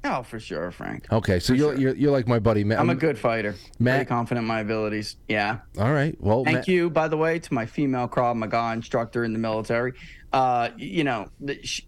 Oh, 0.05 0.23
for 0.23 0.41
sure, 0.41 0.71
Frank. 0.71 1.07
Okay, 1.13 1.39
so 1.39 1.53
you're, 1.53 1.75
you're 1.79 1.95
you're 1.97 2.13
like 2.13 2.27
my 2.27 2.39
buddy 2.39 2.65
Matt. 2.65 2.79
I'm 2.81 2.89
a 2.89 2.95
good 2.95 3.19
fighter. 3.19 3.53
Very 3.79 3.99
Matt- 3.99 4.09
confident 4.09 4.45
in 4.45 4.49
my 4.49 4.61
abilities. 4.61 5.17
Yeah. 5.29 5.59
All 5.79 5.93
right. 5.93 6.17
Well, 6.19 6.45
Thank 6.45 6.57
Matt- 6.57 6.69
you, 6.69 6.89
by 6.89 7.09
the 7.09 7.17
way, 7.19 7.39
to 7.39 7.55
my 7.55 7.67
female 7.67 8.09
Krav 8.09 8.37
Maga 8.37 8.73
instructor 8.73 9.25
in 9.25 9.35
the 9.35 9.39
military. 9.39 9.93
Uh, 10.33 10.71
you 10.79 11.05
know, 11.05 11.29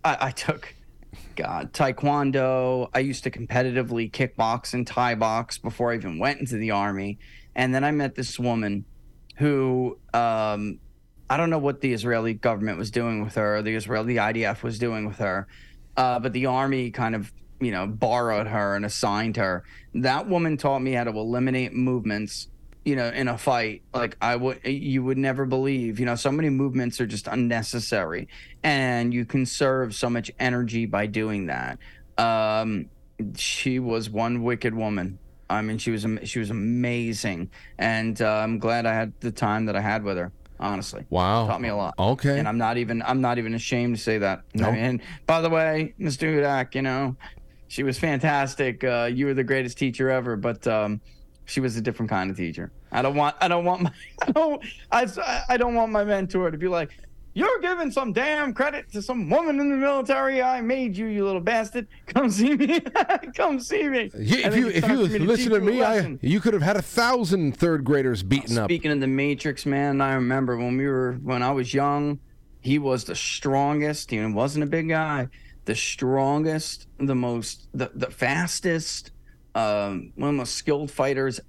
I, 0.05 0.17
I 0.21 0.31
took, 0.33 0.75
God, 1.37 1.73
Taekwondo. 1.73 2.89
I 2.95 3.01
used 3.01 3.25
to 3.25 3.31
competitively 3.31 4.11
kickbox 4.11 4.73
and 4.73 4.87
Thai 4.87 5.15
box 5.15 5.59
before 5.59 5.93
I 5.93 5.97
even 5.97 6.19
went 6.19 6.41
into 6.41 6.57
the 6.57 6.71
army. 6.71 7.19
And 7.55 7.75
then 7.75 7.85
I 7.85 7.91
met 7.91 8.15
this 8.15 8.39
woman 8.39 8.85
who, 9.37 9.99
um, 10.15 10.79
I 11.29 11.37
don't 11.37 11.51
know 11.51 11.59
what 11.59 11.81
the 11.81 11.93
Israeli 11.93 12.35
government 12.35 12.79
was 12.79 12.91
doing 12.91 13.23
with 13.23 13.35
her, 13.35 13.61
the 13.63 13.75
Israeli 13.75 14.15
IDF 14.15 14.63
was 14.63 14.79
doing 14.79 15.07
with 15.07 15.19
her, 15.19 15.47
uh, 15.97 16.19
but 16.19 16.33
the 16.33 16.47
army 16.47 16.91
kind 16.91 17.15
of, 17.15 17.33
you 17.61 17.71
know, 17.71 17.87
borrowed 17.87 18.47
her 18.47 18.77
and 18.77 18.85
assigned 18.85 19.37
her. 19.37 19.65
That 19.95 20.29
woman 20.29 20.57
taught 20.57 20.81
me 20.81 20.93
how 20.93 21.05
to 21.05 21.11
eliminate 21.11 21.73
movements 21.73 22.49
you 22.87 22.95
know, 22.95 23.09
in 23.09 23.27
a 23.27 23.37
fight, 23.37 23.83
like 23.93 24.17
I 24.23 24.37
would, 24.37 24.65
you 24.65 25.03
would 25.03 25.19
never 25.19 25.45
believe. 25.45 25.99
You 25.99 26.07
know, 26.07 26.15
so 26.15 26.31
many 26.31 26.49
movements 26.51 27.01
are 27.01 27.07
just 27.07 27.27
unnecessary, 27.27 28.29
and 28.63 29.13
you 29.13 29.25
conserve 29.27 29.93
so 29.95 30.09
much 30.09 30.31
energy 30.39 30.87
by 30.87 31.07
doing 31.07 31.47
that. 31.47 31.79
Um, 32.17 32.89
she 33.37 33.81
was 33.81 34.09
one 34.09 34.43
wicked 34.45 34.73
woman. 34.73 35.19
I 35.51 35.63
mean, 35.63 35.79
she 35.79 35.91
was 35.91 36.07
she 36.25 36.39
was 36.39 36.51
amazing, 36.51 37.51
and 37.77 38.21
uh, 38.23 38.37
I'm 38.39 38.59
glad 38.61 38.87
I 38.87 38.95
had 38.95 39.13
the 39.21 39.33
time 39.33 39.67
that 39.67 39.75
I 39.77 39.81
had 39.81 40.03
with 40.05 40.17
her. 40.17 40.31
Honestly, 40.59 41.05
Wow. 41.11 41.47
taught 41.47 41.61
me 41.61 41.69
a 41.69 41.77
lot. 41.77 41.95
Okay. 41.99 42.39
and 42.39 42.49
I'm 42.49 42.57
not 42.57 42.79
even 42.79 43.03
I'm 43.03 43.21
not 43.21 43.37
even 43.39 43.53
ashamed 43.55 43.97
to 43.97 44.03
say 44.03 44.19
that. 44.19 44.41
No. 44.55 44.69
And 44.71 45.03
by 45.27 45.43
the 45.43 45.51
way, 45.51 45.93
Mr. 46.01 46.33
Hudak, 46.33 46.75
you 46.75 46.81
know, 46.83 47.17
she 47.69 47.83
was 47.83 47.99
fantastic. 47.99 48.83
Uh, 48.83 49.11
you 49.13 49.27
were 49.27 49.35
the 49.35 49.45
greatest 49.45 49.77
teacher 49.77 50.09
ever, 50.09 50.35
but 50.37 50.67
um, 50.67 51.01
she 51.47 51.61
was 51.61 51.77
a 51.77 51.81
different 51.81 52.11
kind 52.11 52.31
of 52.31 52.37
teacher. 52.37 52.71
I 52.93 53.03
don't 53.03 53.17
want 53.17 53.37
I 53.41 53.49
don't 53.49 53.65
want 53.65 53.83
my 53.83 53.93
I 54.23 54.33
don't 54.33 54.63
I, 54.93 55.43
I 55.49 55.57
don't 55.57 55.75
want 55.75 55.91
my 55.91 56.05
mentor 56.05 56.51
to 56.51 56.59
be 56.59 56.69
like, 56.69 56.91
you're 57.37 57.61
giving 57.61 57.91
some 57.91 58.15
damn 58.15 58.55
credit 58.55 58.91
to 58.93 59.03
some 59.03 59.29
woman 59.29 59.61
in 59.61 59.69
the 59.69 59.77
military. 59.77 60.43
I 60.43 60.63
made 60.63 60.97
you, 60.97 61.05
you 61.05 61.23
little 61.23 61.43
bastard. 61.43 61.87
Come 62.07 62.31
see 62.31 62.57
me. 62.57 62.81
Come 63.37 63.61
see 63.61 63.89
me. 63.89 64.11
If 64.15 64.57
you 64.57 64.69
if 64.69 64.89
you 64.89 64.97
listen 64.97 65.53
to 65.53 65.61
me, 65.61 65.83
I 65.83 66.19
you 66.23 66.41
could 66.41 66.55
have 66.55 66.63
had 66.63 66.77
a 66.77 66.83
thousand 66.83 67.57
third 67.57 67.85
graders 67.85 68.23
beaten 68.23 68.57
up. 68.57 68.69
Speaking 68.69 68.91
of 68.91 69.01
the 69.01 69.07
Matrix, 69.07 69.67
man, 69.67 70.01
I 70.01 70.15
remember 70.15 70.57
when 70.57 70.77
we 70.79 70.87
were 70.87 71.19
when 71.23 71.43
I 71.43 71.53
was 71.53 71.75
young, 71.75 72.21
he 72.61 72.79
was 72.79 73.05
the 73.05 73.15
strongest. 73.15 74.11
He 74.11 74.25
wasn't 74.25 74.65
a 74.65 74.67
big 74.67 74.89
guy. 74.89 75.29
The 75.67 75.75
strongest, 75.75 76.89
the 76.99 77.15
most, 77.15 77.69
the 77.75 77.91
the 77.95 78.11
fastest, 78.11 79.11
um, 79.57 80.13
one 80.17 80.29
of 80.29 80.35
the 80.35 80.39
most 80.39 80.55
skilled 80.55 80.91
fighters 80.91 81.41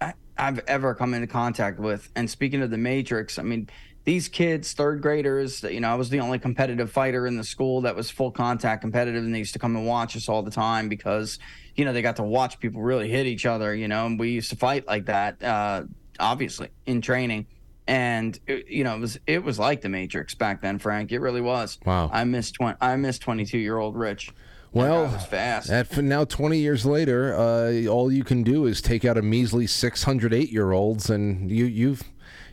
I, 0.00 0.12
I've 0.36 0.58
ever 0.66 0.94
come 0.94 1.14
into 1.14 1.26
contact 1.26 1.80
with. 1.80 2.10
And 2.14 2.28
speaking 2.28 2.60
of 2.62 2.70
the 2.70 2.78
Matrix, 2.78 3.38
I 3.38 3.42
mean, 3.42 3.68
these 4.04 4.28
kids, 4.28 4.72
third 4.74 5.00
graders, 5.02 5.62
you 5.62 5.80
know, 5.80 5.90
I 5.90 5.94
was 5.94 6.10
the 6.10 6.20
only 6.20 6.38
competitive 6.38 6.90
fighter 6.90 7.26
in 7.26 7.36
the 7.36 7.44
school 7.44 7.80
that 7.82 7.96
was 7.96 8.10
full 8.10 8.30
contact 8.30 8.80
competitive, 8.82 9.22
and 9.24 9.34
they 9.34 9.38
used 9.38 9.54
to 9.54 9.58
come 9.58 9.74
and 9.76 9.86
watch 9.86 10.16
us 10.16 10.28
all 10.28 10.42
the 10.42 10.50
time 10.50 10.88
because, 10.88 11.38
you 11.76 11.84
know, 11.84 11.92
they 11.92 12.02
got 12.02 12.16
to 12.16 12.22
watch 12.22 12.60
people 12.60 12.80
really 12.82 13.08
hit 13.08 13.26
each 13.26 13.46
other, 13.46 13.74
you 13.74 13.88
know, 13.88 14.06
and 14.06 14.18
we 14.18 14.30
used 14.30 14.50
to 14.50 14.56
fight 14.56 14.86
like 14.86 15.06
that, 15.06 15.42
uh, 15.42 15.82
obviously, 16.20 16.68
in 16.86 17.00
training. 17.00 17.46
And 17.86 18.38
it- 18.46 18.68
you 18.68 18.84
know, 18.84 18.96
it 18.96 19.00
was 19.00 19.18
it 19.26 19.42
was 19.42 19.58
like 19.58 19.80
the 19.80 19.88
Matrix 19.88 20.34
back 20.34 20.60
then, 20.60 20.78
Frank. 20.78 21.10
It 21.10 21.20
really 21.20 21.40
was. 21.40 21.78
Wow. 21.86 22.10
I 22.12 22.24
miss 22.24 22.50
twenty. 22.50 22.76
I 22.82 22.96
miss 22.96 23.18
twenty 23.18 23.46
two 23.46 23.56
year 23.58 23.78
old 23.78 23.96
Rich. 23.96 24.30
Well, 24.78 25.08
That 25.08 25.30
fast. 25.30 25.70
At 25.70 25.96
now, 25.98 26.24
twenty 26.24 26.58
years 26.58 26.86
later, 26.86 27.34
uh, 27.34 27.86
all 27.86 28.12
you 28.12 28.24
can 28.24 28.42
do 28.42 28.66
is 28.66 28.80
take 28.80 29.04
out 29.04 29.18
a 29.18 29.22
measly 29.22 29.66
six 29.66 30.02
hundred 30.04 30.32
eight 30.32 30.50
year 30.50 30.72
olds, 30.72 31.10
and 31.10 31.50
you 31.50 31.64
you've 31.64 32.02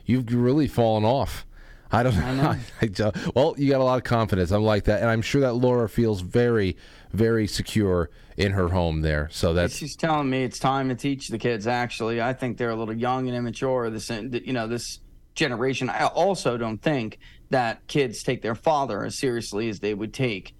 you've 0.05 0.33
really 0.33 0.67
fallen 0.67 1.05
off. 1.05 1.45
I 1.91 2.03
don't 2.03 2.15
know. 2.15 2.55
I 2.81 2.87
ju- 2.87 3.11
well, 3.35 3.55
you 3.57 3.69
got 3.69 3.79
a 3.79 3.83
lot 3.83 3.97
of 3.97 4.03
confidence. 4.03 4.51
I'm 4.51 4.63
like 4.63 4.85
that, 4.85 5.01
and 5.01 5.09
I'm 5.09 5.21
sure 5.21 5.41
that 5.41 5.53
Laura 5.53 5.87
feels 5.87 6.21
very, 6.21 6.75
very 7.13 7.47
secure 7.47 8.09
in 8.37 8.51
her 8.53 8.69
home 8.69 9.01
there. 9.01 9.29
So 9.31 9.53
that's 9.53 9.75
She's 9.75 9.95
telling 9.95 10.29
me 10.29 10.43
it's 10.43 10.59
time 10.59 10.89
to 10.89 10.95
teach 10.95 11.29
the 11.29 11.37
kids. 11.37 11.67
Actually, 11.67 12.21
I 12.21 12.33
think 12.33 12.57
they're 12.57 12.71
a 12.71 12.75
little 12.75 12.95
young 12.95 13.27
and 13.27 13.37
immature. 13.37 13.89
This, 13.89 14.09
you 14.09 14.51
know, 14.53 14.67
this 14.67 14.99
generation. 15.35 15.89
I 15.89 16.07
also 16.07 16.57
don't 16.57 16.81
think 16.81 17.19
that 17.49 17.85
kids 17.87 18.23
take 18.23 18.41
their 18.41 18.55
father 18.55 19.05
as 19.05 19.17
seriously 19.17 19.69
as 19.69 19.79
they 19.79 19.93
would 19.93 20.13
take 20.13 20.55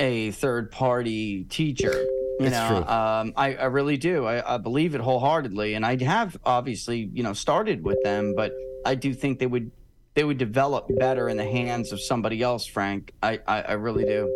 a 0.00 0.30
third-party 0.32 1.44
teacher. 1.44 1.92
You 1.92 2.46
It's 2.46 2.56
know, 2.56 2.68
true. 2.68 2.92
Um, 2.92 3.34
I, 3.36 3.54
I 3.54 3.64
really 3.66 3.98
do. 3.98 4.24
I, 4.24 4.54
I 4.54 4.56
believe 4.56 4.94
it 4.94 5.00
wholeheartedly, 5.02 5.74
and 5.74 5.84
I 5.84 6.02
have 6.02 6.38
obviously, 6.44 7.10
you 7.12 7.22
know, 7.22 7.34
started 7.34 7.84
with 7.84 8.02
them, 8.02 8.34
but 8.34 8.52
I 8.84 8.94
do 8.94 9.12
think 9.14 9.38
they 9.38 9.46
would 9.46 9.70
they 10.14 10.24
would 10.24 10.38
develop 10.38 10.86
better 10.98 11.28
in 11.28 11.36
the 11.36 11.44
hands 11.44 11.92
of 11.92 12.00
somebody 12.00 12.42
else. 12.42 12.66
Frank, 12.66 13.12
I, 13.22 13.38
I, 13.46 13.62
I 13.62 13.72
really 13.74 14.04
do. 14.04 14.28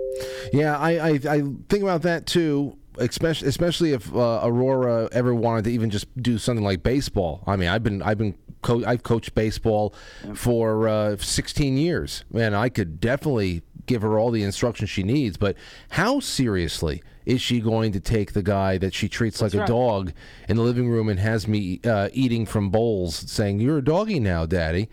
Yeah, 0.53 0.79
I, 0.79 0.91
I, 0.99 1.11
I 1.29 1.43
think 1.69 1.83
about 1.83 2.03
that 2.03 2.27
too. 2.27 2.79
Especially, 2.97 3.49
especially 3.49 3.93
if 3.93 4.15
uh, 4.15 4.41
Aurora 4.45 5.09
ever 5.11 5.35
wanted 5.35 5.65
to 5.65 5.71
even 5.73 5.91
just 5.91 6.07
do 6.23 6.39
something 6.39 6.63
like 6.63 6.85
baseball. 6.85 7.43
I 7.45 7.57
mean, 7.57 7.69
I've 7.69 7.83
been, 7.83 8.03
I've 8.03 8.19
been, 8.19 8.37
co- 8.63 8.85
I've 8.85 9.03
coached 9.03 9.35
baseball 9.35 9.95
for 10.35 10.87
uh, 10.89 11.17
16 11.17 11.77
years, 11.77 12.25
and 12.33 12.55
I 12.55 12.69
could 12.69 13.01
definitely 13.01 13.63
give 13.87 14.03
her 14.03 14.19
all 14.19 14.31
the 14.31 14.43
instruction 14.43 14.87
she 14.87 15.03
needs. 15.03 15.37
But 15.37 15.57
how 15.91 16.21
seriously 16.21 17.03
is 17.27 17.41
she 17.41 17.61
going 17.61 17.93
to 17.93 18.01
take 18.01 18.33
the 18.33 18.43
guy 18.43 18.79
that 18.79 18.95
she 18.95 19.09
treats 19.09 19.41
like 19.41 19.53
That's 19.53 19.55
a 19.57 19.61
right. 19.61 19.69
dog 19.69 20.13
in 20.49 20.57
the 20.57 20.63
living 20.63 20.91
room 20.91 21.09
and 21.09 21.19
has 21.19 21.49
me 21.49 21.81
uh, 21.85 22.09
eating 22.13 22.47
from 22.47 22.71
bowls, 22.71 23.17
saying, 23.31 23.61
"You're 23.61 23.79
a 23.79 23.85
doggy 23.85 24.21
now, 24.21 24.47
Daddy." 24.47 24.89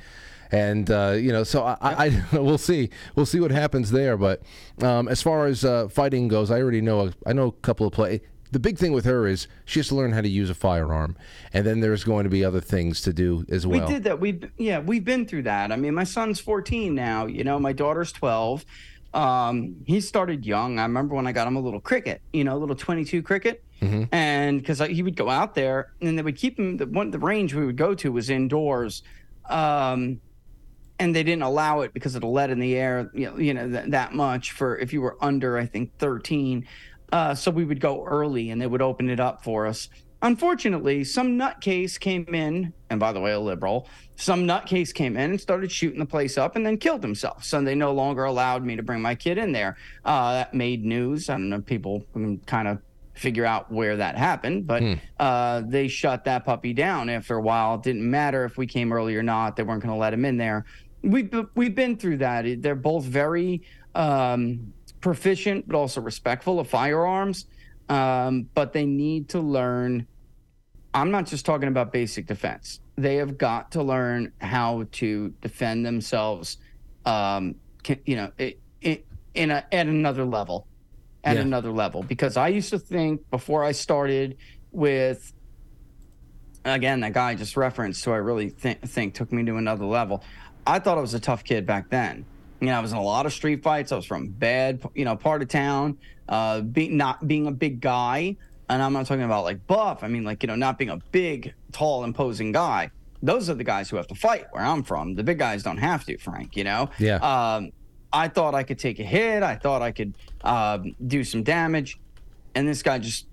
and 0.51 0.91
uh, 0.91 1.11
you 1.11 1.31
know, 1.31 1.43
so 1.43 1.63
I, 1.63 1.77
I, 1.81 2.05
I 2.05 2.23
we'll 2.39 2.57
see, 2.57 2.89
we'll 3.15 3.25
see 3.25 3.39
what 3.39 3.51
happens 3.51 3.91
there. 3.91 4.17
But 4.17 4.41
um, 4.81 5.07
as 5.07 5.21
far 5.21 5.47
as 5.47 5.63
uh, 5.63 5.87
fighting 5.87 6.27
goes, 6.27 6.51
I 6.51 6.61
already 6.61 6.81
know, 6.81 7.07
a, 7.07 7.13
I 7.25 7.33
know 7.33 7.47
a 7.47 7.51
couple 7.51 7.87
of 7.87 7.93
play. 7.93 8.21
The 8.51 8.59
big 8.59 8.77
thing 8.77 8.91
with 8.91 9.05
her 9.05 9.27
is 9.27 9.47
she 9.65 9.79
has 9.79 9.87
to 9.87 9.95
learn 9.95 10.11
how 10.11 10.21
to 10.21 10.29
use 10.29 10.49
a 10.49 10.53
firearm, 10.53 11.15
and 11.53 11.65
then 11.65 11.79
there's 11.79 12.03
going 12.03 12.25
to 12.25 12.29
be 12.29 12.43
other 12.45 12.61
things 12.61 13.01
to 13.01 13.13
do 13.13 13.45
as 13.49 13.65
well. 13.65 13.85
We 13.85 13.93
did 13.93 14.03
that. 14.03 14.19
We 14.19 14.39
yeah, 14.57 14.79
we've 14.79 15.05
been 15.05 15.25
through 15.25 15.43
that. 15.43 15.71
I 15.71 15.75
mean, 15.77 15.93
my 15.93 16.03
son's 16.03 16.39
14 16.39 16.93
now. 16.93 17.25
You 17.25 17.43
know, 17.43 17.59
my 17.59 17.73
daughter's 17.73 18.11
12. 18.11 18.65
Um, 19.13 19.75
he 19.85 19.99
started 19.99 20.45
young. 20.45 20.79
I 20.79 20.83
remember 20.83 21.15
when 21.15 21.27
I 21.27 21.31
got 21.33 21.45
him 21.47 21.57
a 21.57 21.59
little 21.59 21.81
cricket, 21.81 22.21
you 22.31 22.43
know, 22.45 22.55
a 22.55 22.59
little 22.59 22.75
22 22.75 23.21
cricket, 23.23 23.63
Mm-hmm. 23.81 24.03
and 24.13 24.59
because 24.59 24.77
he 24.79 25.01
would 25.01 25.15
go 25.15 25.27
out 25.27 25.55
there, 25.55 25.91
and 26.01 26.15
they 26.15 26.21
would 26.21 26.37
keep 26.37 26.59
him. 26.59 26.77
The 26.77 26.85
one 26.85 27.09
the 27.09 27.17
range 27.17 27.55
we 27.55 27.65
would 27.65 27.77
go 27.77 27.95
to 27.95 28.11
was 28.11 28.29
indoors. 28.29 29.01
Um, 29.49 30.21
and 30.99 31.15
they 31.15 31.23
didn't 31.23 31.41
allow 31.41 31.81
it 31.81 31.91
because 31.95 32.13
of 32.13 32.21
the 32.21 32.27
lead 32.27 32.51
in 32.51 32.59
the 32.59 32.75
air, 32.75 33.09
you 33.15 33.25
know, 33.25 33.37
you 33.39 33.55
know 33.55 33.67
that, 33.69 33.89
that 33.89 34.13
much 34.13 34.51
for 34.51 34.77
if 34.77 34.93
you 34.93 35.01
were 35.01 35.17
under, 35.19 35.57
I 35.57 35.65
think, 35.65 35.97
13. 35.97 36.67
Uh, 37.11 37.35
so 37.35 37.51
we 37.51 37.65
would 37.65 37.79
go 37.79 38.05
early 38.05 38.49
and 38.49 38.61
they 38.61 38.67
would 38.67 38.81
open 38.81 39.09
it 39.09 39.19
up 39.19 39.43
for 39.43 39.67
us. 39.67 39.89
Unfortunately, 40.23 41.03
some 41.03 41.37
nutcase 41.37 41.99
came 41.99 42.27
in, 42.33 42.73
and 42.91 42.99
by 42.99 43.11
the 43.11 43.19
way, 43.19 43.31
a 43.31 43.39
liberal, 43.39 43.87
some 44.17 44.45
nutcase 44.45 44.93
came 44.93 45.17
in 45.17 45.31
and 45.31 45.41
started 45.41 45.71
shooting 45.71 45.99
the 45.99 46.05
place 46.05 46.37
up 46.37 46.55
and 46.55 46.63
then 46.63 46.77
killed 46.77 47.01
himself. 47.01 47.43
So 47.43 47.59
they 47.61 47.73
no 47.73 47.91
longer 47.91 48.25
allowed 48.25 48.63
me 48.63 48.75
to 48.75 48.83
bring 48.83 49.01
my 49.01 49.15
kid 49.15 49.39
in 49.39 49.51
there. 49.51 49.77
Uh, 50.05 50.33
that 50.33 50.53
made 50.53 50.85
news. 50.85 51.27
I 51.27 51.33
don't 51.33 51.49
know, 51.49 51.61
people 51.61 52.05
kind 52.45 52.67
of 52.67 52.77
figure 53.15 53.45
out 53.45 53.71
where 53.71 53.97
that 53.97 54.15
happened, 54.15 54.67
but 54.67 54.83
uh, 55.19 55.63
they 55.65 55.87
shut 55.87 56.23
that 56.25 56.45
puppy 56.45 56.73
down 56.73 57.09
after 57.09 57.35
a 57.35 57.41
while. 57.41 57.75
It 57.75 57.83
didn't 57.83 58.09
matter 58.09 58.45
if 58.45 58.57
we 58.57 58.67
came 58.67 58.93
early 58.93 59.15
or 59.15 59.23
not; 59.23 59.55
they 59.55 59.63
weren't 59.63 59.81
going 59.81 59.93
to 59.93 59.99
let 59.99 60.13
him 60.13 60.23
in 60.23 60.37
there. 60.37 60.65
We've 61.01 61.33
we've 61.55 61.73
been 61.75 61.97
through 61.97 62.17
that. 62.17 62.61
They're 62.61 62.75
both 62.75 63.05
very 63.05 63.63
um, 63.95 64.73
proficient, 65.01 65.67
but 65.67 65.75
also 65.75 65.99
respectful 66.01 66.59
of 66.59 66.67
firearms. 66.69 67.47
Um, 67.89 68.47
but 68.53 68.71
they 68.73 68.85
need 68.85 69.29
to 69.29 69.39
learn. 69.41 70.07
I'm 70.93 71.11
not 71.11 71.25
just 71.25 71.45
talking 71.45 71.67
about 71.67 71.91
basic 71.91 72.27
defense. 72.27 72.79
They 72.97 73.15
have 73.15 73.37
got 73.37 73.71
to 73.71 73.83
learn 73.83 74.31
how 74.39 74.85
to 74.93 75.29
defend 75.41 75.85
themselves. 75.85 76.57
Um, 77.05 77.55
can, 77.83 77.99
you 78.05 78.15
know, 78.15 78.31
it, 78.37 78.59
it, 78.81 79.05
in 79.33 79.51
a, 79.51 79.65
at 79.71 79.87
another 79.87 80.23
level 80.25 80.67
at 81.23 81.35
Yeah. 81.35 81.43
another 81.43 81.71
level 81.71 82.01
because 82.03 82.35
I 82.35 82.47
used 82.49 82.69
to 82.71 82.79
think 82.79 83.29
before 83.29 83.63
I 83.63 83.73
started 83.73 84.37
with 84.71 85.33
again 86.65 86.99
that 87.01 87.13
guy 87.13 87.29
I 87.31 87.35
just 87.35 87.55
referenced 87.55 88.03
who 88.03 88.11
I 88.11 88.17
really 88.17 88.49
think 88.49 88.81
think 88.81 89.13
took 89.13 89.31
me 89.31 89.43
to 89.45 89.57
another 89.57 89.85
level. 89.85 90.23
I 90.65 90.79
thought 90.79 90.97
I 90.97 91.01
was 91.01 91.13
a 91.13 91.19
tough 91.19 91.43
kid 91.43 91.65
back 91.65 91.89
then. 91.89 92.25
You 92.61 92.67
know, 92.67 92.77
I 92.77 92.79
was 92.79 92.91
in 92.91 92.97
a 92.97 93.03
lot 93.03 93.25
of 93.25 93.33
street 93.33 93.63
fights. 93.63 93.91
I 93.91 93.95
was 93.95 94.05
from 94.05 94.29
bad, 94.29 94.81
you 94.93 95.03
know, 95.03 95.15
part 95.15 95.41
of 95.41 95.47
town. 95.47 95.97
Uh, 96.29 96.61
be, 96.61 96.87
not 96.87 97.27
being 97.27 97.47
a 97.47 97.51
big 97.51 97.81
guy, 97.81 98.37
and 98.69 98.81
I'm 98.81 98.93
not 98.93 99.05
talking 99.07 99.23
about 99.23 99.43
like 99.43 99.65
buff. 99.67 100.03
I 100.03 100.07
mean, 100.07 100.23
like 100.23 100.43
you 100.43 100.47
know, 100.47 100.55
not 100.55 100.77
being 100.77 100.91
a 100.91 100.97
big, 101.11 101.53
tall, 101.71 102.03
imposing 102.03 102.51
guy. 102.51 102.91
Those 103.23 103.49
are 103.49 103.55
the 103.55 103.63
guys 103.63 103.89
who 103.89 103.97
have 103.97 104.07
to 104.07 104.15
fight 104.15 104.45
where 104.51 104.63
I'm 104.63 104.83
from. 104.83 105.15
The 105.15 105.23
big 105.23 105.39
guys 105.39 105.63
don't 105.63 105.77
have 105.77 106.05
to, 106.05 106.17
Frank. 106.17 106.55
You 106.55 106.63
know. 106.63 106.89
Yeah. 106.99 107.15
Um, 107.15 107.71
I 108.13 108.27
thought 108.27 108.53
I 108.53 108.63
could 108.63 108.77
take 108.77 108.99
a 108.99 109.03
hit. 109.03 109.41
I 109.41 109.55
thought 109.55 109.81
I 109.81 109.91
could 109.91 110.15
um, 110.43 110.95
do 111.07 111.23
some 111.23 111.43
damage, 111.43 111.99
and 112.55 112.67
this 112.67 112.83
guy 112.83 112.99
just 112.99 113.25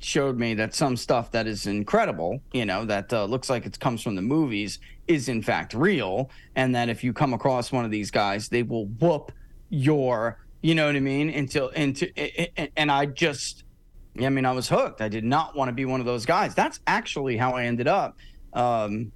showed 0.00 0.38
me 0.38 0.54
that 0.54 0.74
some 0.74 0.96
stuff 0.96 1.32
that 1.32 1.46
is 1.46 1.66
incredible, 1.66 2.40
you 2.52 2.64
know, 2.64 2.84
that 2.84 3.12
uh, 3.12 3.24
looks 3.24 3.50
like 3.50 3.66
it 3.66 3.78
comes 3.80 4.02
from 4.02 4.14
the 4.14 4.22
movies, 4.22 4.78
is 5.08 5.28
in 5.28 5.42
fact 5.42 5.74
real, 5.74 6.30
and 6.54 6.74
that 6.74 6.88
if 6.88 7.02
you 7.02 7.12
come 7.12 7.34
across 7.34 7.72
one 7.72 7.84
of 7.84 7.90
these 7.90 8.10
guys, 8.10 8.48
they 8.48 8.62
will 8.62 8.86
whoop 8.86 9.32
your, 9.70 10.38
you 10.62 10.74
know 10.74 10.86
what 10.86 10.96
I 10.96 11.00
mean, 11.00 11.30
until 11.30 11.68
into, 11.70 12.08
and 12.76 12.90
I 12.90 13.06
just, 13.06 13.64
I 14.20 14.28
mean, 14.28 14.44
I 14.44 14.52
was 14.52 14.68
hooked. 14.68 15.00
I 15.00 15.08
did 15.08 15.24
not 15.24 15.56
want 15.56 15.68
to 15.68 15.72
be 15.72 15.84
one 15.84 16.00
of 16.00 16.06
those 16.06 16.26
guys. 16.26 16.54
That's 16.54 16.80
actually 16.86 17.36
how 17.36 17.52
I 17.52 17.64
ended 17.64 17.88
up. 17.88 18.16
Um, 18.52 19.12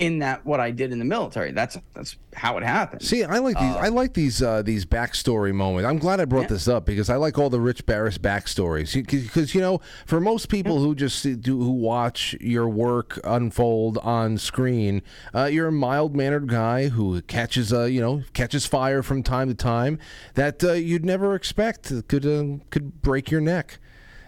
in 0.00 0.20
that 0.20 0.44
what 0.46 0.60
I 0.60 0.70
did 0.70 0.92
in 0.92 0.98
the 0.98 1.04
military. 1.04 1.52
That's 1.52 1.76
that's 1.94 2.16
how 2.34 2.56
it 2.56 2.64
happened. 2.64 3.02
See, 3.02 3.22
I 3.22 3.38
like 3.38 3.58
these. 3.58 3.76
I 3.76 3.88
like 3.88 4.14
these 4.14 4.42
uh, 4.42 4.62
these 4.62 4.86
backstory 4.86 5.54
moments. 5.54 5.86
I'm 5.86 5.98
glad 5.98 6.20
I 6.20 6.24
brought 6.24 6.48
this 6.48 6.66
up 6.66 6.86
because 6.86 7.10
I 7.10 7.16
like 7.16 7.38
all 7.38 7.50
the 7.50 7.60
Rich 7.60 7.84
Baris 7.84 8.16
backstories. 8.16 8.94
Because 8.94 9.54
you 9.54 9.60
know, 9.60 9.80
for 10.06 10.18
most 10.18 10.48
people 10.48 10.78
who 10.78 10.94
just 10.94 11.22
do 11.42 11.58
who 11.58 11.70
watch 11.70 12.34
your 12.40 12.68
work 12.68 13.20
unfold 13.24 13.98
on 13.98 14.38
screen, 14.38 15.02
uh, 15.34 15.44
you're 15.44 15.68
a 15.68 15.72
mild 15.72 16.16
mannered 16.16 16.48
guy 16.48 16.88
who 16.88 17.20
catches 17.22 17.72
uh, 17.72 17.84
you 17.84 18.00
know 18.00 18.22
catches 18.32 18.64
fire 18.64 19.02
from 19.02 19.22
time 19.22 19.48
to 19.48 19.54
time 19.54 19.98
that 20.34 20.64
uh, 20.64 20.72
you'd 20.72 21.04
never 21.04 21.34
expect 21.34 21.92
could 22.08 22.24
uh, 22.24 22.64
could 22.70 23.02
break 23.02 23.30
your 23.30 23.42
neck. 23.42 23.78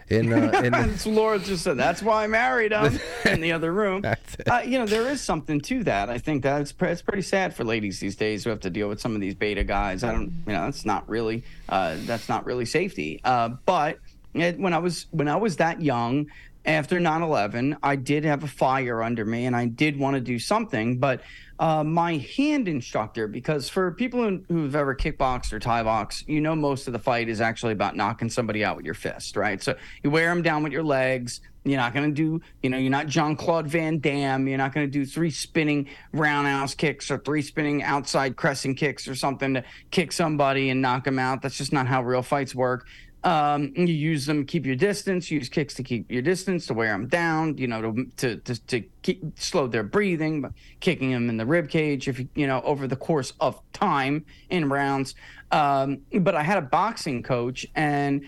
In, 0.09 0.31
uh, 0.31 0.51
in 0.63 0.71
That's 0.71 1.05
Laura 1.05 1.39
just 1.39 1.63
said. 1.63 1.77
That's 1.77 2.01
why 2.01 2.23
I 2.23 2.27
married 2.27 2.71
him 2.71 2.99
in 3.25 3.41
the 3.41 3.51
other 3.51 3.71
room. 3.71 4.03
Uh, 4.49 4.61
you 4.65 4.79
know, 4.79 4.85
there 4.85 5.07
is 5.07 5.21
something 5.21 5.61
to 5.61 5.83
that. 5.83 6.09
I 6.09 6.17
think 6.17 6.43
that 6.43 6.61
it's, 6.61 6.71
pre- 6.71 6.89
it's 6.89 7.01
pretty 7.01 7.21
sad 7.21 7.55
for 7.55 7.63
ladies 7.63 7.99
these 7.99 8.15
days 8.15 8.43
who 8.43 8.49
have 8.49 8.59
to 8.61 8.69
deal 8.69 8.89
with 8.89 8.99
some 8.99 9.13
of 9.15 9.21
these 9.21 9.35
beta 9.35 9.63
guys. 9.63 10.03
I 10.03 10.11
don't, 10.11 10.33
you 10.47 10.53
know, 10.53 10.65
that's 10.65 10.85
not 10.85 11.07
really, 11.07 11.43
uh, 11.69 11.97
that's 11.99 12.27
not 12.27 12.45
really 12.45 12.65
safety. 12.65 13.21
Uh, 13.23 13.49
but 13.65 13.99
it, 14.33 14.59
when 14.59 14.73
I 14.73 14.79
was 14.79 15.05
when 15.11 15.27
I 15.27 15.35
was 15.35 15.57
that 15.57 15.81
young, 15.81 16.27
after 16.65 16.99
9/11, 16.99 17.77
I 17.83 17.95
did 17.95 18.23
have 18.25 18.43
a 18.43 18.47
fire 18.47 19.03
under 19.03 19.25
me, 19.25 19.45
and 19.45 19.55
I 19.55 19.65
did 19.65 19.97
want 19.97 20.15
to 20.15 20.21
do 20.21 20.39
something. 20.39 20.97
But 20.97 21.21
uh, 21.59 21.83
my 21.83 22.17
hand 22.35 22.67
instructor, 22.67 23.27
because 23.27 23.69
for 23.69 23.91
people 23.91 24.21
who, 24.21 24.43
who've 24.47 24.75
ever 24.75 24.95
kickboxed 24.95 25.53
or 25.53 25.59
Thai 25.59 25.83
box, 25.83 26.23
you 26.27 26.41
know 26.41 26.55
most 26.55 26.87
of 26.87 26.93
the 26.93 26.99
fight 26.99 27.29
is 27.29 27.41
actually 27.41 27.73
about 27.73 27.95
knocking 27.95 28.29
somebody 28.29 28.63
out 28.63 28.75
with 28.75 28.85
your 28.85 28.95
fist, 28.95 29.35
right? 29.35 29.61
So 29.61 29.75
you 30.03 30.09
wear 30.09 30.29
them 30.29 30.41
down 30.41 30.63
with 30.63 30.73
your 30.73 30.83
legs. 30.83 31.41
You're 31.63 31.79
not 31.79 31.93
going 31.93 32.13
to 32.13 32.15
do, 32.15 32.41
you 32.61 32.69
know, 32.69 32.77
you're 32.77 32.91
not 32.91 33.07
Jean 33.07 33.37
Claude 33.37 33.67
Van 33.67 33.99
Damme. 33.99 34.47
You're 34.47 34.57
not 34.57 34.73
going 34.73 34.85
to 34.85 34.91
do 34.91 35.05
three 35.05 35.29
spinning 35.29 35.87
roundhouse 36.11 36.75
kicks 36.75 37.09
or 37.09 37.19
three 37.19 37.41
spinning 37.41 37.83
outside 37.83 38.35
crescent 38.35 38.77
kicks 38.77 39.07
or 39.07 39.15
something 39.15 39.53
to 39.53 39.63
kick 39.89 40.11
somebody 40.11 40.69
and 40.69 40.81
knock 40.81 41.05
them 41.05 41.19
out. 41.19 41.41
That's 41.41 41.57
just 41.57 41.71
not 41.71 41.87
how 41.87 42.03
real 42.03 42.21
fights 42.21 42.53
work. 42.53 42.85
Um, 43.23 43.71
you 43.75 43.85
use 43.85 44.25
them 44.25 44.45
keep 44.45 44.65
your 44.65 44.75
distance. 44.75 45.31
Use 45.31 45.49
kicks 45.49 45.73
to 45.75 45.83
keep 45.83 46.11
your 46.11 46.21
distance 46.21 46.65
to 46.67 46.73
wear 46.73 46.89
them 46.89 47.07
down. 47.07 47.57
You 47.57 47.67
know, 47.67 47.81
to 47.81 48.05
to 48.17 48.37
to, 48.37 48.55
to 48.67 48.81
keep, 49.01 49.39
slow 49.39 49.67
their 49.67 49.83
breathing, 49.83 50.45
kicking 50.79 51.11
them 51.11 51.29
in 51.29 51.37
the 51.37 51.45
rib 51.45 51.69
cage. 51.69 52.07
If 52.07 52.19
you 52.19 52.27
you 52.35 52.47
know 52.47 52.61
over 52.61 52.87
the 52.87 52.95
course 52.95 53.33
of 53.39 53.59
time 53.73 54.25
in 54.49 54.69
rounds. 54.69 55.15
Um, 55.51 56.01
but 56.21 56.33
I 56.33 56.41
had 56.41 56.57
a 56.57 56.61
boxing 56.61 57.21
coach, 57.21 57.65
and 57.75 58.25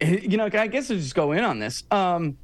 you 0.00 0.36
know, 0.36 0.48
I 0.52 0.66
guess 0.66 0.90
I'll 0.90 0.96
just 0.96 1.14
go 1.14 1.32
in 1.32 1.44
on 1.44 1.58
this. 1.58 1.84
Um, 1.90 2.36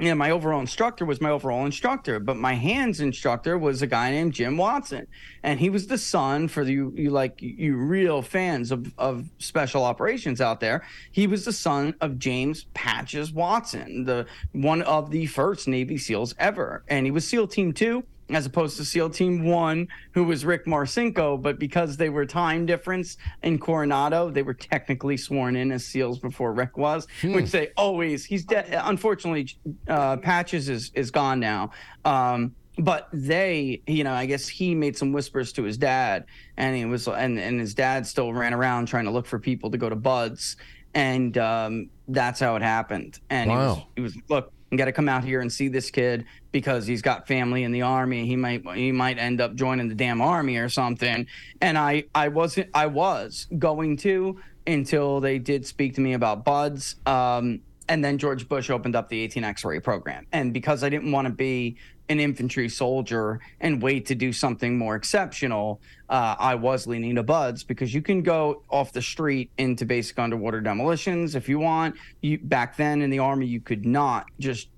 yeah, 0.00 0.14
my 0.14 0.32
overall 0.32 0.60
instructor 0.60 1.04
was 1.04 1.20
my 1.20 1.30
overall 1.30 1.64
instructor, 1.64 2.18
but 2.18 2.36
my 2.36 2.54
hands 2.54 3.00
instructor 3.00 3.56
was 3.56 3.80
a 3.80 3.86
guy 3.86 4.10
named 4.10 4.32
Jim 4.32 4.56
Watson, 4.56 5.06
and 5.44 5.60
he 5.60 5.70
was 5.70 5.86
the 5.86 5.98
son 5.98 6.48
for 6.48 6.62
you, 6.64 6.92
you 6.96 7.10
like 7.10 7.40
you 7.40 7.76
real 7.76 8.20
fans 8.20 8.72
of 8.72 8.92
of 8.98 9.28
special 9.38 9.84
operations 9.84 10.40
out 10.40 10.58
there. 10.58 10.84
He 11.12 11.28
was 11.28 11.44
the 11.44 11.52
son 11.52 11.94
of 12.00 12.18
James 12.18 12.66
Patches 12.74 13.32
Watson, 13.32 14.04
the 14.04 14.26
one 14.50 14.82
of 14.82 15.10
the 15.10 15.26
first 15.26 15.68
Navy 15.68 15.96
SEALs 15.96 16.34
ever, 16.40 16.82
and 16.88 17.06
he 17.06 17.12
was 17.12 17.26
SEAL 17.26 17.48
Team 17.48 17.72
Two 17.72 18.04
as 18.30 18.46
opposed 18.46 18.76
to 18.78 18.84
SEAL 18.84 19.10
Team 19.10 19.44
One, 19.44 19.88
who 20.12 20.24
was 20.24 20.44
Rick 20.44 20.66
Marcinko. 20.66 21.40
But 21.40 21.58
because 21.58 21.96
they 21.96 22.08
were 22.08 22.24
time 22.24 22.66
difference 22.66 23.16
in 23.42 23.58
Coronado, 23.58 24.30
they 24.30 24.42
were 24.42 24.54
technically 24.54 25.16
sworn 25.16 25.56
in 25.56 25.70
as 25.72 25.84
SEALs 25.84 26.18
before 26.18 26.52
Rick 26.52 26.76
was, 26.76 27.06
which 27.22 27.50
they 27.50 27.70
always. 27.76 28.24
He's 28.24 28.44
dead. 28.44 28.66
Unfortunately, 28.84 29.48
uh, 29.88 30.16
Patches 30.18 30.68
is 30.68 30.90
is 30.94 31.10
gone 31.10 31.40
now. 31.40 31.70
Um, 32.04 32.54
but 32.76 33.08
they, 33.12 33.82
you 33.86 34.02
know, 34.02 34.12
I 34.12 34.26
guess 34.26 34.48
he 34.48 34.74
made 34.74 34.96
some 34.96 35.12
whispers 35.12 35.52
to 35.52 35.62
his 35.62 35.78
dad, 35.78 36.24
and 36.56 36.74
he 36.76 36.84
was, 36.84 37.06
and 37.06 37.38
and 37.38 37.60
his 37.60 37.74
dad 37.74 38.06
still 38.06 38.32
ran 38.32 38.52
around 38.52 38.86
trying 38.86 39.04
to 39.04 39.10
look 39.10 39.26
for 39.26 39.38
people 39.38 39.70
to 39.70 39.78
go 39.78 39.88
to 39.88 39.96
BUD/S, 39.96 40.56
and 40.94 41.38
um, 41.38 41.90
that's 42.08 42.40
how 42.40 42.56
it 42.56 42.62
happened. 42.62 43.20
And 43.30 43.50
he 43.50 43.56
was, 43.56 43.78
he 43.96 44.02
was 44.02 44.16
look 44.28 44.52
you 44.74 44.78
got 44.78 44.86
to 44.86 44.92
come 44.92 45.08
out 45.08 45.22
here 45.22 45.40
and 45.40 45.52
see 45.52 45.68
this 45.68 45.88
kid 45.90 46.24
because 46.54 46.86
he's 46.86 47.02
got 47.02 47.26
family 47.26 47.64
in 47.64 47.72
the 47.72 47.82
army 47.82 48.26
he 48.26 48.36
might 48.36 48.64
he 48.76 48.92
might 48.92 49.18
end 49.18 49.40
up 49.40 49.56
joining 49.56 49.88
the 49.88 49.94
damn 49.94 50.20
army 50.20 50.56
or 50.56 50.68
something. 50.68 51.26
And 51.60 51.76
i 51.76 52.04
i 52.14 52.28
wasn't 52.28 52.70
i 52.72 52.86
was 52.86 53.48
going 53.58 53.96
to 53.98 54.40
until 54.64 55.20
they 55.20 55.40
did 55.40 55.66
speak 55.66 55.96
to 55.96 56.00
me 56.00 56.12
about 56.12 56.44
BUD/S 56.44 56.94
um 57.06 57.60
and 57.88 58.04
then 58.04 58.18
george 58.18 58.48
bush 58.48 58.70
opened 58.70 58.94
up 58.94 59.08
the 59.08 59.20
18 59.20 59.42
x-ray 59.42 59.80
program. 59.80 60.28
And 60.30 60.54
because 60.54 60.84
i 60.84 60.88
didn't 60.88 61.10
want 61.10 61.26
to 61.26 61.34
be 61.34 61.76
an 62.08 62.20
infantry 62.20 62.68
soldier 62.68 63.40
and 63.60 63.82
wait 63.82 64.06
to 64.06 64.14
do 64.14 64.30
something 64.32 64.78
more 64.78 64.94
exceptional 64.94 65.80
uh, 66.08 66.36
i 66.38 66.54
was 66.54 66.86
leaning 66.86 67.16
to 67.16 67.24
BUD/S 67.24 67.64
because 67.64 67.92
you 67.92 68.00
can 68.00 68.22
go 68.22 68.62
off 68.70 68.92
the 68.92 69.02
street 69.02 69.50
into 69.58 69.84
basic 69.84 70.16
underwater 70.20 70.60
demolitions 70.60 71.34
if 71.34 71.48
you 71.48 71.58
want. 71.58 71.96
You 72.20 72.38
back 72.38 72.76
then 72.76 73.02
in 73.02 73.10
the 73.10 73.18
army 73.18 73.46
you 73.46 73.60
could 73.60 73.84
not 73.84 74.26
just 74.38 74.68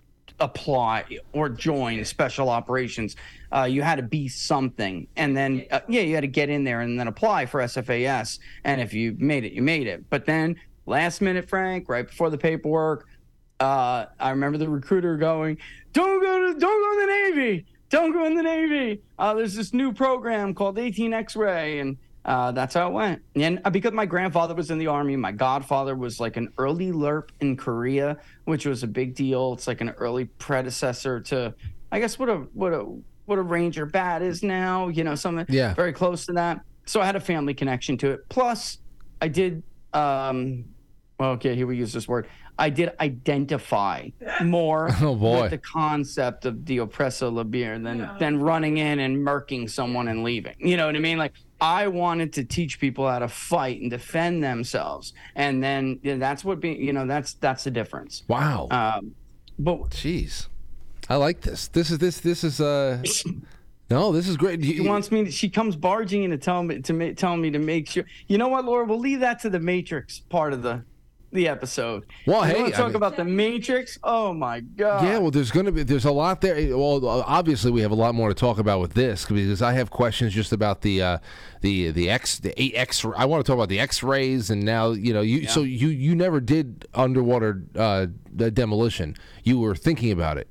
apply 0.41 1.05
or 1.33 1.49
join 1.49 2.05
special 2.05 2.49
operations. 2.49 3.17
Uh, 3.53 3.65
you 3.65 3.83
had 3.83 3.97
to 3.97 4.03
be 4.03 4.29
something. 4.29 5.07
And 5.17 5.37
then 5.37 5.65
uh, 5.71 5.81
yeah 5.89 6.03
you 6.03 6.15
had 6.15 6.23
to 6.23 6.29
get 6.29 6.51
in 6.51 6.65
there 6.65 6.81
and 6.81 6.99
then 6.99 7.09
apply 7.09 7.47
for 7.47 7.61
sfas 7.63 8.39
and 8.65 8.81
if 8.81 8.93
you 8.93 9.17
made 9.19 9.45
it 9.45 9.53
you 9.53 9.63
made 9.63 9.87
it. 9.87 10.09
But 10.11 10.27
then 10.27 10.57
last 10.85 11.21
minute, 11.21 11.49
Frank, 11.49 11.89
right 11.89 12.07
before 12.07 12.31
the 12.31 12.39
paperwork. 12.39 13.07
Uh, 13.59 14.05
I 14.21 14.31
remember 14.31 14.59
the 14.59 14.69
recruiter 14.69 15.17
going, 15.17 15.57
"Don't 15.95 16.23
go 16.23 16.53
to, 16.53 16.59
don't 16.59 16.61
go 16.61 16.93
in 16.93 17.07
the 17.07 17.41
Navy, 17.41 17.65
don't 17.89 18.13
go 18.13 18.27
in 18.27 18.35
the 18.35 18.43
Navy. 18.43 19.01
Uh, 19.19 19.33
there's 19.33 19.55
this 19.55 19.73
new 19.73 19.93
program 19.93 20.53
called 20.53 20.79
18 20.79 21.15
X-ray, 21.15 21.79
and 21.79 21.97
uh, 22.27 22.53
that's 22.53 22.74
how 22.74 22.89
it 22.89 22.93
went. 22.93 23.23
And 23.36 23.61
uh, 23.65 23.70
because 23.70 23.93
my 23.93 24.05
grandfather 24.05 24.55
was 24.55 24.70
in 24.70 24.78
the 24.78 24.89
army, 24.89 25.16
my 25.16 25.32
godfather 25.32 25.94
was 25.97 26.20
like 26.20 26.36
an 26.36 26.53
early 26.59 26.90
LRRP 26.93 27.28
in 27.40 27.57
Korea, 27.57 28.19
which 28.44 28.66
was 28.66 28.82
a 28.82 28.86
big 28.86 29.15
deal. 29.15 29.53
It's 29.55 29.66
like 29.66 29.81
an 29.81 29.90
early 29.90 30.24
predecessor 30.27 31.20
to, 31.20 31.55
I 31.93 32.01
guess, 32.01 32.19
what 32.19 32.28
a 32.28 32.36
what 32.53 32.73
a 32.73 32.85
what 33.27 33.39
a 33.39 33.43
Ranger 33.43 33.86
bat 33.86 34.23
is 34.23 34.43
now. 34.43 34.89
You 34.89 35.05
know, 35.05 35.15
something 35.15 35.47
Yeah. 35.48 35.73
very 35.74 35.93
close 35.93 36.27
to 36.27 36.32
that. 36.32 36.61
So 36.85 37.01
I 37.01 37.07
had 37.07 37.16
a 37.16 37.20
family 37.20 37.55
connection 37.55 37.97
to 37.98 38.11
it. 38.11 38.28
Plus, 38.28 38.78
I 39.23 39.28
did. 39.28 39.62
Um, 39.93 40.65
well, 41.19 41.31
okay, 41.31 41.55
here 41.57 41.66
we 41.66 41.77
use 41.78 41.93
this 41.93 42.07
word. 42.07 42.27
I 42.59 42.70
did 42.70 42.90
identify 43.01 44.09
more 44.43 44.90
Oh, 45.01 45.15
boy. 45.15 45.43
with 45.43 45.51
the 45.51 45.59
concept 45.59 46.44
of 46.47 46.65
De 46.65 46.77
Oppresso 46.78 47.32
Liber 47.32 47.78
than 47.78 48.09
than 48.19 48.40
running 48.40 48.78
in 48.78 48.98
and 48.98 49.16
murking 49.16 49.69
someone 49.70 50.09
and 50.09 50.23
leaving. 50.24 50.55
You 50.59 50.77
know 50.77 50.86
what 50.86 50.97
I 50.97 50.98
mean? 50.98 51.19
Like 51.19 51.32
I 51.61 51.89
wanted 51.89 52.33
to 52.35 52.45
teach 52.45 52.78
people 52.81 53.09
how 53.09 53.19
to 53.19 53.28
fight 53.28 53.81
and 53.81 53.91
defend 53.91 54.45
themselves, 54.45 55.15
and 55.35 55.62
then 55.62 55.99
yeah, 56.03 56.16
that's 56.16 56.45
what 56.45 56.61
being. 56.61 56.83
You 56.83 56.93
know, 56.93 57.07
that's 57.07 57.35
that's 57.35 57.65
the 57.65 57.70
difference. 57.70 58.24
Wow. 58.28 58.69
Um, 58.70 59.15
but 59.59 59.91
jeez, 59.91 60.49
I 61.09 61.16
like 61.16 61.41
this. 61.41 61.69
This 61.69 61.91
is 61.91 61.99
this 61.99 62.20
this 62.20 62.45
is 62.45 62.61
uh. 62.61 63.03
No, 63.89 64.11
this 64.11 64.27
is 64.27 64.37
great. 64.37 64.65
She 64.65 64.81
wants 64.81 65.12
me. 65.12 65.27
To, 65.27 65.31
she 65.31 65.49
comes 65.49 65.77
barging 65.77 66.24
in 66.24 66.33
to 66.33 66.39
tell 66.39 66.65
me 66.65 66.81
to 66.81 66.93
ma- 66.93 67.12
tell 67.16 67.37
me 67.37 67.53
to 67.53 67.61
make 67.61 67.89
sure. 67.89 68.05
You 68.27 68.37
know 68.37 68.49
what, 68.49 68.65
Laura? 68.65 68.85
We'll 68.85 68.99
leave 68.99 69.20
that 69.20 69.39
to 69.43 69.49
the 69.49 69.61
Matrix 69.61 70.19
part 70.28 70.53
of 70.53 70.62
the 70.62 70.83
the 71.32 71.48
episode. 71.48 72.05
Well, 72.27 72.47
You 72.47 72.55
hey, 72.55 72.61
wanna 72.62 72.74
I 72.74 72.77
talk 72.77 72.86
mean- 72.89 72.97
about 72.97 73.16
the 73.16 73.24
Matrix. 73.24 73.98
Oh 74.03 74.32
my 74.32 74.61
god. 74.61 75.05
Yeah, 75.05 75.19
well, 75.19 75.31
there's 75.31 75.51
going 75.51 75.66
to 75.66 75.73
be 75.73 75.82
there's 75.82 76.05
a 76.05 76.11
lot 76.12 76.40
there. 76.40 76.55
Well, 76.77 77.07
obviously, 77.27 77.70
we 77.70 77.81
have 77.82 77.90
a 77.90 77.97
lot 77.97 78.15
more 78.15 78.28
to 78.28 78.35
talk 78.35 78.59
about 78.59 78.81
with 78.81 78.94
this 78.94 79.24
because 79.27 79.61
I 79.62 79.73
have 79.73 79.90
questions 79.90 80.32
just 80.32 80.53
about 80.53 80.82
the 80.82 81.03
uh, 81.03 81.19
the 81.61 81.90
the 81.90 82.09
X 82.11 82.39
the 82.39 82.61
eight 82.62 82.73
X. 82.74 83.05
I 83.16 83.24
want 83.24 83.44
to 83.44 83.48
talk 83.51 83.57
about 83.57 83.69
the 83.69 83.81
X 83.81 84.03
rays, 84.03 84.51
and 84.51 84.62
now 84.62 84.93
you 84.93 85.12
know 85.12 85.20
you. 85.20 85.47
So 85.48 85.62
you 85.62 85.89
you 85.89 86.15
never 86.15 86.40
did 86.40 86.86
underwater 86.94 87.62
uh, 87.74 88.07
the 88.32 88.51
demolition. 88.51 89.16
You 89.43 89.59
were 89.59 89.74
thinking 89.74 90.12
about 90.12 90.39
it. 90.39 90.48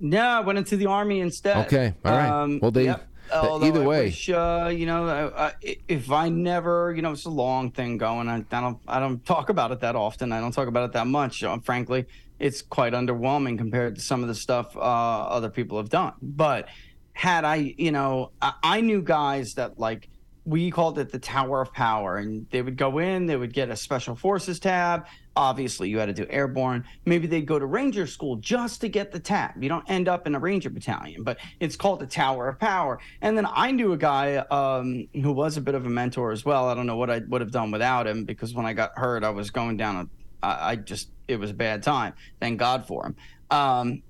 No, 0.00 0.20
I 0.20 0.40
went 0.40 0.58
into 0.58 0.76
the 0.76 0.86
army 0.86 1.20
instead. 1.20 1.56
Okay, 1.66 1.94
all 2.04 2.12
right. 2.12 2.60
Well, 2.60 2.70
they- 2.70 2.84
yep. 2.84 3.08
Th- 3.30 3.44
Although 3.44 3.66
either 3.66 3.82
I 3.82 3.86
way. 3.86 4.04
wish, 4.06 4.28
uh, 4.30 4.72
you 4.74 4.86
know, 4.86 5.06
I, 5.06 5.46
I, 5.48 5.52
if 5.88 6.10
I 6.10 6.28
never, 6.28 6.92
you 6.94 7.02
know, 7.02 7.12
it's 7.12 7.24
a 7.24 7.30
long 7.30 7.70
thing 7.70 7.98
going. 7.98 8.28
I, 8.28 8.44
I 8.50 8.60
don't, 8.60 8.78
I 8.86 9.00
don't 9.00 9.24
talk 9.24 9.48
about 9.48 9.72
it 9.72 9.80
that 9.80 9.96
often. 9.96 10.32
I 10.32 10.40
don't 10.40 10.52
talk 10.52 10.68
about 10.68 10.84
it 10.84 10.92
that 10.92 11.06
much. 11.06 11.42
Uh, 11.42 11.58
frankly, 11.58 12.06
it's 12.38 12.62
quite 12.62 12.92
underwhelming 12.92 13.58
compared 13.58 13.96
to 13.96 14.00
some 14.00 14.22
of 14.22 14.28
the 14.28 14.34
stuff 14.34 14.76
uh, 14.76 14.80
other 14.80 15.50
people 15.50 15.78
have 15.78 15.88
done. 15.88 16.12
But 16.20 16.68
had 17.12 17.44
I, 17.44 17.74
you 17.78 17.92
know, 17.92 18.30
I, 18.42 18.52
I 18.62 18.80
knew 18.80 19.02
guys 19.02 19.54
that 19.54 19.78
like 19.78 20.08
we 20.44 20.70
called 20.70 20.98
it 20.98 21.10
the 21.10 21.18
Tower 21.18 21.60
of 21.60 21.72
Power, 21.72 22.18
and 22.18 22.46
they 22.50 22.62
would 22.62 22.76
go 22.76 22.98
in, 22.98 23.26
they 23.26 23.36
would 23.36 23.52
get 23.52 23.68
a 23.70 23.76
Special 23.76 24.14
Forces 24.14 24.60
tab. 24.60 25.06
Obviously, 25.36 25.90
you 25.90 25.98
had 25.98 26.06
to 26.06 26.14
do 26.14 26.26
airborne. 26.30 26.84
Maybe 27.04 27.26
they'd 27.26 27.46
go 27.46 27.58
to 27.58 27.66
Ranger 27.66 28.06
school 28.06 28.36
just 28.36 28.80
to 28.80 28.88
get 28.88 29.12
the 29.12 29.20
tab. 29.20 29.62
You 29.62 29.68
don't 29.68 29.88
end 29.88 30.08
up 30.08 30.26
in 30.26 30.34
a 30.34 30.38
Ranger 30.38 30.70
battalion, 30.70 31.22
but 31.22 31.38
it's 31.60 31.76
called 31.76 32.00
the 32.00 32.06
Tower 32.06 32.48
of 32.48 32.58
Power. 32.58 32.98
And 33.20 33.36
then 33.36 33.46
I 33.48 33.70
knew 33.70 33.92
a 33.92 33.98
guy 33.98 34.36
um, 34.36 35.06
who 35.12 35.32
was 35.32 35.56
a 35.56 35.60
bit 35.60 35.74
of 35.74 35.84
a 35.84 35.90
mentor 35.90 36.32
as 36.32 36.44
well. 36.44 36.68
I 36.68 36.74
don't 36.74 36.86
know 36.86 36.96
what 36.96 37.10
I 37.10 37.20
would 37.28 37.42
have 37.42 37.52
done 37.52 37.70
without 37.70 38.06
him 38.06 38.24
because 38.24 38.54
when 38.54 38.64
I 38.64 38.72
got 38.72 38.98
hurt, 38.98 39.24
I 39.24 39.30
was 39.30 39.50
going 39.50 39.76
down 39.76 39.96
a, 40.42 40.46
I, 40.46 40.70
I 40.70 40.76
just, 40.76 41.10
it 41.28 41.38
was 41.38 41.50
a 41.50 41.54
bad 41.54 41.82
time. 41.82 42.14
Thank 42.40 42.58
God 42.58 42.86
for 42.86 43.04
him. 43.04 43.16
Um, 43.50 44.02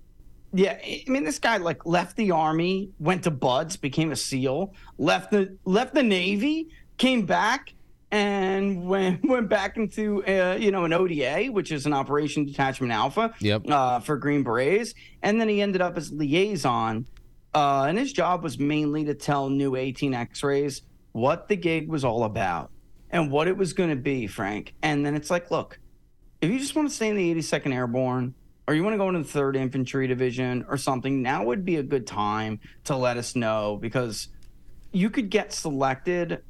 yeah, 0.53 0.79
I 0.83 1.05
mean, 1.09 1.25
this 1.25 1.39
guy 1.39 1.57
like 1.59 1.85
left 1.85 2.17
the 2.17 2.31
army, 2.31 2.91
went 2.99 3.25
to 3.25 3.31
BUD/S, 3.31 3.77
became 3.77 4.13
a 4.13 4.17
SEAL, 4.17 4.73
left 4.97 5.31
the 5.31 5.59
left 5.65 5.93
the 5.93 6.03
Navy, 6.03 6.69
came 6.97 7.27
back, 7.27 7.75
and 8.11 8.87
went 8.89 9.25
went 9.29 9.49
back 9.49 9.77
into 9.77 10.25
uh, 10.25 10.57
you 10.59 10.71
know 10.71 10.85
an 10.85 10.93
ODA, 10.93 11.47
which 11.47 11.73
is 11.73 11.87
an 11.87 11.93
Operation 11.93 12.45
Detachment 12.45 12.93
Alpha, 12.93 13.35
Yep. 13.41 13.63
uh, 13.69 14.01
for 14.01 14.17
Green 14.17 14.43
Berets, 14.45 14.95
and 15.23 15.41
then 15.41 15.49
he 15.49 15.61
ended 15.61 15.81
up 15.81 15.97
as 15.97 16.13
liaison, 16.13 17.07
uh, 17.55 17.87
and 17.89 17.99
his 17.99 18.13
job 18.13 18.43
was 18.43 18.59
mainly 18.59 19.05
to 19.05 19.15
tell 19.15 19.49
new 19.51 19.77
18 19.77 20.15
X-rays 20.15 20.83
what 21.13 21.49
the 21.49 21.57
gig 21.57 21.89
was 21.89 22.05
all 22.05 22.25
about 22.25 22.71
and 23.11 23.31
what 23.31 23.49
it 23.49 23.57
was 23.57 23.73
going 23.73 23.89
to 23.91 23.97
be, 23.97 24.27
Frank. 24.27 24.75
And 24.83 25.07
then 25.07 25.15
it's 25.15 25.31
like, 25.31 25.51
look, 25.51 25.79
if 26.43 26.51
you 26.51 26.59
just 26.59 26.75
want 26.77 26.89
to 26.89 26.95
stay 26.95 27.09
in 27.09 27.17
the 27.17 27.35
82nd 27.35 27.73
Airborne 27.73 28.35
or 28.69 28.75
you 28.75 28.83
want 28.85 28.93
to 28.95 28.99
go 28.99 29.09
into 29.09 29.23
the 29.23 29.39
3rd 29.39 29.57
Infantry 29.57 30.07
Division 30.09 30.67
or 30.69 30.77
something, 30.77 31.23
now 31.23 31.45
would 31.45 31.65
be 31.65 31.77
a 31.77 31.83
good 31.83 32.07
time 32.07 32.61
to 32.85 32.97
let 32.97 33.17
us 33.17 33.35
know 33.35 33.79
because 33.81 34.29
you 34.93 35.09
could 35.09 35.31
get 35.31 35.53
selected 35.53 36.43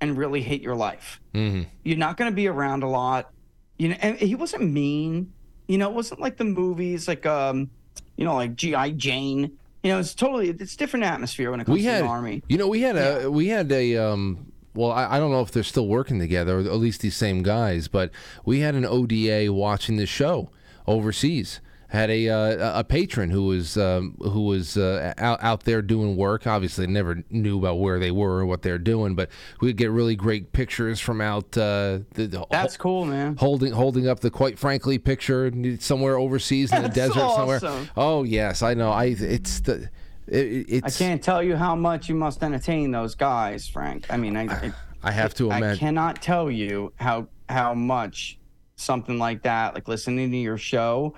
and 0.00 0.16
really 0.16 0.42
hate 0.42 0.62
your 0.62 0.76
life. 0.76 1.20
Mm-hmm. 1.34 1.62
You're 1.84 1.98
not 1.98 2.16
going 2.16 2.30
to 2.30 2.34
be 2.34 2.46
around 2.46 2.82
a 2.82 2.88
lot. 2.88 3.30
You 3.78 3.88
know, 3.90 3.96
and 4.00 4.16
he 4.18 4.34
wasn't 4.34 4.70
mean. 4.70 5.32
You 5.66 5.78
know, 5.78 5.88
it 5.90 5.94
wasn't 5.94 6.20
like 6.20 6.36
the 6.36 6.44
movies, 6.44 7.06
like 7.08 7.26
um, 7.26 7.70
you 8.16 8.24
know, 8.24 8.34
like 8.34 8.56
GI 8.56 8.92
Jane. 8.92 9.52
You 9.82 9.92
know, 9.92 9.98
it's 10.00 10.14
totally 10.14 10.50
it's 10.50 10.76
different 10.76 11.04
atmosphere 11.04 11.50
when 11.50 11.60
it 11.60 11.64
comes 11.64 11.76
we 11.76 11.82
to 11.82 11.90
had 11.90 12.04
the 12.04 12.08
army. 12.08 12.42
you 12.48 12.58
know 12.58 12.66
we 12.66 12.80
had 12.82 12.96
a 12.96 13.30
we 13.30 13.48
had 13.48 13.70
a 13.70 13.96
um 13.96 14.52
well 14.74 14.90
I, 14.90 15.16
I 15.16 15.18
don't 15.20 15.30
know 15.30 15.40
if 15.40 15.52
they're 15.52 15.62
still 15.62 15.86
working 15.86 16.18
together 16.18 16.58
or 16.58 16.60
at 16.60 16.74
least 16.74 17.00
these 17.00 17.16
same 17.16 17.42
guys 17.42 17.86
but 17.86 18.10
we 18.44 18.58
had 18.58 18.74
an 18.74 18.84
oda 18.84 19.52
watching 19.52 19.96
the 19.96 20.04
show 20.06 20.50
overseas 20.88 21.60
had 21.88 22.10
a 22.10 22.28
uh, 22.28 22.80
a 22.80 22.84
patron 22.84 23.30
who 23.30 23.46
was 23.46 23.76
um, 23.76 24.14
who 24.20 24.42
was 24.42 24.76
uh, 24.76 25.14
out, 25.16 25.42
out 25.42 25.64
there 25.64 25.82
doing 25.82 26.16
work. 26.16 26.46
Obviously 26.46 26.86
never 26.86 27.24
knew 27.30 27.58
about 27.58 27.78
where 27.78 27.98
they 27.98 28.10
were 28.10 28.38
or 28.38 28.46
what 28.46 28.62
they're 28.62 28.78
doing 28.78 29.14
but 29.14 29.30
we'd 29.60 29.76
get 29.76 29.90
really 29.90 30.14
great 30.14 30.52
pictures 30.52 31.00
from 31.00 31.20
out 31.20 31.56
uh, 31.56 32.00
the, 32.14 32.26
the 32.26 32.46
That's 32.50 32.76
cool, 32.76 33.06
man. 33.06 33.36
holding 33.36 33.72
holding 33.72 34.06
up 34.06 34.20
the 34.20 34.30
quite 34.30 34.58
frankly 34.58 34.98
picture 34.98 35.50
somewhere 35.80 36.18
overseas 36.18 36.72
in 36.72 36.82
the 36.82 36.88
That's 36.88 37.14
desert 37.14 37.30
somewhere. 37.34 37.88
Oh 37.96 38.22
yes 38.22 38.62
i 38.62 38.74
know. 38.74 38.90
I 38.90 39.06
it's 39.06 39.60
the 39.60 39.88
it, 40.26 40.66
it's 40.68 41.00
I 41.00 41.04
can't 41.04 41.22
tell 41.22 41.42
you 41.42 41.56
how 41.56 41.74
much 41.74 42.08
you 42.08 42.14
must 42.14 42.42
entertain 42.42 42.90
those 42.90 43.14
guys, 43.14 43.66
Frank. 43.66 44.06
I 44.10 44.16
mean, 44.16 44.36
I 44.36 44.44
I, 44.44 44.72
I 45.02 45.10
have 45.10 45.34
to 45.34 45.50
I 45.50 45.76
cannot 45.76 46.20
tell 46.20 46.50
you 46.50 46.92
how 46.96 47.28
how 47.48 47.72
much 47.74 48.38
something 48.76 49.18
like 49.18 49.42
that, 49.42 49.74
like 49.74 49.88
listening 49.88 50.30
to 50.30 50.36
your 50.36 50.58
show, 50.58 51.14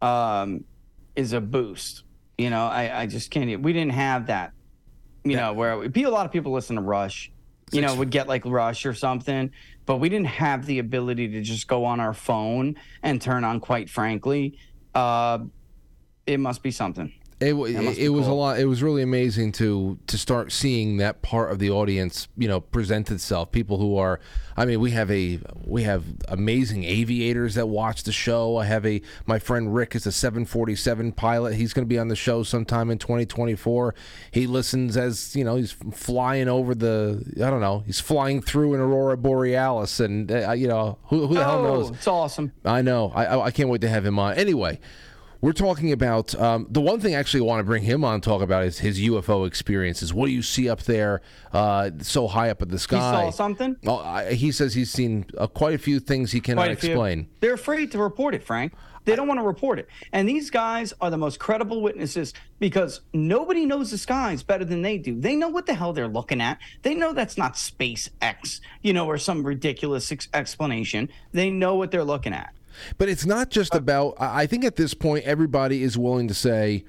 um, 0.00 0.64
is 1.16 1.32
a 1.32 1.40
boost. 1.40 2.04
You 2.38 2.50
know, 2.50 2.66
I 2.66 3.02
I 3.02 3.06
just 3.06 3.30
can't. 3.30 3.62
We 3.62 3.72
didn't 3.72 3.92
have 3.92 4.26
that. 4.26 4.52
You 5.24 5.36
know, 5.36 5.52
where 5.52 5.78
we, 5.78 6.04
a 6.04 6.10
lot 6.10 6.24
of 6.24 6.32
people 6.32 6.52
listen 6.52 6.76
to 6.76 6.82
Rush. 6.82 7.30
You 7.72 7.82
know, 7.82 7.94
would 7.94 8.10
get 8.10 8.26
like 8.26 8.44
Rush 8.44 8.84
or 8.84 8.94
something, 8.94 9.52
but 9.86 9.98
we 9.98 10.08
didn't 10.08 10.26
have 10.26 10.66
the 10.66 10.80
ability 10.80 11.28
to 11.28 11.42
just 11.42 11.68
go 11.68 11.84
on 11.84 12.00
our 12.00 12.12
phone 12.12 12.74
and 13.02 13.22
turn 13.22 13.44
on. 13.44 13.60
Quite 13.60 13.88
frankly, 13.88 14.58
uh, 14.94 15.38
it 16.26 16.40
must 16.40 16.62
be 16.64 16.72
something. 16.72 17.12
It, 17.40 17.50
w- 17.52 17.72
That 17.74 17.82
must 17.82 17.98
it, 17.98 18.02
be 18.02 18.08
was 18.10 18.26
a 18.26 18.32
lot. 18.34 18.58
It 18.60 18.66
was 18.66 18.82
really 18.82 19.00
amazing 19.02 19.52
to 19.52 19.98
to 20.08 20.18
start 20.18 20.52
seeing 20.52 20.98
that 20.98 21.22
part 21.22 21.50
of 21.50 21.58
the 21.58 21.70
audience, 21.70 22.28
you 22.36 22.46
know, 22.46 22.60
present 22.60 23.10
itself. 23.10 23.50
People 23.50 23.78
who 23.78 23.96
are, 23.96 24.20
I 24.58 24.66
mean, 24.66 24.78
we 24.78 24.90
have 24.90 25.10
a 25.10 25.38
we 25.64 25.84
have 25.84 26.04
amazing 26.28 26.84
aviators 26.84 27.54
that 27.54 27.66
watch 27.68 28.02
the 28.02 28.12
show. 28.12 28.58
I 28.58 28.66
have 28.66 28.84
a 28.84 29.00
my 29.24 29.38
friend 29.38 29.74
Rick 29.74 29.94
is 29.94 30.04
a 30.06 30.12
747 30.12 31.12
pilot. 31.12 31.54
He's 31.54 31.72
going 31.72 31.84
to 31.86 31.88
be 31.88 31.98
on 31.98 32.08
the 32.08 32.16
show 32.16 32.42
sometime 32.42 32.90
in 32.90 32.98
2024. 32.98 33.94
He 34.32 34.46
listens 34.46 34.98
as 34.98 35.34
you 35.34 35.42
know 35.42 35.56
he's 35.56 35.72
flying 35.72 36.46
over 36.46 36.74
the 36.74 37.24
I 37.36 37.48
don't 37.48 37.60
know 37.62 37.84
he's 37.86 38.00
flying 38.00 38.42
through 38.42 38.74
an 38.74 38.80
aurora 38.80 39.16
borealis, 39.16 39.98
and 39.98 40.30
uh, 40.30 40.52
you 40.52 40.68
know 40.68 40.98
who, 41.04 41.26
who 41.26 41.34
the 41.36 41.44
hell 41.44 41.60
Oh, 41.60 41.62
knows? 41.80 41.90
It's 41.90 42.06
awesome. 42.06 42.52
I 42.66 42.82
know. 42.82 43.12
I, 43.14 43.24
I 43.24 43.44
I 43.46 43.50
can't 43.50 43.70
wait 43.70 43.80
to 43.80 43.88
have 43.88 44.04
him 44.04 44.18
on. 44.18 44.34
Anyway, 44.34 44.78
we're 45.40 45.52
talking 45.52 45.92
about 45.92 46.34
um, 46.34 46.66
the 46.70 46.80
one 46.80 47.00
thing 47.00 47.14
I 47.14 47.18
actually 47.18 47.40
want 47.42 47.60
to 47.60 47.64
bring 47.64 47.82
him 47.82 48.04
on 48.04 48.14
and 48.14 48.22
talk 48.22 48.42
about 48.42 48.64
is 48.64 48.78
his 48.78 49.00
UFO 49.00 49.46
experiences. 49.46 50.12
What 50.12 50.26
do 50.26 50.32
you 50.32 50.42
see 50.42 50.68
up 50.68 50.82
there, 50.82 51.22
uh, 51.52 51.90
so 52.00 52.28
high 52.28 52.50
up 52.50 52.62
in 52.62 52.68
the 52.68 52.74
He 52.74 52.78
sky? 52.78 52.98
saw 53.24 53.30
something. 53.30 53.76
Oh, 53.86 53.98
I, 53.98 54.32
he 54.34 54.52
says 54.52 54.74
he's 54.74 54.90
seen 54.90 55.24
uh, 55.38 55.46
quite 55.46 55.74
a 55.74 55.78
few 55.78 56.00
things 56.00 56.32
he 56.32 56.40
cannot 56.40 56.70
explain. 56.70 57.28
They're 57.40 57.54
afraid 57.54 57.90
to 57.92 57.98
report 57.98 58.34
it, 58.34 58.44
Frank. 58.44 58.74
They 59.06 59.16
don't 59.16 59.26
want 59.26 59.40
to 59.40 59.46
report 59.46 59.78
it. 59.78 59.88
And 60.12 60.28
these 60.28 60.50
guys 60.50 60.92
are 61.00 61.08
the 61.10 61.16
most 61.16 61.38
credible 61.38 61.80
witnesses 61.80 62.34
because 62.58 63.00
nobody 63.14 63.64
knows 63.64 63.90
the 63.90 63.96
skies 63.96 64.42
better 64.42 64.64
than 64.64 64.82
they 64.82 64.98
do. 64.98 65.18
They 65.18 65.36
know 65.36 65.48
what 65.48 65.64
the 65.64 65.72
hell 65.72 65.94
they're 65.94 66.06
looking 66.06 66.42
at. 66.42 66.58
They 66.82 66.94
know 66.94 67.14
that's 67.14 67.38
not 67.38 67.54
SpaceX, 67.54 68.60
you 68.82 68.92
know, 68.92 69.06
or 69.06 69.16
some 69.16 69.44
ridiculous 69.44 70.12
ex- 70.12 70.28
explanation. 70.34 71.08
They 71.32 71.50
know 71.50 71.76
what 71.76 71.90
they're 71.90 72.04
looking 72.04 72.34
at. 72.34 72.52
But 72.98 73.08
it's 73.08 73.26
not 73.26 73.50
just 73.50 73.74
uh, 73.74 73.78
about. 73.78 74.14
I 74.18 74.42
I 74.42 74.46
think 74.46 74.64
at 74.64 74.76
this 74.76 74.94
point, 74.94 75.24
everybody 75.24 75.82
is 75.82 75.98
willing 75.98 76.28
to 76.28 76.34
say, 76.34 76.84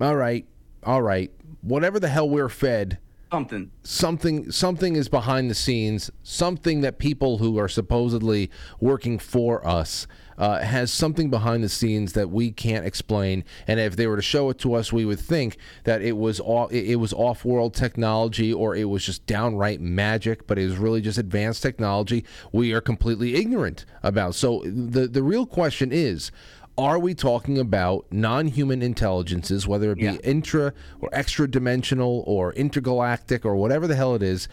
"All 0.00 0.16
right, 0.16 0.46
all 0.84 1.02
right, 1.02 1.30
whatever 1.62 1.98
the 1.98 2.08
hell 2.08 2.28
we're 2.28 2.48
fed, 2.48 2.98
something 3.32 3.70
something 3.82 4.50
something 4.50 4.94
is 4.94 5.08
behind 5.08 5.50
the 5.50 5.54
scenes 5.54 6.10
something 6.22 6.82
that 6.82 6.98
people 6.98 7.38
who 7.38 7.58
are 7.58 7.68
supposedly 7.68 8.50
working 8.78 9.18
for 9.18 9.66
us 9.66 10.06
uh, 10.42 10.60
has 10.60 10.92
something 10.92 11.30
behind 11.30 11.62
the 11.62 11.68
scenes 11.68 12.14
that 12.14 12.28
we 12.28 12.50
can't 12.50 12.84
explain 12.84 13.44
and 13.68 13.78
if 13.78 13.94
they 13.94 14.08
were 14.08 14.16
to 14.16 14.22
show 14.22 14.50
it 14.50 14.58
to 14.58 14.74
us 14.74 14.92
we 14.92 15.04
would 15.04 15.20
think 15.20 15.56
that 15.84 16.02
it 16.02 16.16
was 16.16 16.40
all 16.40 16.66
it 16.66 16.96
was 16.96 17.12
off-world 17.12 17.72
technology 17.72 18.52
or 18.52 18.74
it 18.74 18.86
was 18.86 19.06
just 19.06 19.24
downright 19.24 19.80
magic 19.80 20.44
but 20.48 20.58
it 20.58 20.66
was 20.66 20.78
really 20.78 21.00
just 21.00 21.16
advanced 21.16 21.62
technology 21.62 22.24
we 22.50 22.72
are 22.72 22.80
completely 22.80 23.36
ignorant 23.36 23.84
about 24.02 24.34
so 24.34 24.64
the 24.64 25.06
the 25.06 25.22
real 25.22 25.46
question 25.46 25.92
is 25.92 26.32
are 26.78 26.98
we 26.98 27.14
talking 27.14 27.58
about 27.58 28.06
non-human 28.10 28.80
intelligences, 28.80 29.68
whether 29.68 29.92
it 29.92 29.98
be 29.98 30.18
intra 30.24 30.72
or 31.00 31.10
extra 31.12 31.46
dimensional 31.46 32.24
or 32.26 32.54
intergalactic 32.54 33.44
or 33.44 33.56
whatever 33.56 33.86
the 33.86 33.94
hell 33.94 34.14
it 34.14 34.22
is? 34.22 34.48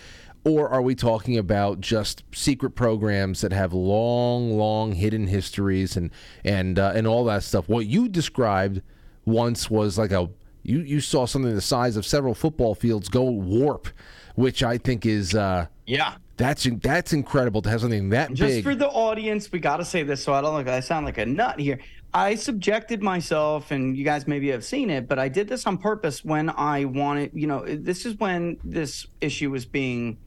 Or 0.45 0.69
are 0.69 0.81
we 0.81 0.95
talking 0.95 1.37
about 1.37 1.81
just 1.81 2.23
secret 2.33 2.71
programs 2.71 3.41
that 3.41 3.51
have 3.51 3.73
long, 3.73 4.57
long 4.57 4.93
hidden 4.93 5.27
histories 5.27 5.97
and 5.97 6.11
and 6.43 6.79
uh, 6.79 6.93
and 6.95 7.05
all 7.05 7.25
that 7.25 7.43
stuff? 7.43 7.67
What 7.67 7.87
you 7.87 8.07
described 8.07 8.81
once 9.25 9.69
was 9.69 9.97
like 9.97 10.11
a 10.11 10.29
you 10.63 10.79
you 10.79 11.01
saw 11.01 11.25
something 11.25 11.53
the 11.53 11.61
size 11.61 11.97
of 11.97 12.05
several 12.05 12.33
football 12.33 12.73
fields 12.73 13.09
go 13.09 13.23
warp, 13.23 13.89
which 14.35 14.63
I 14.63 14.77
think 14.77 15.05
is 15.05 15.35
uh, 15.35 15.67
yeah 15.85 16.15
that's 16.39 16.67
that's 16.81 17.11
incredible 17.11 17.61
to 17.61 17.69
have 17.69 17.81
something 17.81 18.09
that 18.09 18.33
just 18.33 18.55
big. 18.55 18.63
for 18.63 18.73
the 18.73 18.87
audience, 18.87 19.51
we 19.51 19.59
got 19.59 19.77
to 19.77 19.85
say 19.85 20.03
this 20.03 20.23
so 20.23 20.33
I 20.33 20.41
don't 20.41 20.55
look. 20.55 20.69
I 20.69 20.79
sound 20.79 21.05
like 21.05 21.17
a 21.17 21.25
nut 21.25 21.59
here. 21.59 21.79
I 22.13 22.35
subjected 22.35 23.03
myself, 23.03 23.71
and 23.71 23.95
you 23.95 24.05
guys 24.05 24.25
maybe 24.25 24.49
have 24.49 24.63
seen 24.63 24.89
it, 24.89 25.07
but 25.07 25.19
I 25.19 25.27
did 25.27 25.49
this 25.49 25.67
on 25.67 25.77
purpose 25.77 26.23
when 26.23 26.49
I 26.49 26.85
wanted. 26.85 27.31
You 27.33 27.47
know, 27.47 27.65
this 27.65 28.05
is 28.05 28.15
when 28.15 28.57
this 28.63 29.05
issue 29.19 29.51
was 29.51 29.65
being 29.65 30.17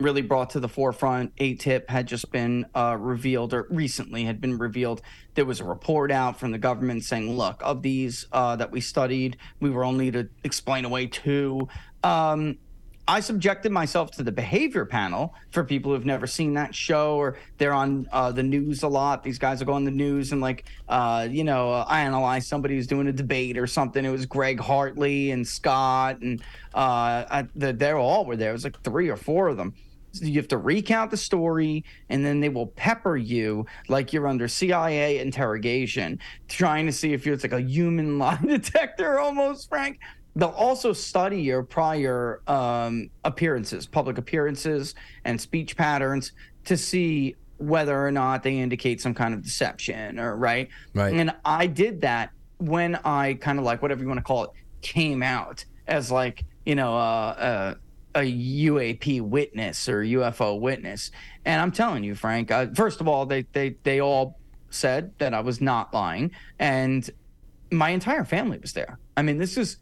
really 0.00 0.22
brought 0.22 0.50
to 0.50 0.60
the 0.60 0.68
forefront. 0.68 1.34
AATIP 1.36 1.88
had 1.88 2.06
just 2.06 2.30
been 2.30 2.66
uh, 2.74 2.96
revealed, 2.98 3.52
or 3.52 3.66
recently 3.70 4.24
had 4.24 4.40
been 4.40 4.58
revealed. 4.58 5.02
There 5.34 5.44
was 5.44 5.60
a 5.60 5.64
report 5.64 6.10
out 6.10 6.38
from 6.38 6.52
the 6.52 6.58
government 6.58 7.04
saying, 7.04 7.36
"Look, 7.36 7.60
of 7.64 7.82
these 7.82 8.26
uh, 8.32 8.56
that 8.56 8.70
we 8.70 8.80
studied, 8.80 9.36
we 9.60 9.70
were 9.70 9.84
only 9.84 10.10
to 10.10 10.28
explain 10.44 10.84
away 10.84 11.06
two." 11.06 11.68
Um, 12.04 12.58
I 13.08 13.20
subjected 13.20 13.72
myself 13.72 14.10
to 14.12 14.22
the 14.22 14.30
behavior 14.30 14.84
panel 14.84 15.34
for 15.50 15.64
people 15.64 15.94
who've 15.94 16.04
never 16.04 16.26
seen 16.26 16.52
that 16.54 16.74
show 16.74 17.16
or 17.16 17.38
they're 17.56 17.72
on 17.72 18.06
uh, 18.12 18.32
the 18.32 18.42
news 18.42 18.82
a 18.82 18.88
lot. 18.88 19.22
These 19.22 19.38
guys 19.38 19.60
will 19.60 19.66
go 19.68 19.72
on 19.72 19.84
the 19.84 19.90
news 19.90 20.32
and 20.32 20.42
like, 20.42 20.66
uh, 20.90 21.26
you 21.28 21.42
know, 21.42 21.72
uh, 21.72 21.86
I 21.88 22.02
analyze 22.02 22.46
somebody 22.46 22.74
who's 22.74 22.86
doing 22.86 23.06
a 23.06 23.12
debate 23.12 23.56
or 23.56 23.66
something. 23.66 24.04
It 24.04 24.10
was 24.10 24.26
Greg 24.26 24.60
Hartley 24.60 25.30
and 25.30 25.48
Scott 25.48 26.20
and 26.20 26.42
uh, 26.74 27.24
I, 27.30 27.48
the, 27.56 27.72
they 27.72 27.92
all 27.92 28.26
were 28.26 28.36
there. 28.36 28.50
It 28.50 28.52
was 28.52 28.64
like 28.64 28.78
three 28.82 29.08
or 29.08 29.16
four 29.16 29.48
of 29.48 29.56
them. 29.56 29.72
So 30.12 30.24
you 30.24 30.36
have 30.36 30.48
to 30.48 30.58
recount 30.58 31.10
the 31.10 31.16
story 31.16 31.84
and 32.08 32.24
then 32.24 32.40
they 32.40 32.48
will 32.48 32.68
pepper 32.68 33.16
you 33.16 33.66
like 33.88 34.12
you're 34.12 34.26
under 34.26 34.48
CIA 34.48 35.18
interrogation, 35.18 36.18
trying 36.48 36.86
to 36.86 36.92
see 36.92 37.12
if 37.12 37.26
you're 37.26 37.34
it's 37.34 37.44
like 37.44 37.52
a 37.52 37.60
human 37.60 38.18
lie 38.20 38.38
detector 38.42 39.18
almost, 39.18 39.68
Frank 39.68 39.98
they'll 40.36 40.50
also 40.50 40.92
study 40.92 41.42
your 41.42 41.64
prior 41.64 42.42
um, 42.46 43.10
appearances, 43.24 43.86
public 43.86 44.18
appearances, 44.18 44.94
and 45.24 45.40
speech 45.40 45.76
patterns 45.76 46.30
to 46.64 46.76
see 46.76 47.34
whether 47.58 48.06
or 48.06 48.12
not 48.12 48.44
they 48.44 48.56
indicate 48.56 49.00
some 49.00 49.14
kind 49.14 49.34
of 49.34 49.42
deception 49.42 50.18
or 50.18 50.36
right. 50.36 50.68
Right. 50.94 51.12
And 51.12 51.34
I 51.44 51.66
did 51.66 52.00
that 52.02 52.30
when 52.58 52.96
I 53.04 53.34
kind 53.34 53.58
of 53.58 53.64
like 53.64 53.82
whatever 53.82 54.00
you 54.00 54.08
want 54.08 54.18
to 54.18 54.24
call 54.24 54.44
it 54.44 54.50
came 54.80 55.22
out 55.22 55.64
as 55.88 56.10
like 56.10 56.44
you 56.64 56.76
know 56.76 56.94
uh, 56.94 57.34
uh, 57.38 57.74
a 58.14 58.20
UAP 58.20 59.20
witness 59.20 59.88
or 59.88 60.02
UFO 60.02 60.58
witness. 60.60 61.10
And 61.44 61.60
I'm 61.60 61.72
telling 61.72 62.04
you, 62.04 62.14
Frank. 62.14 62.50
First 62.74 63.00
of 63.00 63.08
all, 63.08 63.26
they 63.26 63.42
they 63.52 63.76
they 63.82 64.00
all 64.00 64.38
said 64.70 65.12
that 65.18 65.34
I 65.34 65.40
was 65.40 65.60
not 65.60 65.92
lying, 65.94 66.30
and 66.58 67.08
my 67.70 67.90
entire 67.90 68.24
family 68.24 68.58
was 68.58 68.72
there. 68.72 68.98
I 69.16 69.22
mean, 69.22 69.38
this 69.38 69.56
is 69.56 69.78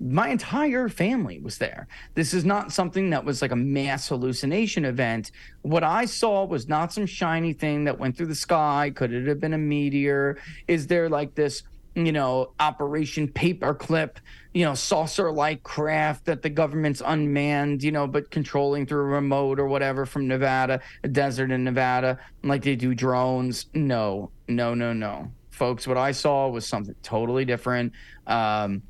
my 0.00 0.28
entire 0.28 0.88
family 0.88 1.40
was 1.40 1.58
there. 1.58 1.88
This 2.14 2.32
is 2.32 2.44
not 2.44 2.72
something 2.72 3.10
that 3.10 3.24
was 3.24 3.42
like 3.42 3.50
a 3.50 3.56
mass 3.56 4.08
hallucination 4.08 4.84
event. 4.84 5.32
What 5.62 5.82
I 5.82 6.04
saw 6.04 6.44
was 6.44 6.68
not 6.68 6.92
some 6.92 7.06
shiny 7.06 7.52
thing 7.52 7.84
that 7.84 7.98
went 7.98 8.16
through 8.16 8.26
the 8.26 8.34
sky. 8.34 8.92
Could 8.94 9.12
it 9.12 9.26
have 9.26 9.40
been 9.40 9.54
a 9.54 9.58
meteor? 9.58 10.38
Is 10.68 10.86
there 10.86 11.08
like 11.08 11.34
this, 11.34 11.64
you 12.06 12.12
know, 12.12 12.52
Operation 12.60 13.28
Paperclip, 13.28 14.16
you 14.52 14.64
know, 14.64 14.74
saucer 14.74 15.30
like 15.30 15.62
craft 15.62 16.24
that 16.26 16.42
the 16.42 16.50
government's 16.50 17.02
unmanned, 17.04 17.82
you 17.82 17.92
know, 17.92 18.06
but 18.06 18.30
controlling 18.30 18.86
through 18.86 19.00
a 19.00 19.04
remote 19.04 19.60
or 19.60 19.66
whatever 19.66 20.06
from 20.06 20.26
Nevada, 20.26 20.80
a 21.04 21.08
desert 21.08 21.50
in 21.50 21.64
Nevada, 21.64 22.18
like 22.42 22.62
they 22.62 22.76
do 22.76 22.94
drones? 22.94 23.66
No, 23.74 24.30
no, 24.48 24.74
no, 24.74 24.92
no. 24.92 25.30
Folks, 25.50 25.86
what 25.86 25.96
I 25.96 26.12
saw 26.12 26.48
was 26.48 26.66
something 26.66 26.94
totally 27.02 27.44
different. 27.44 27.92
Um, 28.26 28.82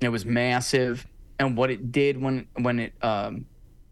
it 0.00 0.08
was 0.08 0.24
massive, 0.24 1.06
and 1.38 1.56
what 1.56 1.70
it 1.70 1.92
did 1.92 2.20
when 2.20 2.46
when 2.60 2.78
it 2.78 2.92
um, 3.02 3.46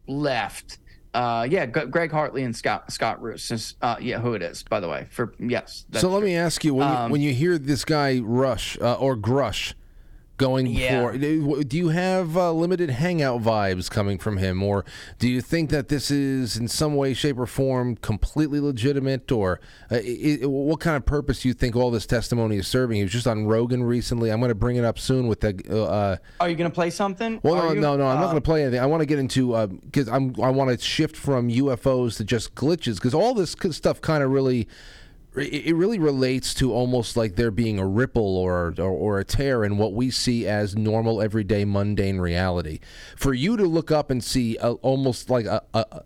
left. 0.07 0.79
Uh, 1.13 1.47
yeah, 1.51 1.67
G- 1.67 1.87
Greg 1.87 2.11
Hartley 2.13 2.45
and 2.45 2.55
Scott 2.55 2.93
Scott 2.93 3.21
Rouse 3.21 3.51
is 3.51 3.75
uh, 3.83 3.97
yeah 4.01 4.21
who 4.21 4.35
it 4.35 4.43
is 4.43 4.63
by 4.63 4.79
the 4.81 4.89
way 4.89 5.07
for 5.11 5.35
yes. 5.41 5.85
So 5.95 6.09
let 6.09 6.23
me 6.23 6.37
ask 6.37 6.65
you 6.65 6.75
when, 6.75 6.87
Um, 6.89 7.07
you 7.09 7.13
when 7.13 7.21
you 7.21 7.33
hear 7.35 7.59
this 7.59 7.85
guy 7.85 8.21
Rush 8.21 8.79
uh, 8.81 8.95
or 8.95 9.17
Grusch 9.17 9.75
going 10.41 10.67
Yeah. 10.67 11.11
for, 11.13 11.19
do 11.19 11.77
you 11.77 11.89
have 11.91 12.35
uh, 12.37 12.51
limited 12.53 12.89
hangout 12.89 13.43
vibes 13.43 13.91
coming 13.91 14.17
from 14.19 14.39
him, 14.39 14.63
or 14.63 14.85
do 15.19 15.29
you 15.29 15.43
think 15.43 15.69
that 15.71 15.89
this 15.89 16.11
is 16.11 16.57
in 16.57 16.67
some 16.67 16.97
way, 16.97 17.13
shape, 17.13 17.39
or 17.39 17.47
form 17.47 17.97
completely 17.97 18.59
legitimate, 18.59 19.31
or 19.31 19.61
uh, 19.91 19.97
i 19.97 20.39
i 20.43 20.47
what 20.47 20.81
kind 20.81 20.97
of 20.97 21.05
purpose 21.05 21.43
do 21.43 21.49
you 21.49 21.55
think 21.55 21.77
all 21.77 21.91
this 21.91 22.07
testimony 22.07 22.57
is 22.57 22.67
serving? 22.67 22.97
He 22.97 23.03
was 23.03 23.13
just 23.13 23.27
on 23.27 23.47
Rogan 23.47 23.83
recently. 23.85 24.31
I'm 24.31 24.41
going 24.41 24.49
to 24.49 24.55
bring 24.55 24.77
it 24.77 24.85
up 24.85 24.99
soon 24.99 25.29
with 25.29 25.41
the. 25.41 25.53
Uh, 25.71 26.17
Are 26.41 26.49
you 26.49 26.57
gonna 26.57 26.71
play 26.71 26.89
something? 26.91 27.39
well, 27.43 27.57
no, 27.57 27.73
you? 27.73 27.81
no, 27.81 27.97
no. 27.97 28.07
I'm 28.07 28.17
not 28.17 28.25
Uh, 28.25 28.31
going 28.33 28.37
to 28.37 28.41
play 28.41 28.63
anything. 28.63 28.81
I 28.81 28.87
want 28.87 29.01
to 29.03 29.07
get 29.07 29.19
into 29.19 29.55
because 29.85 30.09
I'm. 30.09 30.35
I 30.43 30.49
want 30.51 30.71
to 30.71 30.83
shift 30.85 31.17
from 31.17 31.49
UFOs 31.51 32.17
to 32.17 32.25
just 32.25 32.55
glitches 32.55 32.95
because 32.95 33.13
all 33.15 33.35
this 33.35 33.55
stuff 33.73 34.01
kind 34.01 34.23
of 34.23 34.31
really, 34.31 34.67
it 35.37 35.67
it 35.67 35.75
really 35.75 35.99
relates 35.99 36.55
to 36.55 36.73
almost 36.73 37.17
like 37.17 37.37
there 37.37 37.51
being 37.51 37.79
a 37.79 37.87
ripple 37.87 38.37
or, 38.37 38.75
or 38.79 38.85
or 38.91 39.19
a 39.19 39.25
tear 39.25 39.65
in 39.65 39.77
what 39.79 39.93
we 39.93 40.11
see 40.11 40.47
as 40.47 40.77
normal, 40.77 41.21
everyday, 41.23 41.65
mundane 41.65 42.19
reality. 42.19 42.81
For 43.17 43.33
you 43.33 43.57
to 43.57 43.65
look 43.65 43.91
up 43.91 44.11
and 44.11 44.23
see 44.25 44.57
a, 44.61 44.73
almost 44.73 45.31
like 45.31 45.47
a, 45.47 45.63
a 45.75 46.03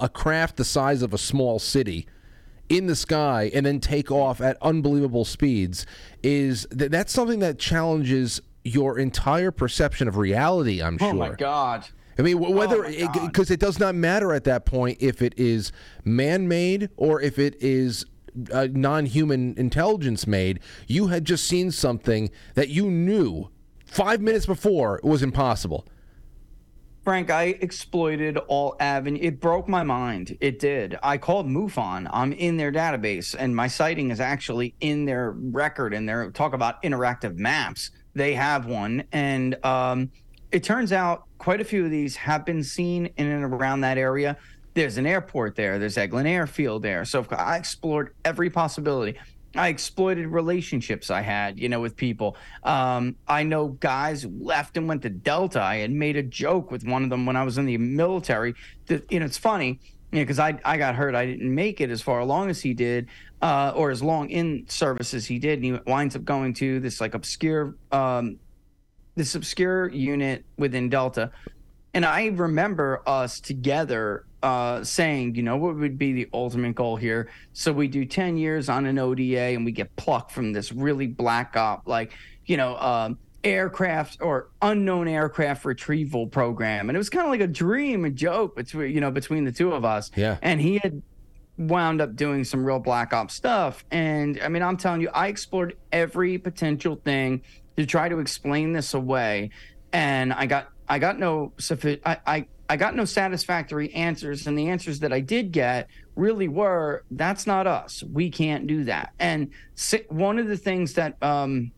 a 0.00 0.08
craft 0.08 0.56
the 0.56 0.64
size 0.64 1.00
of 1.02 1.14
a 1.14 1.18
small 1.18 1.58
city 1.60 2.06
in 2.68 2.86
the 2.86 2.96
sky 2.96 3.50
and 3.54 3.64
then 3.64 3.78
take 3.80 4.10
off 4.10 4.40
at 4.40 4.56
unbelievable 4.62 5.24
speeds 5.24 5.86
is 6.24 6.66
th- 6.76 6.90
that's 6.90 7.12
something 7.12 7.38
that 7.38 7.58
challenges 7.58 8.40
your 8.64 8.98
entire 8.98 9.50
perception 9.52 10.08
of 10.08 10.16
reality 10.16 10.82
i'm 10.82 10.98
sure 10.98 11.08
Oh 11.08 11.12
my 11.12 11.30
god. 11.30 11.86
I 12.18 12.22
mean, 12.22 12.36
wh- 12.38 12.50
whether 12.50 12.84
Oh 12.84 12.88
my 12.90 12.96
God. 13.12 13.26
because 13.26 13.50
it, 13.50 13.60
does 13.60 13.78
not 13.78 13.94
matter 13.94 14.32
at 14.32 14.42
that 14.44 14.66
point 14.66 14.98
if 15.00 15.22
it 15.22 15.34
is 15.36 15.70
man-made 16.04 16.90
or 16.96 17.20
if 17.22 17.38
it 17.38 17.56
is 17.60 18.04
uh, 18.52 18.68
non-human 18.70 19.54
intelligence 19.56 20.26
made. 20.26 20.60
You 20.86 21.08
had 21.08 21.24
just 21.24 21.46
seen 21.46 21.70
something 21.70 22.30
that 22.54 22.68
you 22.68 22.90
knew 22.90 23.50
five 23.86 24.20
minutes 24.20 24.46
before 24.46 24.98
it 24.98 25.04
was 25.04 25.22
impossible. 25.22 25.86
Frank, 27.02 27.30
I 27.30 27.44
exploited 27.60 28.36
all 28.36 28.76
avenue. 28.78 29.18
It 29.22 29.40
broke 29.40 29.68
my 29.68 29.82
mind. 29.82 30.36
It 30.40 30.58
did. 30.58 30.98
I 31.02 31.16
called 31.16 31.46
MUFON. 31.46 32.08
I'm 32.12 32.32
in 32.34 32.58
their 32.58 32.70
database, 32.70 33.34
and 33.38 33.56
my 33.56 33.68
sighting 33.68 34.10
is 34.10 34.20
actually 34.20 34.74
in 34.80 35.06
their 35.06 35.30
record. 35.30 35.94
And 35.94 36.06
their 36.06 36.30
talk 36.30 36.52
about 36.52 36.82
interactive 36.82 37.36
maps. 37.36 37.90
They 38.14 38.34
have 38.34 38.66
one, 38.66 39.04
and 39.12 39.64
um, 39.64 40.10
it 40.52 40.62
turns 40.62 40.92
out 40.92 41.24
quite 41.38 41.60
a 41.60 41.64
few 41.64 41.84
of 41.84 41.90
these 41.90 42.16
have 42.16 42.44
been 42.44 42.62
seen 42.62 43.06
in 43.16 43.26
and 43.26 43.44
around 43.44 43.80
that 43.80 43.96
area. 43.96 44.36
There's 44.74 44.98
an 44.98 45.06
airport 45.06 45.56
there. 45.56 45.78
There's 45.78 45.96
Eglin 45.96 46.26
Airfield 46.26 46.82
there. 46.82 47.04
So 47.04 47.26
I 47.30 47.56
explored 47.56 48.14
every 48.24 48.50
possibility. 48.50 49.18
I 49.56 49.68
exploited 49.68 50.28
relationships 50.28 51.10
I 51.10 51.22
had, 51.22 51.58
you 51.58 51.68
know, 51.68 51.80
with 51.80 51.96
people. 51.96 52.36
Um, 52.62 53.16
I 53.26 53.42
know 53.42 53.68
guys 53.68 54.24
left 54.24 54.76
and 54.76 54.86
went 54.86 55.02
to 55.02 55.10
Delta. 55.10 55.60
I 55.60 55.78
had 55.78 55.90
made 55.90 56.16
a 56.16 56.22
joke 56.22 56.70
with 56.70 56.84
one 56.84 57.02
of 57.02 57.10
them 57.10 57.26
when 57.26 57.36
I 57.36 57.42
was 57.42 57.58
in 57.58 57.66
the 57.66 57.76
military. 57.76 58.54
That 58.86 59.10
you 59.10 59.18
know, 59.18 59.26
it's 59.26 59.38
funny, 59.38 59.80
you 60.12 60.20
know, 60.20 60.22
because 60.22 60.38
I 60.38 60.58
I 60.64 60.76
got 60.76 60.94
hurt. 60.94 61.16
I 61.16 61.26
didn't 61.26 61.52
make 61.52 61.80
it 61.80 61.90
as 61.90 62.00
far 62.00 62.20
along 62.20 62.50
as 62.50 62.60
he 62.60 62.74
did, 62.74 63.08
uh, 63.42 63.72
or 63.74 63.90
as 63.90 64.04
long 64.04 64.30
in 64.30 64.66
service 64.68 65.14
as 65.14 65.26
he 65.26 65.40
did. 65.40 65.54
And 65.58 65.64
he 65.64 65.72
winds 65.84 66.14
up 66.14 66.24
going 66.24 66.54
to 66.54 66.78
this 66.78 67.00
like 67.00 67.14
obscure, 67.14 67.74
um, 67.90 68.38
this 69.16 69.34
obscure 69.34 69.88
unit 69.88 70.44
within 70.58 70.88
Delta. 70.88 71.32
And 71.92 72.04
I 72.04 72.26
remember 72.26 73.02
us 73.04 73.40
together 73.40 74.26
uh, 74.42 74.82
saying, 74.84 75.34
you 75.34 75.42
know, 75.42 75.56
what 75.56 75.76
would 75.76 75.98
be 75.98 76.12
the 76.12 76.28
ultimate 76.32 76.74
goal 76.74 76.96
here? 76.96 77.30
So 77.52 77.72
we 77.72 77.88
do 77.88 78.04
10 78.04 78.36
years 78.36 78.68
on 78.68 78.86
an 78.86 78.98
ODA 78.98 79.38
and 79.38 79.64
we 79.64 79.72
get 79.72 79.94
plucked 79.96 80.32
from 80.32 80.52
this 80.52 80.72
really 80.72 81.06
black 81.06 81.56
op, 81.56 81.86
like, 81.86 82.12
you 82.46 82.56
know, 82.56 82.76
um, 82.76 83.18
aircraft 83.44 84.18
or 84.20 84.48
unknown 84.62 85.08
aircraft 85.08 85.64
retrieval 85.64 86.26
program, 86.26 86.88
and 86.88 86.96
it 86.96 86.98
was 86.98 87.10
kind 87.10 87.24
of 87.24 87.30
like 87.30 87.40
a 87.40 87.46
dream, 87.46 88.04
a 88.04 88.10
joke 88.10 88.56
between 88.56 88.92
you 88.92 89.00
know 89.00 89.10
between 89.10 89.44
the 89.44 89.52
two 89.52 89.72
of 89.72 89.84
us. 89.84 90.10
Yeah. 90.14 90.38
And 90.42 90.60
he 90.60 90.78
had 90.78 91.02
wound 91.56 92.00
up 92.00 92.16
doing 92.16 92.44
some 92.44 92.64
real 92.64 92.78
black 92.78 93.12
ops 93.12 93.34
stuff, 93.34 93.84
and 93.90 94.40
I 94.42 94.48
mean, 94.48 94.62
I'm 94.62 94.76
telling 94.76 95.00
you, 95.00 95.10
I 95.12 95.28
explored 95.28 95.76
every 95.92 96.38
potential 96.38 97.00
thing 97.04 97.42
to 97.76 97.86
try 97.86 98.08
to 98.08 98.18
explain 98.18 98.72
this 98.72 98.94
away, 98.94 99.50
and 99.92 100.32
I 100.32 100.46
got 100.46 100.68
I 100.88 100.98
got 100.98 101.18
no 101.18 101.52
suffi- 101.56 102.00
I, 102.04 102.18
I 102.26 102.46
I 102.70 102.76
got 102.76 102.94
no 102.94 103.04
satisfactory 103.04 103.92
answers, 103.94 104.46
and 104.46 104.56
the 104.56 104.68
answers 104.68 105.00
that 105.00 105.12
I 105.12 105.18
did 105.18 105.50
get 105.50 105.90
really 106.14 106.46
were 106.46 107.04
that's 107.10 107.44
not 107.44 107.66
us. 107.66 108.04
We 108.04 108.30
can't 108.30 108.68
do 108.68 108.84
that. 108.84 109.12
And 109.18 109.50
one 110.08 110.38
of 110.38 110.46
the 110.46 110.56
things 110.56 110.94
that 110.94 111.20
um, 111.20 111.72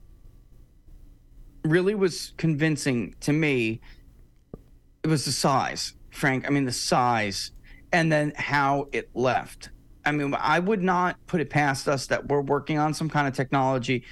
really 1.64 1.94
was 1.94 2.34
convincing 2.36 3.14
to 3.20 3.32
me 3.32 3.80
it 5.02 5.06
was 5.08 5.24
the 5.24 5.32
size, 5.32 5.94
Frank. 6.10 6.46
I 6.46 6.50
mean, 6.50 6.66
the 6.66 6.72
size, 6.72 7.52
and 7.90 8.12
then 8.12 8.34
how 8.36 8.88
it 8.92 9.08
left. 9.14 9.70
I 10.04 10.12
mean, 10.12 10.34
I 10.38 10.58
would 10.58 10.82
not 10.82 11.16
put 11.26 11.40
it 11.40 11.48
past 11.48 11.88
us 11.88 12.06
that 12.08 12.28
we're 12.28 12.42
working 12.42 12.76
on 12.76 12.92
some 12.92 13.08
kind 13.08 13.26
of 13.26 13.32
technology 13.32 14.04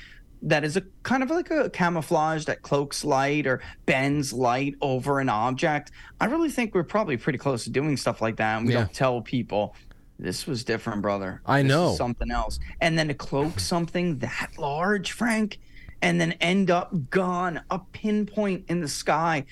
that 0.43 0.65
is 0.65 0.77
a 0.77 0.83
kind 1.03 1.23
of 1.23 1.31
like 1.31 1.51
a 1.51 1.69
camouflage 1.71 2.45
that 2.47 2.63
cloaks 2.63 3.05
light 3.05 3.47
or 3.47 3.61
bends 3.87 4.33
light 4.33 4.75
over 4.81 5.21
an 5.21 5.29
object. 5.29 5.91
I 6.21 6.27
really 6.27 6.49
think 6.51 6.75
we're 6.75 6.83
probably 6.85 7.17
pretty 7.17 7.39
close 7.39 7.65
to 7.65 7.71
doing 7.71 7.97
stuff 7.97 8.23
like 8.23 8.37
that. 8.37 8.59
And 8.59 8.67
we 8.67 8.73
Yeah. 8.73 8.81
don't 8.81 8.93
tell 8.95 9.21
people 9.21 9.75
this 10.19 10.47
was 10.47 10.65
different, 10.65 11.03
brother. 11.03 11.43
I 11.47 11.63
This 11.63 11.69
know. 11.71 11.95
something 11.95 12.31
else. 12.31 12.59
And 12.81 12.99
then 12.99 13.09
to 13.09 13.15
cloak 13.15 13.61
something 13.61 14.19
that 14.21 14.51
large, 14.59 15.13
Frank, 15.13 15.59
and 16.03 16.19
then 16.21 16.33
end 16.41 16.71
up 16.71 17.11
gone, 17.11 17.61
a 17.71 17.79
pinpoint 17.79 18.65
in 18.69 18.81
the 18.81 18.89
sky. 18.89 19.45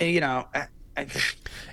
You 0.00 0.20
know, 0.20 0.48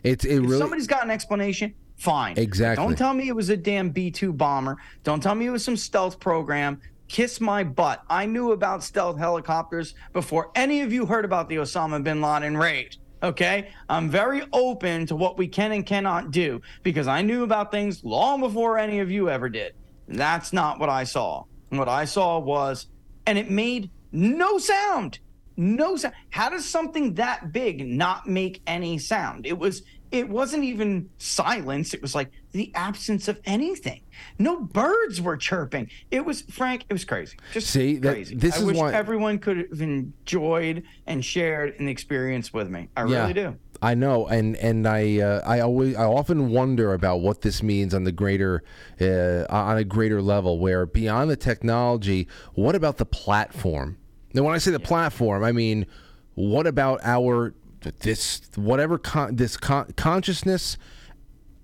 It's 0.03 0.25
it 0.25 0.39
really 0.39 0.57
somebody's 0.59 0.87
got 0.87 1.03
an 1.03 1.09
explanation, 1.11 1.73
fine. 1.95 2.37
Exactly. 2.37 2.83
Don't 2.85 2.95
tell 2.97 3.13
me 3.13 3.27
it 3.27 3.35
was 3.35 3.49
a 3.49 3.57
damn 3.57 3.89
B 3.89 4.11
2 4.11 4.31
bomber. 4.33 4.77
Don't 5.03 5.21
tell 5.23 5.33
me 5.35 5.47
it 5.47 5.49
was 5.49 5.63
some 5.63 5.77
stealth 5.77 6.19
program. 6.19 6.79
Kiss 7.07 7.39
my 7.39 7.63
butt. 7.63 8.03
I 8.09 8.25
knew 8.25 8.51
about 8.51 8.83
stealth 8.83 9.17
helicopters 9.17 9.95
before 10.13 10.51
any 10.55 10.81
of 10.81 10.91
you 10.91 11.05
heard 11.05 11.25
about 11.25 11.49
the 11.49 11.57
Osama 11.57 12.03
bin 12.03 12.21
Laden 12.21 12.57
raid. 12.57 12.97
Okay? 13.23 13.69
I'm 13.89 14.09
very 14.09 14.43
open 14.51 15.05
to 15.07 15.15
what 15.15 15.37
we 15.37 15.47
can 15.47 15.71
and 15.71 15.85
cannot 15.85 16.31
do 16.31 16.61
because 16.83 17.07
I 17.07 17.21
knew 17.21 17.43
about 17.43 17.71
things 17.71 18.03
long 18.03 18.41
before 18.41 18.77
any 18.77 18.99
of 18.99 19.09
you 19.09 19.29
ever 19.29 19.49
did. 19.49 19.73
That's 20.07 20.53
not 20.53 20.79
what 20.79 20.89
I 20.89 21.03
saw. 21.03 21.43
What 21.69 21.89
I 21.89 22.05
saw 22.05 22.39
was, 22.39 22.87
and 23.25 23.37
it 23.37 23.49
made 23.49 23.89
no 24.11 24.57
sound. 24.57 25.19
No 25.57 25.95
sound. 25.97 26.13
How 26.29 26.49
does 26.49 26.69
something 26.69 27.15
that 27.15 27.51
big 27.51 27.85
not 27.85 28.27
make 28.27 28.61
any 28.67 28.99
sound? 28.99 29.45
It 29.45 29.57
was 29.57 29.81
it 30.11 30.29
wasn't 30.29 30.63
even 30.63 31.09
silence. 31.17 31.93
It 31.93 32.01
was 32.01 32.15
like 32.15 32.31
the 32.51 32.71
absence 32.75 33.27
of 33.27 33.39
anything. 33.45 34.01
No 34.39 34.59
birds 34.61 35.21
were 35.21 35.37
chirping. 35.37 35.89
It 36.11 36.25
was 36.25 36.41
Frank. 36.43 36.85
It 36.89 36.93
was 36.93 37.05
crazy. 37.05 37.37
Just 37.53 37.67
See, 37.69 37.97
that- 37.97 38.13
crazy. 38.13 38.35
this 38.35 38.55
I 38.55 38.59
is 38.59 38.63
wish 38.65 38.77
why- 38.77 38.93
everyone 38.93 39.39
could 39.39 39.57
have 39.57 39.81
enjoyed 39.81 40.83
and 41.05 41.23
shared 41.23 41.79
an 41.79 41.87
experience 41.87 42.53
with 42.53 42.69
me. 42.69 42.89
I 42.95 43.01
really 43.01 43.33
do. 43.33 43.55
I 43.79 43.93
know, 43.93 44.25
and 44.27 44.55
and 44.55 44.87
I 44.87 45.19
uh, 45.19 45.41
I 45.45 45.59
always 45.59 45.95
I 45.95 46.05
often 46.05 46.49
wonder 46.49 46.93
about 46.93 47.17
what 47.21 47.41
this 47.41 47.61
means 47.61 47.93
on 47.93 48.05
the 48.05 48.11
greater 48.11 48.63
uh, 48.99 49.45
on 49.51 49.77
a 49.77 49.83
greater 49.83 50.19
level, 50.19 50.57
where 50.57 50.87
beyond 50.87 51.29
the 51.29 51.35
technology, 51.35 52.27
what 52.55 52.73
about 52.73 52.97
the 52.97 53.05
platform? 53.05 53.97
Now, 54.33 54.41
when 54.43 54.55
I 54.55 54.57
say 54.57 54.71
the 54.71 54.79
platform, 54.79 55.43
I 55.43 55.51
mean 55.51 55.85
what 56.33 56.65
about 56.65 57.01
our 57.03 57.53
this 57.81 58.41
whatever 58.55 58.97
con- 58.97 59.35
this 59.35 59.57
con- 59.57 59.93
consciousness, 59.95 60.77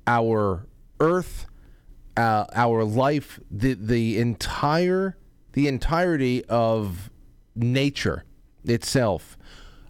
our 0.08 0.68
Earth, 1.00 1.46
uh, 2.18 2.46
our 2.54 2.84
life, 2.84 3.40
the 3.50 3.74
the 3.74 4.18
entire 4.20 5.18
the 5.54 5.68
entirety 5.68 6.44
of 6.46 7.10
nature 7.56 8.26
itself. 8.66 9.38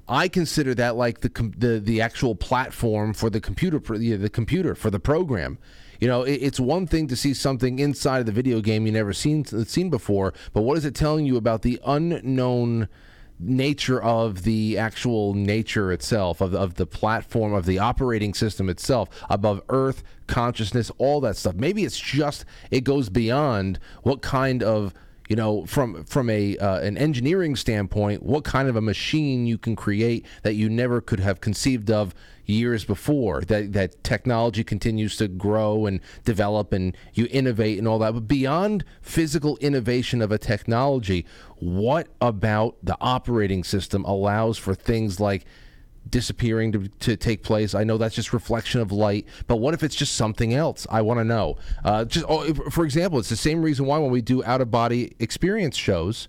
I 0.08 0.28
consider 0.28 0.76
that 0.76 0.96
like 0.96 1.22
the 1.22 1.30
com- 1.30 1.54
the 1.58 1.80
the 1.80 2.02
actual 2.02 2.36
platform 2.36 3.14
for 3.14 3.30
the 3.30 3.40
computer 3.40 3.80
for 3.80 3.98
the, 3.98 4.30
computer 4.30 4.76
for 4.76 4.90
the 4.90 5.00
program. 5.00 5.58
You 6.00 6.08
know, 6.10 6.24
it, 6.24 6.34
it's 6.34 6.60
one 6.60 6.88
thing 6.88 7.08
to 7.08 7.16
see 7.16 7.34
something 7.34 7.80
inside 7.80 8.20
of 8.20 8.26
the 8.26 8.34
video 8.34 8.60
game 8.60 8.86
you 8.86 8.92
never 8.92 9.14
seen 9.14 9.46
seen 9.46 9.90
before, 9.90 10.34
but 10.52 10.62
what 10.64 10.78
is 10.78 10.86
it 10.86 10.96
telling 10.96 11.26
you 11.26 11.38
about 11.38 11.62
the 11.62 11.80
unknown 11.86 12.90
nature 13.44 14.02
of 14.02 14.44
the 14.44 14.78
actual 14.78 15.34
nature 15.34 15.92
itself 15.92 16.42
of, 16.42 16.54
of 16.54 16.76
the 16.76 16.86
platform 16.86 17.54
of 17.54 17.66
the 17.66 17.80
operating 17.80 18.34
system 18.34 18.70
itself 18.70 19.10
above 19.30 19.62
earth 19.70 20.04
consciousness 20.28 20.92
all 20.98 21.22
that 21.22 21.36
stuff. 21.36 21.56
Maybe 21.56 21.84
it's 21.84 22.00
just 22.00 22.46
it 22.72 22.82
goes 22.82 23.10
beyond 23.10 23.80
what 24.04 24.22
kind 24.22 24.64
of 24.64 24.94
you 25.30 25.36
know 25.36 25.66
from 25.66 26.04
from 26.06 26.30
a 26.30 26.58
uh, 26.58 26.80
an 26.80 26.98
engineering 26.98 27.56
standpoint 27.56 28.24
what 28.24 28.44
kind 28.44 28.68
of 28.68 28.76
a 28.76 28.82
machine 28.82 29.46
you 29.46 29.58
can 29.58 29.76
create 29.76 30.26
that 30.44 30.56
you 30.56 30.70
never 30.70 31.02
could 31.02 31.20
have 31.20 31.42
conceived 31.42 31.90
of 31.90 32.14
years 32.46 32.84
before 32.84 33.42
that 33.42 33.74
that 33.74 34.04
technology 34.04 34.64
continues 34.64 35.16
to 35.18 35.28
grow 35.28 35.86
and 35.86 36.00
develop 36.26 36.74
and 36.74 36.96
you 37.14 37.28
innovate 37.32 37.78
and 37.78 37.88
all 37.88 38.00
that 38.00 38.14
but 38.14 38.28
beyond 38.28 38.84
physical 39.02 39.58
innovation 39.58 40.22
of 40.22 40.32
a 40.32 40.38
technology 40.38 41.26
what 41.60 42.08
about 42.20 42.76
the 42.84 42.98
operating 43.00 43.64
system 43.64 44.04
allows 44.06 44.58
for 44.58 44.76
things 44.76 45.20
like 45.20 45.46
disappearing 46.10 46.72
to, 46.72 46.88
to 47.00 47.16
take 47.16 47.44
place. 47.44 47.74
I 47.74 47.84
know 47.84 47.98
that's 47.98 48.16
just 48.16 48.34
reflection 48.34 48.82
of 48.82 48.92
light, 48.92 49.26
but 49.48 49.58
what 49.58 49.74
if 49.74 49.84
it's 49.84 49.96
just 49.96 50.16
something 50.16 50.54
else? 50.54 50.86
I 50.90 51.02
want 51.02 51.20
to 51.20 51.24
know. 51.24 51.58
Uh, 51.84 52.06
just 52.06 52.26
oh, 52.28 52.54
for 52.70 52.84
example, 52.84 53.20
it's 53.20 53.30
the 53.30 53.36
same 53.36 53.62
reason 53.62 53.86
why 53.86 53.98
when 53.98 54.12
we 54.12 54.22
do 54.22 54.44
out 54.44 54.62
of 54.62 54.72
body 54.72 55.16
experience 55.20 55.78
shows, 55.78 56.28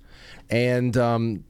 and 0.51 0.97
um, 0.97 1.45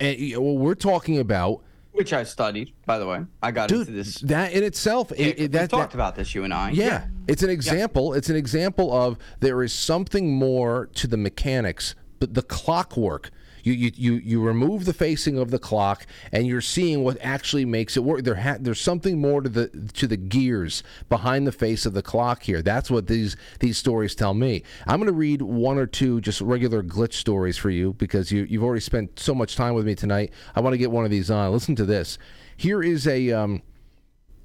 and 0.00 0.18
well, 0.32 0.58
we're 0.58 0.74
talking 0.74 1.18
about 1.18 1.62
Which 1.92 2.12
I 2.14 2.22
studied, 2.24 2.72
by 2.86 2.98
the 2.98 3.06
way. 3.06 3.20
I 3.42 3.50
got 3.50 3.68
Dude, 3.68 3.80
into 3.80 3.92
this. 3.92 4.14
that 4.22 4.52
in 4.52 4.64
itself. 4.64 5.12
It, 5.12 5.20
it, 5.20 5.38
We've 5.38 5.52
that, 5.52 5.70
talked 5.70 5.92
that- 5.92 5.96
about 5.98 6.16
this, 6.16 6.34
you 6.34 6.42
and 6.44 6.52
I. 6.52 6.70
yeah, 6.70 7.06
it's 7.28 7.42
an 7.42 7.50
example. 7.50 8.14
It's 8.14 8.30
an 8.30 8.36
example 8.36 8.92
of 8.92 9.18
there 9.40 9.62
is 9.62 9.72
something 9.74 10.32
more 10.34 10.88
to 10.94 11.06
the 11.06 11.18
mechanics, 11.18 11.94
but 12.18 12.32
the 12.34 12.42
clockwork. 12.42 13.30
You, 13.62 13.72
you, 13.72 13.92
you, 13.94 14.12
you 14.14 14.40
remove 14.40 14.84
the 14.84 14.92
facing 14.92 15.38
of 15.38 15.50
the 15.50 15.58
clock, 15.58 16.06
and 16.32 16.46
you're 16.46 16.60
seeing 16.60 17.04
what 17.04 17.16
actually 17.20 17.64
makes 17.64 17.96
it 17.96 18.04
work. 18.04 18.24
There 18.24 18.36
ha- 18.36 18.56
there's 18.60 18.80
something 18.80 19.20
more 19.20 19.40
to 19.40 19.48
the 19.48 19.68
to 19.94 20.06
the 20.06 20.16
gears 20.16 20.82
behind 21.08 21.46
the 21.46 21.52
face 21.52 21.86
of 21.86 21.94
the 21.94 22.02
clock 22.02 22.42
here. 22.42 22.62
That's 22.62 22.90
what 22.90 23.06
these 23.06 23.36
these 23.60 23.78
stories 23.78 24.14
tell 24.14 24.34
me. 24.34 24.62
I'm 24.86 24.98
going 24.98 25.06
to 25.06 25.12
read 25.12 25.42
one 25.42 25.78
or 25.78 25.86
two 25.86 26.20
just 26.20 26.40
regular 26.40 26.82
glitch 26.82 27.14
stories 27.14 27.56
for 27.56 27.70
you 27.70 27.94
because 27.94 28.32
you 28.32 28.44
you've 28.44 28.64
already 28.64 28.80
spent 28.80 29.18
so 29.18 29.34
much 29.34 29.56
time 29.56 29.74
with 29.74 29.86
me 29.86 29.94
tonight. 29.94 30.32
I 30.54 30.60
want 30.60 30.74
to 30.74 30.78
get 30.78 30.90
one 30.90 31.04
of 31.04 31.10
these 31.10 31.30
on. 31.30 31.52
Listen 31.52 31.76
to 31.76 31.84
this. 31.84 32.18
Here 32.56 32.82
is 32.82 33.06
a 33.06 33.30
um, 33.32 33.62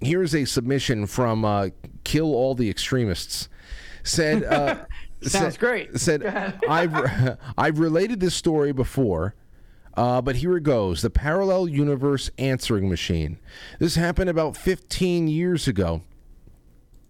here's 0.02 0.36
a 0.36 0.46
submission 0.46 1.08
from 1.08 1.46
uh, 1.46 1.70
Kill 2.04 2.34
All 2.34 2.56
the 2.56 2.70
Extremists. 2.70 3.50
Said, 4.04 4.44
uh, 4.44 4.86
Sounds 5.22 5.56
said- 5.56 5.60
great. 5.60 6.00
Said, 6.00 6.24
I've, 6.68 7.38
I've 7.58 7.80
related 7.80 8.20
this 8.20 8.36
story 8.36 8.72
before, 8.72 9.36
uh, 9.96 10.22
but 10.22 10.38
here 10.38 10.56
it 10.58 10.64
goes 10.64 11.02
The 11.02 11.10
Parallel 11.10 11.68
Universe 11.68 12.30
Answering 12.38 12.88
Machine. 12.90 13.40
This 13.80 13.96
happened 13.96 14.30
about 14.30 14.56
15 14.56 15.28
years 15.28 15.68
ago. 15.68 16.02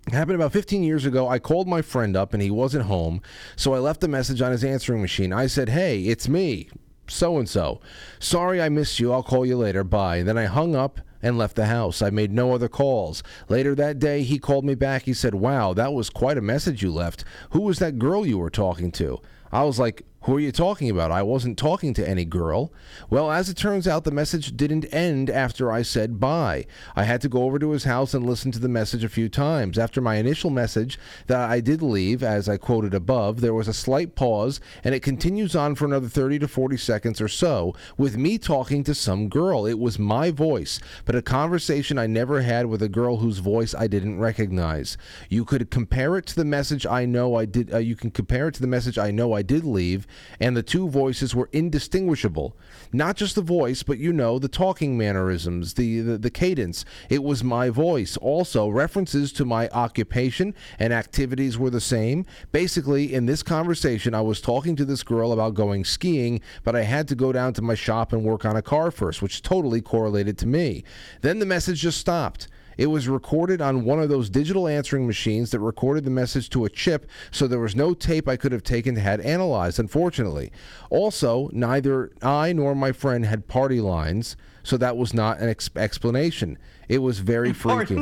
It 0.07 0.13
happened 0.13 0.35
about 0.35 0.53
15 0.53 0.83
years 0.83 1.05
ago. 1.05 1.27
I 1.27 1.37
called 1.37 1.67
my 1.67 1.81
friend 1.81 2.15
up 2.15 2.33
and 2.33 2.41
he 2.41 2.49
wasn't 2.49 2.85
home, 2.85 3.21
so 3.57 3.73
I 3.73 3.79
left 3.79 4.03
a 4.05 4.07
message 4.07 4.41
on 4.41 4.53
his 4.53 4.63
answering 4.63 5.01
machine. 5.01 5.33
I 5.33 5.47
said, 5.47 5.67
Hey, 5.67 6.03
it's 6.03 6.29
me, 6.29 6.69
so 7.09 7.37
and 7.37 7.49
so. 7.49 7.81
Sorry 8.19 8.61
I 8.61 8.69
missed 8.69 9.01
you. 9.01 9.11
I'll 9.11 9.21
call 9.23 9.45
you 9.45 9.57
later. 9.57 9.83
Bye. 9.83 10.23
Then 10.23 10.37
I 10.37 10.45
hung 10.45 10.75
up 10.77 11.01
and 11.21 11.37
left 11.37 11.55
the 11.55 11.65
house. 11.65 12.01
I 12.01 12.09
made 12.09 12.31
no 12.31 12.53
other 12.53 12.69
calls. 12.69 13.23
Later 13.49 13.75
that 13.75 13.99
day, 13.99 14.23
he 14.23 14.39
called 14.39 14.65
me 14.65 14.75
back. 14.75 15.03
He 15.03 15.13
said, 15.13 15.35
Wow, 15.35 15.73
that 15.73 15.93
was 15.93 16.09
quite 16.09 16.37
a 16.37 16.41
message 16.41 16.81
you 16.81 16.91
left. 16.91 17.23
Who 17.51 17.61
was 17.61 17.79
that 17.79 17.99
girl 17.99 18.25
you 18.25 18.37
were 18.37 18.49
talking 18.49 18.91
to? 18.93 19.19
I 19.51 19.63
was 19.63 19.79
like, 19.79 20.03
Who 20.21 20.35
are 20.35 20.41
you 20.41 20.51
talking 20.51 20.89
about? 20.89 21.11
I 21.11 21.23
wasn't 21.23 21.57
talking 21.57 21.93
to 21.93 22.07
any 22.07 22.25
girl. 22.25 22.73
Well, 23.09 23.31
as 23.31 23.47
it 23.47 23.55
turns 23.55 23.87
out, 23.87 24.03
the 24.03 24.11
message 24.11 24.57
didn't 24.57 24.93
end 24.93 25.29
after 25.29 25.71
I 25.71 25.83
said 25.83 26.19
bye. 26.19 26.65
I 26.97 27.03
had 27.03 27.21
to 27.21 27.29
go 27.29 27.43
over 27.43 27.57
to 27.59 27.71
his 27.71 27.85
house 27.85 28.13
and 28.13 28.25
listen 28.25 28.51
to 28.51 28.59
the 28.59 28.67
message 28.67 29.05
a 29.05 29.09
few 29.09 29.29
times. 29.29 29.77
After 29.77 30.01
my 30.01 30.15
initial 30.15 30.49
message 30.49 30.99
that 31.27 31.49
I 31.49 31.61
did 31.61 31.81
leave, 31.81 32.23
as 32.23 32.49
I 32.49 32.57
quoted 32.57 32.93
above, 32.93 33.39
there 33.39 33.53
was 33.53 33.69
a 33.69 33.73
slight 33.73 34.15
pause 34.15 34.59
and 34.83 34.93
it 34.93 35.01
continues 35.01 35.55
on 35.55 35.75
for 35.75 35.85
another 35.85 36.09
30 36.09 36.39
to 36.39 36.47
40 36.49 36.75
seconds 36.75 37.21
or 37.21 37.29
so 37.29 37.73
with 37.97 38.17
me 38.17 38.37
talking 38.37 38.83
to 38.83 38.93
some 38.93 39.29
girl. 39.29 39.65
It 39.65 39.79
was 39.79 39.97
my 39.97 40.29
voice, 40.31 40.81
but 41.05 41.15
a 41.15 41.21
conversation 41.21 41.97
I 41.97 42.07
never 42.07 42.41
had 42.41 42.65
with 42.65 42.81
a 42.81 42.89
girl 42.89 43.17
whose 43.17 43.37
voice 43.37 43.73
I 43.73 43.87
didn't 43.87 44.19
recognize. 44.19 44.97
You 45.29 45.45
could 45.45 45.71
compare 45.71 46.17
it 46.17 46.25
to 46.25 46.35
the 46.35 46.43
message 46.43 46.85
I 46.85 47.05
know 47.05 47.35
I 47.35 47.45
did. 47.45 47.73
Uh, 47.73 47.77
you 47.77 47.95
can 47.95 48.11
compare 48.11 48.49
it 48.49 48.55
to 48.55 48.61
the 48.61 48.67
message 48.67 48.97
I 48.97 49.11
know 49.11 49.31
I 49.31 49.41
did 49.41 49.63
leave, 49.63 50.05
and 50.39 50.55
the 50.55 50.63
two 50.63 50.89
voices 50.89 51.35
were 51.35 51.49
indistinguishable. 51.51 52.55
Not 52.93 53.17
just 53.17 53.35
the 53.35 53.41
voice, 53.41 53.83
but 53.83 53.97
you 53.97 54.13
know, 54.13 54.39
the 54.39 54.47
talking 54.47 54.97
mannerisms, 54.97 55.73
the, 55.73 56.01
the, 56.01 56.17
the 56.17 56.29
cadence. 56.29 56.85
It 57.09 57.23
was 57.23 57.43
my 57.43 57.69
voice. 57.69 58.17
Also, 58.17 58.69
references 58.69 59.31
to 59.33 59.45
my 59.45 59.69
occupation 59.69 60.53
and 60.79 60.93
activities 60.93 61.57
were 61.57 61.69
the 61.69 61.81
same. 61.81 62.25
Basically, 62.51 63.13
in 63.13 63.25
this 63.25 63.43
conversation, 63.43 64.13
I 64.13 64.21
was 64.21 64.41
talking 64.41 64.75
to 64.75 64.85
this 64.85 65.03
girl 65.03 65.31
about 65.31 65.53
going 65.53 65.85
skiing, 65.85 66.41
but 66.63 66.75
I 66.75 66.83
had 66.83 67.07
to 67.09 67.15
go 67.15 67.31
down 67.31 67.53
to 67.53 67.61
my 67.61 67.75
shop 67.75 68.13
and 68.13 68.23
work 68.23 68.45
on 68.45 68.55
a 68.55 68.61
car 68.61 68.91
first, 68.91 69.21
which 69.21 69.41
totally 69.41 69.81
correlated 69.81 70.37
to 70.39 70.47
me. 70.47 70.83
Then 71.21 71.39
the 71.39 71.45
message 71.45 71.81
just 71.81 71.99
stopped. 71.99 72.47
It 72.77 72.87
was 72.87 73.07
recorded 73.07 73.61
on 73.61 73.83
one 73.83 73.99
of 74.01 74.09
those 74.09 74.29
digital 74.29 74.67
answering 74.67 75.07
machines 75.07 75.51
that 75.51 75.59
recorded 75.59 76.03
the 76.05 76.11
message 76.11 76.49
to 76.51 76.65
a 76.65 76.69
chip, 76.69 77.09
so 77.31 77.47
there 77.47 77.59
was 77.59 77.75
no 77.75 77.93
tape 77.93 78.27
I 78.27 78.37
could 78.37 78.51
have 78.51 78.63
taken 78.63 78.95
to 78.95 79.01
had 79.01 79.19
analyzed, 79.21 79.79
unfortunately. 79.79 80.51
Also, 80.89 81.49
neither 81.53 82.11
I 82.21 82.53
nor 82.53 82.75
my 82.75 82.91
friend 82.91 83.25
had 83.25 83.47
party 83.47 83.81
lines, 83.81 84.35
so 84.63 84.77
that 84.77 84.97
was 84.97 85.13
not 85.13 85.39
an 85.39 85.49
ex- 85.49 85.69
explanation. 85.75 86.57
It 86.89 86.99
was 86.99 87.19
very 87.19 87.51
freaky. 87.53 87.95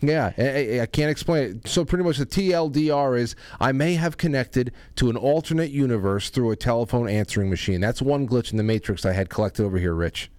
Yeah, 0.00 0.32
I, 0.36 0.42
I- 0.78 0.80
I 0.82 0.86
can't 0.86 1.10
explain 1.10 1.44
it. 1.62 1.68
So 1.68 1.84
pretty 1.84 2.04
much 2.04 2.18
the 2.18 2.26
TLDR 2.26 3.18
is 3.18 3.34
I 3.60 3.72
may 3.72 3.94
have 3.94 4.16
connected 4.18 4.72
to 4.96 5.08
an 5.10 5.16
alternate 5.16 5.70
universe 5.70 6.30
through 6.30 6.50
a 6.50 6.56
telephone 6.56 7.08
answering 7.08 7.48
machine. 7.50 7.80
That's 7.80 8.02
one 8.02 8.28
glitch 8.28 8.50
in 8.50 8.56
the 8.58 8.62
matrix 8.62 9.04
I 9.06 9.12
had 9.12 9.30
collected 9.30 9.64
over 9.64 9.78
here, 9.78 9.94
Rich. 9.94 10.30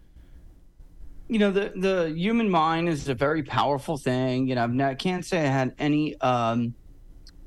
You 1.28 1.40
know 1.40 1.52
the 1.52 1.72
the 1.76 2.14
human 2.16 2.50
mind 2.50 2.88
is 2.88 3.08
a 3.10 3.16
very 3.16 3.44
powerful 3.44 3.98
thing. 3.98 4.48
You 4.48 4.56
know 4.56 4.68
not, 4.68 4.92
i 4.92 4.96
can't 4.96 5.26
say 5.26 5.40
i 5.40 5.50
had 5.50 5.74
any 5.80 6.20
um 6.22 6.76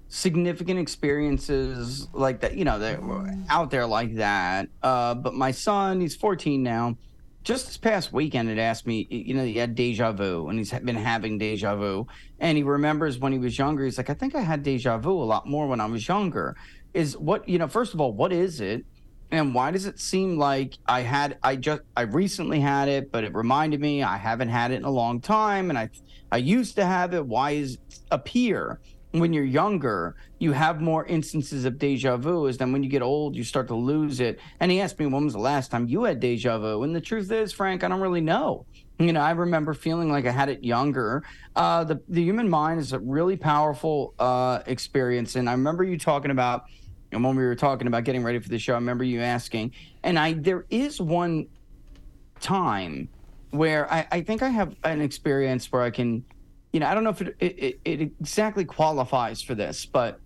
significant 0.09 0.81
experiences 0.81 2.09
like 2.13 2.41
that 2.41 2.57
you 2.57 2.65
know 2.65 2.79
that 2.79 3.03
were 3.03 3.31
out 3.49 3.71
there 3.71 3.87
like 3.87 4.17
that. 4.17 4.69
Uh 4.83 5.15
but 5.15 5.35
my 5.35 5.51
son 5.51 6.01
he's 6.01 6.17
14 6.17 6.63
now. 6.63 6.97
Just 7.45 7.67
this 7.67 7.77
past 7.77 8.13
weekend 8.13 8.49
had 8.49 8.59
asked 8.59 8.87
me 8.87 9.07
you 9.11 9.35
know 9.35 9.45
he 9.45 9.55
had 9.55 9.75
deja 9.75 10.13
vu 10.13 10.49
and 10.49 10.59
he's 10.59 10.73
been 10.73 10.97
having 10.97 11.39
deja 11.39 11.77
vu. 11.77 12.07
And 12.41 12.59
he 12.59 12.65
remembers 12.65 13.19
when 13.19 13.33
he 13.33 13.39
was 13.39 13.57
younger 13.59 13.85
he's 13.85 13.97
like 13.97 14.11
i 14.11 14.15
think 14.15 14.35
i 14.35 14.41
had 14.41 14.63
deja 14.63 14.99
vu 14.99 15.13
a 15.13 15.25
lot 15.25 15.47
more 15.47 15.69
when 15.69 15.81
i 15.81 15.87
was 15.87 16.07
younger. 16.09 16.57
Is 16.95 17.17
what 17.17 17.49
you 17.49 17.59
know 17.59 17.69
first 17.69 17.95
of 17.95 18.01
all 18.01 18.13
what 18.13 18.33
is 18.33 18.61
it 18.61 18.85
and 19.31 19.55
why 19.55 19.71
does 19.71 19.87
it 19.87 20.01
seem 20.01 20.39
like 20.39 20.79
I 20.87 21.01
had 21.03 21.39
I 21.43 21.57
just 21.57 21.83
I 21.97 22.03
recently 22.03 22.61
had 22.61 22.89
it, 22.89 23.13
but 23.13 23.25
it 23.25 23.35
reminded 23.35 23.81
me 23.81 24.03
I 24.03 24.17
haven't 24.17 24.49
had 24.49 24.71
it 24.71 24.77
in 24.77 24.85
a 24.85 24.91
long 24.91 25.21
time, 25.21 25.71
and 25.71 25.79
I 25.79 25.91
I 26.33 26.39
used 26.39 26.77
to 26.77 26.85
have 26.85 27.15
it. 27.15 27.27
Why 27.27 27.53
is 27.53 27.79
appear 28.11 28.81
when 29.13 29.33
you're 29.33 29.45
younger? 29.45 30.17
You 30.39 30.53
have 30.53 30.81
more 30.81 31.05
instances 31.07 31.65
of 31.65 31.79
deja 31.79 32.17
vu, 32.17 32.47
is 32.47 32.57
then 32.59 32.73
when 32.73 32.83
you 32.83 32.89
get 32.89 33.03
old, 33.03 33.37
you 33.37 33.45
start 33.45 33.69
to 33.69 33.75
lose 33.75 34.21
it. 34.21 34.39
And 34.61 34.71
he 34.71 34.81
asked 34.81 34.99
me 34.99 35.07
when 35.07 35.25
was 35.25 35.35
the 35.35 35.41
last 35.41 35.71
time 35.71 35.89
you 35.89 36.05
had 36.05 36.21
deja 36.21 36.59
vu, 36.59 36.83
and 36.83 36.95
the 36.97 37.01
truth 37.01 37.31
is, 37.31 37.53
Frank, 37.53 37.85
I 37.85 37.89
don't 37.89 38.01
really 38.01 38.21
know. 38.23 38.65
You 38.99 39.13
know, 39.13 39.21
I 39.21 39.31
remember 39.31 39.75
feeling 39.75 40.11
like 40.11 40.27
I 40.27 40.33
had 40.33 40.49
it 40.49 40.65
younger. 40.65 41.23
Uh, 41.55 41.85
the 41.85 42.01
the 42.09 42.23
human 42.23 42.49
mind 42.49 42.81
is 42.81 42.95
a 42.95 42.99
really 42.99 43.37
powerful 43.37 44.15
uh, 44.19 44.61
experience, 44.67 45.37
and 45.37 45.51
I 45.51 45.53
remember 45.53 45.85
you 45.85 45.99
talking 45.99 46.31
about 46.31 46.65
and 47.13 47.25
when 47.25 47.37
we 47.37 47.45
were 47.45 47.55
talking 47.55 47.87
about 47.87 48.05
getting 48.05 48.23
ready 48.23 48.39
for 48.39 48.49
the 48.49 48.59
show, 48.59 48.75
I 48.75 48.77
remember 48.77 49.05
you 49.05 49.21
asking, 49.21 49.73
and 50.03 50.19
I 50.19 50.35
there 50.35 50.67
is 50.71 51.01
one 51.01 51.47
time 52.41 53.09
where 53.51 53.91
I, 53.93 54.07
I 54.11 54.21
think 54.21 54.43
I 54.43 54.49
have 54.51 54.77
an 54.85 55.01
experience 55.01 55.73
where 55.73 55.83
I 55.83 55.91
can, 55.91 56.25
you 56.73 56.81
know, 56.81 56.87
I 56.87 56.95
don't 56.95 57.05
know 57.05 57.11
if 57.11 57.23
it, 57.23 57.37
it, 57.41 57.81
it 57.85 58.01
exactly 58.01 58.65
qualifies 58.65 59.41
for 59.41 59.55
this, 59.55 59.87
but 59.87 60.21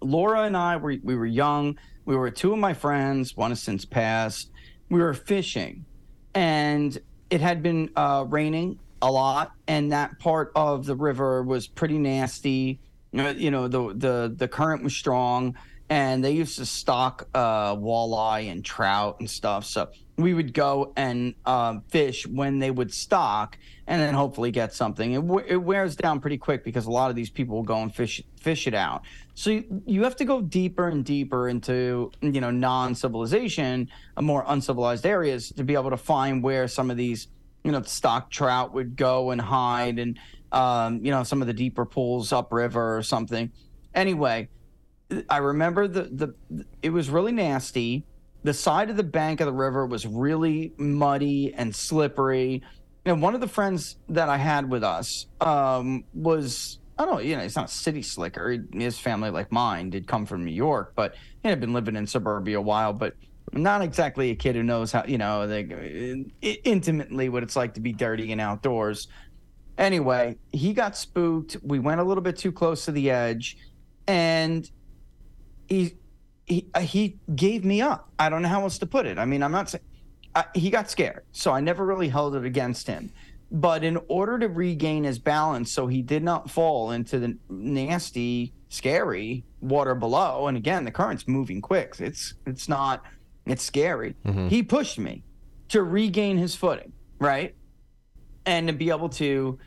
Laura 0.00 0.42
and 0.42 0.56
I 0.56 0.76
were 0.76 0.96
we 1.02 1.16
were 1.16 1.26
young. 1.26 1.78
We 2.04 2.16
were 2.16 2.30
two 2.30 2.52
of 2.52 2.58
my 2.58 2.74
friends. 2.74 3.36
One 3.36 3.50
has 3.50 3.62
since 3.62 3.84
passed. 3.84 4.50
We 4.90 5.00
were 5.00 5.14
fishing, 5.14 5.86
and 6.34 6.96
it 7.30 7.40
had 7.40 7.62
been 7.62 7.90
uh, 7.96 8.26
raining 8.28 8.78
a 9.00 9.10
lot, 9.10 9.52
and 9.66 9.92
that 9.92 10.18
part 10.18 10.52
of 10.54 10.84
the 10.84 10.94
river 10.94 11.42
was 11.42 11.66
pretty 11.66 11.98
nasty. 11.98 12.80
You 13.12 13.22
know, 13.22 13.30
you 13.30 13.50
know, 13.50 13.68
the 13.68 13.94
the 13.94 14.34
the 14.36 14.48
current 14.48 14.82
was 14.84 14.94
strong, 14.94 15.56
and 15.88 16.24
they 16.24 16.32
used 16.32 16.56
to 16.58 16.66
stock 16.66 17.28
uh, 17.34 17.76
walleye 17.76 18.50
and 18.50 18.64
trout 18.64 19.16
and 19.20 19.28
stuff. 19.28 19.64
So 19.66 19.90
we 20.16 20.32
would 20.32 20.54
go 20.54 20.92
and 20.96 21.34
um, 21.44 21.82
fish 21.88 22.26
when 22.26 22.58
they 22.58 22.70
would 22.70 22.92
stock, 22.92 23.58
and 23.86 24.00
then 24.00 24.14
hopefully 24.14 24.50
get 24.50 24.72
something. 24.72 25.12
It, 25.12 25.20
w- 25.20 25.44
it 25.46 25.56
wears 25.56 25.96
down 25.96 26.20
pretty 26.20 26.38
quick 26.38 26.64
because 26.64 26.86
a 26.86 26.90
lot 26.90 27.10
of 27.10 27.16
these 27.16 27.30
people 27.30 27.56
will 27.56 27.64
go 27.64 27.82
and 27.82 27.94
fish 27.94 28.22
fish 28.40 28.66
it 28.66 28.74
out. 28.74 29.02
So 29.34 29.50
you, 29.50 29.82
you 29.86 30.04
have 30.04 30.16
to 30.16 30.24
go 30.24 30.40
deeper 30.40 30.88
and 30.88 31.04
deeper 31.04 31.48
into 31.48 32.12
you 32.20 32.40
know 32.40 32.50
non-civilization, 32.50 33.90
uh, 34.16 34.22
more 34.22 34.44
uncivilized 34.46 35.04
areas 35.04 35.50
to 35.50 35.64
be 35.64 35.74
able 35.74 35.90
to 35.90 35.96
find 35.96 36.42
where 36.42 36.68
some 36.68 36.90
of 36.90 36.96
these 36.96 37.28
you 37.64 37.72
know 37.72 37.82
stock 37.82 38.30
trout 38.30 38.72
would 38.72 38.96
go 38.96 39.32
and 39.32 39.40
hide, 39.40 39.98
and 39.98 40.18
um, 40.52 41.04
you 41.04 41.10
know 41.10 41.24
some 41.24 41.40
of 41.40 41.46
the 41.48 41.54
deeper 41.54 41.84
pools 41.84 42.32
upriver 42.32 42.96
or 42.96 43.02
something. 43.02 43.50
Anyway, 43.94 44.48
I 45.28 45.38
remember 45.38 45.88
the 45.88 46.02
the 46.02 46.64
it 46.82 46.90
was 46.90 47.10
really 47.10 47.32
nasty. 47.32 48.04
The 48.42 48.54
side 48.54 48.90
of 48.90 48.96
the 48.96 49.04
bank 49.04 49.40
of 49.40 49.46
the 49.46 49.52
river 49.52 49.86
was 49.86 50.06
really 50.06 50.72
muddy 50.76 51.54
and 51.54 51.74
slippery. 51.74 52.62
And 53.06 53.22
one 53.22 53.34
of 53.34 53.40
the 53.40 53.48
friends 53.48 53.96
that 54.08 54.28
I 54.28 54.36
had 54.36 54.68
with 54.68 54.84
us 54.84 55.26
um, 55.40 56.04
was 56.14 56.78
I 56.98 57.04
don't 57.04 57.14
know, 57.14 57.20
you 57.20 57.36
know, 57.36 57.42
he's 57.42 57.56
not 57.56 57.70
city 57.70 58.02
slicker. 58.02 58.56
His 58.72 58.98
family, 58.98 59.30
like 59.30 59.50
mine, 59.50 59.90
did 59.90 60.06
come 60.06 60.26
from 60.26 60.44
New 60.44 60.52
York, 60.52 60.92
but 60.94 61.14
he 61.42 61.48
had 61.48 61.60
been 61.60 61.72
living 61.72 61.96
in 61.96 62.06
suburbia 62.06 62.58
a 62.58 62.62
while, 62.62 62.92
but 62.92 63.14
not 63.52 63.82
exactly 63.82 64.30
a 64.30 64.34
kid 64.34 64.54
who 64.54 64.62
knows 64.62 64.92
how, 64.92 65.04
you 65.04 65.18
know, 65.18 65.46
they, 65.46 66.24
intimately 66.64 67.28
what 67.28 67.42
it's 67.42 67.56
like 67.56 67.74
to 67.74 67.80
be 67.80 67.92
dirty 67.92 68.30
and 68.30 68.40
outdoors. 68.40 69.08
Anyway, 69.76 70.36
he 70.52 70.72
got 70.72 70.96
spooked. 70.96 71.56
We 71.62 71.80
went 71.80 72.00
a 72.00 72.04
little 72.04 72.22
bit 72.22 72.36
too 72.36 72.52
close 72.52 72.84
to 72.84 72.92
the 72.92 73.10
edge, 73.10 73.56
and 74.06 74.70
he 75.68 75.94
he 76.46 76.66
uh, 76.74 76.80
he 76.80 77.18
gave 77.34 77.64
me 77.64 77.80
up. 77.80 78.10
I 78.18 78.28
don't 78.28 78.42
know 78.42 78.48
how 78.48 78.62
else 78.62 78.78
to 78.78 78.86
put 78.86 79.06
it. 79.06 79.18
I 79.18 79.24
mean, 79.24 79.42
I'm 79.42 79.52
not 79.52 79.70
saying 79.70 79.84
I, 80.34 80.44
he 80.54 80.70
got 80.70 80.90
scared, 80.90 81.24
so 81.32 81.52
I 81.52 81.60
never 81.60 81.84
really 81.86 82.08
held 82.08 82.36
it 82.36 82.44
against 82.44 82.86
him. 82.86 83.10
But 83.50 83.84
in 83.84 83.98
order 84.08 84.38
to 84.40 84.48
regain 84.48 85.04
his 85.04 85.18
balance, 85.18 85.70
so 85.70 85.86
he 85.86 86.02
did 86.02 86.22
not 86.24 86.50
fall 86.50 86.90
into 86.90 87.18
the 87.18 87.36
nasty, 87.48 88.52
scary 88.68 89.44
water 89.60 89.94
below, 89.94 90.48
and 90.48 90.56
again, 90.56 90.84
the 90.84 90.90
current's 90.90 91.28
moving 91.28 91.60
quick. 91.60 91.94
It's 91.98 92.34
it's 92.46 92.68
not 92.68 93.04
it's 93.46 93.62
scary. 93.62 94.14
Mhm. 94.26 94.48
He 94.48 94.62
pushed 94.62 94.98
me 94.98 95.22
to 95.68 95.82
regain 95.82 96.36
his 96.36 96.54
footing, 96.54 96.92
right, 97.18 97.54
and 98.44 98.66
to 98.68 98.72
be 98.72 98.90
able 98.90 99.08
to 99.10 99.58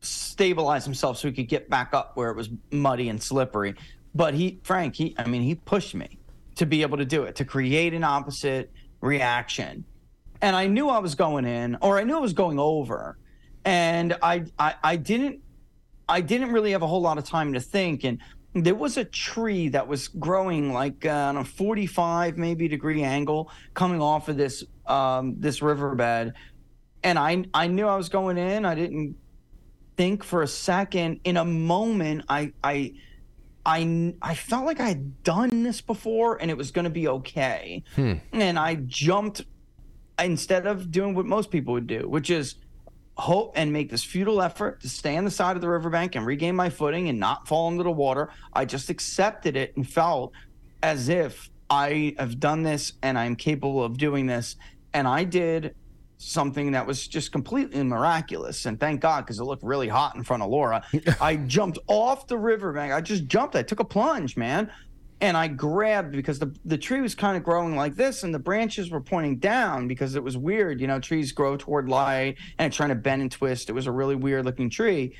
stabilize 0.00 0.84
himself 0.84 1.18
so 1.18 1.28
he 1.28 1.34
could 1.34 1.48
get 1.48 1.68
back 1.68 1.92
up 1.92 2.16
where 2.16 2.30
it 2.30 2.36
was 2.36 2.48
muddy 2.70 3.08
and 3.08 3.22
slippery. 3.22 3.74
But 4.18 4.34
he, 4.34 4.58
Frank, 4.64 4.96
he, 4.96 5.14
I 5.16 5.28
mean, 5.28 5.42
he 5.42 5.54
pushed 5.54 5.94
me 5.94 6.18
to 6.56 6.66
be 6.66 6.82
able 6.82 6.98
to 6.98 7.04
do 7.04 7.22
it, 7.22 7.36
to 7.36 7.44
create 7.44 7.94
an 7.94 8.02
opposite 8.02 8.72
reaction. 9.00 9.84
And 10.42 10.56
I 10.56 10.66
knew 10.66 10.88
I 10.88 10.98
was 10.98 11.14
going 11.14 11.44
in, 11.44 11.78
or 11.82 12.00
I 12.00 12.02
knew 12.02 12.16
I 12.16 12.20
was 12.20 12.32
going 12.32 12.58
over. 12.58 13.16
And 13.64 14.18
I, 14.20 14.46
I, 14.58 14.74
I 14.82 14.96
didn't, 14.96 15.38
I 16.08 16.20
didn't 16.20 16.50
really 16.50 16.72
have 16.72 16.82
a 16.82 16.86
whole 16.88 17.00
lot 17.00 17.16
of 17.18 17.24
time 17.26 17.52
to 17.52 17.60
think. 17.60 18.02
And 18.02 18.18
there 18.54 18.74
was 18.74 18.96
a 18.96 19.04
tree 19.04 19.68
that 19.68 19.86
was 19.86 20.08
growing 20.08 20.72
like 20.72 21.06
uh, 21.06 21.10
on 21.10 21.36
a 21.36 21.44
45 21.44 22.36
maybe 22.36 22.66
degree 22.66 23.04
angle 23.04 23.52
coming 23.74 24.02
off 24.02 24.28
of 24.28 24.36
this, 24.36 24.64
um, 24.88 25.36
this 25.38 25.62
riverbed. 25.62 26.32
And 27.04 27.20
I, 27.20 27.44
I 27.54 27.68
knew 27.68 27.86
I 27.86 27.94
was 27.94 28.08
going 28.08 28.36
in. 28.36 28.64
I 28.64 28.74
didn't 28.74 29.14
think 29.96 30.24
for 30.24 30.42
a 30.42 30.48
second. 30.48 31.20
In 31.22 31.36
a 31.36 31.44
moment, 31.44 32.24
I, 32.28 32.52
I, 32.64 32.94
I, 33.68 34.14
I 34.22 34.34
felt 34.34 34.64
like 34.64 34.80
I 34.80 34.88
had 34.88 35.22
done 35.22 35.62
this 35.62 35.82
before 35.82 36.40
and 36.40 36.50
it 36.50 36.56
was 36.56 36.70
going 36.70 36.84
to 36.84 36.90
be 36.90 37.06
okay. 37.06 37.84
Hmm. 37.96 38.14
And 38.32 38.58
I 38.58 38.76
jumped 38.76 39.42
instead 40.18 40.66
of 40.66 40.90
doing 40.90 41.14
what 41.14 41.26
most 41.26 41.50
people 41.50 41.74
would 41.74 41.86
do, 41.86 42.08
which 42.08 42.30
is 42.30 42.54
hope 43.18 43.52
and 43.56 43.70
make 43.70 43.90
this 43.90 44.02
futile 44.02 44.40
effort 44.40 44.80
to 44.80 44.88
stay 44.88 45.18
on 45.18 45.26
the 45.26 45.30
side 45.30 45.54
of 45.54 45.60
the 45.60 45.68
riverbank 45.68 46.14
and 46.14 46.24
regain 46.24 46.56
my 46.56 46.70
footing 46.70 47.10
and 47.10 47.20
not 47.20 47.46
fall 47.46 47.68
into 47.68 47.82
the 47.82 47.90
water. 47.90 48.30
I 48.54 48.64
just 48.64 48.88
accepted 48.88 49.54
it 49.54 49.76
and 49.76 49.86
felt 49.86 50.32
as 50.82 51.10
if 51.10 51.50
I 51.68 52.14
have 52.18 52.40
done 52.40 52.62
this 52.62 52.94
and 53.02 53.18
I'm 53.18 53.36
capable 53.36 53.84
of 53.84 53.98
doing 53.98 54.26
this. 54.26 54.56
And 54.94 55.06
I 55.06 55.24
did 55.24 55.74
something 56.18 56.72
that 56.72 56.86
was 56.86 57.08
just 57.08 57.32
completely 57.32 57.82
miraculous. 57.82 58.66
And 58.66 58.78
thank 58.78 59.00
God, 59.00 59.24
because 59.24 59.38
it 59.38 59.44
looked 59.44 59.62
really 59.62 59.88
hot 59.88 60.16
in 60.16 60.24
front 60.24 60.42
of 60.42 60.50
Laura. 60.50 60.82
I 61.20 61.36
jumped 61.36 61.78
off 61.86 62.26
the 62.26 62.36
riverbank. 62.36 62.92
I 62.92 63.00
just 63.00 63.26
jumped. 63.26 63.56
I 63.56 63.62
took 63.62 63.80
a 63.80 63.84
plunge, 63.84 64.36
man. 64.36 64.70
And 65.20 65.36
I 65.36 65.48
grabbed 65.48 66.12
because 66.12 66.38
the, 66.38 66.54
the 66.64 66.78
tree 66.78 67.00
was 67.00 67.14
kind 67.14 67.36
of 67.36 67.42
growing 67.42 67.74
like 67.74 67.96
this 67.96 68.22
and 68.22 68.32
the 68.32 68.38
branches 68.38 68.90
were 68.90 69.00
pointing 69.00 69.38
down 69.38 69.88
because 69.88 70.14
it 70.14 70.22
was 70.22 70.36
weird. 70.36 70.80
You 70.80 70.86
know, 70.86 71.00
trees 71.00 71.32
grow 71.32 71.56
toward 71.56 71.88
light 71.88 72.36
and 72.58 72.72
trying 72.72 72.90
to 72.90 72.94
bend 72.94 73.22
and 73.22 73.30
twist. 73.32 73.68
It 73.68 73.72
was 73.72 73.86
a 73.86 73.92
really 73.92 74.14
weird 74.14 74.44
looking 74.44 74.70
tree. 74.70 75.16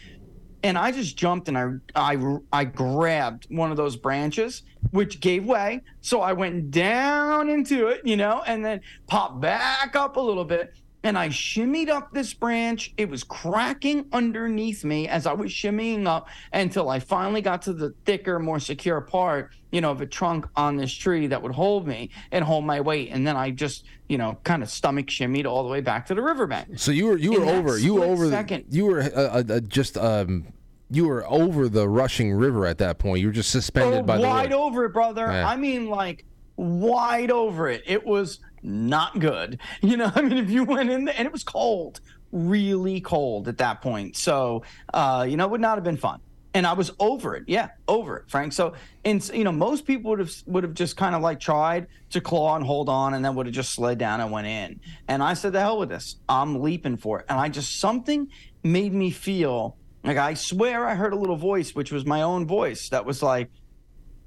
and 0.62 0.76
I 0.76 0.90
just 0.92 1.16
jumped 1.16 1.48
and 1.48 1.56
I 1.56 1.68
I 1.94 2.36
I 2.52 2.64
grabbed 2.64 3.46
one 3.48 3.70
of 3.70 3.76
those 3.76 3.96
branches, 3.96 4.62
which 4.90 5.20
gave 5.20 5.44
way. 5.44 5.82
So 6.00 6.20
I 6.20 6.32
went 6.32 6.70
down 6.70 7.48
into 7.48 7.88
it, 7.88 8.02
you 8.04 8.16
know, 8.16 8.42
and 8.46 8.64
then 8.64 8.80
popped 9.06 9.40
back 9.40 9.94
up 9.96 10.16
a 10.16 10.20
little 10.20 10.44
bit. 10.44 10.74
And 11.04 11.16
I 11.16 11.28
shimmied 11.28 11.88
up 11.88 12.12
this 12.12 12.34
branch. 12.34 12.92
It 12.96 13.08
was 13.08 13.22
cracking 13.22 14.06
underneath 14.12 14.84
me 14.84 15.06
as 15.06 15.26
I 15.26 15.32
was 15.32 15.50
shimmying 15.52 16.06
up 16.08 16.28
until 16.52 16.90
I 16.90 16.98
finally 16.98 17.40
got 17.40 17.62
to 17.62 17.72
the 17.72 17.94
thicker, 18.04 18.40
more 18.40 18.58
secure 18.58 19.00
part, 19.00 19.50
you 19.70 19.80
know, 19.80 19.92
of 19.92 20.00
a 20.00 20.06
trunk 20.06 20.46
on 20.56 20.76
this 20.76 20.92
tree 20.92 21.28
that 21.28 21.40
would 21.40 21.52
hold 21.52 21.86
me 21.86 22.10
and 22.32 22.44
hold 22.44 22.64
my 22.64 22.80
weight. 22.80 23.10
And 23.12 23.24
then 23.24 23.36
I 23.36 23.50
just, 23.52 23.84
you 24.08 24.18
know, 24.18 24.38
kind 24.42 24.60
of 24.62 24.68
stomach 24.70 25.06
shimmied 25.06 25.46
all 25.46 25.62
the 25.62 25.68
way 25.68 25.80
back 25.80 26.06
to 26.06 26.14
the 26.16 26.22
riverbank. 26.22 26.78
So 26.80 26.90
you 26.90 27.06
were 27.06 27.16
you 27.16 27.32
were 27.32 27.42
In 27.44 27.48
over 27.48 27.78
you 27.78 27.94
were 27.94 28.04
over 28.04 28.24
the- 28.26 28.32
second. 28.32 28.64
you 28.70 28.86
were 28.86 29.00
uh, 29.02 29.06
uh, 29.14 29.42
uh, 29.48 29.60
just 29.60 29.96
um 29.96 30.46
you 30.90 31.06
were 31.06 31.24
over 31.28 31.68
the 31.68 31.88
rushing 31.88 32.32
river 32.32 32.66
at 32.66 32.78
that 32.78 32.98
point. 32.98 33.20
You 33.20 33.28
were 33.28 33.32
just 33.32 33.50
suspended 33.50 34.00
Oh, 34.00 34.02
by 34.02 34.16
the 34.16 34.24
wide 34.24 34.52
over 34.52 34.84
it, 34.86 34.92
brother. 34.94 35.26
Yeah. 35.30 35.46
I 35.48 35.54
mean, 35.56 35.88
like 35.88 36.24
wide 36.56 37.30
over 37.30 37.68
it. 37.68 37.82
It 37.86 38.04
was 38.04 38.40
not 38.62 39.18
good. 39.18 39.58
You 39.80 39.96
know, 39.96 40.10
I 40.14 40.22
mean, 40.22 40.38
if 40.38 40.50
you 40.50 40.64
went 40.64 40.90
in 40.90 41.04
there 41.04 41.14
and 41.16 41.26
it 41.26 41.32
was 41.32 41.44
cold, 41.44 42.00
really 42.32 43.00
cold 43.00 43.48
at 43.48 43.58
that 43.58 43.80
point. 43.80 44.16
So, 44.16 44.64
uh, 44.92 45.24
you 45.28 45.36
know, 45.36 45.44
it 45.44 45.50
would 45.50 45.60
not 45.60 45.76
have 45.76 45.84
been 45.84 45.96
fun. 45.96 46.20
And 46.54 46.66
I 46.66 46.72
was 46.72 46.90
over 46.98 47.36
it. 47.36 47.44
Yeah, 47.46 47.68
over 47.86 48.16
it, 48.16 48.28
Frank. 48.28 48.52
So, 48.52 48.74
and 49.04 49.26
you 49.32 49.44
know, 49.44 49.52
most 49.52 49.86
people 49.86 50.10
would 50.10 50.18
have 50.18 50.32
would 50.46 50.64
have 50.64 50.74
just 50.74 50.96
kind 50.96 51.14
of 51.14 51.22
like 51.22 51.40
tried 51.40 51.86
to 52.10 52.20
claw 52.20 52.56
and 52.56 52.64
hold 52.64 52.88
on, 52.88 53.14
and 53.14 53.24
then 53.24 53.34
would 53.36 53.46
have 53.46 53.54
just 53.54 53.72
slid 53.72 53.98
down 53.98 54.20
and 54.20 54.32
went 54.32 54.46
in. 54.46 54.80
And 55.06 55.22
I 55.22 55.34
said, 55.34 55.52
"The 55.52 55.60
hell 55.60 55.78
with 55.78 55.90
this! 55.90 56.16
I'm 56.28 56.60
leaping 56.60 56.96
for 56.96 57.20
it." 57.20 57.26
And 57.28 57.38
I 57.38 57.48
just 57.48 57.78
something 57.78 58.28
made 58.64 58.92
me 58.92 59.10
feel 59.10 59.76
like 60.04 60.16
I 60.16 60.34
swear 60.34 60.86
I 60.86 60.94
heard 60.94 61.12
a 61.12 61.16
little 61.16 61.36
voice, 61.36 61.74
which 61.74 61.92
was 61.92 62.06
my 62.06 62.22
own 62.22 62.46
voice, 62.46 62.88
that 62.90 63.04
was 63.04 63.22
like, 63.22 63.50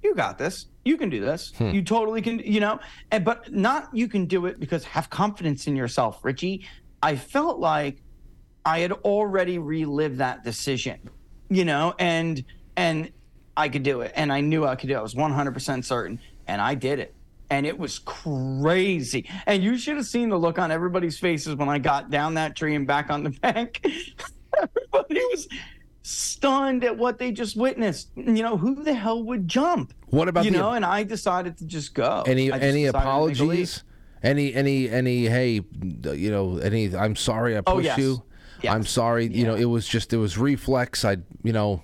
you 0.03 0.15
got 0.15 0.37
this. 0.37 0.67
You 0.83 0.97
can 0.97 1.09
do 1.09 1.21
this. 1.21 1.53
Hmm. 1.57 1.69
You 1.69 1.83
totally 1.83 2.21
can, 2.21 2.39
you 2.39 2.59
know, 2.59 2.79
and 3.11 3.23
but 3.23 3.53
not 3.53 3.89
you 3.93 4.07
can 4.07 4.25
do 4.25 4.45
it 4.45 4.59
because 4.59 4.83
have 4.85 5.09
confidence 5.09 5.67
in 5.67 5.75
yourself, 5.75 6.23
Richie. 6.23 6.67
I 7.03 7.15
felt 7.15 7.59
like 7.59 8.01
I 8.65 8.79
had 8.79 8.91
already 8.91 9.57
relived 9.57 10.17
that 10.19 10.43
decision, 10.43 11.09
you 11.49 11.65
know, 11.65 11.93
and 11.99 12.43
and 12.75 13.11
I 13.57 13.69
could 13.69 13.83
do 13.83 14.01
it, 14.01 14.11
and 14.15 14.31
I 14.31 14.41
knew 14.41 14.65
I 14.65 14.75
could 14.75 14.87
do 14.89 14.95
it. 14.95 14.99
I 14.99 15.01
was 15.01 15.15
100% 15.15 15.85
certain, 15.85 16.19
and 16.47 16.61
I 16.61 16.75
did 16.75 16.99
it. 16.99 17.13
And 17.49 17.65
it 17.65 17.77
was 17.77 17.99
crazy. 17.99 19.29
And 19.45 19.61
you 19.61 19.77
should 19.77 19.97
have 19.97 20.05
seen 20.05 20.29
the 20.29 20.37
look 20.37 20.57
on 20.57 20.71
everybody's 20.71 21.19
faces 21.19 21.55
when 21.55 21.67
I 21.67 21.79
got 21.79 22.09
down 22.09 22.35
that 22.35 22.55
tree 22.55 22.75
and 22.75 22.87
back 22.87 23.09
on 23.09 23.23
the 23.23 23.29
bank. 23.29 23.81
Everybody 24.57 25.21
was 25.31 25.47
stunned 26.03 26.83
at 26.83 26.97
what 26.97 27.19
they 27.19 27.31
just 27.31 27.55
witnessed. 27.55 28.09
You 28.15 28.43
know, 28.43 28.57
who 28.57 28.83
the 28.83 28.93
hell 28.93 29.23
would 29.23 29.47
jump? 29.47 29.93
What 30.07 30.27
about 30.27 30.45
you 30.45 30.51
the- 30.51 30.57
know? 30.57 30.71
And 30.71 30.85
I 30.85 31.03
decided 31.03 31.57
to 31.57 31.65
just 31.65 31.93
go. 31.93 32.23
Any 32.25 32.49
just 32.49 32.61
any 32.61 32.83
decided 32.85 32.91
to 32.91 32.93
make 32.93 32.93
a 32.93 32.97
leap. 32.97 33.37
apologies? 33.39 33.83
Any 34.23 34.53
any 34.53 34.89
any 34.89 35.25
hey, 35.25 35.61
you 35.81 36.31
know, 36.31 36.57
any 36.57 36.95
I'm 36.95 37.15
sorry 37.15 37.55
I 37.55 37.59
oh, 37.59 37.75
pushed 37.75 37.75
Oh, 37.75 37.79
yes. 37.79 37.97
you. 37.97 38.23
I'm 38.63 38.85
sorry, 38.85 39.25
you 39.25 39.45
know, 39.45 39.55
it 39.55 39.65
was 39.65 39.87
just 39.87 40.13
it 40.13 40.17
was 40.17 40.37
reflex. 40.37 41.03
I 41.03 41.17
you 41.43 41.51
know, 41.53 41.81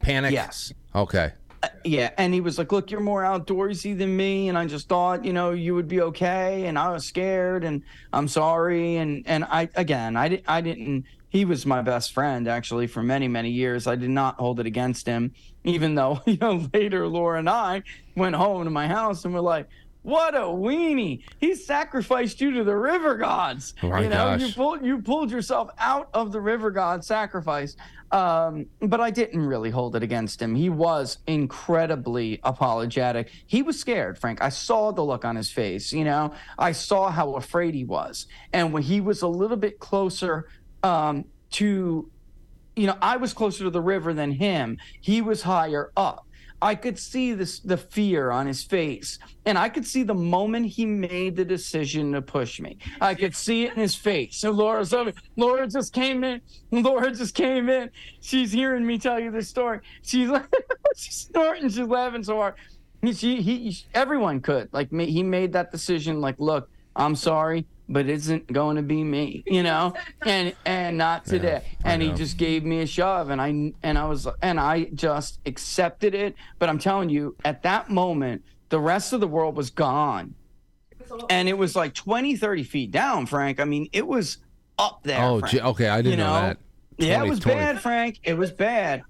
panic. 0.00 0.32
Yes. 0.32 0.72
Okay. 0.94 1.32
Uh, 1.64 1.68
yeah, 1.84 2.10
and 2.18 2.32
he 2.32 2.40
was 2.40 2.58
like, 2.58 2.70
"Look, 2.70 2.90
you're 2.90 3.00
more 3.00 3.22
outdoorsy 3.22 3.96
than 3.98 4.16
me, 4.16 4.48
and 4.48 4.56
I 4.56 4.66
just 4.66 4.88
thought, 4.88 5.24
you 5.24 5.32
know, 5.32 5.50
you 5.50 5.74
would 5.74 5.88
be 5.88 6.00
okay." 6.02 6.66
And 6.66 6.78
I 6.78 6.92
was 6.92 7.04
scared, 7.04 7.64
and 7.64 7.82
I'm 8.12 8.28
sorry. 8.28 8.96
And 8.98 9.24
and 9.26 9.44
I 9.44 9.68
again, 9.74 10.16
I 10.16 10.28
didn't, 10.28 10.44
I 10.46 10.60
didn't. 10.60 11.04
He 11.34 11.44
was 11.44 11.66
my 11.66 11.82
best 11.82 12.12
friend 12.12 12.46
actually 12.46 12.86
for 12.86 13.02
many 13.02 13.26
many 13.26 13.50
years. 13.50 13.88
I 13.88 13.96
did 13.96 14.10
not 14.10 14.36
hold 14.36 14.60
it 14.60 14.66
against 14.66 15.04
him, 15.04 15.32
even 15.64 15.96
though 15.96 16.20
you 16.26 16.38
know 16.40 16.68
later 16.72 17.08
Laura 17.08 17.40
and 17.40 17.50
I 17.50 17.82
went 18.14 18.36
home 18.36 18.62
to 18.62 18.70
my 18.70 18.86
house 18.86 19.24
and 19.24 19.34
were 19.34 19.40
like. 19.40 19.68
What 20.02 20.34
a 20.34 20.40
weenie! 20.40 21.22
He 21.40 21.54
sacrificed 21.54 22.38
you 22.38 22.50
to 22.50 22.62
the 22.62 22.76
river 22.76 23.16
gods. 23.16 23.72
Oh 23.82 23.98
you 24.00 24.10
know, 24.10 24.34
you 24.34 24.52
pulled 24.52 24.84
you 24.84 25.00
pulled 25.00 25.30
yourself 25.30 25.70
out 25.78 26.10
of 26.12 26.30
the 26.30 26.42
river 26.42 26.70
god 26.70 27.02
sacrifice. 27.02 27.74
Um, 28.12 28.66
but 28.80 29.00
I 29.00 29.10
didn't 29.10 29.46
really 29.46 29.70
hold 29.70 29.96
it 29.96 30.02
against 30.02 30.42
him. 30.42 30.54
He 30.54 30.68
was 30.68 31.16
incredibly 31.26 32.38
apologetic. 32.44 33.30
He 33.46 33.62
was 33.62 33.80
scared, 33.80 34.18
Frank. 34.18 34.42
I 34.42 34.50
saw 34.50 34.92
the 34.92 35.02
look 35.02 35.24
on 35.24 35.36
his 35.36 35.50
face. 35.50 35.90
You 35.90 36.04
know, 36.04 36.34
I 36.58 36.72
saw 36.72 37.10
how 37.10 37.36
afraid 37.36 37.74
he 37.74 37.84
was, 37.84 38.26
and 38.52 38.74
when 38.74 38.82
he 38.82 39.00
was 39.00 39.22
a 39.22 39.28
little 39.28 39.56
bit 39.56 39.78
closer 39.78 40.48
um, 40.84 41.24
to, 41.52 42.10
you 42.76 42.86
know, 42.86 42.96
I 43.00 43.16
was 43.16 43.32
closer 43.32 43.64
to 43.64 43.70
the 43.70 43.80
river 43.80 44.12
than 44.14 44.30
him. 44.30 44.78
He 45.00 45.20
was 45.22 45.42
higher 45.42 45.90
up. 45.96 46.26
I 46.62 46.74
could 46.74 46.98
see 46.98 47.34
this 47.34 47.60
the 47.60 47.76
fear 47.76 48.30
on 48.30 48.46
his 48.46 48.64
face, 48.64 49.18
and 49.44 49.58
I 49.58 49.68
could 49.68 49.86
see 49.86 50.02
the 50.02 50.14
moment 50.14 50.66
he 50.66 50.86
made 50.86 51.36
the 51.36 51.44
decision 51.44 52.12
to 52.12 52.22
push 52.22 52.58
me. 52.58 52.78
I 53.02 53.14
could 53.14 53.36
see 53.36 53.64
it 53.64 53.72
in 53.72 53.80
his 53.80 53.94
face. 53.94 54.36
So 54.36 54.50
Laura's 54.50 54.94
over. 54.94 55.12
Laura 55.36 55.68
just 55.68 55.92
came 55.92 56.24
in. 56.24 56.40
Laura 56.70 57.12
just 57.12 57.34
came 57.34 57.68
in. 57.68 57.90
She's 58.20 58.50
hearing 58.50 58.86
me 58.86 58.98
tell 58.98 59.20
you 59.20 59.30
this 59.30 59.48
story. 59.48 59.80
She's 60.02 60.30
she's 60.96 61.28
snorting. 61.28 61.68
She's 61.68 61.80
laughing 61.80 62.22
so 62.22 62.36
hard. 62.36 62.54
He, 63.02 63.12
she, 63.12 63.42
he, 63.42 63.76
everyone 63.92 64.40
could 64.40 64.70
like. 64.72 64.90
He 64.90 65.22
made 65.22 65.52
that 65.52 65.70
decision. 65.70 66.22
Like, 66.22 66.36
look, 66.38 66.70
I'm 66.96 67.16
sorry, 67.16 67.66
but 67.88 68.06
it 68.06 68.12
isn't 68.12 68.52
going 68.52 68.76
to 68.76 68.82
be 68.82 69.04
me, 69.04 69.42
you 69.46 69.62
know, 69.62 69.94
and 70.26 70.54
and 70.64 70.96
not 70.96 71.24
today. 71.24 71.62
and 71.84 72.02
he 72.02 72.12
just 72.12 72.36
gave 72.36 72.64
me 72.64 72.80
a 72.80 72.86
shove, 72.86 73.30
and 73.30 73.40
I 73.40 73.72
and 73.82 73.98
I 73.98 74.04
was 74.06 74.26
and 74.42 74.58
I 74.58 74.84
just 74.94 75.40
accepted 75.46 76.14
it. 76.14 76.34
But 76.58 76.68
I'm 76.68 76.78
telling 76.78 77.10
you, 77.10 77.36
at 77.44 77.62
that 77.62 77.90
moment, 77.90 78.42
the 78.68 78.80
rest 78.80 79.12
of 79.12 79.20
the 79.20 79.28
world 79.28 79.56
was 79.56 79.70
gone, 79.70 80.34
and 81.30 81.48
it 81.48 81.58
was 81.58 81.76
like 81.76 81.94
20, 81.94 82.36
30 82.36 82.64
feet 82.64 82.90
down, 82.90 83.26
Frank. 83.26 83.60
I 83.60 83.64
mean, 83.64 83.88
it 83.92 84.06
was 84.06 84.38
up 84.78 85.02
there. 85.02 85.22
Oh, 85.22 85.40
Frank. 85.40 85.54
okay, 85.54 85.88
I 85.88 85.98
didn't 85.98 86.12
You 86.12 86.16
know 86.24 86.32
that. 86.32 86.58
Yeah, 86.96 87.22
it 87.24 87.28
was 87.28 87.40
20. 87.40 87.58
bad, 87.58 87.80
Frank. 87.80 88.20
It 88.22 88.34
was 88.34 88.52
bad. 88.52 89.02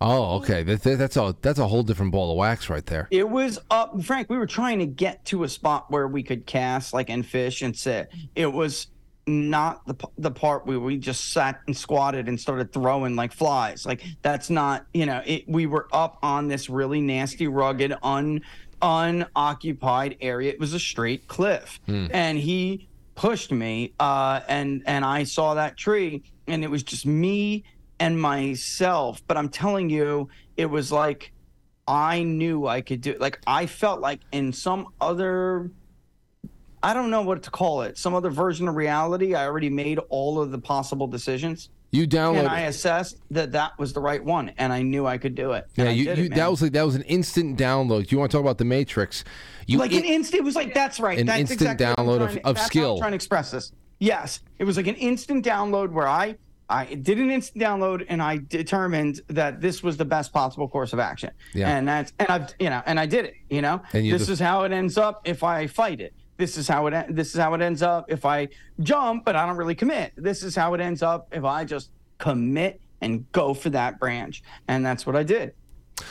Oh, 0.00 0.36
okay. 0.36 0.62
That, 0.62 0.82
that, 0.82 0.98
that's 0.98 1.16
a 1.16 1.36
that's 1.42 1.58
a 1.58 1.66
whole 1.68 1.82
different 1.82 2.12
ball 2.12 2.30
of 2.30 2.36
wax 2.38 2.70
right 2.70 2.84
there. 2.86 3.06
It 3.10 3.28
was 3.28 3.58
up, 3.70 4.02
Frank. 4.02 4.30
We 4.30 4.38
were 4.38 4.46
trying 4.46 4.78
to 4.78 4.86
get 4.86 5.24
to 5.26 5.44
a 5.44 5.48
spot 5.48 5.90
where 5.90 6.08
we 6.08 6.22
could 6.22 6.46
cast, 6.46 6.94
like, 6.94 7.10
and 7.10 7.24
fish 7.24 7.60
and 7.62 7.76
sit. 7.76 8.10
It 8.34 8.46
was 8.46 8.86
not 9.26 9.86
the 9.86 9.94
the 10.16 10.30
part 10.30 10.66
where 10.66 10.80
we 10.80 10.96
just 10.96 11.32
sat 11.32 11.60
and 11.66 11.76
squatted 11.76 12.28
and 12.28 12.40
started 12.40 12.72
throwing 12.72 13.14
like 13.14 13.32
flies. 13.32 13.84
Like 13.84 14.02
that's 14.22 14.48
not, 14.48 14.86
you 14.94 15.04
know. 15.04 15.22
It, 15.26 15.44
we 15.46 15.66
were 15.66 15.86
up 15.92 16.18
on 16.22 16.48
this 16.48 16.70
really 16.70 17.02
nasty, 17.02 17.46
rugged, 17.46 17.94
un 18.02 18.40
unoccupied 18.80 20.16
area. 20.22 20.50
It 20.52 20.58
was 20.60 20.72
a 20.72 20.80
straight 20.80 21.28
cliff, 21.28 21.78
Hmm. 21.86 22.06
and 22.10 22.38
he 22.38 22.88
pushed 23.14 23.52
me, 23.52 23.92
uh, 24.00 24.40
and 24.48 24.82
and 24.86 25.04
I 25.04 25.24
saw 25.24 25.54
that 25.54 25.76
tree, 25.76 26.22
and 26.46 26.64
it 26.64 26.70
was 26.70 26.82
just 26.82 27.04
me 27.04 27.64
and 28.00 28.20
myself. 28.20 29.22
But 29.28 29.36
I'm 29.36 29.48
telling 29.48 29.90
you, 29.90 30.28
it 30.56 30.66
was 30.66 30.90
like 30.90 31.32
I 31.86 32.22
knew 32.22 32.66
I 32.66 32.80
could 32.80 33.02
do 33.02 33.10
it. 33.10 33.20
Like 33.20 33.40
I 33.46 33.66
felt 33.66 34.00
like 34.00 34.20
in 34.32 34.52
some 34.52 34.88
other 35.00 35.70
I 36.82 36.94
don't 36.94 37.10
know 37.10 37.22
what 37.22 37.42
to 37.42 37.50
call 37.50 37.82
it, 37.82 37.98
some 37.98 38.14
other 38.14 38.30
version 38.30 38.66
of 38.66 38.74
reality, 38.74 39.34
I 39.34 39.44
already 39.44 39.68
made 39.68 39.98
all 40.08 40.40
of 40.40 40.50
the 40.50 40.58
possible 40.58 41.06
decisions. 41.06 41.68
You 41.92 42.06
downloaded. 42.06 42.38
And 42.38 42.48
I 42.48 42.60
assessed 42.60 43.18
that 43.32 43.52
that 43.52 43.76
was 43.78 43.92
the 43.92 44.00
right 44.00 44.24
one, 44.24 44.52
and 44.58 44.72
I 44.72 44.80
knew 44.80 45.06
I 45.06 45.18
could 45.18 45.34
do 45.34 45.52
it. 45.52 45.66
yeah, 45.74 45.90
you, 45.90 46.04
you 46.04 46.24
it, 46.24 46.34
that 46.36 46.48
was 46.50 46.62
like 46.62 46.72
that 46.72 46.86
was 46.86 46.94
an 46.94 47.02
instant 47.02 47.58
download. 47.58 48.10
You 48.12 48.18
want 48.18 48.30
to 48.30 48.36
talk 48.36 48.44
about 48.44 48.58
the 48.58 48.64
Matrix? 48.64 49.24
You 49.66 49.78
like 49.78 49.92
an 49.92 50.04
instant. 50.04 50.40
It 50.40 50.44
was 50.44 50.54
like 50.54 50.72
that's 50.72 51.00
right. 51.00 51.18
An 51.18 51.26
that's 51.26 51.40
instant 51.40 51.72
exactly 51.72 52.04
download 52.04 52.20
of- 52.20 52.30
trying 52.30 52.44
of 52.44 52.54
that's 52.54 52.58
how 52.58 52.62
I'm 52.62 52.66
skill. 52.66 52.98
trying 52.98 53.10
to 53.10 53.16
express 53.16 53.50
this. 53.50 53.72
Yes, 53.98 54.40
it 54.58 54.64
was 54.64 54.76
like 54.76 54.86
an 54.86 54.94
instant 54.94 55.44
download 55.44 55.90
where 55.90 56.08
I 56.08 56.36
I 56.70 56.94
did 56.94 57.18
an 57.18 57.30
instant 57.30 57.62
download 57.62 58.06
and 58.08 58.22
I 58.22 58.38
determined 58.48 59.20
that 59.28 59.60
this 59.60 59.82
was 59.82 59.96
the 59.96 60.04
best 60.04 60.32
possible 60.32 60.68
course 60.68 60.92
of 60.92 60.98
action. 61.00 61.30
Yeah. 61.52 61.68
And 61.76 61.86
that's 61.88 62.12
and 62.18 62.28
I've 62.30 62.54
you 62.58 62.70
know 62.70 62.82
and 62.86 62.98
I 63.00 63.06
did 63.06 63.24
it. 63.26 63.34
You 63.50 63.60
know, 63.62 63.82
And 63.92 64.06
you 64.06 64.16
this 64.16 64.28
is 64.28 64.38
how 64.38 64.62
it 64.64 64.72
ends 64.72 64.96
up 64.96 65.22
if 65.28 65.42
I 65.42 65.66
fight 65.66 66.00
it. 66.00 66.14
This 66.36 66.56
is 66.56 66.68
how 66.68 66.86
it 66.86 67.14
this 67.14 67.34
is 67.34 67.40
how 67.40 67.52
it 67.54 67.60
ends 67.60 67.82
up 67.82 68.10
if 68.10 68.24
I 68.24 68.48
jump 68.80 69.24
but 69.24 69.36
I 69.36 69.44
don't 69.46 69.56
really 69.56 69.74
commit. 69.74 70.12
This 70.16 70.42
is 70.42 70.54
how 70.56 70.72
it 70.74 70.80
ends 70.80 71.02
up 71.02 71.28
if 71.32 71.44
I 71.44 71.64
just 71.64 71.90
commit 72.18 72.80
and 73.00 73.30
go 73.32 73.52
for 73.54 73.70
that 73.70 73.98
branch. 73.98 74.42
And 74.68 74.86
that's 74.86 75.04
what 75.06 75.16
I 75.16 75.22
did. 75.22 75.54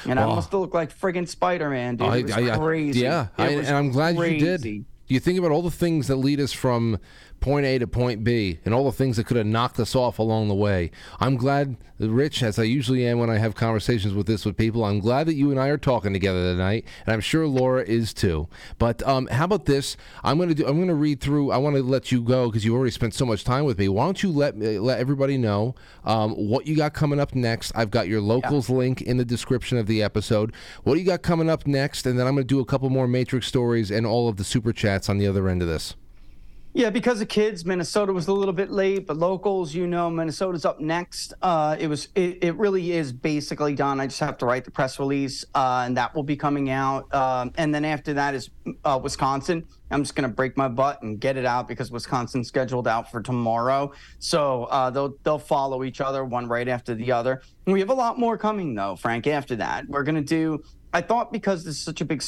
And 0.06 0.20
I 0.20 0.26
must 0.26 0.54
look 0.54 0.74
like 0.74 0.96
friggin' 0.96 1.28
Spider 1.28 1.70
Man, 1.70 1.96
dude. 1.96 2.14
It 2.14 2.24
was 2.24 2.32
I- 2.34 2.54
I- 2.54 2.58
crazy. 2.58 3.00
Yeah, 3.00 3.28
I, 3.38 3.48
and 3.50 3.68
I'm 3.76 3.90
glad 3.92 4.18
you 4.18 4.38
did. 4.38 4.62
crazy. 4.62 4.86
You 5.08 5.20
think 5.20 5.40
about 5.40 5.50
all 5.50 5.64
the 5.64 5.72
things 5.72 6.08
that 6.10 6.18
lead 6.18 6.40
us 6.40 6.54
from 6.54 7.00
point 7.40 7.66
A 7.66 7.80
to 7.80 7.88
point 7.88 8.24
B, 8.24 8.60
and 8.66 8.74
all 8.74 8.86
the 8.86 8.92
things 8.92 9.18
that 9.18 9.26
could 9.26 9.38
have 9.38 9.46
knocked 9.46 9.80
us 9.80 9.96
off 9.96 10.20
along 10.20 10.48
the 10.48 10.56
way. 10.56 10.92
I'm 11.20 11.38
glad, 11.38 11.78
Rich, 12.00 12.44
as 12.44 12.60
I 12.60 12.64
usually 12.64 13.06
am 13.06 13.20
when 13.20 13.30
I 13.30 13.38
have 13.38 13.56
conversations 13.56 14.14
with 14.14 14.28
this 14.28 14.46
with 14.46 14.58
people. 14.58 14.86
I'm 14.86 15.00
glad 15.00 15.28
that 15.28 15.36
you 15.36 15.52
and 15.52 15.60
I 15.60 15.68
are 15.68 15.78
talking 15.78 16.14
together 16.14 16.44
tonight, 16.54 16.86
and 17.06 17.14
I'm 17.14 17.22
sure 17.22 17.48
Laura 17.48 17.84
is 17.84 18.14
too. 18.14 18.48
But 18.78 19.02
um, 19.08 19.28
how 19.28 19.46
about 19.46 19.66
this? 19.66 19.98
I'm 20.24 20.38
gonna 20.38 20.54
do. 20.54 20.68
I'm 20.68 20.80
gonna 20.80 20.94
read 20.94 21.22
through. 21.22 21.52
I 21.52 21.58
want 21.58 21.76
to 21.76 21.84
let 21.84 22.12
you 22.12 22.22
go 22.22 22.48
because 22.48 22.66
you 22.66 22.76
already 22.76 22.92
spent 22.92 23.14
so 23.14 23.26
much 23.26 23.44
time 23.44 23.66
with 23.66 23.80
me. 23.80 23.90
Why 23.90 24.06
don't 24.06 24.22
you 24.22 24.32
let 24.32 24.58
let 24.58 25.00
everybody 25.00 25.38
know 25.38 25.76
um, 26.04 26.32
what 26.32 26.68
you 26.68 26.76
got 26.76 26.94
coming 26.94 27.20
up 27.20 27.36
next? 27.36 27.72
I've 27.76 27.92
got 27.92 28.08
your 28.08 28.22
locals 28.22 28.70
link 28.70 29.02
in 29.02 29.18
the 29.18 29.26
description 29.26 29.78
of 29.78 29.88
the 29.88 30.04
episode. 30.04 30.54
What 30.84 30.96
do 30.96 31.00
you 31.00 31.06
got 31.06 31.22
coming 31.22 31.50
up 31.50 31.68
next? 31.68 32.06
And 32.06 32.20
then 32.20 32.28
I'm 32.28 32.36
gonna 32.36 32.44
do 32.44 32.60
a 32.60 32.66
couple 32.66 32.90
more 32.90 33.08
Matrix 33.08 33.48
stories 33.48 33.92
and 33.92 34.06
all 34.06 34.28
of 34.28 34.38
the 34.38 34.44
super 34.44 34.74
chats 34.74 35.10
on 35.10 35.18
the 35.18 35.28
other 35.28 35.48
end 35.48 35.62
of 35.62 35.68
this. 35.68 35.96
Yeah, 36.74 36.92
because 36.92 37.20
of 37.20 37.28
kids, 37.30 37.66
Minnesota 37.66 38.14
was 38.14 38.28
a 38.28 38.34
little 38.34 38.54
bit 38.54 38.70
late, 38.70 39.08
but 39.08 39.18
locals, 39.18 39.74
you 39.74 39.88
know, 39.88 40.08
Minnesota's 40.08 40.66
up 40.66 40.80
next. 40.80 41.34
Uh, 41.42 41.76
it 41.80 41.88
was, 41.88 42.10
it, 42.14 42.44
it 42.44 42.56
really 42.58 42.92
is 42.92 43.12
basically 43.12 43.74
done. 43.74 44.00
I 44.00 44.06
just 44.06 44.20
have 44.20 44.38
to 44.38 44.46
write 44.46 44.66
the 44.66 44.72
press 44.72 45.00
release, 45.00 45.44
uh, 45.56 45.84
and 45.88 45.98
that 45.98 46.14
will 46.14 46.24
be 46.24 46.36
coming 46.36 46.70
out. 46.70 47.12
Um, 47.14 47.52
and 47.58 47.74
then 47.74 47.86
after 47.86 48.14
that 48.14 48.36
is 48.36 48.52
uh, 48.86 49.00
Wisconsin. 49.02 49.66
I'm 49.92 50.04
just 50.04 50.14
gonna 50.16 50.30
break 50.30 50.56
my 50.56 50.68
butt 50.68 51.02
and 51.02 51.20
get 51.20 51.36
it 51.36 51.46
out 51.46 51.68
because 51.68 51.92
Wisconsin's 51.92 52.48
scheduled 52.48 52.88
out 52.88 53.10
for 53.10 53.22
tomorrow. 53.22 53.92
So 54.20 54.66
uh, 54.66 54.92
they'll 54.92 55.16
they'll 55.24 55.40
follow 55.40 55.84
each 55.84 56.00
other, 56.00 56.24
one 56.24 56.48
right 56.48 56.68
after 56.68 56.94
the 56.94 57.12
other. 57.12 57.42
We 57.66 57.80
have 57.80 57.90
a 57.90 57.96
lot 57.96 58.20
more 58.20 58.38
coming 58.38 58.76
though, 58.76 58.96
Frank. 58.96 59.26
After 59.26 59.56
that, 59.56 59.88
we're 59.88 60.04
gonna 60.04 60.22
do. 60.22 60.62
I 60.94 61.02
thought 61.02 61.32
because 61.32 61.64
this 61.64 61.78
is 61.78 61.82
such 61.84 62.02
a 62.02 62.06
big 62.06 62.24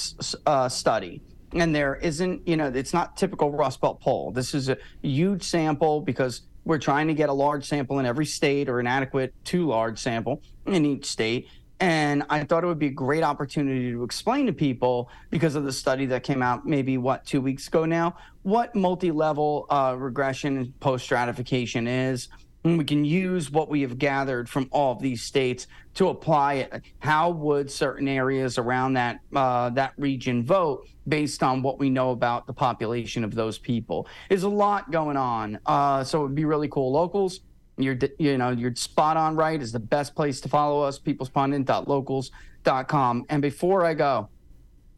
uh, 0.48 0.70
study 0.70 1.22
and 1.53 1.76
there 1.76 1.95
isn't, 1.95 2.48
you 2.48 2.57
know, 2.57 2.68
it's 2.68 2.94
not 2.94 3.18
typical 3.18 3.52
Rust 3.52 3.82
Belt 3.82 3.99
poll. 4.02 4.32
This 4.32 4.53
is 4.53 4.69
a 4.69 4.78
huge 5.02 5.44
sample 5.44 6.02
because 6.02 6.41
we're 6.64 6.78
trying 6.78 7.07
to 7.07 7.14
get 7.14 7.30
a 7.30 7.34
large 7.34 7.65
sample 7.65 7.99
in 7.99 8.06
every 8.06 8.26
state 8.26 8.69
or 8.69 8.80
an 8.80 8.88
adequate 8.88 9.34
too 9.44 9.68
large 9.68 9.99
sample 9.99 10.41
in 10.65 10.86
each 10.86 11.06
state. 11.06 11.48
And 11.80 12.23
I 12.30 12.44
thought 12.44 12.64
it 12.64 12.68
would 12.68 12.78
be 12.78 12.88
a 12.88 12.91
great 12.91 13.23
opportunity 13.23 13.91
to 13.91 14.03
explain 14.03 14.45
to 14.45 14.53
people 14.53 15.10
because 15.32 15.56
of 15.56 15.64
the 15.64 15.72
study 15.72 16.06
that 16.07 16.22
came 16.22 16.44
out 16.44 16.64
maybe 16.64 16.99
what 16.99 17.26
two 17.26 17.41
weeks 17.41 17.68
ago 17.68 17.86
now, 17.86 18.15
what 18.44 18.76
multi-level 18.76 19.65
uh, 19.69 19.95
regression 19.98 20.73
post-stratification 20.80 21.88
is. 21.88 22.30
And 22.64 22.78
we 22.78 22.84
can 22.84 23.04
use 23.04 23.50
what 23.50 23.70
we 23.70 23.82
have 23.82 23.98
gathered 23.98 24.48
from 24.48 24.68
all 24.72 24.92
of 24.92 25.02
these 25.02 25.24
states 25.24 25.66
to 25.96 26.10
apply 26.10 26.54
it. 26.56 26.84
How 27.00 27.32
would 27.32 27.72
certain 27.72 28.08
areas 28.08 28.60
around 28.60 28.94
that 28.94 29.20
uh, 29.36 29.72
that 29.72 29.94
region 29.98 30.46
vote 30.46 30.88
based 31.08 31.42
on 31.42 31.64
what 31.64 31.80
we 31.80 31.90
know 31.90 32.12
about 32.12 32.46
the 32.46 32.54
population 32.54 33.24
of 33.24 33.34
those 33.34 33.58
people? 33.58 34.08
There's 34.30 34.44
a 34.44 34.50
lot 34.50 34.92
going 34.92 35.18
on, 35.18 35.58
uh, 35.66 36.04
so 36.04 36.20
it 36.20 36.24
would 36.24 36.36
be 36.36 36.46
really 36.46 36.68
cool. 36.68 36.92
Locals, 36.92 37.40
you're 37.78 37.98
you 38.20 38.38
know 38.38 38.52
you're 38.52 38.76
spot 38.76 39.18
on 39.18 39.36
right 39.36 39.60
is 39.60 39.72
the 39.72 39.80
best 39.80 40.14
place 40.14 40.40
to 40.42 40.50
follow 40.50 40.84
us. 40.84 41.00
Peoplespundit.locals.com. 41.00 43.26
And 43.30 43.42
before 43.42 43.84
I 43.86 43.94
go, 43.96 44.30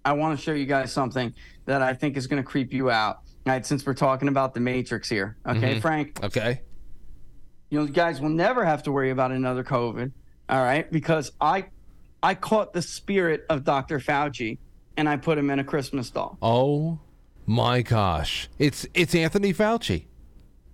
I 0.03 0.11
want 0.13 0.37
to 0.37 0.43
show 0.43 0.51
you 0.53 0.65
guys 0.65 0.91
something 0.91 1.33
that 1.65 1.81
I 1.81 1.93
think 1.93 2.17
is 2.17 2.27
going 2.27 2.43
to 2.43 2.47
creep 2.47 2.73
you 2.73 2.91
out. 2.91 3.19
All 3.45 3.53
right, 3.53 3.65
since 3.65 3.85
we're 3.85 3.93
talking 3.93 4.27
about 4.27 4.53
the 4.53 4.59
Matrix 4.59 5.07
here, 5.09 5.37
okay, 5.47 5.75
Mhm. 5.77 5.81
Frank. 5.81 6.19
Okay. 6.23 6.61
You 7.73 7.79
know, 7.79 7.87
guys 7.87 8.21
will 8.21 8.29
never 8.29 8.63
have 8.63 8.83
to 8.83 8.91
worry 8.91 9.09
about 9.09 9.31
another 9.31 9.63
COVID. 9.63 10.11
All 10.47 10.61
right, 10.61 10.91
because 10.91 11.31
I, 11.41 11.65
I 12.21 12.35
caught 12.35 12.71
the 12.71 12.83
spirit 12.83 13.47
of 13.49 13.63
Dr. 13.63 13.97
Fauci, 13.97 14.59
and 14.95 15.09
I 15.09 15.17
put 15.17 15.39
him 15.39 15.49
in 15.49 15.57
a 15.57 15.63
Christmas 15.63 16.11
doll. 16.11 16.37
Oh 16.39 16.99
my 17.47 17.81
gosh. 17.81 18.47
It's 18.59 18.85
it's 18.93 19.15
Anthony 19.15 19.55
Fauci. 19.55 20.05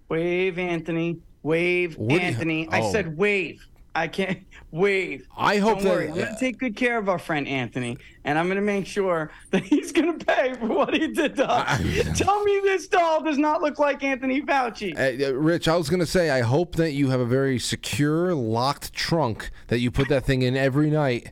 Wave, 0.10 0.60
Anthony. 0.60 1.20
Wave, 1.42 1.98
What 1.98 2.10
do 2.10 2.16
you- 2.16 2.20
Anthony. 2.20 2.68
I 2.68 2.82
oh. 2.82 2.92
said 2.92 3.18
wave. 3.18 3.66
I 3.96 4.08
can't 4.08 4.40
wave. 4.72 5.28
I 5.38 5.58
hope 5.58 5.78
Don't 5.80 5.84
that- 5.86 5.94
worry. 5.94 6.10
I'm 6.10 6.18
gonna 6.18 6.38
take 6.40 6.58
good 6.60 6.76
care 6.76 6.98
of 6.98 7.10
our 7.10 7.20
friend 7.20 7.48
Anthony, 7.48 7.98
and 8.24 8.38
I'm 8.38 8.48
gonna 8.48 8.62
make 8.62 8.86
sure 8.86 9.32
that 9.52 9.64
he's 9.64 9.92
gonna 9.92 10.14
pay 10.14 10.54
for 10.54 10.68
what 10.68 10.94
he 10.94 11.08
did 11.08 11.36
to 11.38 11.50
us. 11.50 12.18
Tell 12.18 12.44
me 12.44 12.60
this 12.64 12.88
doll 12.88 13.24
does 13.24 13.38
not 13.38 13.62
look 13.62 13.80
like 13.80 14.04
Anthony 14.04 14.42
Fauci. 14.42 14.96
Uh, 14.98 15.28
uh, 15.30 15.34
Rich, 15.34 15.68
I 15.68 15.76
was 15.76 15.90
going 15.90 16.00
to 16.02 16.06
say, 16.06 16.30
I 16.30 16.42
hope 16.42 16.76
that 16.76 16.92
you 16.92 17.10
have 17.10 17.20
a 17.20 17.26
very 17.26 17.58
secure, 17.60 18.34
locked 18.36 18.94
trunk 18.94 19.50
that 19.68 19.80
you 19.80 19.90
put 19.92 20.08
that 20.10 20.24
thing 20.26 20.42
in 20.44 20.56
every 20.56 20.90
night. 20.90 21.32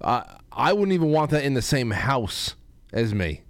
Uh, 0.00 0.22
I 0.52 0.72
wouldn't 0.72 0.92
even 0.92 1.10
want 1.10 1.30
that 1.30 1.44
in 1.44 1.54
the 1.54 1.62
same 1.62 1.90
house 1.92 2.54
as 2.92 3.14
me. 3.14 3.43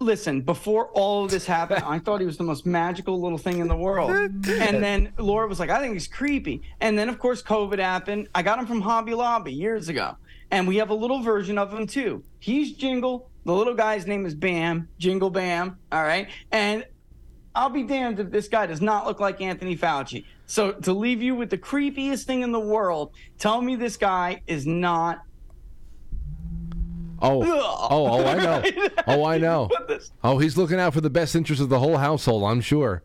Listen, 0.00 0.42
before 0.42 0.86
all 0.92 1.24
of 1.24 1.30
this 1.30 1.44
happened, 1.44 1.82
I 1.84 1.98
thought 1.98 2.20
he 2.20 2.26
was 2.26 2.36
the 2.36 2.44
most 2.44 2.64
magical 2.64 3.20
little 3.20 3.36
thing 3.36 3.58
in 3.58 3.66
the 3.66 3.76
world. 3.76 4.10
And 4.10 4.82
then 4.82 5.12
Laura 5.18 5.48
was 5.48 5.58
like, 5.58 5.70
I 5.70 5.80
think 5.80 5.94
he's 5.94 6.06
creepy. 6.06 6.62
And 6.80 6.96
then, 6.96 7.08
of 7.08 7.18
course, 7.18 7.42
COVID 7.42 7.80
happened. 7.80 8.28
I 8.32 8.42
got 8.42 8.60
him 8.60 8.66
from 8.66 8.80
Hobby 8.80 9.14
Lobby 9.14 9.52
years 9.52 9.88
ago. 9.88 10.16
And 10.52 10.68
we 10.68 10.76
have 10.76 10.90
a 10.90 10.94
little 10.94 11.20
version 11.20 11.58
of 11.58 11.74
him 11.74 11.86
too. 11.86 12.22
He's 12.38 12.72
Jingle. 12.72 13.28
The 13.44 13.52
little 13.52 13.74
guy's 13.74 14.06
name 14.06 14.24
is 14.24 14.34
Bam, 14.34 14.88
Jingle 14.98 15.30
Bam. 15.30 15.78
All 15.90 16.04
right. 16.04 16.28
And 16.52 16.86
I'll 17.54 17.68
be 17.68 17.82
damned 17.82 18.20
if 18.20 18.30
this 18.30 18.46
guy 18.46 18.66
does 18.66 18.80
not 18.80 19.04
look 19.04 19.18
like 19.18 19.40
Anthony 19.40 19.76
Fauci. 19.76 20.24
So 20.46 20.72
to 20.72 20.92
leave 20.92 21.22
you 21.22 21.34
with 21.34 21.50
the 21.50 21.58
creepiest 21.58 22.24
thing 22.24 22.42
in 22.42 22.52
the 22.52 22.60
world, 22.60 23.10
tell 23.38 23.60
me 23.60 23.74
this 23.74 23.96
guy 23.96 24.42
is 24.46 24.64
not. 24.64 25.22
Oh, 27.20 27.42
oh, 27.90 28.06
oh, 28.20 28.26
I 28.26 28.34
know. 28.36 28.62
Oh, 29.06 29.24
I 29.24 29.38
know. 29.38 29.70
Oh, 30.22 30.38
he's 30.38 30.56
looking 30.58 30.78
out 30.78 30.92
for 30.92 31.00
the 31.00 31.10
best 31.10 31.34
interest 31.34 31.62
of 31.62 31.70
the 31.70 31.78
whole 31.78 31.96
household, 31.96 32.44
I'm 32.44 32.60
sure. 32.60 33.02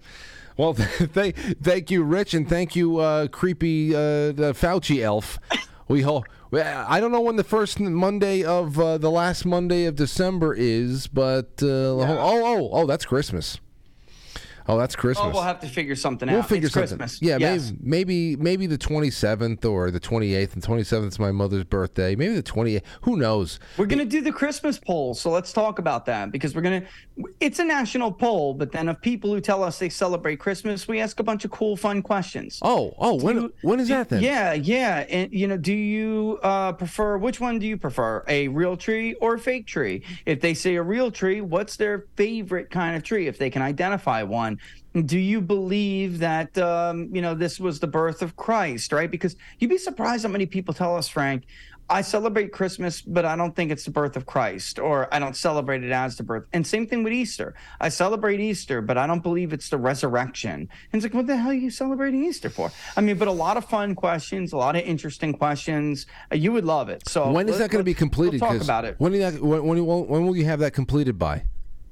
Well, 0.57 0.73
thank, 0.73 1.35
thank 1.63 1.89
you, 1.89 2.03
Rich, 2.03 2.33
and 2.33 2.47
thank 2.47 2.75
you, 2.75 2.97
uh, 2.97 3.27
creepy 3.27 3.95
uh, 3.95 4.33
the 4.33 4.53
Fauci 4.55 5.01
elf. 5.01 5.39
We 5.87 6.01
hope. 6.01 6.25
I 6.53 6.99
don't 6.99 7.11
know 7.11 7.21
when 7.21 7.35
the 7.35 7.43
first 7.43 7.79
Monday 7.79 8.43
of 8.43 8.79
uh, 8.79 8.97
the 8.99 9.09
last 9.09 9.45
Monday 9.45 9.85
of 9.85 9.95
December 9.95 10.53
is, 10.53 11.07
but 11.07 11.51
uh, 11.63 11.65
oh, 11.65 12.01
oh, 12.19 12.69
oh, 12.71 12.85
that's 12.85 13.05
Christmas. 13.05 13.59
Oh, 14.67 14.77
that's 14.77 14.95
Christmas. 14.95 15.27
Oh, 15.27 15.31
we'll 15.31 15.43
have 15.43 15.59
to 15.59 15.67
figure 15.67 15.95
something 15.95 16.29
We'll 16.29 16.39
out. 16.39 16.49
figure 16.49 16.67
it's 16.67 16.73
something. 16.73 16.97
Christmas. 16.97 17.21
Yeah, 17.21 17.37
yes. 17.37 17.73
maybe, 17.81 18.35
maybe 18.37 18.53
maybe 18.53 18.67
the 18.67 18.77
27th 18.77 19.65
or 19.65 19.89
the 19.91 19.99
28th. 19.99 20.53
And 20.53 20.63
27th 20.63 21.07
is 21.07 21.19
my 21.19 21.31
mother's 21.31 21.63
birthday. 21.63 22.15
Maybe 22.15 22.35
the 22.35 22.43
28th. 22.43 22.83
Who 23.01 23.17
knows? 23.17 23.59
We're 23.77 23.87
going 23.87 23.99
to 23.99 24.05
do 24.05 24.21
the 24.21 24.31
Christmas 24.31 24.77
poll. 24.77 25.13
So 25.15 25.31
let's 25.31 25.51
talk 25.51 25.79
about 25.79 26.05
that 26.05 26.31
because 26.31 26.55
we're 26.55 26.61
going 26.61 26.81
to, 26.81 26.87
it's 27.39 27.59
a 27.59 27.63
national 27.63 28.11
poll, 28.11 28.53
but 28.53 28.71
then 28.71 28.89
of 28.89 29.01
people 29.01 29.33
who 29.33 29.41
tell 29.41 29.63
us 29.63 29.79
they 29.79 29.89
celebrate 29.89 30.37
Christmas, 30.37 30.87
we 30.87 30.99
ask 30.99 31.19
a 31.19 31.23
bunch 31.23 31.45
of 31.45 31.51
cool, 31.51 31.75
fun 31.75 32.01
questions. 32.01 32.59
Oh, 32.61 32.93
oh, 32.99 33.15
when 33.15 33.51
when 33.61 33.79
is 33.79 33.87
that 33.89 34.09
then? 34.09 34.21
Yeah, 34.21 34.53
yeah. 34.53 35.05
And, 35.09 35.33
you 35.33 35.47
know, 35.47 35.57
do 35.57 35.73
you 35.73 36.39
uh, 36.43 36.73
prefer, 36.73 37.17
which 37.17 37.39
one 37.39 37.59
do 37.59 37.67
you 37.67 37.77
prefer, 37.77 38.23
a 38.27 38.47
real 38.49 38.77
tree 38.77 39.15
or 39.15 39.35
a 39.35 39.39
fake 39.39 39.65
tree? 39.67 40.03
If 40.25 40.41
they 40.41 40.53
say 40.53 40.75
a 40.75 40.83
real 40.83 41.11
tree, 41.11 41.41
what's 41.41 41.75
their 41.75 42.05
favorite 42.15 42.69
kind 42.69 42.95
of 42.95 43.03
tree 43.03 43.27
if 43.27 43.37
they 43.37 43.49
can 43.49 43.61
identify 43.61 44.23
one? 44.23 44.52
Do 44.93 45.17
you 45.17 45.41
believe 45.41 46.19
that, 46.19 46.55
um, 46.57 47.09
you 47.13 47.21
know, 47.21 47.33
this 47.33 47.59
was 47.59 47.79
the 47.79 47.87
birth 47.87 48.21
of 48.21 48.35
Christ, 48.35 48.93
right? 48.93 49.09
Because 49.09 49.35
you'd 49.57 49.69
be 49.69 49.77
surprised 49.79 50.23
how 50.23 50.29
many 50.29 50.45
people 50.45 50.73
tell 50.73 50.95
us, 50.95 51.07
Frank, 51.07 51.45
I 51.89 52.01
celebrate 52.01 52.51
Christmas, 52.51 53.01
but 53.01 53.25
I 53.25 53.35
don't 53.35 53.55
think 53.55 53.71
it's 53.71 53.85
the 53.85 53.91
birth 53.91 54.15
of 54.15 54.25
Christ, 54.25 54.79
or 54.79 55.13
I 55.13 55.19
don't 55.19 55.35
celebrate 55.35 55.83
it 55.83 55.91
as 55.91 56.15
the 56.15 56.23
birth. 56.23 56.45
And 56.53 56.65
same 56.65 56.87
thing 56.87 57.03
with 57.03 57.11
Easter. 57.11 57.55
I 57.81 57.89
celebrate 57.89 58.39
Easter, 58.39 58.81
but 58.81 58.97
I 58.97 59.05
don't 59.05 59.21
believe 59.21 59.51
it's 59.51 59.69
the 59.69 59.77
resurrection. 59.77 60.51
And 60.51 60.69
it's 60.93 61.03
like, 61.03 61.13
what 61.13 61.27
the 61.27 61.35
hell 61.37 61.51
are 61.51 61.53
you 61.53 61.69
celebrating 61.69 62.23
Easter 62.23 62.49
for? 62.49 62.71
I 62.95 63.01
mean, 63.01 63.17
but 63.17 63.27
a 63.27 63.31
lot 63.31 63.57
of 63.57 63.65
fun 63.65 63.95
questions, 63.95 64.53
a 64.53 64.57
lot 64.57 64.75
of 64.75 64.83
interesting 64.83 65.33
questions. 65.33 66.05
Uh, 66.31 66.35
you 66.35 66.51
would 66.51 66.65
love 66.65 66.89
it. 66.89 67.07
So 67.09 67.29
when 67.31 67.49
is 67.49 67.57
that 67.57 67.69
going 67.69 67.81
to 67.81 67.83
be 67.83 67.93
completed? 67.93 68.41
We'll 68.41 68.51
talk 68.51 68.61
about 68.61 68.85
it. 68.85 68.95
When, 68.99 69.11
that, 69.19 69.41
when, 69.41 69.65
when, 69.65 69.85
when 69.85 70.25
will 70.25 70.37
you 70.37 70.45
have 70.45 70.59
that 70.59 70.71
completed 70.73 71.19
by? 71.19 71.43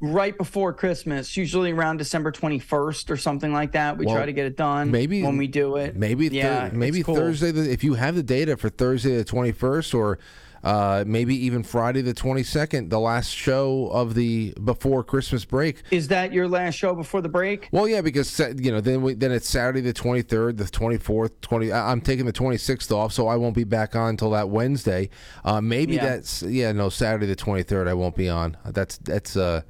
Right 0.02 0.36
before 0.36 0.73
Christmas, 0.73 1.38
usually 1.38 1.72
around 1.72 1.98
December 1.98 2.32
21st 2.32 3.10
or 3.11 3.18
something 3.18 3.53
like 3.53 3.73
that. 3.73 3.98
We 3.98 4.07
Well, 4.07 4.15
try 4.15 4.26
to 4.26 4.34
get 4.34 4.48
it 4.48 4.57
done. 4.57 4.90
maybe- 4.90 5.22
when 5.22 5.38
we 5.38 5.48
do 5.48 5.76
it. 5.76 5.95
Maybe 5.95 6.28
thir- 6.30 6.36
yeah, 6.36 6.69
maybe 6.73 7.03
cool. 7.03 7.15
Thursday. 7.15 7.52
The, 7.52 7.72
if 7.72 7.84
you 7.84 7.94
have 7.94 8.15
the 8.15 8.23
data 8.23 8.57
for 8.57 8.69
Thursday 8.69 9.15
the 9.15 9.23
twenty 9.23 9.52
first, 9.52 9.94
or 9.94 10.18
uh, 10.64 11.03
maybe 11.07 11.36
even 11.45 11.61
Friday 11.64 12.02
the 12.02 12.14
twenty 12.15 12.41
second, 12.44 12.90
the 12.90 12.99
last 12.99 13.30
show 13.30 13.90
of 13.91 14.15
the 14.15 14.53
before 14.64 15.03
Christmas 15.03 15.45
break. 15.45 15.84
Is 15.91 16.07
that 16.07 16.34
your 16.34 16.48
last 16.48 16.76
show 16.76 16.95
before 16.95 17.22
the 17.22 17.30
break? 17.30 17.68
Well, 17.72 17.88
yeah, 17.88 18.02
because 18.02 18.40
you 18.57 18.72
know 18.72 18.82
then 18.82 19.03
we, 19.03 19.14
then 19.14 19.32
it's 19.32 19.48
Saturday 19.49 19.82
the 19.82 19.94
twenty 19.94 20.23
third, 20.23 20.57
the 20.57 20.65
twenty 20.65 20.98
fourth, 20.98 21.40
twenty. 21.41 21.72
I- 21.72 21.91
I'm 21.91 22.02
taking 22.02 22.26
the 22.26 22.32
twenty 22.32 22.57
sixth 22.57 22.91
off, 22.91 23.14
so 23.14 23.28
I 23.28 23.36
won't 23.36 23.56
be 23.56 23.64
back 23.65 23.95
on 23.95 24.10
until 24.10 24.32
that 24.32 24.49
Wednesday. 24.49 25.10
Uh, 25.45 25.61
maybe 25.61 25.94
Yeah. 25.95 26.06
that's 26.10 26.41
yeah 26.41 26.72
no 26.72 26.90
Saturday 26.90 27.28
the 27.28 27.36
twenty 27.36 27.61
third 27.64 27.88
I 27.88 27.94
won't 27.94 28.15
be 28.15 28.30
on. 28.30 28.57
That's 28.65 28.98
that's 28.98 29.38
uh 29.38 29.61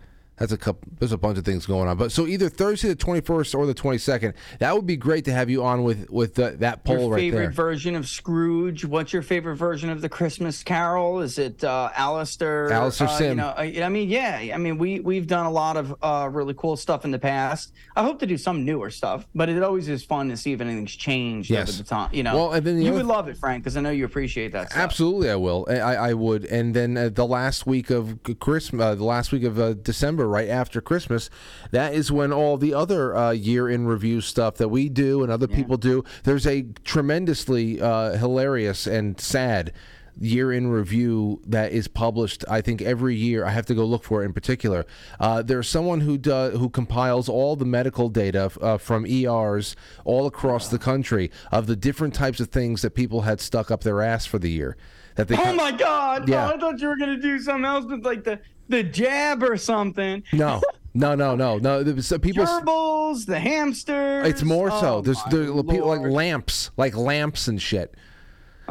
That's 0.41 0.51
a 0.53 0.57
couple. 0.57 0.81
There's 0.99 1.11
a 1.11 1.17
bunch 1.17 1.37
of 1.37 1.45
things 1.45 1.65
going 1.67 1.87
on, 1.87 1.97
but 1.97 2.11
so 2.11 2.25
either 2.25 2.49
Thursday 2.49 2.87
the 2.89 2.95
21st 2.95 3.55
or 3.57 3.65
the 3.67 3.75
22nd. 3.75 4.33
That 4.59 4.75
would 4.75 4.87
be 4.87 4.97
great 4.97 5.23
to 5.25 5.31
have 5.33 5.49
you 5.51 5.63
on 5.63 5.83
with 5.83 6.09
with 6.09 6.33
the, 6.35 6.51
that 6.59 6.83
poll 6.83 6.99
your 7.01 7.09
right 7.11 7.19
favorite 7.19 7.39
there. 7.41 7.51
version 7.51 7.95
of 7.95 8.07
Scrooge? 8.07 8.83
What's 8.83 9.13
your 9.13 9.21
favorite 9.21 9.55
version 9.55 9.89
of 9.91 10.01
the 10.01 10.09
Christmas 10.09 10.63
Carol? 10.63 11.19
Is 11.21 11.37
it 11.37 11.63
uh, 11.63 11.91
Alastair? 11.95 12.71
Alastair 12.71 13.07
uh, 13.07 13.17
Sim. 13.17 13.29
You 13.29 13.35
know, 13.35 13.53
I 13.55 13.83
I 13.83 13.89
mean, 13.89 14.09
yeah. 14.09 14.51
I 14.53 14.57
mean, 14.57 14.77
we 14.79 14.99
we've 14.99 15.27
done 15.27 15.45
a 15.45 15.51
lot 15.51 15.77
of 15.77 15.95
uh, 16.01 16.27
really 16.31 16.55
cool 16.55 16.75
stuff 16.75 17.05
in 17.05 17.11
the 17.11 17.19
past. 17.19 17.71
I 17.95 18.03
hope 18.03 18.19
to 18.19 18.25
do 18.25 18.37
some 18.37 18.65
newer 18.65 18.89
stuff, 18.89 19.27
but 19.35 19.47
it 19.47 19.61
always 19.61 19.87
is 19.89 20.03
fun 20.03 20.29
to 20.29 20.37
see 20.37 20.53
if 20.53 20.61
anything's 20.61 20.95
changed 20.95 21.51
Yes. 21.51 21.69
over 21.69 21.77
the 21.83 21.87
time. 21.87 22.09
You 22.13 22.23
know, 22.23 22.35
Well, 22.35 22.51
and 22.53 22.65
then 22.65 22.77
the 22.77 22.83
you 22.83 22.89
other- 22.89 22.97
would 22.97 23.05
love 23.05 23.27
it, 23.27 23.37
Frank, 23.37 23.63
because 23.63 23.77
I 23.77 23.81
know 23.81 23.91
you 23.91 24.05
appreciate 24.05 24.51
that. 24.53 24.71
Stuff. 24.71 24.81
Absolutely, 24.81 25.29
I 25.29 25.35
will. 25.35 25.67
I, 25.69 25.75
I 25.79 25.93
I 26.09 26.13
would. 26.13 26.45
And 26.45 26.73
then 26.75 26.97
uh, 26.97 27.09
the 27.09 27.25
last 27.27 27.67
week 27.67 27.91
of 27.91 28.17
Christmas, 28.39 28.81
uh, 28.83 28.95
the 28.95 29.03
last 29.03 29.31
week 29.31 29.43
of 29.43 29.59
uh, 29.59 29.73
December, 29.73 30.27
right 30.31 30.49
after 30.49 30.81
Christmas, 30.81 31.29
that 31.71 31.93
is 31.93 32.11
when 32.11 32.33
all 32.33 32.57
the 32.57 32.73
other 32.73 33.15
uh, 33.15 33.31
year 33.31 33.69
in 33.69 33.85
review 33.85 34.21
stuff 34.21 34.55
that 34.55 34.69
we 34.69 34.89
do 34.89 35.21
and 35.23 35.31
other 35.31 35.47
people 35.47 35.77
do. 35.77 36.03
There's 36.23 36.47
a 36.47 36.63
tremendously 36.83 37.79
uh, 37.81 38.17
hilarious 38.17 38.87
and 38.87 39.19
sad 39.19 39.73
year 40.19 40.51
in 40.51 40.67
review 40.67 41.41
that 41.47 41.71
is 41.71 41.87
published 41.87 42.43
i 42.49 42.59
think 42.59 42.81
every 42.81 43.15
year 43.15 43.45
i 43.45 43.49
have 43.49 43.65
to 43.65 43.73
go 43.73 43.85
look 43.85 44.03
for 44.03 44.21
it 44.21 44.25
in 44.25 44.33
particular 44.33 44.85
uh, 45.21 45.41
there's 45.41 45.69
someone 45.69 46.01
who 46.01 46.17
does 46.17 46.53
who 46.57 46.69
compiles 46.69 47.29
all 47.29 47.55
the 47.55 47.65
medical 47.65 48.09
data 48.09 48.51
uh, 48.61 48.77
from 48.77 49.05
ers 49.05 49.75
all 50.03 50.27
across 50.27 50.67
the 50.67 50.77
country 50.77 51.31
of 51.51 51.65
the 51.65 51.77
different 51.77 52.13
types 52.13 52.41
of 52.41 52.49
things 52.49 52.81
that 52.81 52.93
people 52.93 53.21
had 53.21 53.39
stuck 53.39 53.71
up 53.71 53.83
their 53.83 54.01
ass 54.01 54.25
for 54.25 54.37
the 54.37 54.51
year 54.51 54.75
that 55.15 55.27
they 55.27 55.35
Oh 55.37 55.53
my 55.53 55.71
God! 55.71 56.29
Yeah. 56.29 56.49
Oh, 56.49 56.55
I 56.55 56.57
thought 56.57 56.79
you 56.79 56.87
were 56.87 56.97
gonna 56.97 57.17
do 57.17 57.39
something 57.39 57.65
else 57.65 57.85
with 57.85 58.05
like 58.05 58.23
the 58.23 58.39
the 58.71 58.83
jab 58.83 59.43
or 59.43 59.57
something. 59.57 60.23
no 60.33 60.61
no 60.93 61.15
no 61.15 61.35
no 61.35 61.57
no 61.57 61.79
uh, 61.79 62.17
people 62.19 62.45
Gerbils, 62.45 63.25
the 63.25 63.39
hamsters. 63.39 64.27
it's 64.27 64.43
more 64.43 64.69
so 64.71 64.97
Oh, 64.97 65.01
there's 65.01 65.17
my 65.25 65.31
there 65.31 65.43
are 65.57 65.63
people 65.63 65.87
like 65.87 66.01
lamps 66.01 66.71
like 66.77 66.95
lamps 66.97 67.47
and 67.47 67.61
shit 67.61 67.95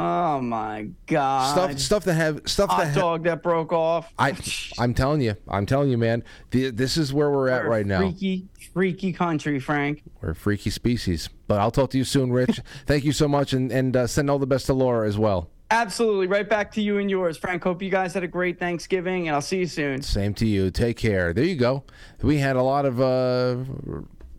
Oh 0.02 0.40
my 0.40 0.89
God! 1.06 1.52
stuff 1.52 1.78
stuff 1.78 2.05
that 2.05 2.14
have 2.14 2.40
stuff 2.47 2.70
Hot 2.70 2.85
that 2.85 2.94
ha- 2.94 3.01
dog 3.01 3.24
that 3.24 3.43
broke 3.43 3.70
off. 3.70 4.10
I, 4.18 4.35
I'm 4.78 4.94
telling 4.94 5.20
you, 5.20 5.35
I'm 5.47 5.66
telling 5.66 5.90
you, 5.90 5.98
man. 5.98 6.24
The, 6.52 6.70
this 6.70 6.97
is 6.97 7.12
where 7.12 7.31
we're 7.31 7.48
at 7.51 7.64
We're 7.64 7.66
a 7.66 7.70
right 7.70 7.86
now. 7.86 7.98
Freaky, 7.98 8.48
freaky 8.72 9.12
country, 9.12 9.60
Frank. 9.60 10.02
We're 10.22 10.31
a 10.31 10.35
freaky 10.35 10.70
species. 10.70 11.28
But 11.48 11.60
I'll 11.60 11.72
talk 11.72 11.90
to 11.90 11.98
you 11.98 12.05
soon, 12.05 12.32
Rich. 12.32 12.60
Thank 12.86 13.05
you 13.05 13.12
so 13.12 13.28
much, 13.28 13.52
and 13.52 13.70
and 13.70 13.94
uh, 13.94 14.06
send 14.06 14.31
all 14.31 14.39
the 14.39 14.47
best 14.47 14.66
to 14.66 14.72
Laura 14.74 15.06
as 15.06 15.18
well. 15.18 15.51
Absolutely. 15.70 16.26
Right 16.26 16.48
back 16.48 16.72
to 16.72 16.82
you 16.82 16.98
and 16.98 17.09
yours, 17.09 17.36
Frank. 17.36 17.62
Hope 17.62 17.80
you 17.80 17.90
guys 17.90 18.12
had 18.12 18.24
a 18.24 18.28
great 18.28 18.59
Thanksgiving, 18.59 19.28
and 19.28 19.34
I'll 19.36 19.42
see 19.42 19.59
you 19.59 19.66
soon. 19.66 20.02
Same 20.02 20.34
to 20.34 20.47
you. 20.47 20.70
Take 20.70 20.97
care. 20.97 21.32
There 21.32 21.44
you 21.44 21.55
go. 21.55 21.84
We 22.22 22.38
had 22.38 22.56
a 22.56 22.62
lot 22.62 22.86
of 22.86 23.01
uh, 23.01 23.64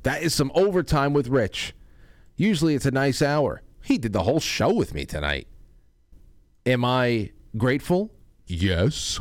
that 0.04 0.24
is 0.24 0.36
some 0.36 0.52
overtime 0.54 1.14
with 1.14 1.30
Rich. 1.30 1.74
Usually 2.36 2.76
it's 2.76 2.86
a 2.86 2.92
nice 2.92 3.22
hour. 3.22 3.62
He 3.84 3.98
did 3.98 4.12
the 4.14 4.24
whole 4.24 4.42
show 4.42 4.74
with 4.74 4.94
me 4.94 5.06
tonight. 5.06 5.48
Am 6.66 6.84
I 6.84 7.32
grateful? 7.58 8.12
Yes. 8.46 9.20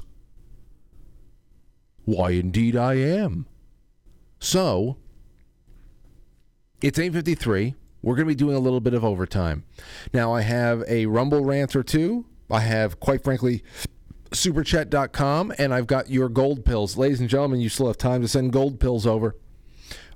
Why 2.05 2.31
indeed 2.31 2.77
I 2.77 2.95
am. 2.95 3.47
So, 4.41 4.97
it's 6.83 6.99
8:53. 6.99 7.75
We're 8.03 8.15
going 8.15 8.27
to 8.27 8.35
be 8.35 8.39
doing 8.39 8.57
a 8.57 8.61
little 8.61 8.81
bit 8.81 8.95
of 8.95 9.05
overtime. 9.05 9.65
Now 10.13 10.33
I 10.33 10.41
have 10.43 10.83
a 10.89 11.07
Rumble 11.07 11.45
rant 11.45 11.77
or 11.77 11.83
two. 11.83 12.27
I 12.51 12.61
have 12.61 12.99
quite 12.99 13.23
frankly 13.23 13.63
superchat.com 14.31 15.53
and 15.59 15.75
I've 15.75 15.87
got 15.87 16.09
your 16.09 16.29
gold 16.29 16.65
pills. 16.65 16.97
Ladies 16.97 17.21
and 17.21 17.29
gentlemen, 17.29 17.61
you 17.61 17.69
still 17.69 17.89
have 17.89 17.99
time 17.99 18.23
to 18.23 18.29
send 18.29 18.53
gold 18.53 18.81
pills 18.81 19.07
over. 19.07 19.37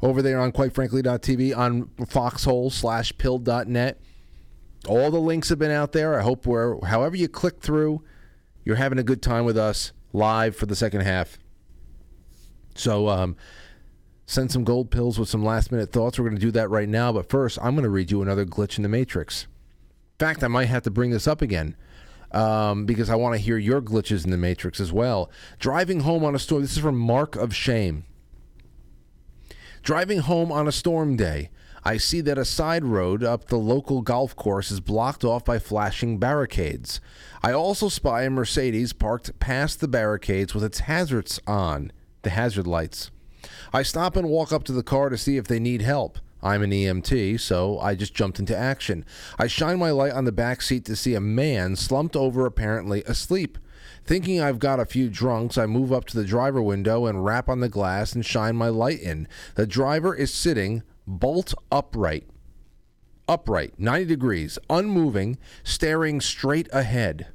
Over 0.02 0.22
there 0.22 0.38
on 0.38 0.52
quitefrankly.tv 0.52 1.56
on 1.56 1.90
foxhole 2.06 2.70
slash 2.70 3.16
pilled.net. 3.18 4.00
All 4.86 5.10
the 5.10 5.20
links 5.20 5.48
have 5.48 5.58
been 5.58 5.70
out 5.70 5.92
there. 5.92 6.18
I 6.18 6.22
hope 6.22 6.46
where 6.46 6.78
however 6.84 7.16
you 7.16 7.28
click 7.28 7.60
through, 7.60 8.02
you're 8.64 8.76
having 8.76 8.98
a 8.98 9.02
good 9.02 9.22
time 9.22 9.44
with 9.44 9.56
us 9.56 9.92
live 10.12 10.56
for 10.56 10.66
the 10.66 10.76
second 10.76 11.02
half. 11.02 11.38
So 12.74 13.08
um, 13.08 13.36
send 14.26 14.50
some 14.50 14.64
gold 14.64 14.90
pills 14.90 15.18
with 15.18 15.28
some 15.28 15.44
last 15.44 15.70
minute 15.70 15.92
thoughts. 15.92 16.18
We're 16.18 16.28
going 16.28 16.40
to 16.40 16.46
do 16.46 16.52
that 16.52 16.70
right 16.70 16.88
now. 16.88 17.12
But 17.12 17.28
first, 17.28 17.58
I'm 17.62 17.74
going 17.74 17.84
to 17.84 17.90
read 17.90 18.10
you 18.10 18.22
another 18.22 18.44
glitch 18.44 18.76
in 18.76 18.82
the 18.82 18.88
Matrix. 18.88 19.46
In 20.18 20.26
fact, 20.26 20.42
I 20.44 20.48
might 20.48 20.66
have 20.66 20.82
to 20.84 20.90
bring 20.90 21.10
this 21.10 21.26
up 21.26 21.42
again 21.42 21.76
um, 22.32 22.86
because 22.86 23.10
I 23.10 23.14
want 23.14 23.34
to 23.34 23.40
hear 23.40 23.58
your 23.58 23.80
glitches 23.80 24.24
in 24.24 24.30
the 24.30 24.36
Matrix 24.36 24.80
as 24.80 24.92
well. 24.92 25.30
Driving 25.58 26.00
home 26.00 26.24
on 26.24 26.34
a 26.34 26.38
storm. 26.38 26.62
This 26.62 26.72
is 26.72 26.78
from 26.78 26.98
Mark 26.98 27.36
of 27.36 27.54
Shame. 27.54 28.04
Driving 29.82 30.20
home 30.20 30.50
on 30.50 30.66
a 30.66 30.72
storm 30.72 31.16
day, 31.16 31.50
I 31.84 31.98
see 31.98 32.22
that 32.22 32.38
a 32.38 32.46
side 32.46 32.84
road 32.84 33.22
up 33.22 33.48
the 33.48 33.58
local 33.58 34.00
golf 34.00 34.34
course 34.34 34.70
is 34.70 34.80
blocked 34.80 35.22
off 35.22 35.44
by 35.44 35.58
flashing 35.58 36.18
barricades. 36.18 37.00
I 37.42 37.52
also 37.52 37.90
spy 37.90 38.22
a 38.22 38.30
Mercedes 38.30 38.94
parked 38.94 39.38
past 39.38 39.80
the 39.80 39.88
barricades 39.88 40.54
with 40.54 40.64
its 40.64 40.80
hazards 40.80 41.38
on, 41.46 41.92
the 42.22 42.30
hazard 42.30 42.66
lights. 42.66 43.10
I 43.74 43.82
stop 43.82 44.14
and 44.14 44.28
walk 44.28 44.52
up 44.52 44.62
to 44.64 44.72
the 44.72 44.84
car 44.84 45.08
to 45.08 45.18
see 45.18 45.36
if 45.36 45.48
they 45.48 45.58
need 45.58 45.82
help. 45.82 46.20
I'm 46.40 46.62
an 46.62 46.70
EMT, 46.70 47.40
so 47.40 47.80
I 47.80 47.96
just 47.96 48.14
jumped 48.14 48.38
into 48.38 48.56
action. 48.56 49.04
I 49.36 49.48
shine 49.48 49.80
my 49.80 49.90
light 49.90 50.12
on 50.12 50.26
the 50.26 50.30
back 50.30 50.62
seat 50.62 50.84
to 50.84 50.94
see 50.94 51.16
a 51.16 51.20
man 51.20 51.74
slumped 51.74 52.14
over, 52.14 52.46
apparently 52.46 53.02
asleep. 53.02 53.58
Thinking 54.04 54.40
I've 54.40 54.60
got 54.60 54.78
a 54.78 54.84
few 54.84 55.10
drunks, 55.10 55.58
I 55.58 55.66
move 55.66 55.92
up 55.92 56.04
to 56.04 56.16
the 56.16 56.24
driver 56.24 56.62
window 56.62 57.06
and 57.06 57.24
rap 57.24 57.48
on 57.48 57.58
the 57.58 57.68
glass 57.68 58.12
and 58.12 58.24
shine 58.24 58.54
my 58.54 58.68
light 58.68 59.00
in. 59.00 59.26
The 59.56 59.66
driver 59.66 60.14
is 60.14 60.32
sitting 60.32 60.84
bolt 61.04 61.52
upright. 61.72 62.28
Upright, 63.26 63.74
90 63.76 64.04
degrees, 64.04 64.56
unmoving, 64.70 65.36
staring 65.64 66.20
straight 66.20 66.68
ahead. 66.72 67.26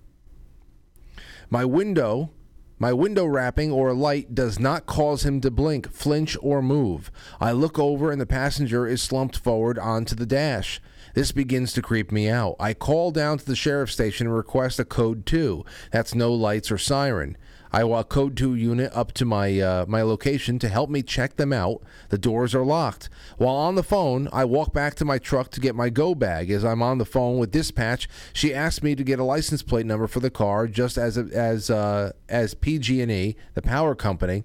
My 1.49 1.65
window, 1.65 2.31
my 2.79 2.93
window 2.93 3.25
wrapping 3.25 3.71
or 3.73 3.93
light 3.93 4.33
does 4.33 4.57
not 4.57 4.85
cause 4.85 5.25
him 5.25 5.41
to 5.41 5.51
blink, 5.51 5.91
flinch, 5.91 6.37
or 6.41 6.61
move. 6.61 7.11
I 7.39 7.51
look 7.51 7.77
over 7.77 8.09
and 8.09 8.21
the 8.21 8.25
passenger 8.25 8.87
is 8.87 9.01
slumped 9.01 9.37
forward 9.37 9.77
onto 9.77 10.15
the 10.15 10.25
dash. 10.25 10.81
This 11.13 11.33
begins 11.33 11.73
to 11.73 11.81
creep 11.81 12.11
me 12.11 12.29
out. 12.29 12.55
I 12.57 12.73
call 12.73 13.11
down 13.11 13.37
to 13.39 13.45
the 13.45 13.55
sheriff's 13.55 13.93
station 13.93 14.27
and 14.27 14.35
request 14.35 14.79
a 14.79 14.85
code 14.85 15.25
2. 15.25 15.65
That's 15.91 16.15
no 16.15 16.33
lights 16.33 16.71
or 16.71 16.77
siren. 16.77 17.35
I 17.71 17.83
walk 17.83 18.09
code 18.09 18.35
2 18.35 18.55
unit 18.55 18.91
up 18.95 19.11
to 19.13 19.25
my 19.25 19.59
uh, 19.59 19.85
my 19.87 20.01
location 20.01 20.57
to 20.59 20.69
help 20.69 20.89
me 20.89 21.03
check 21.03 21.35
them 21.35 21.53
out. 21.53 21.83
The 22.09 22.17
doors 22.17 22.55
are 22.55 22.65
locked. 22.65 23.09
While 23.37 23.55
on 23.55 23.75
the 23.75 23.83
phone, 23.83 24.27
I 24.33 24.45
walk 24.45 24.73
back 24.73 24.95
to 24.95 25.05
my 25.05 25.19
truck 25.19 25.51
to 25.51 25.59
get 25.59 25.75
my 25.75 25.89
go 25.89 26.15
bag. 26.15 26.49
As 26.49 26.65
I'm 26.65 26.81
on 26.81 26.97
the 26.97 27.05
phone 27.05 27.37
with 27.37 27.51
dispatch, 27.51 28.09
she 28.33 28.53
asks 28.53 28.81
me 28.81 28.95
to 28.95 29.03
get 29.03 29.19
a 29.19 29.23
license 29.23 29.61
plate 29.61 29.85
number 29.85 30.07
for 30.07 30.19
the 30.19 30.31
car 30.31 30.67
just 30.67 30.97
as 30.97 31.17
as 31.17 31.69
uh, 31.69 32.13
as 32.27 32.55
PG&E, 32.55 33.35
the 33.53 33.61
power 33.61 33.93
company. 33.93 34.43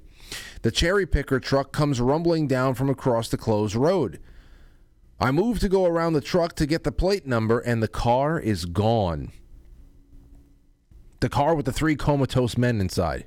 The 0.63 0.71
cherry 0.71 1.07
picker 1.07 1.41
truck 1.41 1.73
comes 1.73 2.01
rumbling 2.01 2.47
down 2.47 2.75
from 2.75 2.91
across 2.91 3.29
the 3.29 3.37
closed 3.39 3.75
road. 3.75 4.21
I 5.21 5.31
move 5.31 5.61
to 5.61 5.69
go 5.69 5.87
around 5.87 6.13
the 6.13 6.21
truck 6.21 6.55
to 6.57 6.67
get 6.67 6.85
the 6.85 6.93
plate 6.93 7.27
number 7.27 7.61
and 7.61 7.83
the 7.83 7.89
car 7.89 8.39
is 8.39 8.65
gone. 8.65 9.33
The 11.25 11.31
car 11.31 11.55
with 11.55 11.65
the 11.65 11.73
three 11.73 11.97
comatose 11.97 12.59
men 12.59 12.83
inside. 12.83 13.25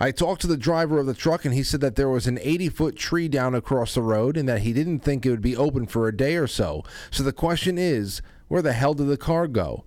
I 0.00 0.10
talked 0.10 0.40
to 0.40 0.48
the 0.48 0.56
driver 0.56 0.98
of 0.98 1.06
the 1.06 1.14
truck 1.14 1.44
and 1.44 1.54
he 1.54 1.62
said 1.62 1.80
that 1.80 1.94
there 1.94 2.08
was 2.08 2.26
an 2.26 2.40
80 2.42 2.70
foot 2.70 2.96
tree 2.96 3.28
down 3.28 3.54
across 3.54 3.94
the 3.94 4.02
road 4.02 4.36
and 4.36 4.48
that 4.48 4.62
he 4.62 4.72
didn't 4.72 4.98
think 4.98 5.24
it 5.24 5.30
would 5.30 5.40
be 5.40 5.56
open 5.56 5.86
for 5.86 6.08
a 6.08 6.16
day 6.16 6.34
or 6.34 6.48
so. 6.48 6.82
So 7.12 7.22
the 7.22 7.32
question 7.32 7.78
is 7.78 8.20
where 8.48 8.62
the 8.62 8.72
hell 8.72 8.94
did 8.94 9.06
the 9.06 9.16
car 9.16 9.46
go? 9.46 9.84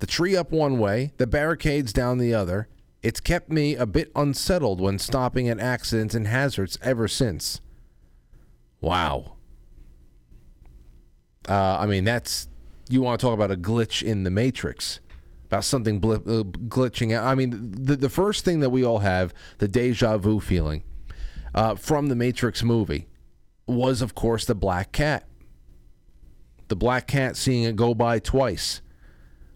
The 0.00 0.08
tree 0.08 0.34
up 0.34 0.50
one 0.50 0.80
way, 0.80 1.12
the 1.18 1.26
barricades 1.28 1.92
down 1.92 2.18
the 2.18 2.34
other. 2.34 2.66
It's 3.04 3.20
kept 3.20 3.48
me 3.48 3.76
a 3.76 3.86
bit 3.86 4.10
unsettled 4.16 4.80
when 4.80 4.98
stopping 4.98 5.48
at 5.48 5.60
accidents 5.60 6.16
and 6.16 6.26
hazards 6.26 6.80
ever 6.82 7.06
since. 7.06 7.60
Wow. 8.80 9.36
Uh, 11.48 11.76
I 11.78 11.86
mean, 11.86 12.02
that's. 12.02 12.48
You 12.88 13.02
want 13.02 13.20
to 13.20 13.24
talk 13.24 13.34
about 13.34 13.52
a 13.52 13.56
glitch 13.56 14.02
in 14.02 14.24
the 14.24 14.30
Matrix 14.30 14.98
about 15.56 15.64
something 15.64 16.00
bli- 16.00 16.16
uh, 16.16 16.44
glitching 16.68 17.14
out. 17.14 17.24
I 17.24 17.34
mean, 17.34 17.72
the 17.72 17.96
the 17.96 18.10
first 18.10 18.44
thing 18.44 18.60
that 18.60 18.70
we 18.70 18.84
all 18.84 18.98
have, 18.98 19.32
the 19.58 19.66
deja 19.66 20.18
vu 20.18 20.38
feeling 20.38 20.84
uh, 21.54 21.74
from 21.76 22.08
the 22.08 22.14
Matrix 22.14 22.62
movie, 22.62 23.08
was 23.66 24.02
of 24.02 24.14
course 24.14 24.44
the 24.44 24.54
black 24.54 24.92
cat. 24.92 25.26
The 26.68 26.76
black 26.76 27.06
cat 27.06 27.36
seeing 27.36 27.64
it 27.64 27.76
go 27.76 27.94
by 27.94 28.18
twice. 28.18 28.82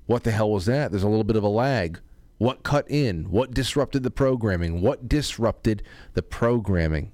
What 0.07 0.25
the 0.25 0.31
hell 0.31 0.51
was 0.51 0.67
that? 0.67 0.91
There's 0.91 1.03
a 1.03 1.09
little 1.09 1.25
bit 1.25 1.37
of 1.37 1.45
a 1.45 1.49
lag. 1.49 2.01
What 2.39 2.63
cut 2.63 2.91
in? 2.91 3.31
What 3.31 3.53
disrupted 3.53 4.03
the 4.03 4.11
programming? 4.11 4.81
What 4.81 5.09
disrupted 5.09 5.83
the 6.15 6.23
programming? 6.23 7.13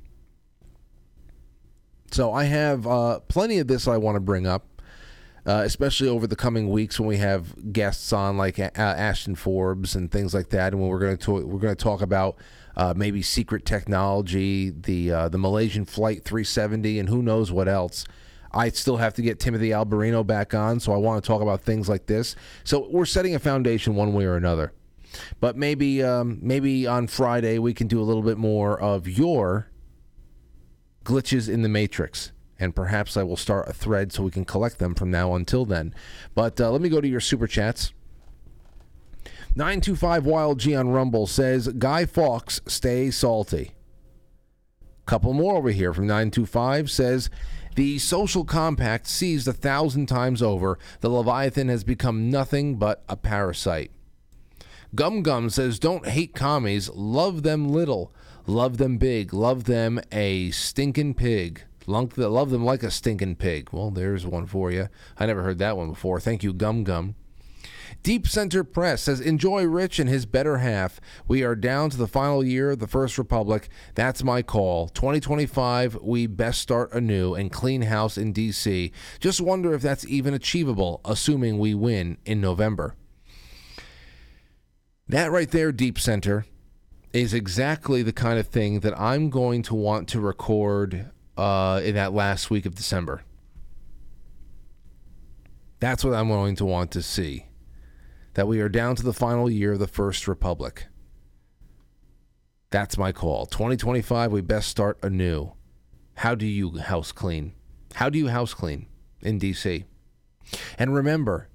So 2.13 2.33
I 2.33 2.45
have 2.45 2.87
uh, 2.87 3.19
plenty 3.21 3.59
of 3.59 3.67
this 3.67 3.89
I 3.89 3.97
want 3.97 4.15
to 4.15 4.21
bring 4.21 4.47
up. 4.47 4.76
Uh, 5.47 5.63
especially 5.65 6.09
over 6.09 6.27
the 6.27 6.37
coming 6.37 6.71
weeks 6.71 6.99
when 6.99 7.09
we 7.09 7.19
have 7.19 7.73
guests 7.73 8.13
on 8.13 8.37
like 8.37 8.59
uh, 8.59 8.71
Ashton 8.75 9.37
Forbes 9.37 9.95
and 9.95 10.11
things 10.11 10.35
like 10.35 10.49
that, 10.51 10.73
and 10.73 10.83
when 10.83 10.91
we're 10.91 10.99
going 10.99 11.17
to 11.17 11.33
we're 11.33 11.61
going 11.61 11.75
to 11.75 11.83
talk 11.83 12.03
about 12.03 12.37
uh, 12.77 12.93
maybe 12.97 13.23
secret 13.23 13.65
technology, 13.65 14.71
the 14.71 15.13
uh, 15.13 15.29
the 15.29 15.39
Malaysian 15.39 15.85
Flight 15.85 16.25
370, 16.25 16.99
and 16.99 17.09
who 17.09 17.23
knows 17.23 17.53
what 17.53 17.69
else. 17.69 18.07
I 18.53 18.71
still 18.71 18.97
have 18.97 19.15
to 19.15 19.23
get 19.23 19.39
Timothy 19.39 19.69
Alberino 19.69 20.27
back 20.27 20.55
on, 20.55 20.81
so 20.81 20.93
I 20.93 20.97
want 20.97 21.23
to 21.23 21.27
talk 21.27 21.43
about 21.43 21.61
things 21.61 21.89
like 21.89 22.07
this. 22.07 22.35
So 22.65 22.89
we're 22.91 23.05
setting 23.05 23.35
a 23.35 23.39
foundation 23.39 23.95
one 23.95 24.15
way 24.15 24.25
or 24.25 24.35
another. 24.35 24.73
But 25.39 25.57
maybe 25.57 26.03
um, 26.03 26.39
maybe 26.43 26.87
on 26.87 27.07
Friday 27.07 27.59
we 27.59 27.73
can 27.73 27.87
do 27.87 28.01
a 28.01 28.05
little 28.05 28.23
bit 28.23 28.37
more 28.37 28.81
of 28.81 29.07
your 29.07 29.69
glitches 31.05 31.49
in 31.49 31.63
the 31.63 31.69
matrix 31.69 32.33
and 32.59 32.75
perhaps 32.75 33.17
I 33.17 33.23
will 33.23 33.37
start 33.37 33.69
a 33.69 33.73
thread 33.73 34.13
so 34.13 34.23
we 34.23 34.31
can 34.31 34.45
collect 34.45 34.79
them 34.79 34.95
from 34.95 35.11
now 35.11 35.35
until 35.35 35.65
then. 35.65 35.95
But 36.35 36.61
uh, 36.61 36.71
let 36.71 36.81
me 36.81 36.89
go 36.89 37.01
to 37.01 37.09
your 37.09 37.21
super 37.21 37.47
chats. 37.47 37.93
925 39.55 40.27
Wild 40.27 40.61
G 40.61 40.75
on 40.75 40.91
Rumble 40.91 41.27
says 41.27 41.69
Guy 41.69 42.05
Fawkes 42.05 42.61
stay 42.67 43.11
salty. 43.11 43.73
Couple 45.07 45.33
more 45.33 45.57
over 45.57 45.71
here 45.71 45.95
from 45.95 46.07
925 46.07 46.91
says 46.91 47.31
the 47.77 47.99
social 47.99 48.45
compact 48.45 49.07
seized 49.07 49.47
a 49.47 49.53
thousand 49.53 50.07
times 50.07 50.43
over. 50.43 50.79
The 51.01 51.11
Leviathan 51.11 51.69
has 51.69 51.85
become 51.85 52.31
nothing 52.31 52.77
but 52.77 53.05
a 53.09 53.17
parasite. 53.17 53.91
Gum 54.95 55.23
Gum 55.23 55.51
says 55.51 55.79
don't 55.79 56.07
hate 56.07 56.35
commies, 56.35 56.89
love 56.91 57.43
them 57.43 57.69
little, 57.69 58.13
love 58.47 58.79
them 58.79 58.97
big, 58.99 59.33
love 59.35 59.65
them 59.65 60.01
a 60.11 60.51
stinking 60.51 61.15
pig. 61.15 61.63
Love 61.87 62.15
them 62.15 62.65
like 62.65 62.83
a 62.83 62.91
stinking 62.91 63.37
pig. 63.37 63.69
Well, 63.73 63.91
there's 63.91 64.27
one 64.27 64.47
for 64.47 64.71
you. 64.71 64.89
I 65.19 65.27
never 65.27 65.43
heard 65.43 65.59
that 65.59 65.77
one 65.77 65.91
before. 65.91 66.21
Thank 66.21 66.43
you, 66.43 66.53
Gum 66.53 66.85
Gum. 66.85 67.15
Deep 68.03 68.29
Center 68.29 68.63
Press 68.63 69.03
says, 69.03 69.21
Enjoy 69.21 69.65
Rich 69.65 69.99
and 69.99 70.09
his 70.09 70.27
better 70.27 70.59
half. 70.59 71.01
We 71.27 71.43
are 71.43 71.57
down 71.57 71.91
to 71.91 71.97
the 71.97 72.07
final 72.07 72.45
year 72.45 72.71
of 72.71 72.79
the 72.79 72.87
First 72.87 73.19
Republic. 73.19 73.69
That's 73.95 74.23
my 74.23 74.43
call. 74.43 74.89
2025, 74.89 75.97
we 76.03 76.27
best 76.27 76.61
start 76.61 76.93
anew 76.93 77.35
and 77.35 77.51
clean 77.51 77.83
house 77.83 78.17
in 78.17 78.33
D.C. 78.33 78.93
Just 79.19 79.41
wonder 79.41 79.75
if 79.75 79.83
that's 79.83 80.07
even 80.07 80.35
achievable, 80.35 81.01
assuming 81.05 81.59
we 81.59 81.75
win 81.75 82.19
in 82.25 82.41
November. 82.41 82.95
That 85.09 85.31
right 85.31 85.51
there, 85.51 85.73
Deep 85.73 85.99
Center, 85.99 86.47
is 87.13 87.33
exactly 87.33 88.03
the 88.03 88.13
kind 88.13 88.39
of 88.39 88.49
thing 88.49 88.81
that 88.81 88.99
I'm 89.01 89.31
going 89.31 89.63
to 89.63 89.75
want 89.75 90.09
to 90.09 90.21
record 90.21 91.11
uh, 91.37 91.81
in 91.85 91.95
that 91.95 92.13
last 92.13 92.51
week 92.51 92.67
of 92.67 92.75
December. 92.75 93.23
That's 95.79 96.05
what 96.05 96.15
I'm 96.15 96.29
going 96.29 96.57
to 96.57 96.65
want 96.65 96.91
to 96.93 97.03
see. 97.03 97.47
That 98.35 98.49
we 98.49 98.61
are 98.61 98.69
down 98.69 98.97
to 98.97 99.03
the 99.03 99.13
final 99.13 99.51
year 99.51 99.75
of 99.75 99.79
the 99.79 99.87
First 99.87 100.29
Republic. 100.29 100.87
That's 102.71 102.99
my 102.99 103.13
call. 103.13 103.47
2025, 103.47 104.33
we 104.33 104.41
best 104.41 104.69
start 104.69 104.99
anew. 105.03 105.53
How 106.17 106.35
do 106.35 106.47
you 106.47 106.79
house 106.79 107.13
clean? 107.13 107.53
How 107.95 108.11
do 108.11 108.19
you 108.19 108.29
house 108.29 108.55
clean 108.55 108.87
in 109.23 109.39
D.C.? 109.39 109.85
And 110.79 110.95
remember, 110.95 111.49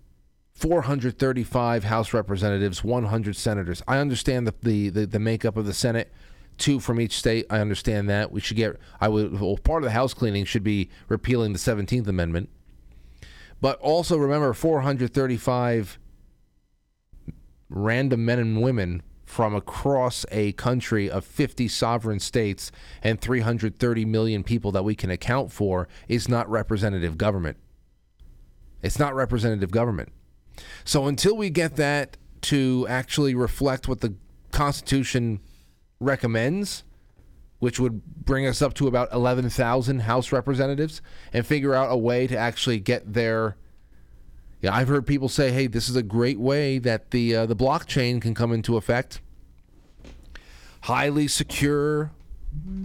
435 0.54 1.86
House 1.86 2.14
representatives, 2.14 2.84
100 2.84 3.36
senators. 3.36 3.82
I 3.88 3.98
understand 3.98 4.48
the, 4.48 4.54
the, 4.62 4.90
the, 4.90 5.06
the 5.08 5.20
makeup 5.20 5.58
of 5.58 5.66
the 5.66 5.74
Senate 5.74 6.12
two 6.58 6.80
from 6.80 7.00
each 7.00 7.18
state. 7.18 7.46
I 7.50 7.60
understand 7.60 8.10
that. 8.10 8.32
We 8.32 8.42
should 8.42 8.58
get. 8.58 8.78
I 9.00 9.08
would. 9.08 9.40
Well, 9.40 9.58
part 9.58 9.84
of 9.84 9.86
the 9.86 9.92
house 9.92 10.14
cleaning 10.14 10.46
should 10.46 10.64
be 10.64 10.90
repealing 11.08 11.54
the 11.54 11.60
Seventeenth 11.60 12.08
Amendment, 12.08 12.50
but 13.60 13.80
also 13.80 14.18
remember 14.18 14.54
435 14.54 16.00
random 17.70 18.26
men 18.26 18.40
and 18.40 18.62
women 18.62 19.02
from 19.32 19.56
across 19.56 20.26
a 20.30 20.52
country 20.54 21.10
of 21.10 21.24
50 21.24 21.70
sovereign 21.70 22.20
states 22.20 22.70
and 23.02 23.22
330 23.22 24.04
million 24.04 24.44
people 24.44 24.74
that 24.74 24.84
we 24.84 24.94
can 24.94 25.10
account 25.10 25.54
for 25.54 25.88
is 26.10 26.28
not 26.28 26.50
representative 26.50 27.18
government. 27.18 27.56
It's 28.84 29.00
not 29.00 29.16
representative 29.16 29.72
government. 29.72 30.12
So 30.84 31.08
until 31.08 31.38
we 31.38 31.50
get 31.50 31.78
that 31.78 32.18
to 32.42 32.86
actually 32.90 33.34
reflect 33.34 33.88
what 33.88 34.02
the 34.02 34.16
Constitution 34.52 35.40
recommends, 36.02 36.84
which 37.60 37.80
would 37.80 38.04
bring 38.26 38.46
us 38.46 38.62
up 38.62 38.74
to 38.74 38.88
about 38.88 39.12
11,000 39.14 40.00
House 40.00 40.32
representatives, 40.32 41.02
and 41.32 41.46
figure 41.46 41.74
out 41.74 41.92
a 41.92 41.98
way 41.98 42.28
to 42.28 42.38
actually 42.38 42.80
get 42.80 43.14
there. 43.14 43.56
Yeah, 44.62 44.76
I've 44.76 44.88
heard 44.88 45.08
people 45.08 45.30
say, 45.30 45.52
"Hey, 45.52 45.68
this 45.68 45.88
is 45.88 45.96
a 45.96 46.04
great 46.04 46.40
way 46.40 46.78
that 46.80 47.12
the 47.12 47.36
uh, 47.36 47.46
the 47.46 47.56
blockchain 47.56 48.22
can 48.22 48.34
come 48.34 48.52
into 48.52 48.78
effect. 48.78 49.22
Highly 50.82 51.28
secure, 51.28 52.12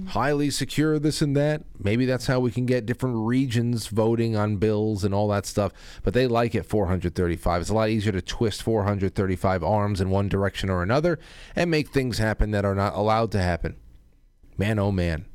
highly 0.09 0.51
secure 0.51 0.99
this 0.99 1.21
and 1.21 1.37
that. 1.37 1.65
Maybe 1.79 2.07
that's 2.07 2.27
how 2.27 2.41
we 2.41 2.51
can 2.51 2.67
get 2.67 2.87
different 2.87 3.17
regions 3.27 3.89
voting 3.89 4.37
on 4.37 4.57
bills 4.57 5.05
and 5.05 5.15
all 5.15 5.29
that 5.29 5.47
stuff. 5.47 5.73
But 6.03 6.15
they 6.15 6.27
like 6.27 6.55
it 6.55 6.67
435. 6.67 7.61
It's 7.61 7.71
a 7.71 7.75
lot 7.75 7.89
easier 7.89 8.13
to 8.13 8.23
twist 8.23 8.63
435 8.63 9.65
arms 9.65 10.01
in 10.01 10.11
one 10.11 10.29
direction 10.29 10.71
or 10.71 10.83
another 10.83 11.19
and 11.55 11.71
make 11.71 11.89
things 11.89 12.19
happen 12.19 12.51
that 12.53 12.65
are 12.65 12.75
not 12.75 12.95
allowed 12.95 13.33
to 13.33 13.43
happen. 13.43 13.77
Man, 14.57 14.79
oh 14.79 14.93
man, 14.93 15.27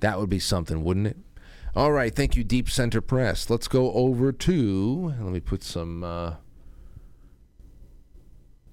that 0.00 0.18
would 0.18 0.30
be 0.30 0.38
something, 0.38 0.84
wouldn't 0.84 1.06
it? 1.06 1.16
All 1.74 1.92
right, 1.92 2.14
thank 2.14 2.34
you, 2.34 2.42
Deep 2.42 2.68
Center 2.68 3.00
Press. 3.00 3.48
Let's 3.48 3.68
go 3.68 3.92
over 3.92 4.32
to. 4.32 5.14
Let 5.20 5.32
me 5.32 5.40
put 5.40 5.62
some. 5.62 6.02
Uh, 6.02 6.34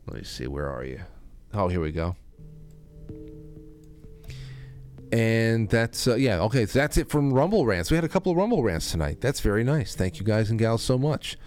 let 0.08 0.18
me 0.18 0.24
see. 0.24 0.48
Where 0.48 0.68
are 0.68 0.84
you? 0.84 1.02
Oh, 1.54 1.68
here 1.68 1.80
we 1.80 1.92
go. 1.92 2.16
And 5.12 5.70
that's 5.70 6.08
uh, 6.08 6.16
yeah 6.16 6.42
okay. 6.42 6.66
So 6.66 6.80
that's 6.80 6.98
it 6.98 7.10
from 7.10 7.34
Rumble 7.34 7.66
rants. 7.66 7.90
We 7.90 7.96
had 7.96 8.04
a 8.04 8.10
couple 8.10 8.32
of 8.32 8.38
Rumble 8.38 8.64
rants 8.64 8.92
tonight. 8.92 9.22
That's 9.22 9.40
very 9.40 9.64
nice. 9.64 9.96
Thank 9.96 10.20
you 10.20 10.26
guys 10.26 10.50
and 10.50 10.60
gals 10.60 10.84
so 10.84 10.98
much. 10.98 11.38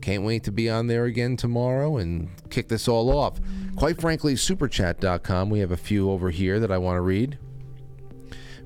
Can't 0.00 0.22
wait 0.22 0.44
to 0.44 0.52
be 0.52 0.70
on 0.70 0.86
there 0.86 1.06
again 1.06 1.36
tomorrow 1.36 1.96
and 1.96 2.30
kick 2.50 2.68
this 2.68 2.86
all 2.86 3.10
off. 3.16 3.40
Quite 3.76 4.00
frankly, 4.00 4.34
superchat.com. 4.34 5.50
We 5.50 5.60
have 5.60 5.72
a 5.72 5.76
few 5.76 6.10
over 6.10 6.30
here 6.30 6.60
that 6.60 6.70
I 6.70 6.78
want 6.78 6.96
to 6.96 7.00
read. 7.00 7.38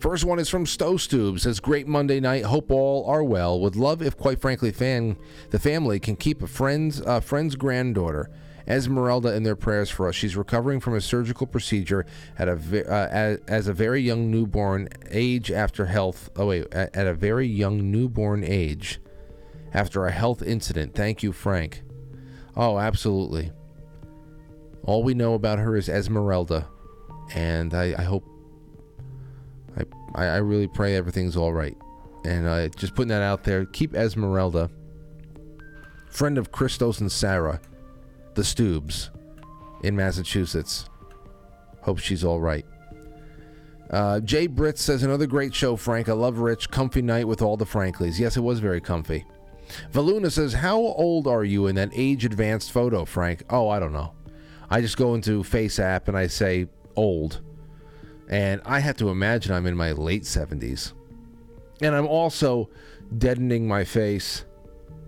First 0.01 0.25
one 0.25 0.41
is 0.41 0.49
from 0.49 0.67
Stove 0.67 1.01
Says 1.01 1.61
great 1.61 1.87
Monday 1.87 2.19
night. 2.19 2.45
Hope 2.45 2.73
all 2.73 3.07
are 3.09 3.23
well. 3.23 3.61
Would 3.61 3.77
love 3.77 4.03
if, 4.03 4.17
quite 4.17 4.41
frankly, 4.41 4.73
fan 4.73 5.17
the 5.51 5.61
family 5.61 6.01
can 6.01 6.17
keep 6.17 6.43
a 6.43 6.49
friend's 6.49 7.01
uh, 7.01 7.21
friend's 7.21 7.55
granddaughter 7.55 8.29
Esmeralda 8.67 9.35
in 9.35 9.43
their 9.43 9.57
prayers 9.57 9.91
for 9.91 10.09
us. 10.09 10.15
She's 10.15 10.37
recovering 10.37 10.81
from 10.81 10.95
a 10.95 11.01
surgical 11.01 11.47
procedure 11.47 12.07
at 12.39 12.49
a 12.49 12.53
uh, 12.53 13.09
as, 13.11 13.39
as, 13.49 13.69
a 13.69 13.73
very 13.73 14.01
young 14.01 14.31
newborn 14.31 14.89
age 15.11 15.51
after 15.51 15.87
health. 15.87 16.31
Oh 16.37 16.47
wait, 16.47 16.73
at, 16.73 16.95
at 16.95 17.07
a 17.07 17.15
very 17.15 17.47
young 17.47 17.91
newborn 17.91 18.45
age 18.45 19.01
after 19.75 20.07
a 20.07 20.13
health 20.13 20.43
incident. 20.43 20.95
Thank 20.95 21.23
you, 21.23 21.33
Frank. 21.33 21.83
Oh, 22.57 22.79
absolutely. 22.79 23.53
All 24.85 25.03
we 25.03 25.15
know 25.15 25.35
about 25.35 25.59
her 25.59 25.77
is 25.77 25.89
Esmeralda, 25.89 26.69
and 27.35 27.73
I, 27.75 27.95
I 27.99 28.03
hope. 28.03 28.25
I, 30.15 30.25
I 30.25 30.37
really 30.37 30.69
pray 30.69 30.97
everything's 30.97 31.37
all 31.37 31.53
right. 31.53 31.77
And 32.25 32.47
uh, 32.47 32.69
just 32.69 32.95
putting 32.95 33.09
that 33.09 33.23
out 33.23 33.45
there. 33.45 33.65
Keep 33.65 33.95
Esmeralda, 33.95 34.71
friend 36.11 36.37
of 36.37 36.53
Christos 36.53 37.01
and 37.01 37.11
Sarah 37.11 37.61
the 38.35 38.43
Stubes 38.43 39.11
in 39.83 39.97
Massachusetts. 39.97 40.89
Hope 41.83 41.99
she's 41.99 42.25
all 42.25 42.41
right. 42.41 42.65
Uh, 43.91 44.21
Jay 44.21 44.47
Britt 44.47 44.79
says 44.79 45.03
another 45.03 45.27
great 45.27 45.55
show, 45.55 45.77
Frank. 45.77 46.09
I 46.09 46.13
love 46.13 46.39
Rich. 46.39 46.71
Comfy 46.71 47.03
night 47.03 47.29
with 47.29 47.43
all 47.43 47.57
the 47.57 47.67
Franklies. 47.67 48.19
Yes, 48.19 48.37
it 48.37 48.41
was 48.41 48.59
very 48.59 48.81
comfy. 48.81 49.27
Valuna 49.93 50.31
says, 50.31 50.55
How 50.55 50.79
old 50.79 51.27
are 51.27 51.45
you 51.45 51.67
in 51.67 51.75
that 51.75 51.91
age 51.93 52.25
advanced 52.25 52.73
photo, 52.73 53.05
Frank? 53.05 53.43
Oh, 53.51 53.69
I 53.69 53.79
don't 53.79 53.93
know. 53.93 54.15
I 54.71 54.81
just 54.81 54.97
go 54.97 55.15
into 55.15 55.43
Face 55.43 55.79
App 55.79 56.09
and 56.09 56.17
I 56.17 56.27
say 56.27 56.69
old. 56.97 57.43
And 58.29 58.63
I 58.65 58.79
have 58.79 58.97
to 58.99 59.11
imagine 59.11 59.53
I'm 59.53 59.67
in 59.67 59.77
my 59.77 59.93
late 59.93 60.23
70s. 60.23 60.93
And 61.83 61.95
I'm 61.95 62.07
also 62.07 62.71
deadening 63.19 63.69
my 63.69 63.85
face 63.85 64.45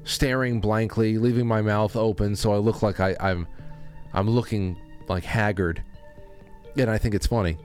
staring 0.04 0.60
blankly, 0.60 1.18
leaving 1.18 1.46
my 1.46 1.62
mouth 1.62 1.96
open 1.96 2.36
so 2.36 2.52
I 2.52 2.58
look 2.58 2.82
like 2.82 3.00
I, 3.00 3.16
I'm 3.18 3.46
I'm 4.12 4.30
looking 4.30 4.76
like 5.08 5.24
haggard. 5.24 5.82
And 6.76 6.90
I 6.90 6.98
think 6.98 7.14
it's 7.14 7.26
funny. 7.26 7.56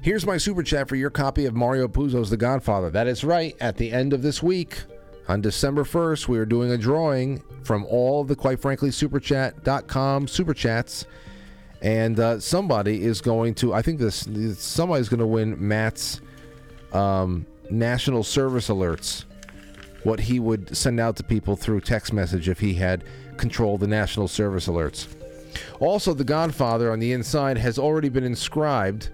Here's 0.00 0.26
my 0.26 0.36
super 0.36 0.64
chat 0.64 0.88
for 0.88 0.96
your 0.96 1.10
copy 1.10 1.46
of 1.46 1.54
Mario 1.54 1.86
Puzo's 1.86 2.30
The 2.30 2.36
Godfather. 2.36 2.90
That 2.90 3.06
is 3.06 3.22
right. 3.22 3.54
At 3.60 3.76
the 3.76 3.92
end 3.92 4.12
of 4.12 4.22
this 4.22 4.42
week, 4.42 4.82
on 5.28 5.40
December 5.40 5.84
1st, 5.84 6.26
we 6.26 6.38
are 6.38 6.44
doing 6.44 6.72
a 6.72 6.78
drawing 6.78 7.40
from 7.62 7.84
all 7.84 8.24
the, 8.24 8.34
quite 8.34 8.60
frankly, 8.60 8.90
superchat.com 8.90 10.26
super 10.26 10.54
chats. 10.54 11.06
And 11.80 12.18
uh, 12.18 12.40
somebody 12.40 13.02
is 13.02 13.20
going 13.20 13.54
to, 13.56 13.72
I 13.72 13.82
think 13.82 14.00
this, 14.00 14.28
somebody's 14.58 15.08
going 15.08 15.20
to 15.20 15.26
win 15.26 15.56
Matt's 15.68 16.20
um, 16.92 17.46
national 17.70 18.24
service 18.24 18.68
alerts 18.68 19.24
what 20.04 20.20
he 20.20 20.40
would 20.40 20.76
send 20.76 20.98
out 21.00 21.16
to 21.16 21.22
people 21.22 21.56
through 21.56 21.80
text 21.80 22.12
message 22.12 22.48
if 22.48 22.60
he 22.60 22.74
had 22.74 23.04
control 23.36 23.74
of 23.74 23.80
the 23.80 23.86
national 23.86 24.28
service 24.28 24.66
alerts. 24.66 25.06
Also, 25.80 26.14
The 26.14 26.24
Godfather 26.24 26.90
on 26.90 26.98
the 26.98 27.12
inside 27.12 27.58
has 27.58 27.78
already 27.78 28.08
been 28.08 28.24
inscribed. 28.24 29.10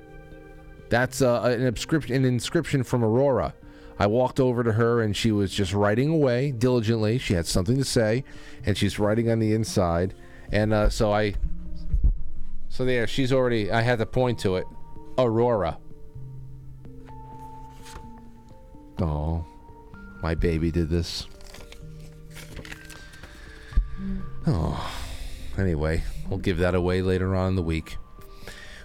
That's 0.89 1.21
uh, 1.21 1.43
an, 1.43 1.63
inscription, 1.63 2.15
an 2.15 2.25
inscription 2.25 2.83
from 2.83 3.05
Aurora. 3.05 3.55
I 3.99 4.07
walked 4.07 4.39
over 4.39 4.63
to 4.63 4.73
her 4.73 5.03
and 5.03 5.17
she 5.17 5.33
was 5.33 5.53
just 5.53 5.73
writing 5.73 6.11
away 6.11 6.53
diligently. 6.53 7.19
She 7.19 7.35
had 7.35 7.47
something 7.47 7.77
to 7.77 7.85
say, 7.85 8.25
and 8.65 8.77
she's 8.77 8.99
writing 8.99 9.31
on 9.31 9.41
the 9.41 9.53
inside. 9.53 10.15
And 10.53 10.73
uh, 10.73 10.89
so 10.89 11.13
I, 11.13 11.35
so 12.69 12.85
there, 12.85 13.07
she's 13.07 13.33
already. 13.33 13.73
I 13.73 13.81
had 13.81 13.99
to 13.99 14.07
point 14.07 14.39
to 14.41 14.57
it, 14.57 14.67
Aurora. 15.19 15.79
Oh, 19.01 19.45
my 20.23 20.35
baby 20.35 20.71
did 20.71 20.89
this. 20.89 21.27
Oh, 24.47 24.91
anyway, 25.59 26.03
we'll 26.29 26.39
give 26.39 26.59
that 26.59 26.75
away 26.75 27.03
later 27.03 27.35
on 27.35 27.49
in 27.49 27.57
the 27.57 27.63
week. 27.63 27.99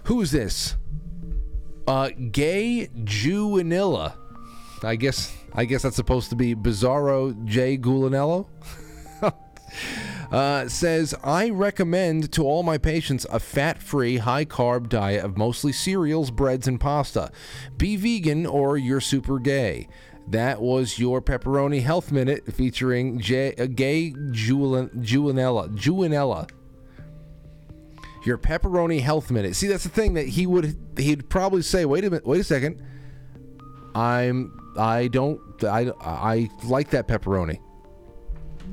Who's 0.05 0.31
this? 0.31 0.75
Uh, 1.87 2.09
Gay 2.31 2.89
Juanilla. 2.95 4.15
I 4.83 4.95
guess 4.95 5.35
I 5.53 5.65
guess 5.65 5.83
that's 5.83 5.95
supposed 5.95 6.29
to 6.31 6.35
be 6.35 6.55
Bizarro 6.55 7.45
J 7.45 7.77
Gulanello. 7.77 8.47
uh, 10.31 10.67
says 10.67 11.15
I 11.23 11.49
recommend 11.49 12.31
to 12.33 12.43
all 12.43 12.63
my 12.63 12.77
patients 12.77 13.25
a 13.31 13.39
fat-free, 13.39 14.17
high-carb 14.17 14.89
diet 14.89 15.23
of 15.23 15.37
mostly 15.37 15.71
cereals, 15.71 16.31
breads, 16.31 16.67
and 16.67 16.79
pasta. 16.79 17.31
Be 17.77 17.95
vegan 17.95 18.45
or 18.45 18.77
you're 18.77 19.01
super 19.01 19.39
gay. 19.39 19.87
That 20.27 20.61
was 20.61 20.97
your 20.97 21.21
pepperoni 21.21 21.81
health 21.81 22.11
minute 22.11 22.51
featuring 22.53 23.19
J, 23.19 23.53
uh, 23.55 23.65
Gay 23.65 24.11
Juan, 24.11 24.89
Juanella. 24.89 25.69
Juanella. 25.77 26.49
Your 28.25 28.37
pepperoni 28.37 29.01
health 29.01 29.31
minute. 29.31 29.55
See, 29.55 29.67
that's 29.67 29.83
the 29.83 29.89
thing 29.89 30.13
that 30.13 30.27
he 30.27 30.47
would 30.47 30.77
he'd 30.97 31.29
probably 31.29 31.61
say. 31.61 31.83
Wait 31.83 32.05
a 32.05 32.09
minute. 32.09 32.25
Wait 32.25 32.39
a 32.39 32.43
second. 32.43 32.81
I'm 33.93 34.57
I 34.77 35.09
don't 35.09 35.41
I 35.63 35.91
I 35.99 36.49
like 36.63 36.91
that 36.91 37.07
pepperoni. 37.07 37.59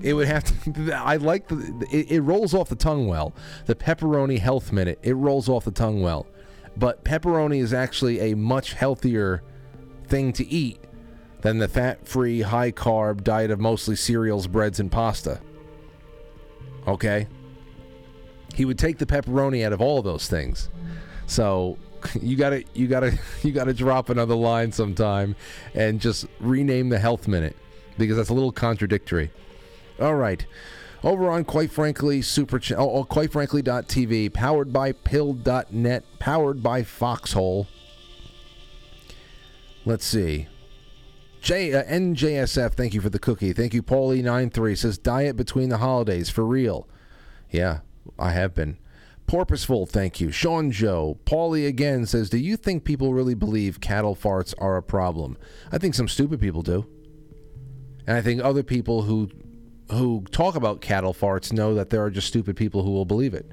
It 0.03 0.15
would 0.15 0.29
have 0.29 0.45
to. 0.45 0.93
I 0.93 1.17
like 1.17 1.49
the. 1.49 1.87
It, 1.91 2.13
it 2.13 2.21
rolls 2.21 2.55
off 2.55 2.69
the 2.69 2.77
tongue 2.77 3.09
well. 3.09 3.35
The 3.67 3.75
pepperoni 3.75 4.39
health 4.39 4.73
minute. 4.73 5.01
It 5.03 5.15
rolls 5.15 5.49
off 5.49 5.65
the 5.65 5.73
tongue 5.73 6.01
well, 6.01 6.27
but 6.77 7.05
pepperoni 7.05 7.61
is 7.61 7.75
actually 7.75 8.31
a 8.31 8.37
much 8.37 8.75
healthier 8.75 9.43
thing 10.07 10.33
to 10.35 10.47
eat 10.47 10.80
than 11.43 11.59
the 11.59 11.69
fat-free, 11.69 12.43
high-carb 12.43 13.25
diet 13.25 13.51
of 13.51 13.61
mostly 13.61 13.97
cereals, 13.97 14.47
breads, 14.47 14.81
and 14.81 14.91
pasta. 14.91 15.41
Okay. 16.87 17.27
He 18.55 18.65
would 18.65 18.79
take 18.79 18.99
the 18.99 19.07
pepperoni 19.07 19.65
out 19.65 19.73
of 19.73 19.81
all 19.81 19.99
of 19.99 20.05
those 20.05 20.29
things. 20.29 20.69
So 21.27 21.79
you 22.21 22.37
gotta 22.37 22.65
you 22.75 22.89
gotta 22.89 23.19
you 23.43 23.53
gotta 23.53 23.75
drop 23.75 24.09
another 24.09 24.35
line 24.35 24.73
sometime 24.73 25.37
and 25.75 26.01
just 26.01 26.27
rename 26.41 26.89
the 26.89 26.99
health 26.99 27.29
minute 27.29 27.57
because 27.99 28.17
that's 28.17 28.31
a 28.31 28.35
little 28.35 28.53
contradictory. 28.53 29.31
All 30.01 30.15
right. 30.17 30.45
Over 31.03 31.31
on 31.31 31.45
quite 31.45 31.71
frankly 31.71 32.21
super 32.21 32.59
ch- 32.59 32.73
oh, 32.73 32.91
oh, 32.91 33.05
quite 33.05 33.33
frankly.tv 33.33 34.33
powered 34.35 34.73
by 34.73 34.93
pilled.net 34.93 36.05
powered 36.19 36.63
by 36.63 36.83
foxhole. 36.83 37.67
Let's 39.87 40.05
see. 40.05 40.49
J 41.41 41.73
uh, 41.73 41.83
NJSF, 41.85 42.73
thank 42.75 42.93
you 42.93 43.01
for 43.01 43.09
the 43.09 43.19
cookie. 43.19 43.53
Thank 43.53 43.73
you, 43.73 43.83
Paulie93 43.83 44.77
says 44.77 44.99
diet 44.99 45.37
between 45.37 45.71
the 45.71 45.79
holidays 45.79 46.29
for 46.29 46.45
real. 46.45 46.87
Yeah, 47.51 47.81
I 48.19 48.33
have 48.33 48.55
been. 48.55 48.79
Porpoiseful, 49.27 49.87
thank 49.87 50.21
you. 50.21 50.31
Sean 50.33 50.71
Joe. 50.71 51.19
Paulie 51.25 51.67
again 51.67 52.05
says, 52.05 52.31
Do 52.31 52.39
you 52.39 52.57
think 52.57 52.85
people 52.85 53.15
really 53.15 53.35
believe 53.35 53.81
cattle 53.81 54.17
farts 54.17 54.55
are 54.59 54.77
a 54.77 54.83
problem? 54.83 55.39
I 55.71 55.79
think 55.79 55.95
some 55.95 56.09
stupid 56.09 56.41
people 56.41 56.63
do. 56.63 56.87
And 58.07 58.17
I 58.17 58.23
think 58.23 58.43
other 58.43 58.63
people 58.63 59.03
who 59.03 59.31
who 59.91 60.25
talk 60.31 60.55
about 60.55 60.81
cattle 60.81 61.15
farts 61.15 61.53
know 61.53 61.75
that 61.75 61.91
there 61.91 62.03
are 62.03 62.11
just 62.11 62.29
stupid 62.29 62.57
people 62.57 62.83
who 62.83 62.91
will 62.93 63.05
believe 63.05 63.35
it. 63.35 63.51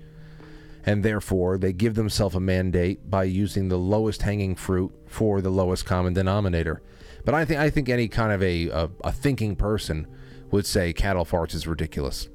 And 0.86 1.04
therefore, 1.04 1.58
they 1.58 1.74
give 1.74 1.96
themselves 1.96 2.36
a 2.36 2.40
mandate 2.40 3.10
by 3.10 3.26
using 3.26 3.70
the 3.70 3.78
lowest 3.78 4.22
hanging 4.22 4.56
fruit 4.56 4.92
for 5.06 5.42
the 5.42 5.50
lowest 5.50 5.86
common 5.86 6.14
denominator. 6.14 6.82
But 7.28 7.36
I 7.36 7.44
think 7.44 7.60
I 7.60 7.70
think 7.70 7.90
any 7.90 8.08
kind 8.08 8.32
of 8.32 8.42
a, 8.42 8.70
a, 8.70 8.90
a 9.04 9.12
thinking 9.12 9.58
person 9.58 10.08
would 10.50 10.66
say 10.66 10.94
cattle 10.94 11.26
farts 11.26 11.54
is 11.54 11.68
ridiculous. 11.68 12.30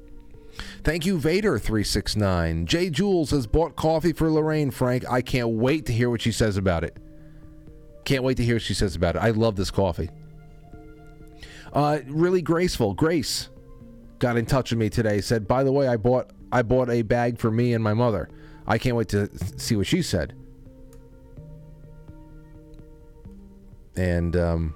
Thank 0.83 1.03
you, 1.03 1.17
Vader369. 1.17 2.65
Jay 2.65 2.91
Jules 2.91 3.31
has 3.31 3.47
bought 3.47 3.75
coffee 3.75 4.13
for 4.13 4.29
Lorraine, 4.29 4.69
Frank. 4.69 5.03
I 5.09 5.23
can't 5.23 5.49
wait 5.49 5.87
to 5.87 5.93
hear 5.93 6.11
what 6.11 6.21
she 6.21 6.31
says 6.31 6.57
about 6.57 6.83
it. 6.83 6.95
Can't 8.05 8.23
wait 8.23 8.37
to 8.37 8.45
hear 8.45 8.57
what 8.57 8.61
she 8.61 8.75
says 8.75 8.95
about 8.95 9.15
it. 9.15 9.23
I 9.23 9.31
love 9.31 9.55
this 9.55 9.71
coffee. 9.71 10.11
Uh, 11.73 12.01
really 12.05 12.43
graceful. 12.43 12.93
Grace 12.93 13.49
got 14.19 14.37
in 14.37 14.45
touch 14.45 14.69
with 14.69 14.77
me 14.77 14.91
today. 14.91 15.21
Said, 15.21 15.47
by 15.47 15.63
the 15.63 15.71
way, 15.71 15.87
I 15.87 15.97
bought 15.97 16.29
I 16.51 16.61
bought 16.61 16.91
a 16.91 17.01
bag 17.01 17.39
for 17.39 17.49
me 17.49 17.73
and 17.73 17.83
my 17.83 17.95
mother. 17.95 18.29
I 18.67 18.77
can't 18.77 18.95
wait 18.95 19.07
to 19.07 19.27
see 19.57 19.75
what 19.75 19.87
she 19.87 20.03
said. 20.03 20.35
And 23.95 24.35
um, 24.35 24.75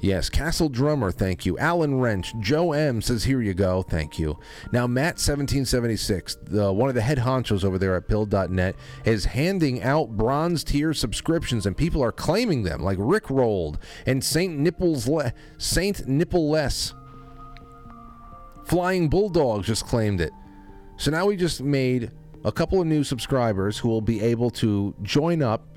Yes, 0.00 0.28
Castle 0.28 0.68
Drummer, 0.68 1.10
thank 1.10 1.46
you. 1.46 1.58
Alan 1.58 1.98
Wrench, 1.98 2.34
Joe 2.40 2.72
M 2.72 3.00
says, 3.02 3.24
"Here 3.24 3.40
you 3.40 3.54
go, 3.54 3.82
thank 3.82 4.18
you." 4.18 4.38
Now, 4.72 4.86
Matt, 4.86 5.18
seventeen 5.18 5.64
seventy 5.64 5.96
six, 5.96 6.36
the 6.42 6.72
one 6.72 6.88
of 6.88 6.94
the 6.94 7.00
head 7.00 7.18
honchos 7.18 7.64
over 7.64 7.78
there 7.78 7.96
at 7.96 8.08
Pilled.net, 8.08 8.76
is 9.04 9.24
handing 9.24 9.82
out 9.82 10.16
bronze 10.16 10.64
tier 10.64 10.92
subscriptions, 10.92 11.66
and 11.66 11.76
people 11.76 12.02
are 12.02 12.12
claiming 12.12 12.62
them, 12.62 12.82
like 12.82 12.98
Rick 13.00 13.30
Rolled 13.30 13.78
and 14.06 14.22
Saint 14.22 14.58
Nipples, 14.58 15.08
Le- 15.08 15.32
Saint 15.58 16.06
Nippleless. 16.06 16.92
Flying 18.64 19.08
Bulldogs 19.08 19.66
just 19.66 19.86
claimed 19.86 20.20
it. 20.20 20.32
So 20.96 21.10
now 21.10 21.26
we 21.26 21.36
just 21.36 21.62
made 21.62 22.12
a 22.44 22.52
couple 22.52 22.80
of 22.80 22.86
new 22.86 23.04
subscribers 23.04 23.78
who 23.78 23.88
will 23.88 24.00
be 24.00 24.20
able 24.20 24.50
to 24.50 24.94
join 25.02 25.42
up. 25.42 25.73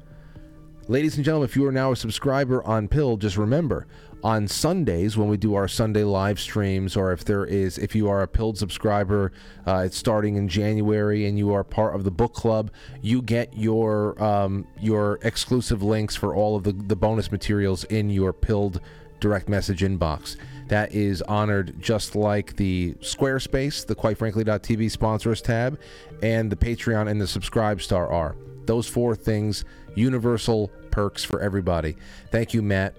Ladies 0.90 1.18
and 1.18 1.26
gentlemen, 1.26 1.50
if 1.50 1.58
you 1.58 1.66
are 1.66 1.72
now 1.74 1.92
a 1.92 1.98
subscriber 1.98 2.66
on 2.66 2.88
Pill, 2.88 3.18
just 3.18 3.36
remember 3.36 3.88
on 4.24 4.48
Sundays 4.48 5.18
when 5.18 5.28
we 5.28 5.36
do 5.36 5.54
our 5.54 5.68
Sunday 5.68 6.06
live 6.06 6.40
streams, 6.40 6.96
or 6.96 7.12
if 7.12 7.26
there 7.26 7.46
is, 7.46 7.78
if 7.78 7.94
you 7.94 8.08
are 8.08 8.22
a 8.22 8.28
Pilled 8.28 8.58
subscriber, 8.58 9.34
uh, 9.68 9.84
it's 9.86 9.98
starting 9.98 10.38
in 10.38 10.48
January 10.48 11.26
and 11.26 11.38
you 11.38 11.52
are 11.52 11.66
part 11.66 11.94
of 11.94 12.06
the 12.06 12.12
book 12.12 12.34
club, 12.34 12.72
you 13.02 13.22
get 13.22 13.54
your 13.54 14.22
um, 14.24 14.66
your 14.80 15.20
exclusive 15.24 15.84
links 15.84 16.16
for 16.16 16.34
all 16.34 16.56
of 16.56 16.64
the, 16.64 16.72
the 16.72 16.96
bonus 16.96 17.34
materials 17.34 17.84
in 17.86 18.10
your 18.10 18.32
Pilled 18.32 18.80
direct 19.20 19.50
message 19.50 19.82
inbox. 19.82 20.38
That 20.70 20.94
is 20.94 21.22
honored 21.24 21.82
just 21.82 22.16
like 22.16 22.56
the 22.56 22.94
Squarespace, 23.02 23.86
the 23.86 23.96
quite 23.96 24.18
frankly.tv 24.18 24.90
sponsors 24.90 25.42
tab, 25.42 25.78
and 26.24 26.50
the 26.50 26.56
Patreon 26.56 27.10
and 27.10 27.20
the 27.20 27.28
Subscribe 27.28 27.82
Star 27.82 28.08
are. 28.10 28.38
Those 28.68 28.88
four 28.88 29.16
things, 29.16 29.66
universal 29.96 30.70
perks 30.92 31.24
for 31.24 31.42
everybody. 31.42 31.98
Thank 32.32 32.54
you, 32.54 32.62
Matt. 32.62 32.96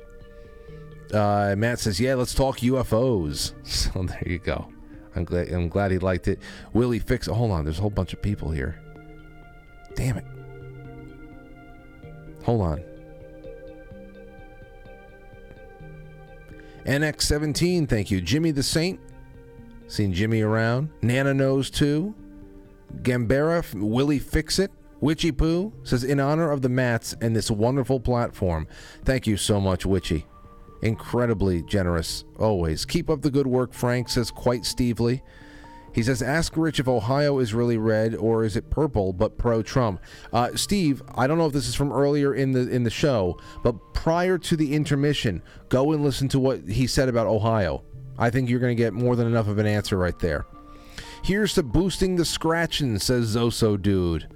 Uh, 1.12 1.54
Matt 1.56 1.78
says, 1.78 2.00
"Yeah, 2.00 2.14
let's 2.14 2.34
talk 2.34 2.58
UFOs." 2.58 3.52
So 3.64 4.02
there 4.02 4.22
you 4.26 4.38
go. 4.38 4.68
I'm 5.14 5.24
glad. 5.24 5.48
I'm 5.48 5.68
glad 5.68 5.90
he 5.90 5.98
liked 5.98 6.28
it. 6.28 6.40
Willie 6.72 6.98
fix. 6.98 7.26
Hold 7.26 7.50
on. 7.52 7.64
There's 7.64 7.78
a 7.78 7.82
whole 7.82 7.90
bunch 7.90 8.12
of 8.12 8.20
people 8.20 8.50
here. 8.50 8.80
Damn 9.94 10.18
it. 10.18 10.24
Hold 12.44 12.62
on. 12.62 12.84
NX17, 16.86 17.86
thank 17.86 18.10
you. 18.10 18.20
Jimmy 18.22 18.50
the 18.50 18.62
Saint. 18.62 18.98
Seen 19.88 20.14
Jimmy 20.14 20.40
around. 20.40 20.88
Nana 21.02 21.34
knows 21.34 21.68
too. 21.68 22.14
Gambera, 23.02 23.62
Willie 23.74 24.18
Fix 24.18 24.58
It. 24.58 24.70
Witchy 25.00 25.32
Poo 25.32 25.72
says, 25.84 26.04
in 26.04 26.20
honor 26.20 26.50
of 26.50 26.62
the 26.62 26.68
mats 26.68 27.14
and 27.20 27.34
this 27.34 27.50
wonderful 27.50 28.00
platform. 28.00 28.66
Thank 29.04 29.26
you 29.26 29.36
so 29.36 29.60
much, 29.60 29.86
Witchy. 29.86 30.26
Incredibly 30.82 31.62
generous, 31.62 32.24
always. 32.38 32.84
Keep 32.84 33.10
up 33.10 33.22
the 33.22 33.30
good 33.30 33.46
work, 33.46 33.72
Frank 33.72 34.08
says 34.08 34.30
quite 34.30 34.62
Stevely. 34.62 35.22
He 35.92 36.02
says, 36.02 36.22
ask 36.22 36.56
Rich 36.56 36.78
if 36.78 36.86
Ohio 36.86 37.38
is 37.38 37.54
really 37.54 37.78
red 37.78 38.14
or 38.14 38.44
is 38.44 38.56
it 38.56 38.70
purple, 38.70 39.12
but 39.12 39.38
pro 39.38 39.62
Trump. 39.62 40.00
Uh, 40.32 40.50
Steve, 40.54 41.02
I 41.16 41.26
don't 41.26 41.38
know 41.38 41.46
if 41.46 41.52
this 41.52 41.66
is 41.66 41.74
from 41.74 41.92
earlier 41.92 42.34
in 42.34 42.52
the 42.52 42.68
in 42.68 42.84
the 42.84 42.90
show, 42.90 43.38
but 43.64 43.72
prior 43.94 44.38
to 44.38 44.56
the 44.56 44.74
intermission, 44.74 45.42
go 45.68 45.92
and 45.92 46.04
listen 46.04 46.28
to 46.28 46.38
what 46.38 46.68
he 46.68 46.86
said 46.86 47.08
about 47.08 47.26
Ohio. 47.26 47.82
I 48.18 48.30
think 48.30 48.48
you're 48.48 48.60
going 48.60 48.76
to 48.76 48.80
get 48.80 48.92
more 48.92 49.16
than 49.16 49.26
enough 49.26 49.48
of 49.48 49.58
an 49.58 49.66
answer 49.66 49.96
right 49.96 50.18
there. 50.18 50.46
Here's 51.24 51.54
to 51.54 51.62
boosting 51.62 52.16
the 52.16 52.24
scratching, 52.24 52.98
says 52.98 53.34
Zoso 53.34 53.80
Dude. 53.80 54.28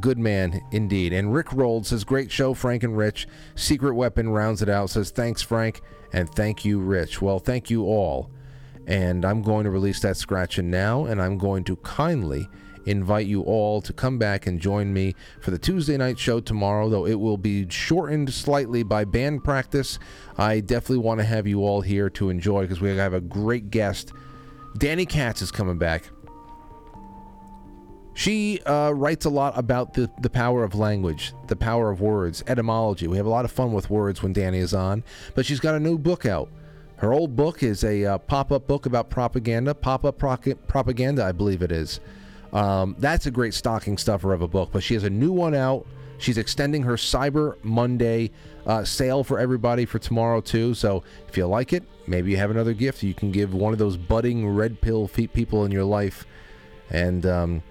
Good 0.00 0.18
man 0.18 0.60
indeed. 0.70 1.12
And 1.12 1.32
Rick 1.32 1.52
Rolled 1.52 1.86
says, 1.86 2.04
Great 2.04 2.30
show, 2.30 2.54
Frank 2.54 2.82
and 2.82 2.96
Rich. 2.96 3.26
Secret 3.54 3.94
Weapon 3.94 4.28
rounds 4.28 4.60
it 4.60 4.68
out, 4.68 4.90
says, 4.90 5.10
Thanks, 5.10 5.42
Frank. 5.42 5.80
And 6.12 6.28
thank 6.30 6.64
you, 6.64 6.78
Rich. 6.78 7.22
Well, 7.22 7.38
thank 7.38 7.70
you 7.70 7.84
all. 7.84 8.30
And 8.86 9.24
I'm 9.24 9.42
going 9.42 9.64
to 9.64 9.70
release 9.70 10.00
that 10.00 10.16
scratching 10.16 10.70
now, 10.70 11.04
and 11.04 11.20
I'm 11.20 11.36
going 11.36 11.64
to 11.64 11.76
kindly 11.76 12.48
invite 12.86 13.26
you 13.26 13.42
all 13.42 13.82
to 13.82 13.92
come 13.92 14.18
back 14.18 14.46
and 14.46 14.60
join 14.60 14.92
me 14.92 15.14
for 15.40 15.50
the 15.50 15.58
Tuesday 15.58 15.96
night 15.96 16.18
show 16.18 16.40
tomorrow, 16.40 16.88
though 16.88 17.06
it 17.06 17.20
will 17.20 17.36
be 17.36 17.68
shortened 17.68 18.32
slightly 18.32 18.82
by 18.82 19.04
band 19.04 19.44
practice. 19.44 19.98
I 20.38 20.60
definitely 20.60 21.04
want 21.04 21.20
to 21.20 21.26
have 21.26 21.46
you 21.46 21.60
all 21.60 21.82
here 21.82 22.08
to 22.10 22.30
enjoy 22.30 22.62
because 22.62 22.80
we 22.80 22.96
have 22.96 23.12
a 23.12 23.20
great 23.20 23.70
guest. 23.70 24.12
Danny 24.78 25.06
Katz 25.06 25.42
is 25.42 25.50
coming 25.50 25.78
back. 25.78 26.10
She 28.18 28.60
uh, 28.62 28.90
writes 28.96 29.26
a 29.26 29.30
lot 29.30 29.56
about 29.56 29.94
the, 29.94 30.10
the 30.20 30.28
power 30.28 30.64
of 30.64 30.74
language, 30.74 31.32
the 31.46 31.54
power 31.54 31.88
of 31.88 32.00
words, 32.00 32.42
etymology. 32.48 33.06
We 33.06 33.16
have 33.16 33.26
a 33.26 33.30
lot 33.30 33.44
of 33.44 33.52
fun 33.52 33.72
with 33.72 33.90
words 33.90 34.24
when 34.24 34.32
Danny 34.32 34.58
is 34.58 34.74
on, 34.74 35.04
but 35.36 35.46
she's 35.46 35.60
got 35.60 35.76
a 35.76 35.78
new 35.78 35.96
book 35.96 36.26
out. 36.26 36.48
Her 36.96 37.12
old 37.12 37.36
book 37.36 37.62
is 37.62 37.84
a 37.84 38.04
uh, 38.04 38.18
pop 38.18 38.50
up 38.50 38.66
book 38.66 38.86
about 38.86 39.08
propaganda, 39.08 39.72
pop 39.72 40.04
up 40.04 40.18
propaganda, 40.18 41.24
I 41.24 41.30
believe 41.30 41.62
it 41.62 41.70
is. 41.70 42.00
Um, 42.52 42.96
that's 42.98 43.26
a 43.26 43.30
great 43.30 43.54
stocking 43.54 43.96
stuffer 43.96 44.32
of 44.32 44.42
a 44.42 44.48
book, 44.48 44.70
but 44.72 44.82
she 44.82 44.94
has 44.94 45.04
a 45.04 45.10
new 45.10 45.30
one 45.30 45.54
out. 45.54 45.86
She's 46.18 46.38
extending 46.38 46.82
her 46.82 46.94
Cyber 46.94 47.54
Monday 47.62 48.32
uh, 48.66 48.82
sale 48.82 49.22
for 49.22 49.38
everybody 49.38 49.84
for 49.84 50.00
tomorrow, 50.00 50.40
too. 50.40 50.74
So 50.74 51.04
if 51.28 51.36
you 51.36 51.46
like 51.46 51.72
it, 51.72 51.84
maybe 52.08 52.32
you 52.32 52.36
have 52.38 52.50
another 52.50 52.74
gift 52.74 53.04
you 53.04 53.14
can 53.14 53.30
give 53.30 53.54
one 53.54 53.72
of 53.72 53.78
those 53.78 53.96
budding 53.96 54.48
red 54.48 54.80
pill 54.80 55.06
people 55.06 55.64
in 55.64 55.70
your 55.70 55.84
life. 55.84 56.26
And 56.90 57.24
um, 57.24 57.62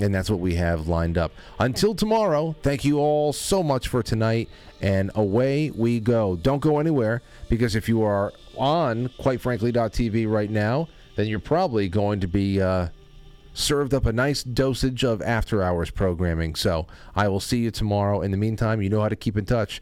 and 0.00 0.14
that's 0.14 0.30
what 0.30 0.40
we 0.40 0.54
have 0.54 0.88
lined 0.88 1.18
up. 1.18 1.32
Until 1.58 1.94
tomorrow, 1.94 2.54
thank 2.62 2.84
you 2.84 2.98
all 2.98 3.32
so 3.32 3.62
much 3.62 3.88
for 3.88 4.02
tonight, 4.02 4.48
and 4.80 5.10
away 5.14 5.70
we 5.70 6.00
go. 6.00 6.36
Don't 6.36 6.60
go 6.60 6.78
anywhere 6.78 7.22
because 7.48 7.74
if 7.74 7.88
you 7.88 8.02
are 8.02 8.32
on 8.56 9.10
quite 9.18 9.40
frankly.tv 9.40 10.30
right 10.30 10.50
now, 10.50 10.88
then 11.16 11.26
you're 11.26 11.38
probably 11.38 11.88
going 11.88 12.20
to 12.20 12.26
be 12.26 12.60
uh, 12.60 12.88
served 13.52 13.94
up 13.94 14.04
a 14.04 14.12
nice 14.12 14.42
dosage 14.42 15.04
of 15.04 15.22
after 15.22 15.62
hours 15.62 15.90
programming. 15.90 16.54
So 16.54 16.86
I 17.14 17.28
will 17.28 17.40
see 17.40 17.58
you 17.58 17.70
tomorrow. 17.70 18.20
In 18.20 18.30
the 18.30 18.36
meantime, 18.36 18.82
you 18.82 18.90
know 18.90 19.00
how 19.00 19.08
to 19.08 19.16
keep 19.16 19.36
in 19.36 19.44
touch 19.44 19.80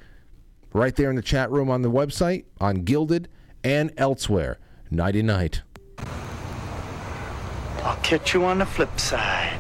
right 0.73 0.95
there 0.95 1.11
in 1.11 1.17
the 1.17 1.23
chat 1.23 1.51
room 1.51 1.71
on 1.71 1.83
the 1.83 1.91
website, 1.91 2.45
on 2.61 2.85
Gilded, 2.85 3.29
and 3.65 3.93
elsewhere. 3.97 4.59
Nighty 4.91 5.23
night. 5.23 5.63
I'll 7.83 7.97
catch 8.03 8.35
you 8.35 8.45
on 8.45 8.59
the 8.59 8.67
flip 8.67 9.01
side. 9.01 9.59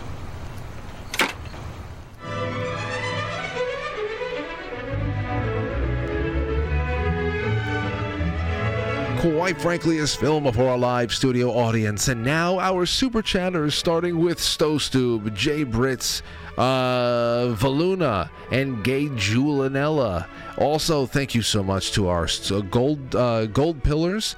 Quite 9.22 9.60
frankly 9.60 9.98
is 9.98 10.16
film 10.16 10.42
before 10.42 10.74
a 10.74 10.76
live 10.76 11.14
studio 11.14 11.48
audience. 11.50 12.08
And 12.08 12.24
now 12.24 12.58
our 12.58 12.84
super 12.84 13.22
chatters, 13.22 13.72
starting 13.72 14.18
with 14.18 14.38
Stostube, 14.38 15.32
Jay 15.32 15.62
Britz, 15.62 16.24
uh, 16.58 17.54
Valuna, 17.54 18.30
and 18.50 18.82
Gay 18.82 19.06
Julianella. 19.06 20.26
Also, 20.58 21.06
thank 21.06 21.36
you 21.36 21.42
so 21.42 21.62
much 21.62 21.92
to 21.92 22.08
our 22.08 22.26
gold 22.72 23.14
uh, 23.14 23.46
gold 23.46 23.84
pillars, 23.84 24.34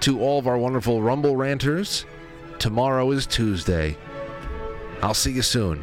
to 0.00 0.20
all 0.20 0.38
of 0.38 0.46
our 0.46 0.58
wonderful 0.58 1.00
Rumble 1.00 1.34
ranters. 1.34 2.04
Tomorrow 2.58 3.12
is 3.12 3.26
Tuesday. 3.26 3.96
I'll 5.00 5.14
see 5.14 5.32
you 5.32 5.42
soon. 5.42 5.82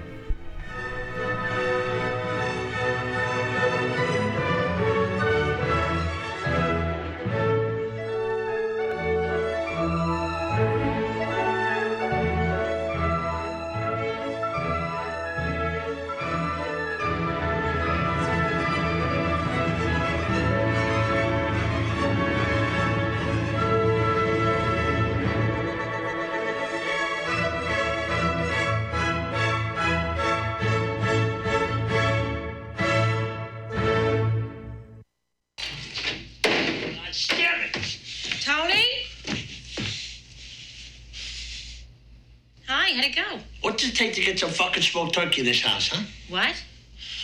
this 45.53 45.61
house, 45.61 45.87
huh? 45.89 46.03
What? 46.29 46.55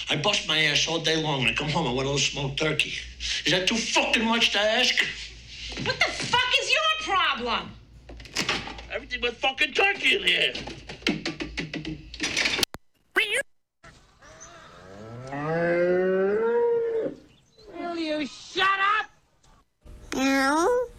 I 0.10 0.16
bust 0.16 0.48
my 0.48 0.60
ass 0.66 0.88
all 0.88 1.00
day 1.00 1.22
long. 1.22 1.42
and 1.42 1.50
I 1.50 1.54
come 1.54 1.70
home, 1.70 1.88
I 1.88 1.92
want 1.92 2.06
a 2.08 2.12
little 2.12 2.18
smoked 2.20 2.60
turkey. 2.60 2.94
Is 3.46 3.52
that 3.52 3.68
too 3.68 3.76
fucking 3.76 4.24
much 4.24 4.52
to 4.52 4.60
ask? 4.60 4.96
What 5.84 5.98
the 5.98 6.12
fuck 6.12 6.52
is 6.62 6.72
your 6.72 7.16
problem? 7.16 7.72
Everything 8.94 9.22
but 9.22 9.36
fucking 9.38 9.74
turkey 9.74 10.18
in 10.18 10.24
here. 10.24 10.54
Will 17.78 17.98
you 17.98 18.28
shut 18.28 18.80
up? 19.00 19.10
No. 20.16 20.90